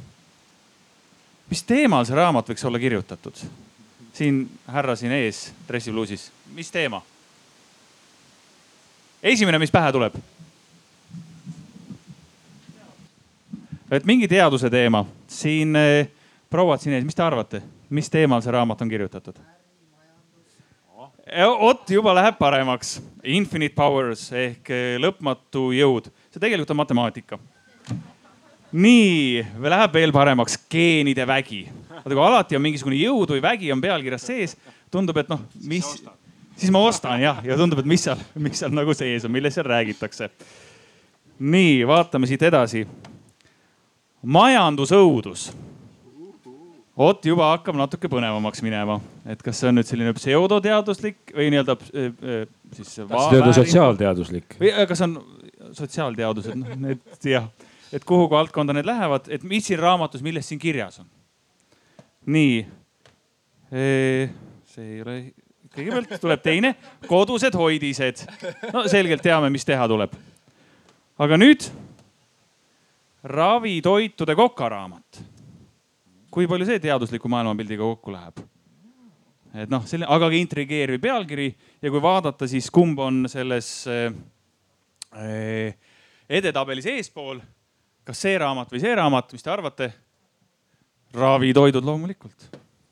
mis 1.55 1.63
teemal 1.63 2.07
see 2.07 2.17
raamat 2.19 2.49
võiks 2.51 2.65
olla 2.67 2.81
kirjutatud? 2.83 3.45
Siin 4.15 4.45
härra 4.67 4.97
siin 4.97 5.13
ees 5.13 5.49
dressipluusis, 5.69 6.31
mis 6.55 6.71
teema? 6.71 7.03
esimene, 9.23 9.59
mis 9.59 9.73
pähe 9.73 9.93
tuleb? 9.93 10.15
et 13.91 14.05
mingi 14.05 14.29
teaduse 14.29 14.71
teema, 14.71 15.05
siin 15.31 15.77
eh, 15.77 16.09
prouad 16.51 16.83
siin 16.83 16.95
ees, 16.95 17.05
mis 17.07 17.15
te 17.15 17.23
arvate, 17.23 17.63
mis 17.91 18.11
teemal 18.11 18.43
see 18.43 18.55
raamat 18.55 18.83
on 18.83 18.95
kirjutatud? 18.95 19.43
vot 21.59 21.91
juba 21.91 22.13
läheb 22.15 22.37
paremaks. 22.39 22.99
Infinite 23.25 23.75
powers 23.75 24.29
ehk 24.33 24.71
eh, 24.71 24.97
lõpmatu 25.03 25.71
jõud, 25.75 26.11
see 26.31 26.43
tegelikult 26.43 26.75
on 26.75 26.83
matemaatika 26.85 27.39
nii, 28.75 29.45
läheb 29.63 29.95
veel 29.95 30.13
paremaks, 30.15 30.59
geenide 30.71 31.27
vägi. 31.27 31.65
vaata, 31.89 32.11
kui 32.11 32.23
alati 32.27 32.59
on 32.59 32.65
mingisugune 32.65 32.99
jõud 32.99 33.35
või 33.37 33.43
vägi 33.43 33.73
on 33.73 33.83
pealkirjas 33.83 34.27
sees, 34.27 34.57
tundub, 34.93 35.19
et 35.23 35.31
noh, 35.31 35.43
mis, 35.69 35.87
siis 36.59 36.73
ma 36.75 36.83
ostan 36.85 37.23
jah, 37.23 37.43
ja 37.47 37.59
tundub, 37.59 37.83
et 37.83 37.89
mis 37.89 38.03
seal, 38.07 38.21
mis 38.35 38.59
seal 38.59 38.75
nagu 38.75 38.95
sees 38.97 39.27
on, 39.27 39.35
millest 39.35 39.61
seal 39.61 39.69
räägitakse. 39.71 40.31
nii, 41.39 41.85
vaatame 41.87 42.27
siit 42.27 42.43
edasi. 42.43 42.87
majandusõudus. 44.23 45.53
vot 46.99 47.25
juba 47.27 47.51
hakkab 47.51 47.77
natuke 47.77 48.09
põnevamaks 48.09 48.63
minema, 48.63 49.01
et 49.27 49.43
kas 49.43 49.61
see 49.61 49.69
on 49.69 49.79
nüüd 49.79 49.87
selline 49.87 50.13
pseudoteaduslik 50.15 51.35
või 51.35 51.51
nii-öelda 51.51 51.77
äh, 51.79 52.11
äh, 52.11 52.49
siis. 52.73 52.99
sotsiaalteaduslik. 53.55 54.59
või 54.59 54.75
kas 54.89 55.01
on 55.07 55.19
sotsiaalteadused, 55.73 56.59
noh 56.59 56.75
need 56.75 57.31
jah 57.31 57.49
et 57.95 58.05
kuhu 58.05 58.27
valdkonda 58.31 58.75
need 58.75 58.87
lähevad, 58.89 59.29
et 59.31 59.43
mis 59.47 59.67
siin 59.69 59.79
raamatus, 59.79 60.23
millest 60.23 60.51
siin 60.51 60.61
kirjas 60.61 60.99
on. 61.03 61.09
nii. 62.27 62.67
see 63.71 64.85
ei 64.85 65.03
ole, 65.03 65.17
kõigepealt 65.75 66.15
tuleb 66.21 66.43
teine, 66.43 66.75
kodused 67.07 67.55
hoidised. 67.59 68.25
no 68.75 68.87
selgelt 68.91 69.23
teame, 69.23 69.51
mis 69.55 69.67
teha 69.67 69.87
tuleb. 69.91 70.17
aga 71.19 71.39
nüüd 71.39 71.69
ravitoitude 73.25 74.35
kokaraamat. 74.35 75.23
kui 76.35 76.51
palju 76.51 76.67
see 76.67 76.83
teadusliku 76.83 77.31
maailmapildiga 77.31 77.83
kokku 77.95 78.13
läheb? 78.13 78.43
et 79.55 79.71
noh, 79.71 79.87
selline, 79.87 80.11
aga 80.11 80.33
ka 80.33 80.35
intrigeeriv 80.35 81.01
pealkiri 81.01 81.53
ja 81.83 81.91
kui 81.91 82.03
vaadata, 82.03 82.49
siis 82.51 82.71
kumb 82.75 82.99
on 82.99 83.29
selles 83.31 83.85
äh, 83.87 85.77
edetabelis 86.29 86.89
eespool 86.91 87.39
kas 88.05 88.25
see 88.27 88.39
raamat 88.39 88.73
või 88.73 88.83
see 88.83 88.95
raamat, 88.95 89.33
mis 89.33 89.43
te 89.43 89.51
arvate? 89.53 89.93
ravitoidud 91.15 91.85
loomulikult, 91.87 92.49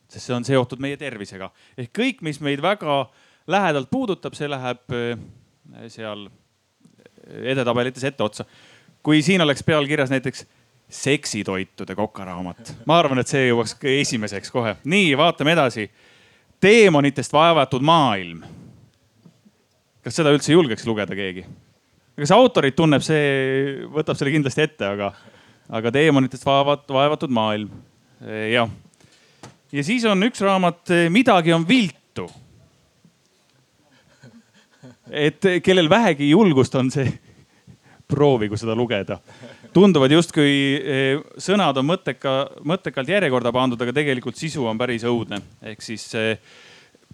sest 0.06 0.28
see 0.28 0.34
on 0.36 0.44
seotud 0.46 0.78
meie 0.82 0.96
tervisega 0.96 1.48
ehk 1.74 1.90
kõik, 1.98 2.20
mis 2.22 2.38
meid 2.44 2.62
väga 2.62 3.02
lähedalt 3.50 3.90
puudutab, 3.90 4.36
see 4.38 4.50
läheb 4.50 4.94
äh, 4.94 5.18
seal 5.90 6.28
edetabelites 7.26 8.04
etteotsa. 8.04 8.44
kui 9.02 9.22
siin 9.22 9.40
oleks 9.40 9.64
pealkirjas 9.66 10.10
näiteks 10.10 10.46
seksitoitude 10.92 11.94
kokaraamat, 11.94 12.74
ma 12.86 12.98
arvan, 12.98 13.18
et 13.22 13.30
see 13.30 13.46
jõuaks 13.48 13.76
esimeseks 13.80 14.50
kohe. 14.52 14.76
nii, 14.84 15.16
vaatame 15.16 15.52
edasi. 15.52 15.90
teemonitest 16.60 17.32
vaevatud 17.32 17.82
maailm. 17.82 18.42
kas 20.02 20.16
seda 20.16 20.30
üldse 20.30 20.52
julgeks 20.52 20.86
lugeda 20.86 21.14
keegi? 21.14 21.46
Kes 22.18 22.32
autorit 22.34 22.76
tunneb, 22.76 23.02
see 23.04 23.86
võtab 23.92 24.18
selle 24.18 24.34
kindlasti 24.34 24.64
ette, 24.66 24.86
aga, 24.86 25.12
aga 25.72 25.92
teemonitest 25.94 26.46
vaevat, 26.46 26.84
vaevatud 26.92 27.32
maailm. 27.32 27.70
jah. 28.52 28.70
ja 29.72 29.84
siis 29.84 30.04
on 30.06 30.22
üks 30.28 30.40
raamat 30.40 30.92
Midagi 31.10 31.52
on 31.52 31.66
viltu. 31.68 32.28
et 35.10 35.40
kellel 35.64 35.90
vähegi 35.90 36.30
julgust 36.30 36.74
on 36.74 36.90
see, 36.90 37.08
proovigu 38.08 38.56
seda 38.56 38.76
lugeda 38.76 39.18
tunduvad 39.72 40.12
justkui 40.12 40.52
eh, 40.76 41.20
sõnad 41.40 41.78
on 41.80 41.86
mõtteka, 41.88 42.34
mõttekalt 42.68 43.08
järjekorda 43.08 43.52
pandud, 43.54 43.80
aga 43.80 43.94
tegelikult 43.96 44.36
sisu 44.36 44.66
on 44.68 44.78
päris 44.78 45.04
õudne. 45.08 45.40
ehk 45.62 45.82
siis 45.82 46.10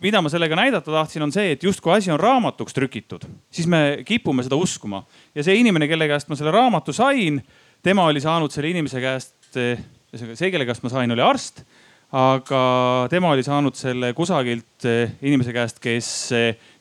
mida 0.02 0.22
ma 0.22 0.30
sellega 0.30 0.56
näidata 0.58 0.92
tahtsin, 0.92 1.24
on 1.26 1.32
see, 1.34 1.52
et 1.54 1.64
justkui 1.64 1.92
asi 1.96 2.12
on 2.14 2.20
raamatuks 2.20 2.76
trükitud, 2.76 3.26
siis 3.50 3.66
me 3.70 4.02
kipume 4.06 4.44
seda 4.46 4.58
uskuma. 4.58 5.02
ja 5.34 5.44
see 5.44 5.58
inimene, 5.58 5.88
kelle 5.88 6.08
käest 6.08 6.28
ma 6.30 6.38
selle 6.38 6.54
raamatu 6.54 6.92
sain, 6.92 7.40
tema 7.82 8.06
oli 8.06 8.20
saanud 8.20 8.54
selle 8.54 8.70
inimese 8.70 9.02
käest, 9.02 9.50
eh, 9.56 9.80
see, 10.14 10.50
kelle 10.50 10.66
käest 10.68 10.86
ma 10.86 10.92
sain, 10.92 11.10
oli 11.10 11.24
arst. 11.24 11.64
aga 12.12 12.60
tema 13.10 13.34
oli 13.34 13.42
saanud 13.44 13.76
selle 13.76 14.14
kusagilt 14.16 14.86
inimese 15.22 15.52
käest, 15.52 15.80
kes, 15.82 16.30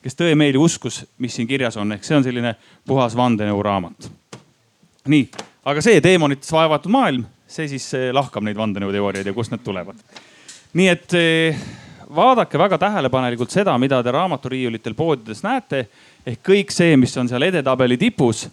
kes 0.00 0.16
tõemeeli 0.16 0.56
uskus, 0.56 1.02
mis 1.18 1.34
siin 1.36 1.48
kirjas 1.48 1.76
on, 1.76 1.92
ehk 1.92 2.06
see 2.06 2.16
on 2.16 2.24
selline 2.24 2.54
puhas 2.88 3.16
vandenõuraamat. 3.16 4.08
nii 5.08 5.28
aga 5.68 5.82
see 5.84 6.00
teemonitest 6.00 6.54
vaevatud 6.54 6.92
maailm, 6.92 7.26
see 7.48 7.68
siis 7.68 7.90
lahkab 8.12 8.46
neid 8.46 8.56
vandenõuteooriaid 8.56 9.28
ja 9.28 9.36
kust 9.36 9.52
need 9.52 9.64
tulevad. 9.66 10.00
nii 10.78 10.88
et 10.88 11.14
eh, 11.18 11.60
vaadake 12.14 12.58
väga 12.58 12.78
tähelepanelikult 12.78 13.50
seda, 13.50 13.78
mida 13.78 14.02
te 14.02 14.12
raamaturiiulitel 14.12 14.94
poodides 14.94 15.42
näete. 15.42 15.88
ehk 16.26 16.40
kõik 16.48 16.72
see, 16.72 16.96
mis 16.96 17.16
on 17.16 17.28
seal 17.28 17.42
edetabeli 17.42 17.96
tipus, 17.96 18.48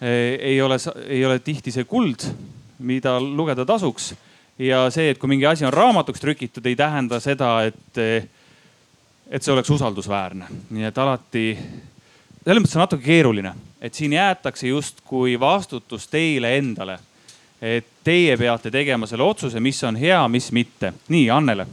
eh, 0.00 0.38
ei 0.40 0.62
ole, 0.62 0.76
ei 1.08 1.24
ole 1.24 1.38
tihti 1.38 1.70
see 1.70 1.84
kuld, 1.84 2.24
mida 2.78 3.20
lugeda 3.20 3.64
tasuks. 3.64 4.14
ja 4.58 4.90
see, 4.90 5.10
et 5.10 5.18
kui 5.18 5.28
mingi 5.28 5.46
asi 5.46 5.64
on 5.64 5.72
raamatuks 5.72 6.20
trükitud, 6.20 6.66
ei 6.66 6.76
tähenda 6.76 7.20
seda, 7.20 7.62
et, 7.64 7.98
eh, 7.98 8.28
et 9.30 9.42
see 9.42 9.52
oleks 9.52 9.70
usaldusväärne. 9.70 10.46
nii 10.70 10.84
et 10.84 10.98
alati, 10.98 11.58
selles 12.44 12.62
mõttes 12.62 12.76
on 12.76 12.86
natuke 12.86 13.04
keeruline 13.04 13.54
et 13.84 13.94
siin 13.94 14.12
jäetakse 14.12 14.66
justkui 14.66 15.40
vastutus 15.40 16.08
teile 16.08 16.56
endale. 16.56 16.98
et 17.62 17.86
teie 18.04 18.36
peate 18.36 18.70
tegema 18.70 19.06
selle 19.06 19.24
otsuse, 19.24 19.60
mis 19.60 19.78
on 19.84 19.96
hea, 19.96 20.28
mis 20.28 20.52
mitte. 20.52 20.92
nii, 21.08 21.30
Annele. 21.30 21.66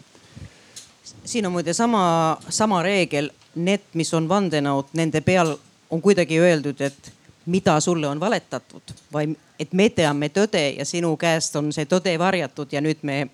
Siin 1.25 1.45
on 1.45 1.51
muide 1.51 1.73
sama, 1.73 2.37
sama 2.49 2.83
reegel, 2.83 3.29
need, 3.55 3.83
mis 3.93 4.13
on 4.13 4.29
vandenõud, 4.29 4.93
nende 4.93 5.21
peal 5.21 5.55
on 5.89 6.01
kuidagi 6.01 6.39
öeldud, 6.39 6.81
et 6.81 7.11
mida 7.45 7.79
sulle 7.79 8.07
on 8.07 8.19
valetatud 8.19 8.93
või 9.13 9.35
et 9.59 9.73
me 9.73 9.89
teame 9.89 10.29
tõde 10.29 10.61
ja 10.77 10.85
sinu 10.85 11.15
käest 11.17 11.55
on 11.55 11.71
see 11.73 11.85
tõde 11.89 12.13
varjatud 12.19 12.73
ja 12.73 12.81
nüüd 12.81 13.01
me 13.01 13.27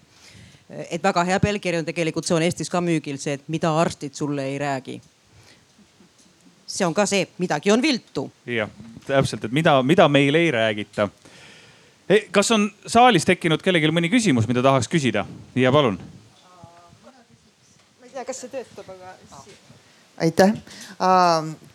et 0.89 1.03
väga 1.03 1.23
hea 1.23 1.39
pealkiri 1.39 1.79
on 1.79 1.85
tegelikult, 1.85 2.25
see 2.27 2.35
on 2.35 2.43
Eestis 2.43 2.71
ka 2.71 2.81
müügil, 2.83 3.19
see, 3.19 3.37
et 3.37 3.45
mida 3.47 3.71
arstid 3.79 4.15
sulle 4.15 4.47
ei 4.47 4.57
räägi 4.59 4.99
see 6.67 6.85
on 6.85 6.93
ka 6.93 7.05
see, 7.07 7.27
midagi 7.37 7.71
on 7.71 7.81
viltu. 7.81 8.27
jah, 8.45 8.69
täpselt, 9.07 9.47
et 9.47 9.55
mida, 9.55 9.79
mida 9.83 10.07
meile 10.11 10.43
ei 10.43 10.51
räägita. 10.51 11.09
kas 12.31 12.51
on 12.51 12.69
saalis 12.87 13.25
tekkinud 13.25 13.63
kellelgi 13.63 13.91
mõni 13.91 14.11
küsimus, 14.11 14.47
mida 14.47 14.63
tahaks 14.63 14.91
küsida? 14.91 15.25
ja 15.55 15.71
palun. 15.71 15.99
Tea, 18.17 18.25
kas 18.25 18.39
see 18.41 18.49
töötab, 18.49 18.87
aga. 18.89 19.43
aitäh, 20.25 20.55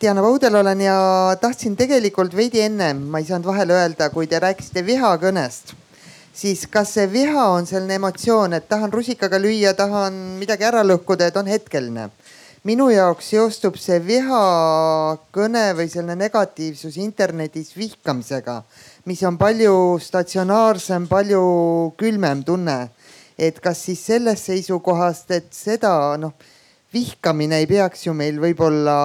Diana 0.01 0.23
Vaudel 0.25 0.59
olen 0.59 0.81
ja 0.83 0.97
tahtsin 1.41 1.77
tegelikult 1.79 2.35
veidi 2.35 2.59
ennem, 2.65 3.05
ma 3.07 3.21
ei 3.21 3.29
saanud 3.29 3.47
vahele 3.47 3.77
öelda, 3.77 4.09
kui 4.11 4.27
te 4.27 4.41
rääkisite 4.43 4.83
vihakõnest 4.85 5.75
siis 6.33 6.65
kas 6.67 6.95
see 6.97 7.05
viha 7.11 7.45
on 7.53 7.67
selline 7.69 7.99
emotsioon, 8.01 8.55
et 8.57 8.65
tahan 8.67 8.91
rusikaga 8.91 9.37
lüüa, 9.37 9.75
tahan 9.77 10.15
midagi 10.39 10.65
ära 10.65 10.81
lõhkuda, 10.83 11.29
et 11.29 11.37
on 11.37 11.47
hetkeline 11.47 12.09
minu 12.63 12.87
jaoks 12.93 13.27
seostub 13.33 13.75
see 13.79 13.97
vihakõne 14.03 15.63
või 15.75 15.89
selline 15.91 16.15
negatiivsus 16.15 16.95
internetis 17.03 17.73
vihkamisega, 17.75 18.61
mis 19.09 19.23
on 19.27 19.37
palju 19.39 19.99
statsionaarsem, 19.99 21.09
palju 21.11 21.43
külmem 21.99 22.43
tunne. 22.47 22.77
Et 23.37 23.59
kas 23.63 23.83
siis 23.87 24.01
sellest 24.05 24.49
seisukohast, 24.51 25.31
et 25.31 25.49
seda 25.55 25.93
noh, 26.21 26.33
vihkamine 26.93 27.61
ei 27.63 27.67
peaks 27.69 28.07
ju 28.07 28.13
meil 28.17 28.39
võib-olla 28.41 28.97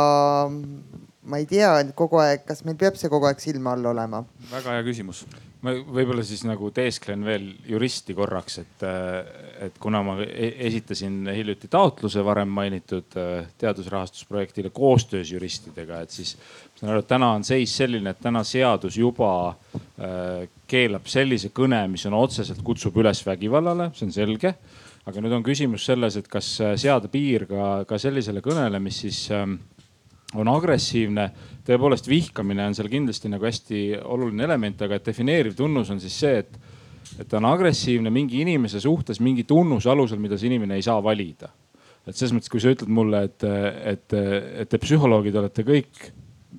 ma 1.28 1.40
ei 1.40 1.46
tea 1.48 1.72
kogu 1.96 2.20
aeg, 2.22 2.44
kas 2.48 2.64
meil 2.64 2.76
peab 2.80 2.96
see 3.00 3.10
kogu 3.12 3.28
aeg 3.28 3.40
silma 3.42 3.76
all 3.76 3.92
olema? 3.92 4.24
väga 4.52 4.78
hea 4.78 4.88
küsimus 4.88 5.24
ma 5.64 5.72
võib-olla 5.74 6.22
siis 6.26 6.44
nagu 6.47 6.70
teesklen 6.74 7.24
veel 7.26 7.48
juristi 7.66 8.14
korraks, 8.14 8.59
et, 8.62 8.85
et 9.66 9.78
kuna 9.82 10.02
ma 10.06 10.14
e-, 10.22 10.52
esitasin 10.68 11.26
hiljuti 11.35 11.70
taotluse 11.72 12.22
varem 12.26 12.51
mainitud 12.55 13.16
äh, 13.18 13.48
teadusrahastusprojektile 13.59 14.70
koostöös 14.74 15.32
juristidega, 15.35 16.02
et 16.05 16.14
siis 16.14 16.36
ma 16.39 16.80
saan 16.80 16.93
aru, 16.93 17.02
et 17.02 17.10
täna 17.10 17.30
on 17.35 17.47
seis 17.47 17.74
selline, 17.80 18.14
et 18.14 18.22
täna 18.22 18.44
seadus 18.47 18.98
juba 19.01 19.32
äh, 19.51 20.47
keelab 20.70 21.09
sellise 21.10 21.51
kõne, 21.55 21.80
mis 21.90 22.06
on 22.06 22.18
otseselt 22.18 22.62
kutsub 22.66 23.01
üles 23.02 23.24
vägivallale, 23.26 23.90
see 23.98 24.06
on 24.09 24.14
selge. 24.14 24.55
aga 25.09 25.22
nüüd 25.24 25.32
on 25.32 25.43
küsimus 25.43 25.86
selles, 25.89 26.18
et 26.20 26.28
kas 26.30 26.52
äh, 26.62 26.76
seada 26.78 27.10
piir 27.10 27.48
ka, 27.51 27.82
ka 27.89 27.98
sellisele 27.98 28.44
kõnele, 28.44 28.78
mis 28.85 29.02
siis 29.06 29.24
äh, 29.35 29.47
on 30.36 30.48
agressiivne. 30.52 31.30
tõepoolest 31.68 32.09
vihkamine 32.09 32.64
on 32.64 32.74
seal 32.76 32.88
kindlasti 32.88 33.28
nagu 33.28 33.44
hästi 33.44 33.78
oluline 34.09 34.44
element, 34.46 34.82
aga 34.82 34.98
defineeriv 35.05 35.56
tunnus 35.56 35.90
on 35.92 36.00
siis 36.00 36.16
see, 36.20 36.38
et, 36.40 36.59
et 37.20 37.28
ta 37.28 37.36
on 37.40 37.48
agressiivne 37.48 38.10
mingi 38.12 38.40
inimese 38.40 38.80
suhtes 38.80 39.20
mingi 39.20 39.44
tunnuse 39.44 39.90
alusel, 39.92 40.20
mida 40.20 40.38
see 40.38 40.48
inimene 40.48 40.78
ei 40.78 40.84
saa 40.84 41.02
valida. 41.05 41.52
et 42.09 42.16
selles 42.16 42.32
mõttes, 42.32 42.48
kui 42.48 42.60
sa 42.60 42.72
ütled 42.72 42.88
mulle, 42.88 43.20
et, 43.28 43.44
et, 43.92 44.14
et 44.62 44.68
te 44.68 44.78
psühholoogid 44.80 45.34
olete 45.36 45.64
kõik 45.64 46.06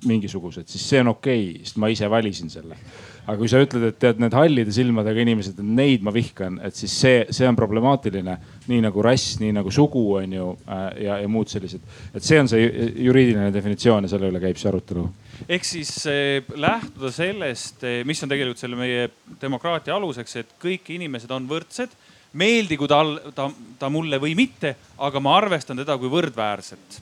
mingisugused, 0.06 0.68
siis 0.70 0.84
see 0.86 1.00
on 1.02 1.10
okei 1.16 1.48
okay,, 1.50 1.64
sest 1.66 1.80
ma 1.82 1.90
ise 1.90 2.06
valisin 2.10 2.50
selle 2.52 2.78
aga 3.26 3.36
kui 3.38 3.50
sa 3.50 3.60
ütled, 3.62 3.84
et 3.90 3.98
tead 4.00 4.20
need 4.22 4.34
hallide 4.34 4.72
silmadega 4.74 5.22
inimesed, 5.22 5.58
et 5.60 5.72
neid 5.78 6.04
ma 6.06 6.12
vihkan, 6.14 6.58
et 6.66 6.76
siis 6.76 6.94
see, 7.02 7.22
see 7.34 7.48
on 7.48 7.58
problemaatiline. 7.58 8.36
nii 8.70 8.84
nagu 8.84 9.02
rass, 9.02 9.38
nii 9.40 9.52
nagu 9.56 9.70
sugu 9.74 10.02
on 10.20 10.32
ju 10.32 10.46
äh, 10.68 10.84
ja, 11.04 11.16
ja 11.22 11.28
muud 11.28 11.50
sellised. 11.50 11.80
et 12.14 12.22
see 12.22 12.38
on 12.40 12.48
see 12.48 12.68
juriidiline 13.06 13.50
definitsioon 13.52 14.06
ja 14.06 14.12
selle 14.12 14.30
üle 14.30 14.42
käib 14.42 14.60
see 14.60 14.70
arutelu. 14.70 15.06
ehk 15.48 15.66
siis 15.66 15.90
eh, 16.10 16.44
lähtuda 16.54 17.12
sellest, 17.14 17.82
eh, 17.84 18.00
mis 18.06 18.22
on 18.22 18.32
tegelikult 18.32 18.62
selle 18.62 18.78
meie 18.78 19.08
demokraatia 19.40 19.96
aluseks, 19.96 20.36
et 20.36 20.54
kõik 20.62 20.94
inimesed 20.96 21.30
on 21.34 21.48
võrdsed 21.50 21.96
meeldigu 22.40 22.86
tal, 22.88 23.16
ta, 23.34 23.48
ta 23.78 23.90
mulle 23.90 24.20
või 24.22 24.36
mitte, 24.38 24.76
aga 25.02 25.20
ma 25.20 25.34
arvestan 25.40 25.80
teda 25.82 25.98
kui 25.98 26.10
võrdväärset. 26.12 27.00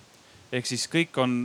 ehk 0.52 0.66
siis 0.66 0.88
kõik 0.88 1.20
on, 1.20 1.42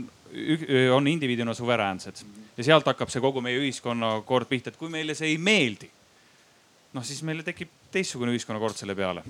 on 0.95 1.07
indiviidina 1.07 1.53
suveräänsed 1.53 2.23
ja 2.57 2.63
sealt 2.63 2.87
hakkab 2.89 3.11
see 3.11 3.21
kogu 3.23 3.41
meie 3.41 3.59
ühiskonnakord 3.61 4.49
pihta, 4.49 4.71
et 4.71 4.79
kui 4.79 4.91
meile 4.93 5.15
see 5.17 5.33
ei 5.33 5.37
meeldi, 5.41 5.89
noh 6.93 7.05
siis 7.05 7.23
meile 7.25 7.45
tekib 7.45 7.71
teistsugune 7.93 8.33
ühiskonnakord 8.33 8.77
selle 8.77 8.95
peale. 8.95 9.23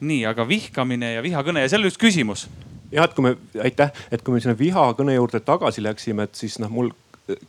nii, 0.00 0.26
aga 0.28 0.44
vihkamine 0.48 1.14
ja 1.14 1.22
vihakõne 1.24 1.62
ja 1.62 1.68
seal 1.72 1.84
oli 1.84 1.92
üks 1.92 2.00
küsimus. 2.00 2.46
jah, 2.92 3.04
et 3.04 3.14
kui 3.14 3.28
me, 3.28 3.36
aitäh, 3.62 3.92
et 4.10 4.22
kui 4.22 4.34
me 4.34 4.40
sinna 4.40 4.56
vihakõne 4.58 5.14
juurde 5.14 5.40
tagasi 5.40 5.82
läksime, 5.82 6.28
et 6.28 6.34
siis 6.34 6.58
noh, 6.58 6.70
mul 6.70 6.92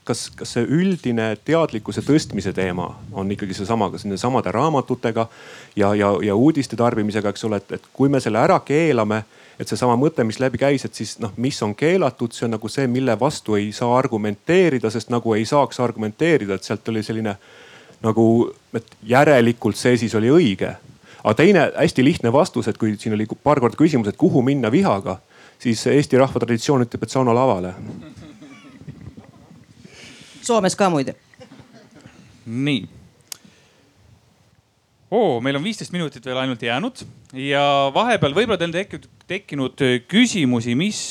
kas, 0.03 0.27
kas 0.35 0.55
see 0.55 0.65
üldine 0.65 1.29
teadlikkuse 1.45 2.01
tõstmise 2.05 2.53
teema 2.55 2.89
on 3.13 3.31
ikkagi 3.31 3.55
seesama, 3.57 3.91
kas 3.93 4.05
nende 4.05 4.19
samade 4.21 4.51
raamatutega 4.53 5.27
ja, 5.75 5.93
ja, 5.95 6.11
ja 6.23 6.35
uudiste 6.35 6.79
tarbimisega, 6.79 7.33
eks 7.33 7.45
ole, 7.47 7.61
et, 7.61 7.77
et 7.77 7.89
kui 7.93 8.09
me 8.09 8.21
selle 8.23 8.41
ära 8.41 8.59
keelame 8.65 9.23
et 9.59 9.67
seesama 9.67 9.95
mõte, 9.97 10.23
mis 10.23 10.39
läbi 10.39 10.59
käis, 10.61 10.85
et 10.85 10.93
siis 10.93 11.15
noh, 11.19 11.33
mis 11.41 11.57
on 11.65 11.73
keelatud, 11.75 12.33
see 12.33 12.45
on 12.47 12.55
nagu 12.57 12.69
see, 12.69 12.87
mille 12.91 13.17
vastu 13.19 13.57
ei 13.57 13.71
saa 13.75 13.95
argumenteerida, 13.97 14.91
sest 14.93 15.09
nagu 15.13 15.33
ei 15.33 15.45
saaks 15.49 15.79
argumenteerida, 15.83 16.57
et 16.57 16.67
sealt 16.67 16.89
oli 16.93 17.03
selline 17.03 17.37
nagu, 18.05 18.25
et 18.77 18.97
järelikult 19.09 19.79
see 19.79 19.97
siis 19.97 20.15
oli 20.15 20.29
õige. 20.33 20.75
aga 21.23 21.33
teine 21.33 21.71
hästi 21.75 22.03
lihtne 22.03 22.31
vastus, 22.33 22.67
et 22.67 22.77
kui 22.77 22.95
siin 22.97 23.13
oli 23.13 23.27
paar 23.43 23.59
korda 23.59 23.77
küsimus, 23.77 24.07
et 24.07 24.17
kuhu 24.17 24.41
minna 24.41 24.71
vihaga, 24.71 25.19
siis 25.59 25.87
Eesti 25.87 26.17
rahva 26.17 26.39
traditsioon 26.39 26.85
ütleb, 26.85 27.03
et 27.03 27.09
sauna 27.09 27.33
lavale. 27.35 27.73
Soomes 30.41 30.75
ka 30.75 30.89
muide. 30.89 31.15
nii 32.45 32.96
oo, 35.11 35.39
meil 35.43 35.59
on 35.59 35.63
viisteist 35.63 35.93
minutit 35.95 36.25
veel 36.25 36.39
ainult 36.41 36.63
jäänud 36.63 37.03
ja 37.37 37.63
vahepeal 37.93 38.35
võib-olla 38.35 38.59
teil 38.59 38.75
tekkinud, 38.75 39.07
tekkinud 39.27 39.85
küsimusi, 40.07 40.75
mis, 40.75 41.01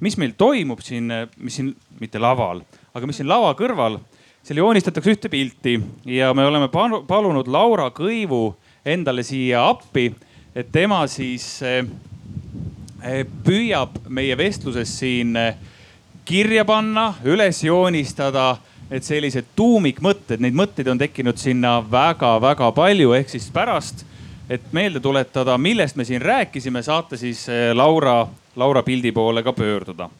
mis 0.00 0.18
meil 0.20 0.34
toimub 0.38 0.82
siin, 0.84 1.12
mis 1.36 1.60
siin, 1.60 1.72
mitte 2.00 2.22
laval, 2.22 2.64
aga 2.94 3.10
mis 3.10 3.20
siin 3.20 3.30
lava 3.30 3.52
kõrval. 3.58 4.00
seal 4.44 4.60
joonistatakse 4.60 5.14
ühte 5.14 5.28
pilti 5.32 5.78
ja 6.10 6.34
me 6.34 6.46
oleme 6.46 6.68
palunud 6.68 7.48
Laura 7.48 7.90
Kõivu 7.90 8.54
endale 8.84 9.22
siia 9.22 9.62
appi, 9.70 10.10
et 10.54 10.72
tema 10.72 11.06
siis 11.08 11.62
püüab 13.44 13.98
meie 14.08 14.36
vestluses 14.36 14.88
siin 14.98 15.36
eh, 15.36 15.56
kirja 16.24 16.64
panna, 16.64 17.12
üles 17.24 17.60
joonistada 17.64 18.56
need 18.90 19.06
sellised 19.06 19.52
tuumikmõtted, 19.56 20.42
neid 20.44 20.56
mõtteid 20.56 20.88
on 20.92 21.00
tekkinud 21.00 21.38
sinna 21.40 21.78
väga-väga 21.90 22.70
palju, 22.76 23.14
ehk 23.16 23.32
siis 23.32 23.48
pärast, 23.52 24.04
et 24.50 24.72
meelde 24.76 25.00
tuletada, 25.00 25.56
millest 25.58 25.96
me 25.96 26.04
siin 26.04 26.22
rääkisime, 26.22 26.82
saate 26.82 27.16
siis 27.16 27.46
eh, 27.48 27.72
Laura, 27.74 28.26
Laura 28.56 28.82
pildi 28.82 29.12
poole 29.12 29.42
ka 29.42 29.52
pöörduda. 29.52 30.10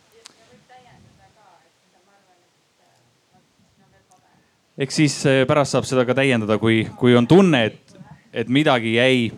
ehk 4.79 4.91
siis 4.91 5.21
eh, 5.27 5.45
pärast 5.47 5.77
saab 5.77 5.85
seda 5.87 6.05
ka 6.05 6.15
täiendada, 6.15 6.59
kui, 6.59 6.83
kui 6.99 7.15
on 7.17 7.27
tunne, 7.31 7.65
et, 7.65 7.99
et 8.33 8.49
midagi 8.49 8.97
jäi 8.97 9.31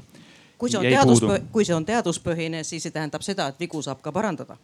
kui 0.58 0.70
see 0.70 0.78
on 0.78 0.84
jäi 0.84 0.94
teadus, 0.94 1.20
puudu. 1.20 1.38
kui 1.52 1.64
see 1.64 1.76
on 1.76 1.84
teaduspõhine, 1.84 2.62
siis 2.64 2.86
see 2.86 2.94
tähendab 2.94 3.24
seda, 3.24 3.50
et 3.52 3.60
vigu 3.60 3.82
saab 3.84 4.00
ka 4.02 4.12
parandada. 4.12 4.56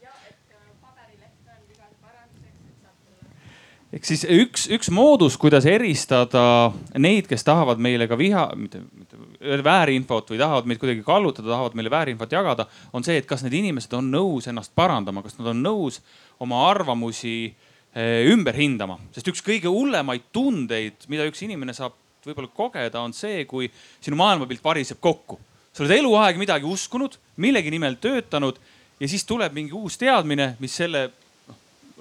Ehk 3.93 4.07
siis 4.09 4.23
üks, 4.25 4.67
üks 4.73 4.89
moodus, 4.95 5.37
kuidas 5.41 5.67
eristada 5.69 6.73
neid, 6.97 7.27
kes 7.29 7.45
tahavad 7.45 7.81
meile 7.83 8.07
ka 8.09 8.17
viha, 8.17 8.47
mitte, 8.57 8.81
mitte 8.97 9.59
väärinfot 9.65 10.33
või 10.33 10.41
tahavad 10.41 10.69
meid 10.71 10.81
kuidagi 10.81 11.05
kallutada, 11.05 11.51
tahavad 11.53 11.77
meile 11.77 11.93
väärinfot 11.93 12.33
jagada, 12.33 12.67
on 12.97 13.05
see, 13.05 13.19
et 13.21 13.29
kas 13.29 13.45
need 13.45 13.59
inimesed 13.61 13.93
on 13.99 14.09
nõus 14.15 14.49
ennast 14.49 14.73
parandama, 14.79 15.25
kas 15.25 15.37
nad 15.39 15.53
on 15.53 15.61
nõus 15.65 16.01
oma 16.43 16.65
arvamusi 16.71 17.37
eh, 17.51 18.33
ümber 18.33 18.57
hindama, 18.57 18.97
sest 19.13 19.29
üks 19.29 19.45
kõige 19.45 19.69
hullemaid 19.73 20.31
tundeid, 20.33 21.09
mida 21.13 21.29
üks 21.29 21.45
inimene 21.45 21.77
saab 21.77 21.99
võib-olla 22.25 22.53
kogeda, 22.55 23.03
on 23.03 23.13
see, 23.17 23.45
kui 23.51 23.69
sinu 24.01 24.17
maailmapilt 24.21 24.63
variseb 24.65 25.01
kokku. 25.03 25.41
sa 25.73 25.83
oled 25.83 25.97
eluaeg 25.97 26.37
midagi 26.39 26.69
uskunud, 26.69 27.17
millegi 27.41 27.71
nimel 27.73 27.97
töötanud 28.01 28.59
ja 29.01 29.09
siis 29.09 29.25
tuleb 29.25 29.53
mingi 29.57 29.73
uus 29.73 29.97
teadmine, 29.99 30.55
mis 30.61 30.77
selle 30.77 31.11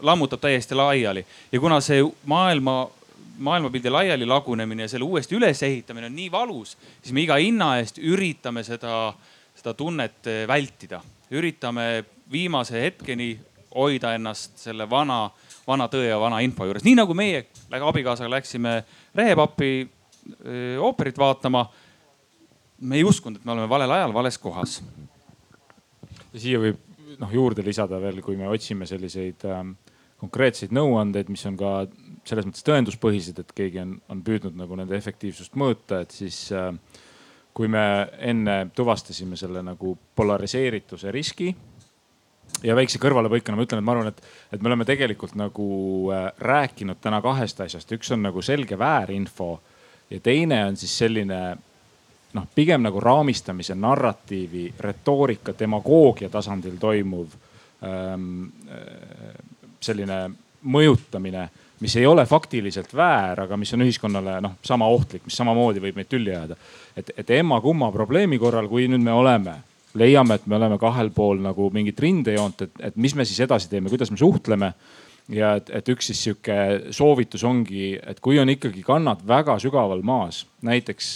lammutab 0.02 0.42
täiesti 0.42 0.76
laiali 0.76 1.26
ja 1.52 1.60
kuna 1.60 1.80
see 1.82 2.04
maailma, 2.26 2.90
maailmapildi 3.38 3.90
laiali 3.90 4.26
lagunemine 4.26 4.88
ja 4.88 4.90
selle 4.90 5.06
uuesti 5.06 5.36
ülesehitamine 5.36 6.10
on 6.10 6.16
nii 6.16 6.32
valus, 6.32 6.78
siis 7.02 7.14
me 7.14 7.26
iga 7.26 7.38
hinna 7.42 7.76
eest 7.80 8.02
üritame 8.02 8.64
seda, 8.64 9.14
seda 9.56 9.74
tunnet 9.74 10.28
eh, 10.28 10.48
vältida. 10.48 11.02
üritame 11.32 12.04
viimase 12.32 12.82
hetkeni 12.82 13.40
hoida 13.76 14.16
ennast 14.16 14.58
selle 14.60 14.90
vana, 14.90 15.30
vana 15.68 15.88
tõe 15.92 16.10
ja 16.10 16.20
vana 16.20 16.42
info 16.44 16.66
juures, 16.68 16.84
nii 16.84 16.98
nagu 17.00 17.16
meie 17.16 17.46
abikaasaga 17.72 18.30
läksime 18.30 18.82
Rehepappi 19.16 19.72
öö, 20.46 20.80
ooperit 20.80 21.18
vaatama. 21.18 21.66
me 22.82 22.96
ei 22.96 23.04
uskunud, 23.04 23.38
et 23.38 23.46
me 23.46 23.52
oleme 23.52 23.70
valel 23.70 23.92
ajal, 23.92 24.14
vales 24.14 24.38
kohas. 24.38 24.82
siia 26.36 26.60
võib 26.60 26.80
noh 27.20 27.34
juurde 27.34 27.64
lisada 27.64 28.00
veel, 28.02 28.22
kui 28.22 28.38
me 28.38 28.48
otsime 28.50 28.86
selliseid 28.86 29.46
ähm, 29.46 29.76
konkreetseid 30.22 30.74
nõuandeid, 30.76 31.32
mis 31.34 31.44
on 31.50 31.58
ka 31.60 31.72
selles 32.28 32.46
mõttes 32.46 32.66
tõenduspõhised, 32.68 33.40
et 33.42 33.56
keegi 33.58 33.82
on, 33.82 33.96
on 34.12 34.22
püüdnud 34.26 34.58
nagu 34.60 34.78
nende 34.78 34.98
efektiivsust 34.98 35.58
mõõta, 35.58 36.04
et 36.04 36.14
siis 36.14 36.44
äh, 36.54 36.70
kui 37.58 37.70
me 37.72 37.84
enne 38.22 38.64
tuvastasime 38.76 39.40
selle 39.40 39.64
nagu 39.66 39.96
polariseerituse 40.16 41.12
riski 41.12 41.50
ja 42.64 42.76
väikse 42.78 43.02
kõrvalepõikena 43.02 43.58
ma 43.58 43.66
ütlen, 43.66 43.82
et 43.82 43.88
ma 43.88 43.96
arvan, 43.96 44.12
et, 44.12 44.22
et 44.54 44.62
me 44.62 44.70
oleme 44.70 44.86
tegelikult 44.88 45.34
nagu 45.40 45.68
äh, 46.14 46.30
rääkinud 46.38 47.02
täna 47.02 47.22
kahest 47.26 47.66
asjast, 47.66 47.98
üks 47.98 48.14
on 48.14 48.24
nagu 48.28 48.46
selge 48.46 48.78
väärinfo 48.80 49.56
ja 50.12 50.20
teine 50.22 50.62
on 50.68 50.78
siis 50.78 50.94
selline 51.02 51.42
noh, 52.38 52.46
pigem 52.56 52.86
nagu 52.86 53.02
raamistamise, 53.02 53.76
narratiivi, 53.76 54.68
retoorika, 54.80 55.56
demagoogia 55.58 56.30
tasandil 56.32 56.78
toimuv 56.80 57.34
ähm, 57.84 58.46
selline 59.82 60.24
mõjutamine, 60.62 61.48
mis 61.82 61.96
ei 61.98 62.06
ole 62.06 62.26
faktiliselt 62.30 62.94
väär, 62.94 63.44
aga 63.46 63.58
mis 63.58 63.74
on 63.74 63.82
ühiskonnale 63.86 64.38
noh, 64.46 64.58
sama 64.66 64.88
ohtlik, 64.94 65.26
mis 65.26 65.38
samamoodi 65.40 65.82
võib 65.82 65.98
meid 65.98 66.10
tülli 66.12 66.34
ajada. 66.36 66.58
et, 66.96 67.12
et 67.18 67.30
emma-kumma 67.40 67.92
probleemi 67.92 68.38
korral, 68.40 68.70
kui 68.70 68.88
nüüd 68.88 69.02
me 69.02 69.14
oleme, 69.14 69.56
leiame, 69.98 70.38
et 70.38 70.46
me 70.48 70.56
oleme 70.60 70.78
kahel 70.80 71.10
pool 71.16 71.42
nagu 71.42 71.70
mingit 71.74 72.00
rindejoont, 72.00 72.62
et, 72.62 72.84
et 72.92 73.00
mis 73.02 73.16
me 73.16 73.26
siis 73.26 73.42
edasi 73.48 73.70
teeme, 73.72 73.90
kuidas 73.90 74.12
me 74.14 74.20
suhtleme 74.22 74.72
ja 75.34 75.56
et, 75.58 75.72
et 75.82 75.90
üks 75.94 76.12
siis 76.12 76.22
sihuke 76.28 76.94
soovitus 76.94 77.44
ongi, 77.48 77.96
et 77.98 78.22
kui 78.24 78.40
on 78.40 78.50
ikkagi 78.54 78.84
kannad 78.86 79.26
väga 79.28 79.58
sügaval 79.64 80.04
maas, 80.06 80.46
näiteks 80.62 81.12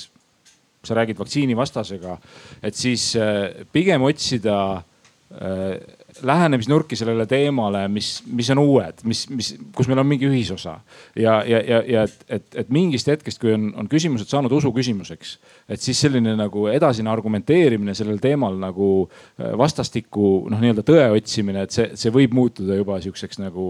sa 0.86 0.98
räägid 0.98 1.18
vaktsiinivastasega, 1.18 2.18
et 2.64 2.78
siis 2.78 3.12
äh, 3.18 3.66
pigem 3.74 4.06
otsida 4.06 4.58
äh, 4.76 5.78
lähenemisnurki 6.24 6.96
sellele 6.96 7.26
teemale, 7.28 7.86
mis, 7.92 8.24
mis 8.32 8.50
on 8.54 8.62
uued, 8.62 9.02
mis, 9.08 9.26
mis, 9.30 9.52
kus 9.76 9.90
meil 9.92 10.00
on 10.00 10.08
mingi 10.08 10.28
ühisosa. 10.30 10.78
ja, 11.16 11.38
ja, 11.48 11.60
ja, 11.60 11.82
ja 11.88 12.04
et, 12.08 12.26
et, 12.30 12.48
et 12.64 12.70
mingist 12.74 13.10
hetkest, 13.12 13.40
kui 13.42 13.54
on, 13.56 13.68
on 13.76 13.90
küsimused 13.92 14.32
saanud 14.32 14.54
usu 14.56 14.72
küsimuseks, 14.76 15.36
et 15.70 15.82
siis 15.82 16.00
selline 16.06 16.36
nagu 16.40 16.68
edasine 16.72 17.12
argumenteerimine 17.12 17.96
sellel 17.98 18.22
teemal 18.24 18.58
nagu 18.62 18.90
äh, 19.06 19.54
vastastikku 19.60 20.34
noh, 20.52 20.62
nii-öelda 20.62 20.86
tõe 20.88 21.08
otsimine, 21.18 21.66
et 21.66 21.76
see, 21.76 21.90
see 22.00 22.14
võib 22.16 22.36
muutuda 22.38 22.80
juba 22.80 23.00
sihukeseks 23.04 23.42
nagu 23.44 23.70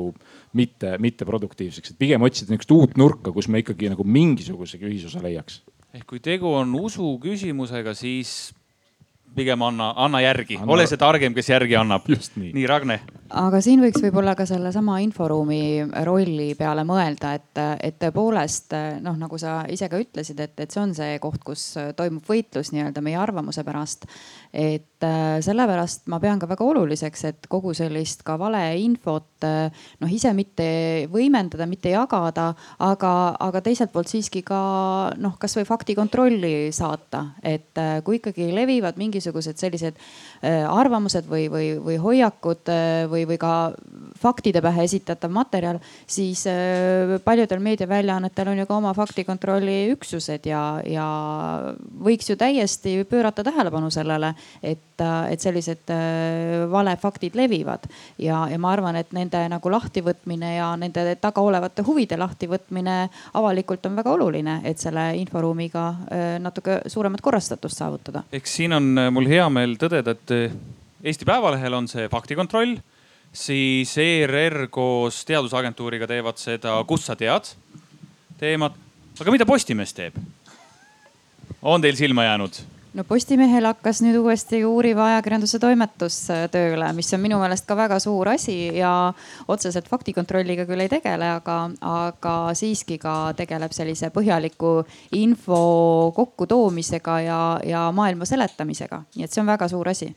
mitte, 0.56 0.98
mitteproduktiivseks, 1.02 1.94
et 1.94 2.02
pigem 2.02 2.26
otsida 2.26 2.54
niisugust 2.54 2.76
uut 2.76 3.00
nurka, 3.02 3.34
kus 3.36 3.50
me 3.50 3.64
ikkagi 3.64 3.90
nagu 3.94 4.06
mingisugusegi 4.06 4.88
ühisosa 4.92 5.24
leiaks 5.26 5.64
ehk 5.96 6.10
kui 6.10 6.20
tegu 6.20 6.50
on 6.52 6.74
usu 6.76 7.14
küsimusega, 7.24 7.94
siis 7.96 8.52
pigem 9.36 9.62
anna, 9.66 9.92
anna 9.96 10.22
järgi 10.24 10.58
anna..., 10.60 10.72
ole 10.74 10.88
see 10.90 11.00
targem, 11.02 11.36
kes 11.36 11.50
järgi 11.50 11.78
annab. 11.80 12.08
nii, 12.08 12.52
nii, 12.56 12.66
Ragne. 12.70 13.00
aga 13.42 13.62
siin 13.62 13.84
võiks 13.84 14.02
võib-olla 14.06 14.36
ka 14.38 14.48
sellesama 14.50 15.00
inforuumi 15.04 15.62
rolli 16.08 16.54
peale 16.60 16.86
mõelda, 16.88 17.36
et, 17.38 17.64
et 17.84 18.00
tõepoolest 18.02 18.76
noh, 19.06 19.20
nagu 19.20 19.40
sa 19.42 19.62
ise 19.72 19.90
ka 19.92 20.00
ütlesid, 20.02 20.40
et, 20.40 20.56
et 20.60 20.72
see 20.72 20.82
on 20.82 20.96
see 20.98 21.20
koht, 21.24 21.44
kus 21.46 21.68
toimub 21.98 22.26
võitlus 22.30 22.72
nii-öelda 22.76 23.04
meie 23.06 23.20
arvamuse 23.22 23.64
pärast. 23.68 24.08
et 24.54 24.95
sellepärast 25.02 26.06
ma 26.12 26.20
pean 26.24 26.40
ka 26.40 26.48
väga 26.48 26.66
oluliseks, 26.66 27.24
et 27.28 27.48
kogu 27.52 27.74
sellist 27.76 28.24
ka 28.24 28.38
valeinfot 28.40 29.46
noh, 29.46 30.12
ise 30.12 30.32
mitte 30.34 30.68
võimendada, 31.12 31.68
mitte 31.70 31.92
jagada, 31.92 32.52
aga, 32.80 33.12
aga 33.44 33.62
teiselt 33.66 33.92
poolt 33.94 34.10
siiski 34.12 34.42
ka 34.46 34.60
noh, 35.20 35.36
kasvõi 35.42 35.66
faktikontrolli 35.68 36.72
saata, 36.76 37.26
et 37.44 37.76
kui 38.08 38.22
ikkagi 38.22 38.52
levivad 38.56 38.98
mingisugused 39.02 39.60
sellised 39.60 40.00
arvamused 40.44 41.28
või, 41.30 41.46
või, 41.52 41.68
või 41.82 41.98
hoiakud 42.02 42.72
või, 43.12 43.24
või 43.30 43.38
ka 43.42 43.54
faktide 44.20 44.62
pähe 44.64 44.86
esitatav 44.86 45.32
materjal, 45.34 45.80
siis 46.08 46.46
paljudel 47.26 47.64
meediaväljaannetel 47.64 48.52
on 48.52 48.62
ju 48.62 48.68
ka 48.70 48.78
oma 48.78 48.94
faktikontrolli 48.98 49.78
üksused 49.94 50.48
ja, 50.50 50.64
ja 50.88 51.08
võiks 52.06 52.30
ju 52.30 52.38
täiesti 52.40 52.98
pöörata 53.10 53.44
tähelepanu 53.46 53.92
sellele, 53.94 54.34
et, 54.64 54.95
et 55.02 55.42
sellised 55.42 55.92
valefaktid 56.72 57.36
levivad 57.36 57.88
ja, 58.22 58.46
ja 58.52 58.60
ma 58.62 58.72
arvan, 58.72 58.96
et 59.00 59.12
nende 59.16 59.42
nagu 59.52 59.72
lahtivõtmine 59.72 60.56
ja 60.56 60.70
nende 60.80 61.04
taga 61.22 61.44
olevate 61.44 61.84
huvide 61.88 62.18
lahtivõtmine 62.20 62.98
avalikult 63.34 63.86
on 63.90 64.00
väga 64.00 64.14
oluline, 64.16 64.60
et 64.64 64.80
selle 64.82 65.10
inforuumiga 65.20 65.86
natuke 66.40 66.82
suuremat 66.88 67.22
korrastatust 67.22 67.78
saavutada. 67.82 68.24
eks 68.32 68.56
siin 68.62 68.74
on 68.74 68.94
mul 69.12 69.28
hea 69.30 69.48
meel 69.50 69.76
tõdeda, 69.82 70.16
et 70.16 70.36
Eesti 71.06 71.26
Päevalehel 71.28 71.74
on 71.78 71.88
see 71.92 72.08
faktikontroll, 72.10 72.78
siis 73.36 73.92
ERR 74.02 74.68
koos 74.74 75.20
teadusagentuuriga 75.28 76.08
teevad 76.10 76.40
seda 76.42 76.78
Kust 76.88 77.12
sa 77.12 77.16
tead 77.20 77.52
teemat. 78.40 78.74
aga 79.20 79.32
mida 79.32 79.46
Postimees 79.46 79.94
teeb? 79.94 80.18
on 81.62 81.82
teil 81.82 81.96
silma 81.96 82.24
jäänud? 82.24 82.75
No 82.96 83.04
Postimehel 83.04 83.68
hakkas 83.68 84.00
nüüd 84.04 84.16
uuesti 84.20 84.62
uuriva 84.66 85.10
ajakirjanduse 85.10 85.60
toimetus 85.60 86.18
tööle, 86.52 86.88
mis 86.96 87.12
on 87.16 87.22
minu 87.24 87.40
meelest 87.42 87.68
ka 87.68 87.76
väga 87.78 87.98
suur 88.04 88.30
asi 88.32 88.56
ja 88.78 88.92
otseselt 89.52 89.90
faktikontrolliga 89.92 90.66
küll 90.70 90.86
ei 90.86 90.92
tegele, 90.92 91.28
aga, 91.40 91.58
aga 91.92 92.36
siiski 92.56 92.98
ka 93.02 93.34
tegeleb 93.38 93.76
sellise 93.76 94.12
põhjaliku 94.16 94.78
info 95.20 95.60
kokkutoomisega 96.16 97.20
ja, 97.26 97.42
ja 97.68 97.86
maailma 97.96 98.28
seletamisega, 98.30 99.04
nii 99.16 99.28
et 99.28 99.36
see 99.36 99.44
on 99.44 99.52
väga 99.52 99.70
suur 99.72 99.92
asi. 99.92 100.10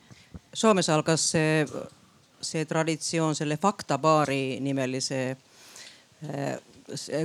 Soomes 0.54 0.88
algas 0.94 1.26
see, 1.34 1.66
see 2.40 2.64
traditsioon 2.68 3.34
selle 3.38 3.58
Faktabaari 3.60 4.58
nimelise 4.64 5.22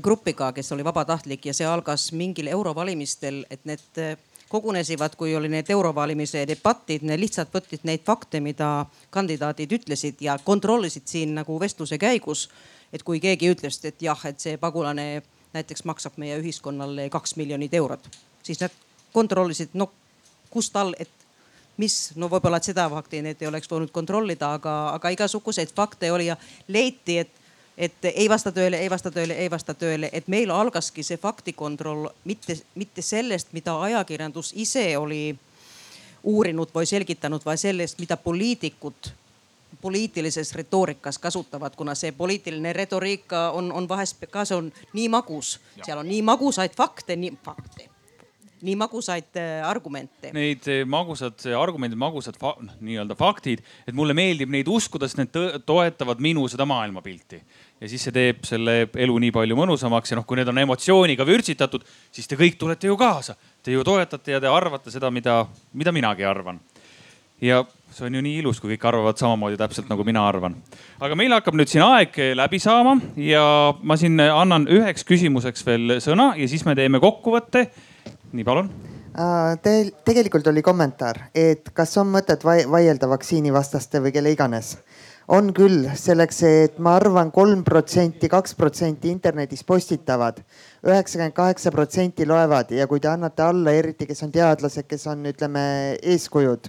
grupiga, 0.03 0.51
kes 0.51 0.71
oli 0.75 0.83
vabatahtlik 0.85 1.45
ja 1.45 1.53
see 1.55 1.67
algas 1.67 2.11
mingil 2.11 2.49
eurovalimistel, 2.51 3.43
et 3.53 3.63
need 3.69 4.01
kogunesivad, 4.53 5.15
kui 5.17 5.33
oli 5.35 5.49
need 5.49 5.69
eurovalimise 5.73 6.43
debatid, 6.49 7.05
lihtsalt 7.17 7.49
võtsid 7.53 7.87
neid 7.89 8.03
fakte, 8.05 8.41
mida 8.43 8.85
kandidaadid 9.13 9.73
ütlesid 9.79 10.21
ja 10.21 10.37
kontrollisid 10.45 11.09
siin 11.09 11.33
nagu 11.39 11.57
vestluse 11.59 11.97
käigus. 11.97 12.49
et 12.93 13.01
kui 13.01 13.17
keegi 13.19 13.49
ütles, 13.49 13.79
et 13.89 14.01
jah, 14.05 14.19
et 14.29 14.39
see 14.39 14.57
pagulane 14.61 15.23
näiteks 15.53 15.81
maksab 15.89 16.19
meie 16.21 16.37
ühiskonnale 16.37 17.07
kaks 17.09 17.35
miljonit 17.41 17.73
eurot, 17.73 18.05
siis 18.45 18.61
nad 18.61 18.71
kontrollisid, 19.13 19.73
no 19.73 19.89
kus 20.53 20.69
tal, 20.69 20.93
et 20.99 21.09
mis 21.81 22.11
no 22.15 22.29
võib-olla 22.29 22.59
seda 22.61 22.85
fakti 22.93 23.23
need 23.25 23.41
ei 23.41 23.49
oleks 23.49 23.71
võinud 23.71 23.89
kontrollida, 23.93 24.53
aga, 24.59 24.75
aga 24.93 25.13
igasuguseid 25.15 25.73
fakte 25.73 26.11
oli 26.13 26.29
ja 26.29 26.37
leiti, 26.67 27.17
et 27.25 27.42
et 27.77 28.05
ei 28.05 28.29
vasta 28.29 28.51
tõele, 28.51 28.77
ei 28.77 28.89
vasta 28.89 29.11
tõele, 29.11 29.37
ei 29.37 29.49
vasta 29.51 29.73
tõele, 29.73 30.09
et 30.13 30.27
meil 30.27 30.51
algaski 30.51 31.03
see 31.03 31.17
faktikontroll 31.17 32.09
mitte, 32.25 32.57
mitte 32.75 33.01
sellest, 33.01 33.53
mida 33.53 33.75
ajakirjandus 33.81 34.53
ise 34.55 34.85
oli 34.97 35.35
uurinud 36.23 36.71
või 36.75 36.85
selgitanud, 36.87 37.45
vaid 37.45 37.59
sellest, 37.59 37.99
mida 37.99 38.17
poliitikud 38.17 39.13
poliitilises 39.81 40.53
retoorikas 40.55 41.17
kasutavad, 41.19 41.73
kuna 41.75 41.95
see 41.95 42.11
poliitiline 42.15 42.73
retoriika 42.73 43.49
on, 43.51 43.71
on 43.71 43.89
vahest 43.89 44.21
ka, 44.31 44.45
see 44.45 44.55
on 44.55 44.69
nii 44.93 45.09
magus, 45.11 45.57
seal 45.81 45.99
on 45.99 46.07
nii 46.07 46.21
magusaid 46.21 46.77
fakte, 46.77 47.17
nii 47.19 47.33
fakte 47.43 47.89
nii 48.63 48.75
magusaid 48.79 49.35
äh, 49.39 49.61
argumente. 49.67 50.31
Neid 50.35 50.67
äh, 50.71 50.83
magusad 50.87 51.41
äh, 51.45 51.57
argumendid, 51.59 51.99
magusad 51.99 52.37
fa 52.39 52.53
noh, 52.63 52.77
nii-öelda 52.83 53.17
faktid, 53.19 53.63
et 53.87 53.95
mulle 53.97 54.15
meeldib 54.17 54.51
neid 54.53 54.69
uskuda, 54.71 55.09
sest 55.09 55.19
need 55.19 55.63
toetavad 55.67 56.23
minu 56.23 56.45
seda 56.51 56.67
maailmapilti. 56.69 57.41
ja 57.83 57.89
siis 57.91 58.05
see 58.07 58.15
teeb 58.15 58.45
selle 58.47 58.75
elu 58.87 59.19
nii 59.25 59.33
palju 59.35 59.57
mõnusamaks 59.59 60.13
ja 60.13 60.19
noh, 60.19 60.27
kui 60.27 60.39
need 60.39 60.47
on 60.47 60.63
emotsiooniga 60.63 61.27
vürtsitatud, 61.27 61.83
siis 62.11 62.29
te 62.29 62.39
kõik 62.39 62.55
tulete 62.59 62.87
ju 62.87 62.95
kaasa. 62.97 63.35
Te 63.63 63.75
ju 63.75 63.83
toetate 63.83 64.37
ja 64.37 64.39
te 64.39 64.47
arvate 64.47 64.91
seda, 64.91 65.11
mida, 65.11 65.41
mida 65.73 65.91
minagi 65.91 66.23
arvan. 66.23 66.61
ja 67.43 67.65
see 67.91 68.05
on 68.07 68.15
ju 68.15 68.21
nii 68.23 68.37
ilus, 68.39 68.61
kui 68.61 68.71
kõik 68.71 68.85
arvavad 68.87 69.19
samamoodi 69.19 69.57
täpselt 69.59 69.89
nagu 69.91 70.05
mina 70.07 70.23
arvan. 70.23 70.55
aga 70.99 71.15
meil 71.19 71.35
hakkab 71.35 71.57
nüüd 71.59 71.67
siin 71.67 71.83
aeg 71.83 72.15
läbi 72.39 72.59
saama 72.59 72.95
ja 73.19 73.73
ma 73.81 73.97
siin 73.99 74.21
annan 74.23 74.69
üheks 74.71 75.03
küsimuseks 75.03 75.65
veel 75.65 75.97
sõna 75.99 76.31
ja 76.39 76.47
siis 76.47 76.63
me 76.65 76.75
teeme 76.79 77.03
kokkuvõtte 77.03 77.67
nii, 78.33 78.43
palun. 78.47 78.69
Teil 79.61 79.91
tegelikult 80.05 80.47
oli 80.49 80.63
kommentaar, 80.65 81.27
et 81.37 81.69
kas 81.77 81.91
on 82.01 82.09
mõtet 82.15 82.41
vaielda 82.45 83.09
vaktsiinivastaste 83.11 84.01
või 84.01 84.13
kelle 84.15 84.33
iganes 84.33 84.77
on 85.31 85.53
küll 85.55 85.87
selleks, 85.95 86.41
et 86.47 86.79
ma 86.83 86.97
arvan, 86.97 87.31
kolm 87.31 87.63
protsenti, 87.63 88.27
kaks 88.31 88.57
protsenti 88.59 89.11
internetis 89.13 89.63
postitavad, 89.63 90.41
üheksakümmend 90.83 91.35
kaheksa 91.37 91.71
protsenti 91.71 92.27
loevad 92.27 92.73
ja 92.75 92.87
kui 92.91 92.99
te 92.99 93.11
annate 93.11 93.45
alla, 93.45 93.71
eriti 93.71 94.07
kes 94.09 94.25
on 94.25 94.33
teadlased, 94.33 94.87
kes 94.89 95.07
on, 95.11 95.23
ütleme, 95.31 95.63
eeskujud 96.01 96.67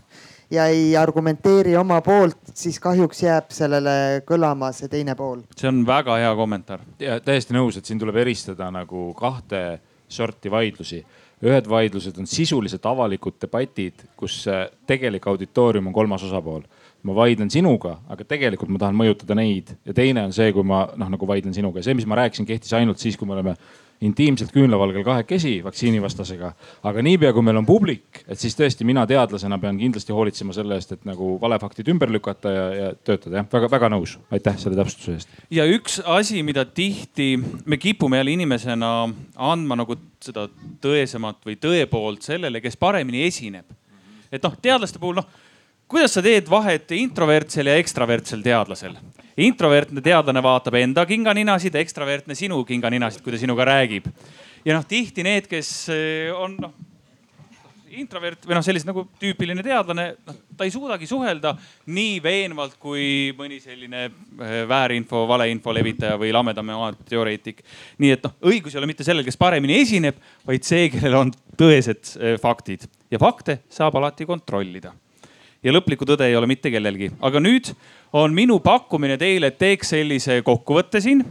ja 0.54 0.68
ei 0.70 0.92
argumenteeri 0.96 1.74
oma 1.76 2.00
poolt, 2.04 2.52
siis 2.54 2.78
kahjuks 2.82 3.24
jääb 3.24 3.50
sellele 3.54 4.22
kõlama 4.28 4.70
see 4.76 4.92
teine 4.92 5.16
pool. 5.18 5.42
see 5.58 5.68
on 5.70 5.82
väga 5.86 6.20
hea 6.22 6.34
kommentaar. 6.36 6.84
ja 7.00 7.18
täiesti 7.20 7.56
nõus, 7.56 7.78
et 7.78 7.86
siin 7.86 7.98
tuleb 7.98 8.22
eristada 8.22 8.70
nagu 8.70 9.10
kahte 9.18 9.80
sorti 10.08 10.50
vaidlusi 10.50 11.02
ühed 11.44 11.68
vaidlused 11.68 12.18
on 12.20 12.28
sisuliselt 12.28 12.86
avalikud 12.88 13.36
debatid, 13.42 14.06
kus 14.16 14.44
tegelik 14.88 15.26
auditoorium 15.28 15.90
on 15.90 15.96
kolmas 15.96 16.24
osapool. 16.26 16.64
ma 17.04 17.12
vaidlen 17.12 17.50
sinuga, 17.52 17.98
aga 18.08 18.24
tegelikult 18.24 18.70
ma 18.72 18.78
tahan 18.80 18.96
mõjutada 18.96 19.34
neid 19.36 19.74
ja 19.84 19.92
teine 19.92 20.22
on 20.24 20.30
see, 20.32 20.54
kui 20.56 20.64
ma 20.64 20.86
noh, 20.96 21.10
nagu 21.12 21.26
vaidlen 21.28 21.52
sinuga 21.52 21.82
ja 21.82 21.84
see, 21.84 21.94
mis 21.98 22.06
ma 22.08 22.16
rääkisin, 22.16 22.46
kehtis 22.48 22.72
ainult 22.72 22.96
siis, 22.96 23.18
kui 23.20 23.28
me 23.28 23.34
oleme 23.36 23.52
intiimselt 24.00 24.52
küünlavalgel 24.52 25.04
kahekesi 25.04 25.58
vaktsiinivastasega. 25.64 26.52
aga 26.82 27.02
niipea 27.02 27.32
kui 27.32 27.42
meil 27.42 27.60
on 27.60 27.66
publik, 27.66 28.22
et 28.28 28.38
siis 28.38 28.56
tõesti 28.58 28.84
mina 28.84 29.06
teadlasena 29.06 29.58
pean 29.58 29.78
kindlasti 29.78 30.12
hoolitsema 30.12 30.52
selle 30.56 30.78
eest, 30.78 30.92
et 30.92 31.04
nagu 31.08 31.34
valefaktid 31.40 31.88
ümber 31.92 32.12
lükata 32.12 32.52
ja, 32.52 32.66
ja 32.74 32.90
töötada 32.94 33.40
jah, 33.40 33.48
väga-väga 33.52 33.90
nõus. 33.94 34.18
aitäh 34.30 34.58
selle 34.58 34.76
täpsustuse 34.80 35.14
eest. 35.18 35.38
ja 35.50 35.66
üks 35.70 36.00
asi, 36.04 36.42
mida 36.42 36.64
tihti 36.64 37.38
me 37.64 37.78
kipume 37.78 38.20
jälle 38.20 38.34
inimesena 38.34 38.92
andma 39.36 39.76
nagu 39.76 39.96
seda 40.24 40.48
tõesemat 40.82 41.40
või 41.46 41.56
tõe 41.60 41.86
poolt 41.90 42.22
sellele, 42.22 42.60
kes 42.60 42.76
paremini 42.76 43.24
esineb. 43.28 43.66
et 44.32 44.42
noh, 44.42 44.56
teadlaste 44.62 44.98
puhul 44.98 45.22
noh, 45.22 45.28
kuidas 45.88 46.16
sa 46.16 46.22
teed 46.24 46.48
vahet 46.50 46.90
introvertsel 46.96 47.70
ja 47.70 47.76
ekstravertsel 47.80 48.42
teadlasel? 48.44 48.96
introvertne 49.34 50.02
teadlane 50.04 50.42
vaatab 50.42 50.76
enda 50.78 51.02
kinganinasid, 51.06 51.74
ekstravertne 51.74 52.36
sinu 52.38 52.60
kinganinasid, 52.64 53.22
kui 53.24 53.34
ta 53.34 53.40
sinuga 53.40 53.66
räägib. 53.66 54.06
ja 54.64 54.76
noh, 54.76 54.84
tihti 54.86 55.24
need, 55.26 55.48
kes 55.50 55.70
eh, 55.90 56.30
on 56.34 56.58
noh 56.60 56.74
introvert 57.94 58.46
või 58.46 58.56
noh, 58.56 58.64
sellised 58.64 58.88
nagu 58.88 59.04
tüüpiline 59.20 59.62
teadlane, 59.64 60.06
noh 60.26 60.38
ta 60.54 60.66
ei 60.66 60.72
suudagi 60.74 61.06
suhelda 61.06 61.54
nii 61.94 62.18
veenvalt 62.22 62.76
kui 62.82 63.32
mõni 63.38 63.60
selline 63.62 64.04
eh, 64.06 64.56
väärinfo, 64.70 65.24
valeinfo 65.30 65.74
levitaja 65.74 66.18
või 66.20 66.32
lamedame 66.34 66.76
teoreetik. 67.08 67.62
nii 67.98 68.14
et 68.16 68.26
noh, 68.26 68.36
õigus 68.50 68.74
ei 68.74 68.82
ole 68.82 68.90
mitte 68.90 69.06
sellel, 69.06 69.26
kes 69.26 69.38
paremini 69.40 69.80
esineb, 69.82 70.18
vaid 70.46 70.66
see, 70.66 70.88
kellel 70.94 71.20
on 71.20 71.32
tõesed 71.58 72.14
eh, 72.18 72.36
faktid 72.42 72.86
ja 73.10 73.20
fakte 73.22 73.60
saab 73.70 73.98
alati 74.00 74.26
kontrollida. 74.26 74.94
Ja 75.64 75.72
lõplikku 75.72 76.06
tõde 76.08 76.28
ei 76.28 76.36
ole 76.36 76.48
mitte 76.50 76.70
kellelgi, 76.72 77.10
aga 77.24 77.40
nüüd 77.42 77.72
on 78.14 78.34
minu 78.36 78.60
pakkumine 78.62 79.16
teile, 79.20 79.50
et 79.50 79.58
teeks 79.58 79.94
sellise 79.96 80.40
kokkuvõtte 80.46 81.00
siin 81.02 81.24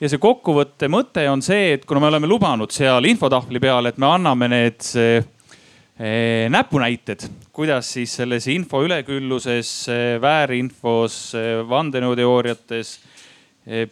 ja 0.00 0.10
see 0.10 0.20
kokkuvõtte 0.22 0.88
mõte 0.92 1.24
on 1.30 1.42
see, 1.44 1.74
et 1.76 1.84
kuna 1.88 2.02
me 2.02 2.10
oleme 2.10 2.30
lubanud 2.30 2.72
seal 2.74 3.06
infotahvli 3.08 3.62
peal, 3.62 3.90
et 3.90 4.00
me 4.00 4.08
anname 4.10 4.50
need 4.50 4.88
eh, 5.00 6.46
näpunäited, 6.50 7.26
kuidas 7.54 7.92
siis 7.96 8.16
selles 8.18 8.48
info 8.50 8.82
ülekülluses, 8.84 9.74
väärinfos, 10.22 11.18
vandenõuteooriates, 11.70 12.96
eh, 13.68 13.86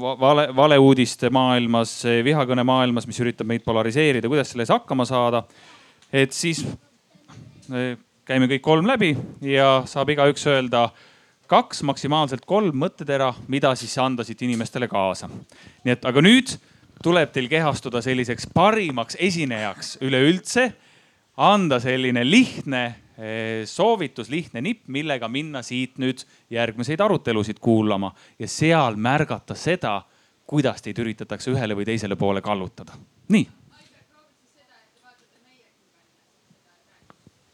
vale, 0.00 0.46
valeuudiste 0.56 1.32
maailmas, 1.34 1.96
vihakõne 2.24 2.64
maailmas, 2.66 3.08
mis 3.10 3.18
üritab 3.24 3.48
meid 3.50 3.64
polariseerida, 3.66 4.30
kuidas 4.30 4.52
selles 4.54 4.70
hakkama 4.70 5.08
saada. 5.08 5.42
et 6.12 6.32
siis 6.34 6.64
eh, 7.74 7.96
käime 8.30 8.46
kõik 8.50 8.62
kolm 8.62 8.86
läbi 8.86 9.14
ja 9.42 9.80
saab 9.90 10.12
igaüks 10.14 10.44
öelda 10.50 10.88
kaks, 11.50 11.82
maksimaalselt 11.82 12.44
kolm 12.46 12.76
mõttetera, 12.78 13.32
mida 13.50 13.72
siis 13.78 13.96
anda 13.98 14.22
siit 14.26 14.42
inimestele 14.46 14.86
kaasa. 14.90 15.28
nii 15.84 15.96
et, 15.96 16.04
aga 16.06 16.22
nüüd 16.22 16.54
tuleb 17.02 17.32
teil 17.34 17.48
kehastuda 17.50 18.02
selliseks 18.04 18.46
parimaks 18.54 19.18
esinejaks 19.18 19.96
üleüldse, 20.06 20.68
anda 21.36 21.80
selline 21.82 22.22
lihtne 22.26 22.84
eh, 22.86 23.66
soovitus, 23.66 24.30
lihtne 24.30 24.62
nipp, 24.62 24.84
millega 24.86 25.28
minna 25.28 25.64
siit 25.66 25.98
nüüd 25.98 26.22
järgmiseid 26.50 27.00
arutelusid 27.00 27.58
kuulama 27.58 28.12
ja 28.38 28.48
seal 28.48 28.94
märgata 28.94 29.58
seda, 29.58 30.02
kuidas 30.46 30.82
teid 30.82 30.98
üritatakse 31.02 31.50
ühele 31.50 31.74
või 31.78 31.88
teisele 31.88 32.18
poole 32.20 32.42
kallutada. 32.42 32.94
nii. 33.28 33.48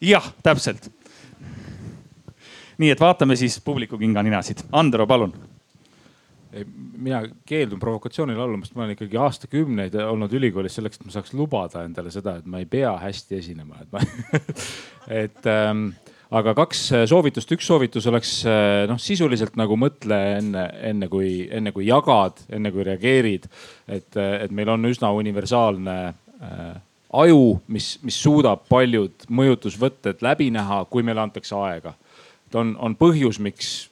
Jah, 0.03 0.31
täpselt. 0.45 0.89
Nii 2.77 2.93
et 2.93 3.01
vaatame 3.01 3.37
siis 3.41 3.57
publiku 3.65 3.99
kinganinasid. 3.99 4.67
Andero, 4.77 5.07
palun. 5.09 5.33
Mina 6.97 7.21
keeldun 7.49 7.81
provokatsioonile 7.81 8.41
allumast, 8.41 8.73
ma 8.77 8.85
olen 8.85 8.95
ikkagi 8.95 9.19
aastakümneid 9.21 9.97
olnud 10.01 10.33
ülikoolis 10.33 10.79
selleks, 10.79 11.01
et 11.01 11.09
ma 11.09 11.13
saaks 11.13 11.35
lubada 11.37 11.83
endale 11.85 12.13
seda, 12.13 12.39
et 12.39 12.47
ma 12.49 12.63
ei 12.63 12.69
pea 12.71 12.95
hästi 13.01 13.41
esinema, 13.43 13.83
et 13.83 13.93
ma 13.93 14.01
et 15.23 15.49
ähm, 15.53 15.91
aga 16.33 16.55
kaks 16.57 16.87
soovitust, 17.13 17.53
üks 17.53 17.69
soovitus 17.69 18.09
oleks 18.09 18.33
noh, 18.89 19.01
sisuliselt 19.01 19.59
nagu 19.61 19.77
mõtle 19.81 20.17
enne, 20.39 20.65
enne 20.89 21.11
kui, 21.13 21.45
enne 21.53 21.75
kui 21.77 21.91
jagad, 21.91 22.41
enne 22.49 22.73
kui 22.73 22.87
reageerid. 22.89 23.49
et, 23.87 24.17
et 24.17 24.51
meil 24.51 24.73
on 24.73 24.89
üsna 24.89 25.13
universaalne 25.13 25.99
äh, 26.07 26.73
aju, 27.13 27.61
mis, 27.69 27.99
mis 28.03 28.17
suudab 28.23 28.65
paljud 28.69 29.29
mõjutusvõtted 29.29 30.25
läbi 30.27 30.51
näha, 30.51 30.85
kui 30.91 31.07
meile 31.07 31.23
antakse 31.23 31.55
aega 31.55 31.95
et 32.47 32.59
on, 32.59 32.75
on 32.83 32.95
põhjus, 32.99 33.41
miks 33.43 33.89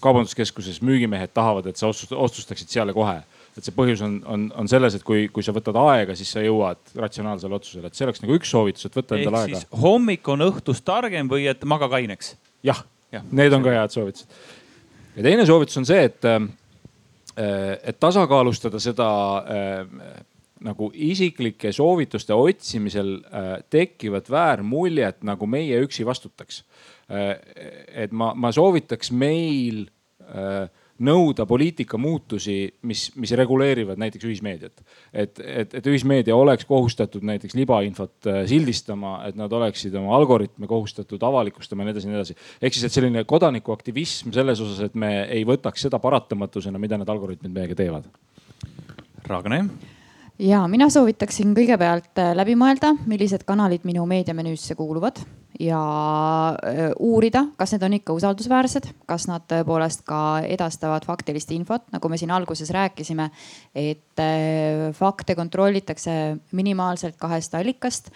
kaubanduskeskuses 0.00 0.80
müügimehed 0.84 1.32
tahavad, 1.36 1.68
et 1.68 1.80
sa 1.80 1.90
otsustaksid 1.90 2.72
seal 2.72 2.90
ja 2.90 2.96
kohe. 2.96 3.18
et 3.58 3.66
see 3.66 3.74
põhjus 3.74 4.00
on, 4.06 4.14
on, 4.30 4.44
on 4.62 4.68
selles, 4.70 4.94
et 4.96 5.02
kui, 5.04 5.24
kui 5.34 5.44
sa 5.44 5.52
võtad 5.52 5.76
aega, 5.76 6.14
siis 6.16 6.30
sa 6.32 6.40
jõuad 6.40 6.78
ratsionaalsele 6.96 7.56
otsusele, 7.56 7.90
et 7.90 7.98
see 7.98 8.06
oleks 8.06 8.22
nagu 8.22 8.36
üks 8.38 8.52
soovitus, 8.54 8.86
et 8.86 8.96
võtta 8.96 9.18
endale 9.18 9.42
aega. 9.42 9.60
hommik 9.82 10.28
on 10.32 10.46
õhtust 10.46 10.86
targem 10.86 11.28
või 11.28 11.48
et 11.50 11.66
maga 11.68 11.90
kaineks? 11.92 12.36
jah 12.64 12.80
ja., 13.12 13.24
need 13.30 13.52
on 13.52 13.66
ka 13.66 13.74
head 13.74 13.92
soovitused. 13.92 14.40
ja 15.18 15.26
teine 15.26 15.44
soovitus 15.50 15.82
on 15.82 15.88
see, 15.90 16.06
et, 16.08 16.24
äh, 16.24 16.46
et 17.92 18.00
tasakaalustada 18.00 18.80
seda 18.80 19.10
äh, 19.42 19.84
nagu 20.60 20.90
isiklike 20.92 21.72
soovituste 21.72 22.36
otsimisel 22.36 23.16
äh, 23.24 23.52
tekkivat 23.70 24.30
väärmuljet, 24.30 25.22
nagu 25.24 25.46
meie 25.48 25.80
üksi 25.84 26.04
vastutaks 26.06 26.64
Äh, 27.10 27.40
et 28.04 28.12
ma, 28.14 28.30
ma 28.38 28.52
soovitaks 28.54 29.10
meil 29.18 29.82
äh, 30.22 30.68
nõuda 31.02 31.42
poliitika 31.48 31.98
muutusi, 31.98 32.68
mis, 32.86 33.08
mis 33.18 33.32
reguleerivad 33.40 33.98
näiteks 33.98 34.28
ühismeediat. 34.28 34.84
et, 35.10 35.40
et, 35.42 35.74
et 35.80 35.90
ühismeedia 35.90 36.36
oleks 36.36 36.68
kohustatud 36.68 37.24
näiteks 37.26 37.56
libainfot 37.58 38.30
äh, 38.30 38.42
sildistama, 38.46 39.16
et 39.26 39.38
nad 39.40 39.50
oleksid 39.50 39.96
oma 39.98 40.14
algoritme 40.20 40.70
kohustatud 40.70 41.22
avalikustama 41.26 41.82
ja 41.82 41.90
nii 41.90 41.96
edasi 41.96 42.06
ja 42.06 42.12
nii 42.12 42.20
edasi. 42.20 42.36
ehk 42.62 42.78
siis, 42.78 42.86
et 42.86 42.98
selline 43.00 43.24
kodanikuaktivism 43.26 44.30
selles 44.36 44.62
osas, 44.62 44.84
et 44.86 44.94
me 44.94 45.24
ei 45.24 45.42
võtaks 45.48 45.88
seda 45.88 45.98
paratamatusena, 45.98 46.78
mida 46.78 47.00
need 47.00 47.10
algoritmid 47.10 47.56
meiega 47.56 47.80
teevad. 47.80 48.06
Ragne 49.26 49.64
ja 50.40 50.62
mina 50.70 50.88
soovitaksin 50.92 51.52
kõigepealt 51.56 52.20
läbi 52.36 52.56
mõelda, 52.58 52.94
millised 53.08 53.44
kanalid 53.48 53.84
minu 53.88 54.06
meediamenüüsse 54.08 54.76
kuuluvad 54.78 55.20
ja 55.60 55.80
äh, 56.56 56.80
uurida, 56.98 57.44
kas 57.60 57.74
need 57.74 57.84
on 57.84 57.96
ikka 57.98 58.16
usaldusväärsed, 58.16 58.88
kas 59.08 59.26
nad 59.28 59.44
tõepoolest 59.50 60.04
ka 60.08 60.40
edastavad 60.48 61.04
faktilist 61.08 61.52
infot, 61.52 61.84
nagu 61.92 62.08
me 62.08 62.18
siin 62.20 62.32
alguses 62.32 62.70
rääkisime. 62.72 63.30
et 63.74 64.22
äh, 64.22 64.90
fakte 64.96 65.34
kontrollitakse 65.34 66.36
minimaalselt 66.52 67.16
kahest 67.20 67.54
allikast 67.54 68.10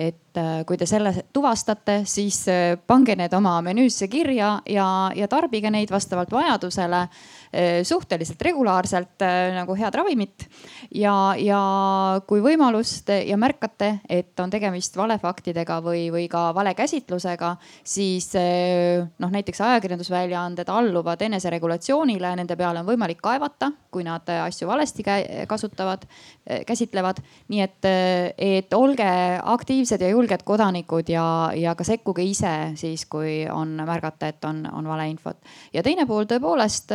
et 0.00 0.29
äh, 0.38 0.62
kui 0.68 0.78
te 0.78 0.86
selle 0.88 1.12
tuvastate, 1.32 2.02
siis 2.08 2.42
pange 2.86 3.16
need 3.18 3.34
oma 3.36 3.56
menüüsse 3.64 4.08
kirja 4.10 4.58
ja, 4.68 4.86
ja 5.16 5.28
tarbige 5.30 5.70
neid 5.72 5.90
vastavalt 5.90 6.32
vajadusele 6.32 7.06
suhteliselt 7.82 8.42
regulaarselt 8.46 9.24
nagu 9.56 9.74
head 9.74 9.96
ravimit. 9.98 10.44
ja, 10.94 11.34
ja 11.34 11.62
kui 12.28 12.38
võimalust 12.44 13.10
ja 13.10 13.34
märkate, 13.34 13.88
et 14.06 14.38
on 14.38 14.52
tegemist 14.52 14.94
valefaktidega 14.94 15.80
või, 15.82 16.04
või 16.14 16.28
ka 16.30 16.52
valekäsitlusega, 16.54 17.56
siis 17.82 18.28
noh, 18.36 19.32
näiteks 19.34 19.64
ajakirjandusväljaanded 19.66 20.70
alluvad 20.70 21.26
eneseregulatsioonile, 21.26 22.36
nende 22.38 22.54
peale 22.54 22.84
on 22.84 22.86
võimalik 22.86 23.18
kaevata, 23.18 23.72
kui 23.90 24.06
nad 24.06 24.30
asju 24.30 24.70
valesti 24.70 25.06
kasutavad, 25.50 26.06
käsitlevad. 26.70 27.18
nii 27.50 27.66
et, 27.66 27.90
et 28.38 28.78
olge 28.78 29.10
aktiivsed 29.42 30.06
ja 30.06 30.14
julged 30.14 30.19
kodanikud 30.44 31.08
ja, 31.08 31.50
ja 31.54 31.74
ka 31.74 31.84
sekkuge 31.84 32.22
ise 32.22 32.72
siis, 32.76 33.06
kui 33.06 33.46
on 33.50 33.76
märgata, 33.86 34.28
et 34.28 34.44
on, 34.44 34.62
on 34.72 34.88
valeinfot. 34.88 35.36
ja 35.72 35.82
teine 35.82 36.06
pool 36.06 36.24
tõepoolest 36.30 36.92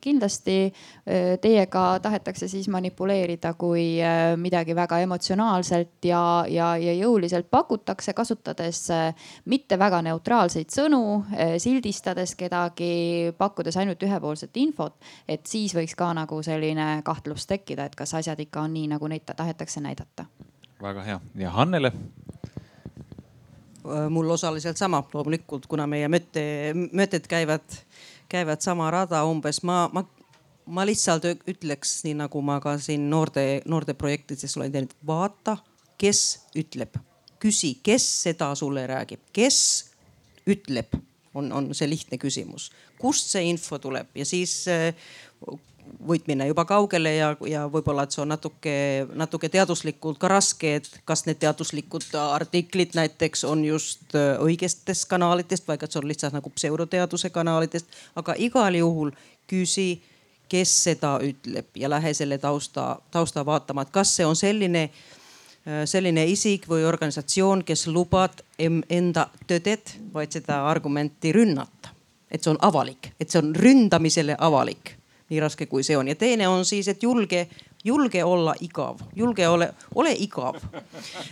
kindlasti 0.00 0.56
äh, 0.66 1.36
teiega 1.40 1.98
tahetakse 2.02 2.48
siis 2.48 2.68
manipuleerida, 2.68 3.54
kui 3.54 4.00
äh, 4.02 4.36
midagi 4.36 4.74
väga 4.74 4.98
emotsionaalselt 5.04 6.04
ja, 6.04 6.44
ja, 6.48 6.76
ja 6.76 6.92
jõuliselt 6.96 7.50
pakutakse, 7.50 8.12
kasutades 8.12 8.86
mitte 9.44 9.78
väga 9.78 10.02
neutraalseid 10.02 10.70
sõnu, 10.72 11.24
sildistades 11.62 12.34
kedagi, 12.38 13.32
pakkudes 13.38 13.76
ainult 13.76 14.02
ühepoolset 14.02 14.56
infot. 14.56 14.94
et 15.28 15.46
siis 15.46 15.74
võiks 15.74 15.94
ka 15.96 16.12
nagu 16.14 16.42
selline 16.42 17.02
kahtlus 17.04 17.46
tekkida, 17.46 17.86
et 17.86 17.96
kas 17.96 18.14
asjad 18.14 18.40
ikka 18.40 18.66
on 18.66 18.74
nii, 18.74 18.88
nagu 18.94 19.08
neid 19.08 19.26
tahetakse 19.36 19.80
näidata. 19.80 20.26
väga 20.82 21.02
hea 21.02 21.20
ja 21.34 21.50
Hannele 21.50 21.92
mul 24.10 24.30
osaliselt 24.30 24.76
sama, 24.76 25.02
loomulikult, 25.14 25.66
kuna 25.70 25.86
meie 25.90 26.08
mõtte, 26.12 26.42
mõtted 26.74 27.28
käivad 27.30 27.64
käivad 28.28 28.60
sama 28.60 28.90
rada 28.90 29.24
umbes. 29.24 29.62
ma, 29.62 29.88
ma, 29.92 30.04
ma 30.66 30.86
lihtsalt 30.86 31.26
ütleks, 31.46 32.00
nii 32.06 32.16
nagu 32.22 32.42
ma 32.42 32.58
ka 32.60 32.76
siin 32.82 33.08
noorte, 33.10 33.62
noorteprojektides 33.68 34.56
olen 34.56 34.72
teinud, 34.72 34.94
vaata, 35.06 35.56
kes 35.98 36.22
ütleb, 36.58 36.98
küsi, 37.42 37.76
kes 37.82 38.06
seda 38.26 38.52
sulle 38.58 38.86
räägib, 38.86 39.22
kes 39.32 39.58
ütleb, 40.46 40.98
on, 41.34 41.52
on 41.52 41.70
see 41.74 41.88
lihtne 41.90 42.18
küsimus. 42.18 42.70
kust 42.98 43.28
see 43.28 43.44
info 43.50 43.78
tuleb 43.78 44.14
ja 44.16 44.24
siis 44.24 44.64
võid 46.06 46.26
minna 46.28 46.46
juba 46.46 46.64
kaugele 46.68 47.12
ja, 47.16 47.30
ja 47.48 47.64
võib-olla, 47.70 48.06
et 48.06 48.14
see 48.14 48.22
on 48.22 48.30
natuke, 48.30 48.74
natuke 49.18 49.50
teaduslikult 49.52 50.18
ka 50.22 50.30
raske, 50.30 50.76
et 50.80 50.88
kas 51.08 51.24
need 51.26 51.40
teaduslikud 51.42 52.08
artiklid 52.20 52.96
näiteks 52.98 53.44
on 53.48 53.64
just 53.66 54.14
äh, 54.14 54.36
õigetest 54.42 55.08
kanalitest 55.10 55.66
või 55.68 55.80
kas 55.80 55.94
see 55.94 56.02
on 56.02 56.10
lihtsalt 56.10 56.36
nagu 56.36 56.52
pseudoteaduse 56.54 57.30
kanalitest. 57.34 57.98
aga 58.16 58.36
igal 58.38 58.78
juhul 58.78 59.12
küsi, 59.50 60.02
kes 60.48 60.72
seda 60.84 61.16
ütleb 61.22 61.74
ja 61.74 61.90
lähe 61.90 62.14
selle 62.14 62.38
tausta, 62.38 62.98
tausta 63.10 63.46
vaatama, 63.46 63.82
et 63.82 63.94
kas 63.94 64.14
see 64.16 64.26
on 64.26 64.36
selline, 64.36 64.88
äh, 65.66 65.82
selline 65.84 66.26
isik 66.30 66.68
või 66.70 66.86
organisatsioon, 66.86 67.64
kes 67.64 67.86
lubab 67.86 68.42
enda 68.58 69.28
tõdet, 69.46 69.96
vaid 70.14 70.32
seda 70.38 70.64
argumenti 70.70 71.32
rünnata. 71.32 71.94
et 72.30 72.42
see 72.42 72.50
on 72.50 72.58
avalik, 72.60 73.12
et 73.20 73.30
see 73.30 73.38
on 73.38 73.54
ründamisele 73.54 74.34
avalik 74.38 74.96
nii 75.30 75.40
raske 75.40 75.66
kui 75.66 75.82
see 75.82 75.96
on. 75.96 76.08
ja 76.08 76.14
teine 76.14 76.48
on 76.48 76.64
siis, 76.64 76.88
et 76.88 77.02
julge, 77.02 77.46
julge 77.84 78.24
olla 78.24 78.54
igav, 78.60 79.00
julge 79.16 79.48
ole, 79.48 79.74
ole 79.94 80.12
igav. 80.18 80.60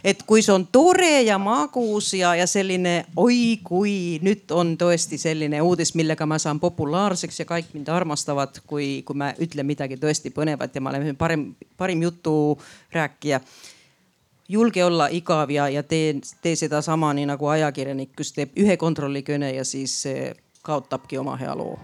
et 0.05 0.23
kui 0.27 0.43
see 0.43 0.55
on 0.55 0.67
tore 0.67 1.23
ja 1.23 1.39
magus 1.39 2.15
ja, 2.15 2.35
ja 2.35 2.47
selline 2.47 2.95
oi 3.17 3.61
kui 3.65 3.95
nüüd 4.23 4.51
on 4.55 4.75
tõesti 4.81 5.19
selline 5.19 5.63
uudis, 5.63 5.95
millega 5.95 6.27
ma 6.27 6.39
saan 6.39 6.61
populaarseks 6.61 7.41
ja 7.41 7.49
kõik 7.49 7.71
mind 7.75 7.89
armastavad, 7.89 8.61
kui, 8.67 9.03
kui 9.07 9.19
ma 9.19 9.31
ütlen 9.39 9.67
midagi 9.67 9.99
tõesti 10.01 10.35
põnevat 10.35 10.75
ja 10.75 10.83
ma 10.83 10.95
olen 10.95 11.17
parem, 11.17 11.49
parim 11.77 12.03
juturääkija 12.03 13.41
julge 14.49 14.85
olla 14.85 15.09
igav 15.11 15.51
ja, 15.51 15.69
ja 15.69 15.83
tee, 15.83 16.19
tee 16.43 16.57
sedasama 16.57 17.15
nii 17.15 17.31
nagu 17.31 17.49
ajakirjanik, 17.49 18.13
kes 18.17 18.35
teeb 18.37 18.59
ühe 18.61 18.77
kontrollikõne 18.77 19.55
ja 19.55 19.65
siis 19.65 20.03
kaotabki 20.65 21.19
oma 21.19 21.37
hea 21.41 21.55
loo 21.57 21.79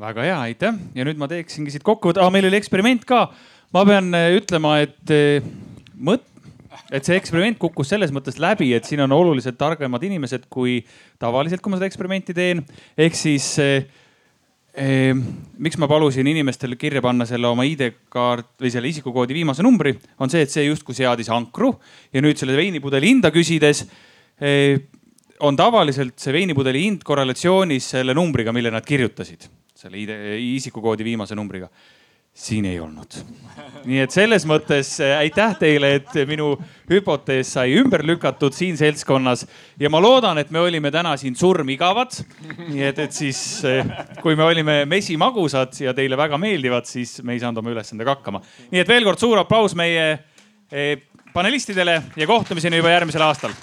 väga 0.00 0.26
hea, 0.26 0.38
aitäh 0.50 0.78
ja 0.94 1.04
nüüd 1.06 1.18
ma 1.20 1.28
teeksingi 1.30 1.70
siit 1.70 1.84
kokkuvõtte 1.86 2.22
ah,, 2.22 2.32
meil 2.34 2.48
oli 2.48 2.58
eksperiment 2.58 3.04
ka. 3.08 3.28
ma 3.74 3.84
pean 3.86 4.14
äh, 4.14 4.32
ütlema, 4.38 4.78
et 4.82 5.14
äh, 5.14 5.44
mõt-, 5.94 6.26
et 6.94 7.06
see 7.06 7.16
eksperiment 7.18 7.58
kukkus 7.60 7.90
selles 7.92 8.12
mõttes 8.14 8.38
läbi, 8.42 8.72
et 8.76 8.86
siin 8.88 9.02
on 9.04 9.14
oluliselt 9.14 9.58
targemad 9.60 10.02
inimesed 10.04 10.48
kui 10.52 10.80
tavaliselt, 11.22 11.62
kui 11.62 11.72
ma 11.72 11.78
seda 11.78 11.88
eksperimenti 11.90 12.34
teen. 12.36 12.62
ehk 12.98 13.18
siis 13.18 13.46
eh, 13.62 13.86
eh, 14.74 15.12
miks 15.58 15.78
ma 15.80 15.88
palusin 15.90 16.26
inimestel 16.30 16.76
kirja 16.80 17.02
panna 17.04 17.26
selle 17.28 17.48
oma 17.50 17.66
ID-kaart 17.68 18.54
või 18.60 18.72
selle 18.74 18.90
isikukoodi 18.90 19.36
viimase 19.36 19.66
numbri, 19.66 19.94
on 20.18 20.32
see, 20.32 20.44
et 20.44 20.54
see 20.54 20.66
justkui 20.68 20.96
seadis 20.98 21.30
ankru 21.32 21.74
ja 22.12 22.22
nüüd 22.24 22.40
selle 22.40 22.56
veinipudeli 22.58 23.14
hinda 23.14 23.32
küsides 23.34 23.84
eh, 24.40 24.78
on 25.44 25.56
tavaliselt 25.58 26.18
see 26.20 26.34
veinipudeli 26.34 26.86
hind 26.86 27.04
korrelatsioonis 27.06 27.94
selle 27.96 28.14
numbriga, 28.16 28.54
mille 28.54 28.72
nad 28.74 28.86
kirjutasid 28.86 29.50
selle 29.84 30.00
ID, 30.00 30.14
isikukoodi 30.56 31.04
viimase 31.04 31.36
numbriga. 31.36 31.68
siin 32.34 32.64
ei 32.66 32.80
olnud. 32.82 33.14
nii 33.86 34.00
et 34.02 34.10
selles 34.10 34.42
mõttes 34.50 34.88
äh, 34.98 35.12
aitäh 35.20 35.52
teile, 35.60 35.92
et 36.00 36.16
minu 36.26 36.48
hüpotees 36.90 37.52
sai 37.54 37.76
ümber 37.78 38.02
lükatud 38.02 38.56
siin 38.56 38.74
seltskonnas 38.74 39.44
ja 39.78 39.90
ma 39.90 40.00
loodan, 40.02 40.40
et 40.42 40.50
me 40.50 40.58
olime 40.58 40.90
täna 40.90 41.14
siin 41.20 41.36
surmigavad. 41.38 42.16
nii 42.72 42.82
et, 42.88 42.98
et 43.06 43.14
siis 43.14 43.38
äh, 43.70 43.86
kui 44.22 44.34
me 44.34 44.48
olime 44.48 44.80
mesimagusad 44.90 45.78
ja 45.84 45.94
teile 45.94 46.18
väga 46.18 46.40
meeldivad, 46.42 46.90
siis 46.90 47.20
me 47.22 47.36
ei 47.36 47.44
saanud 47.44 47.62
oma 47.62 47.76
ülesandega 47.76 48.16
hakkama. 48.16 48.42
nii 48.72 48.82
et 48.82 48.90
veel 48.90 49.06
kord 49.06 49.22
suur 49.22 49.38
aplaus 49.44 49.78
meie 49.78 50.10
äh, 50.10 50.96
panelistidele 51.34 52.00
ja 52.16 52.26
kohtumiseni 52.26 52.82
juba 52.82 52.96
järgmisel 52.96 53.28
aastal. 53.28 53.54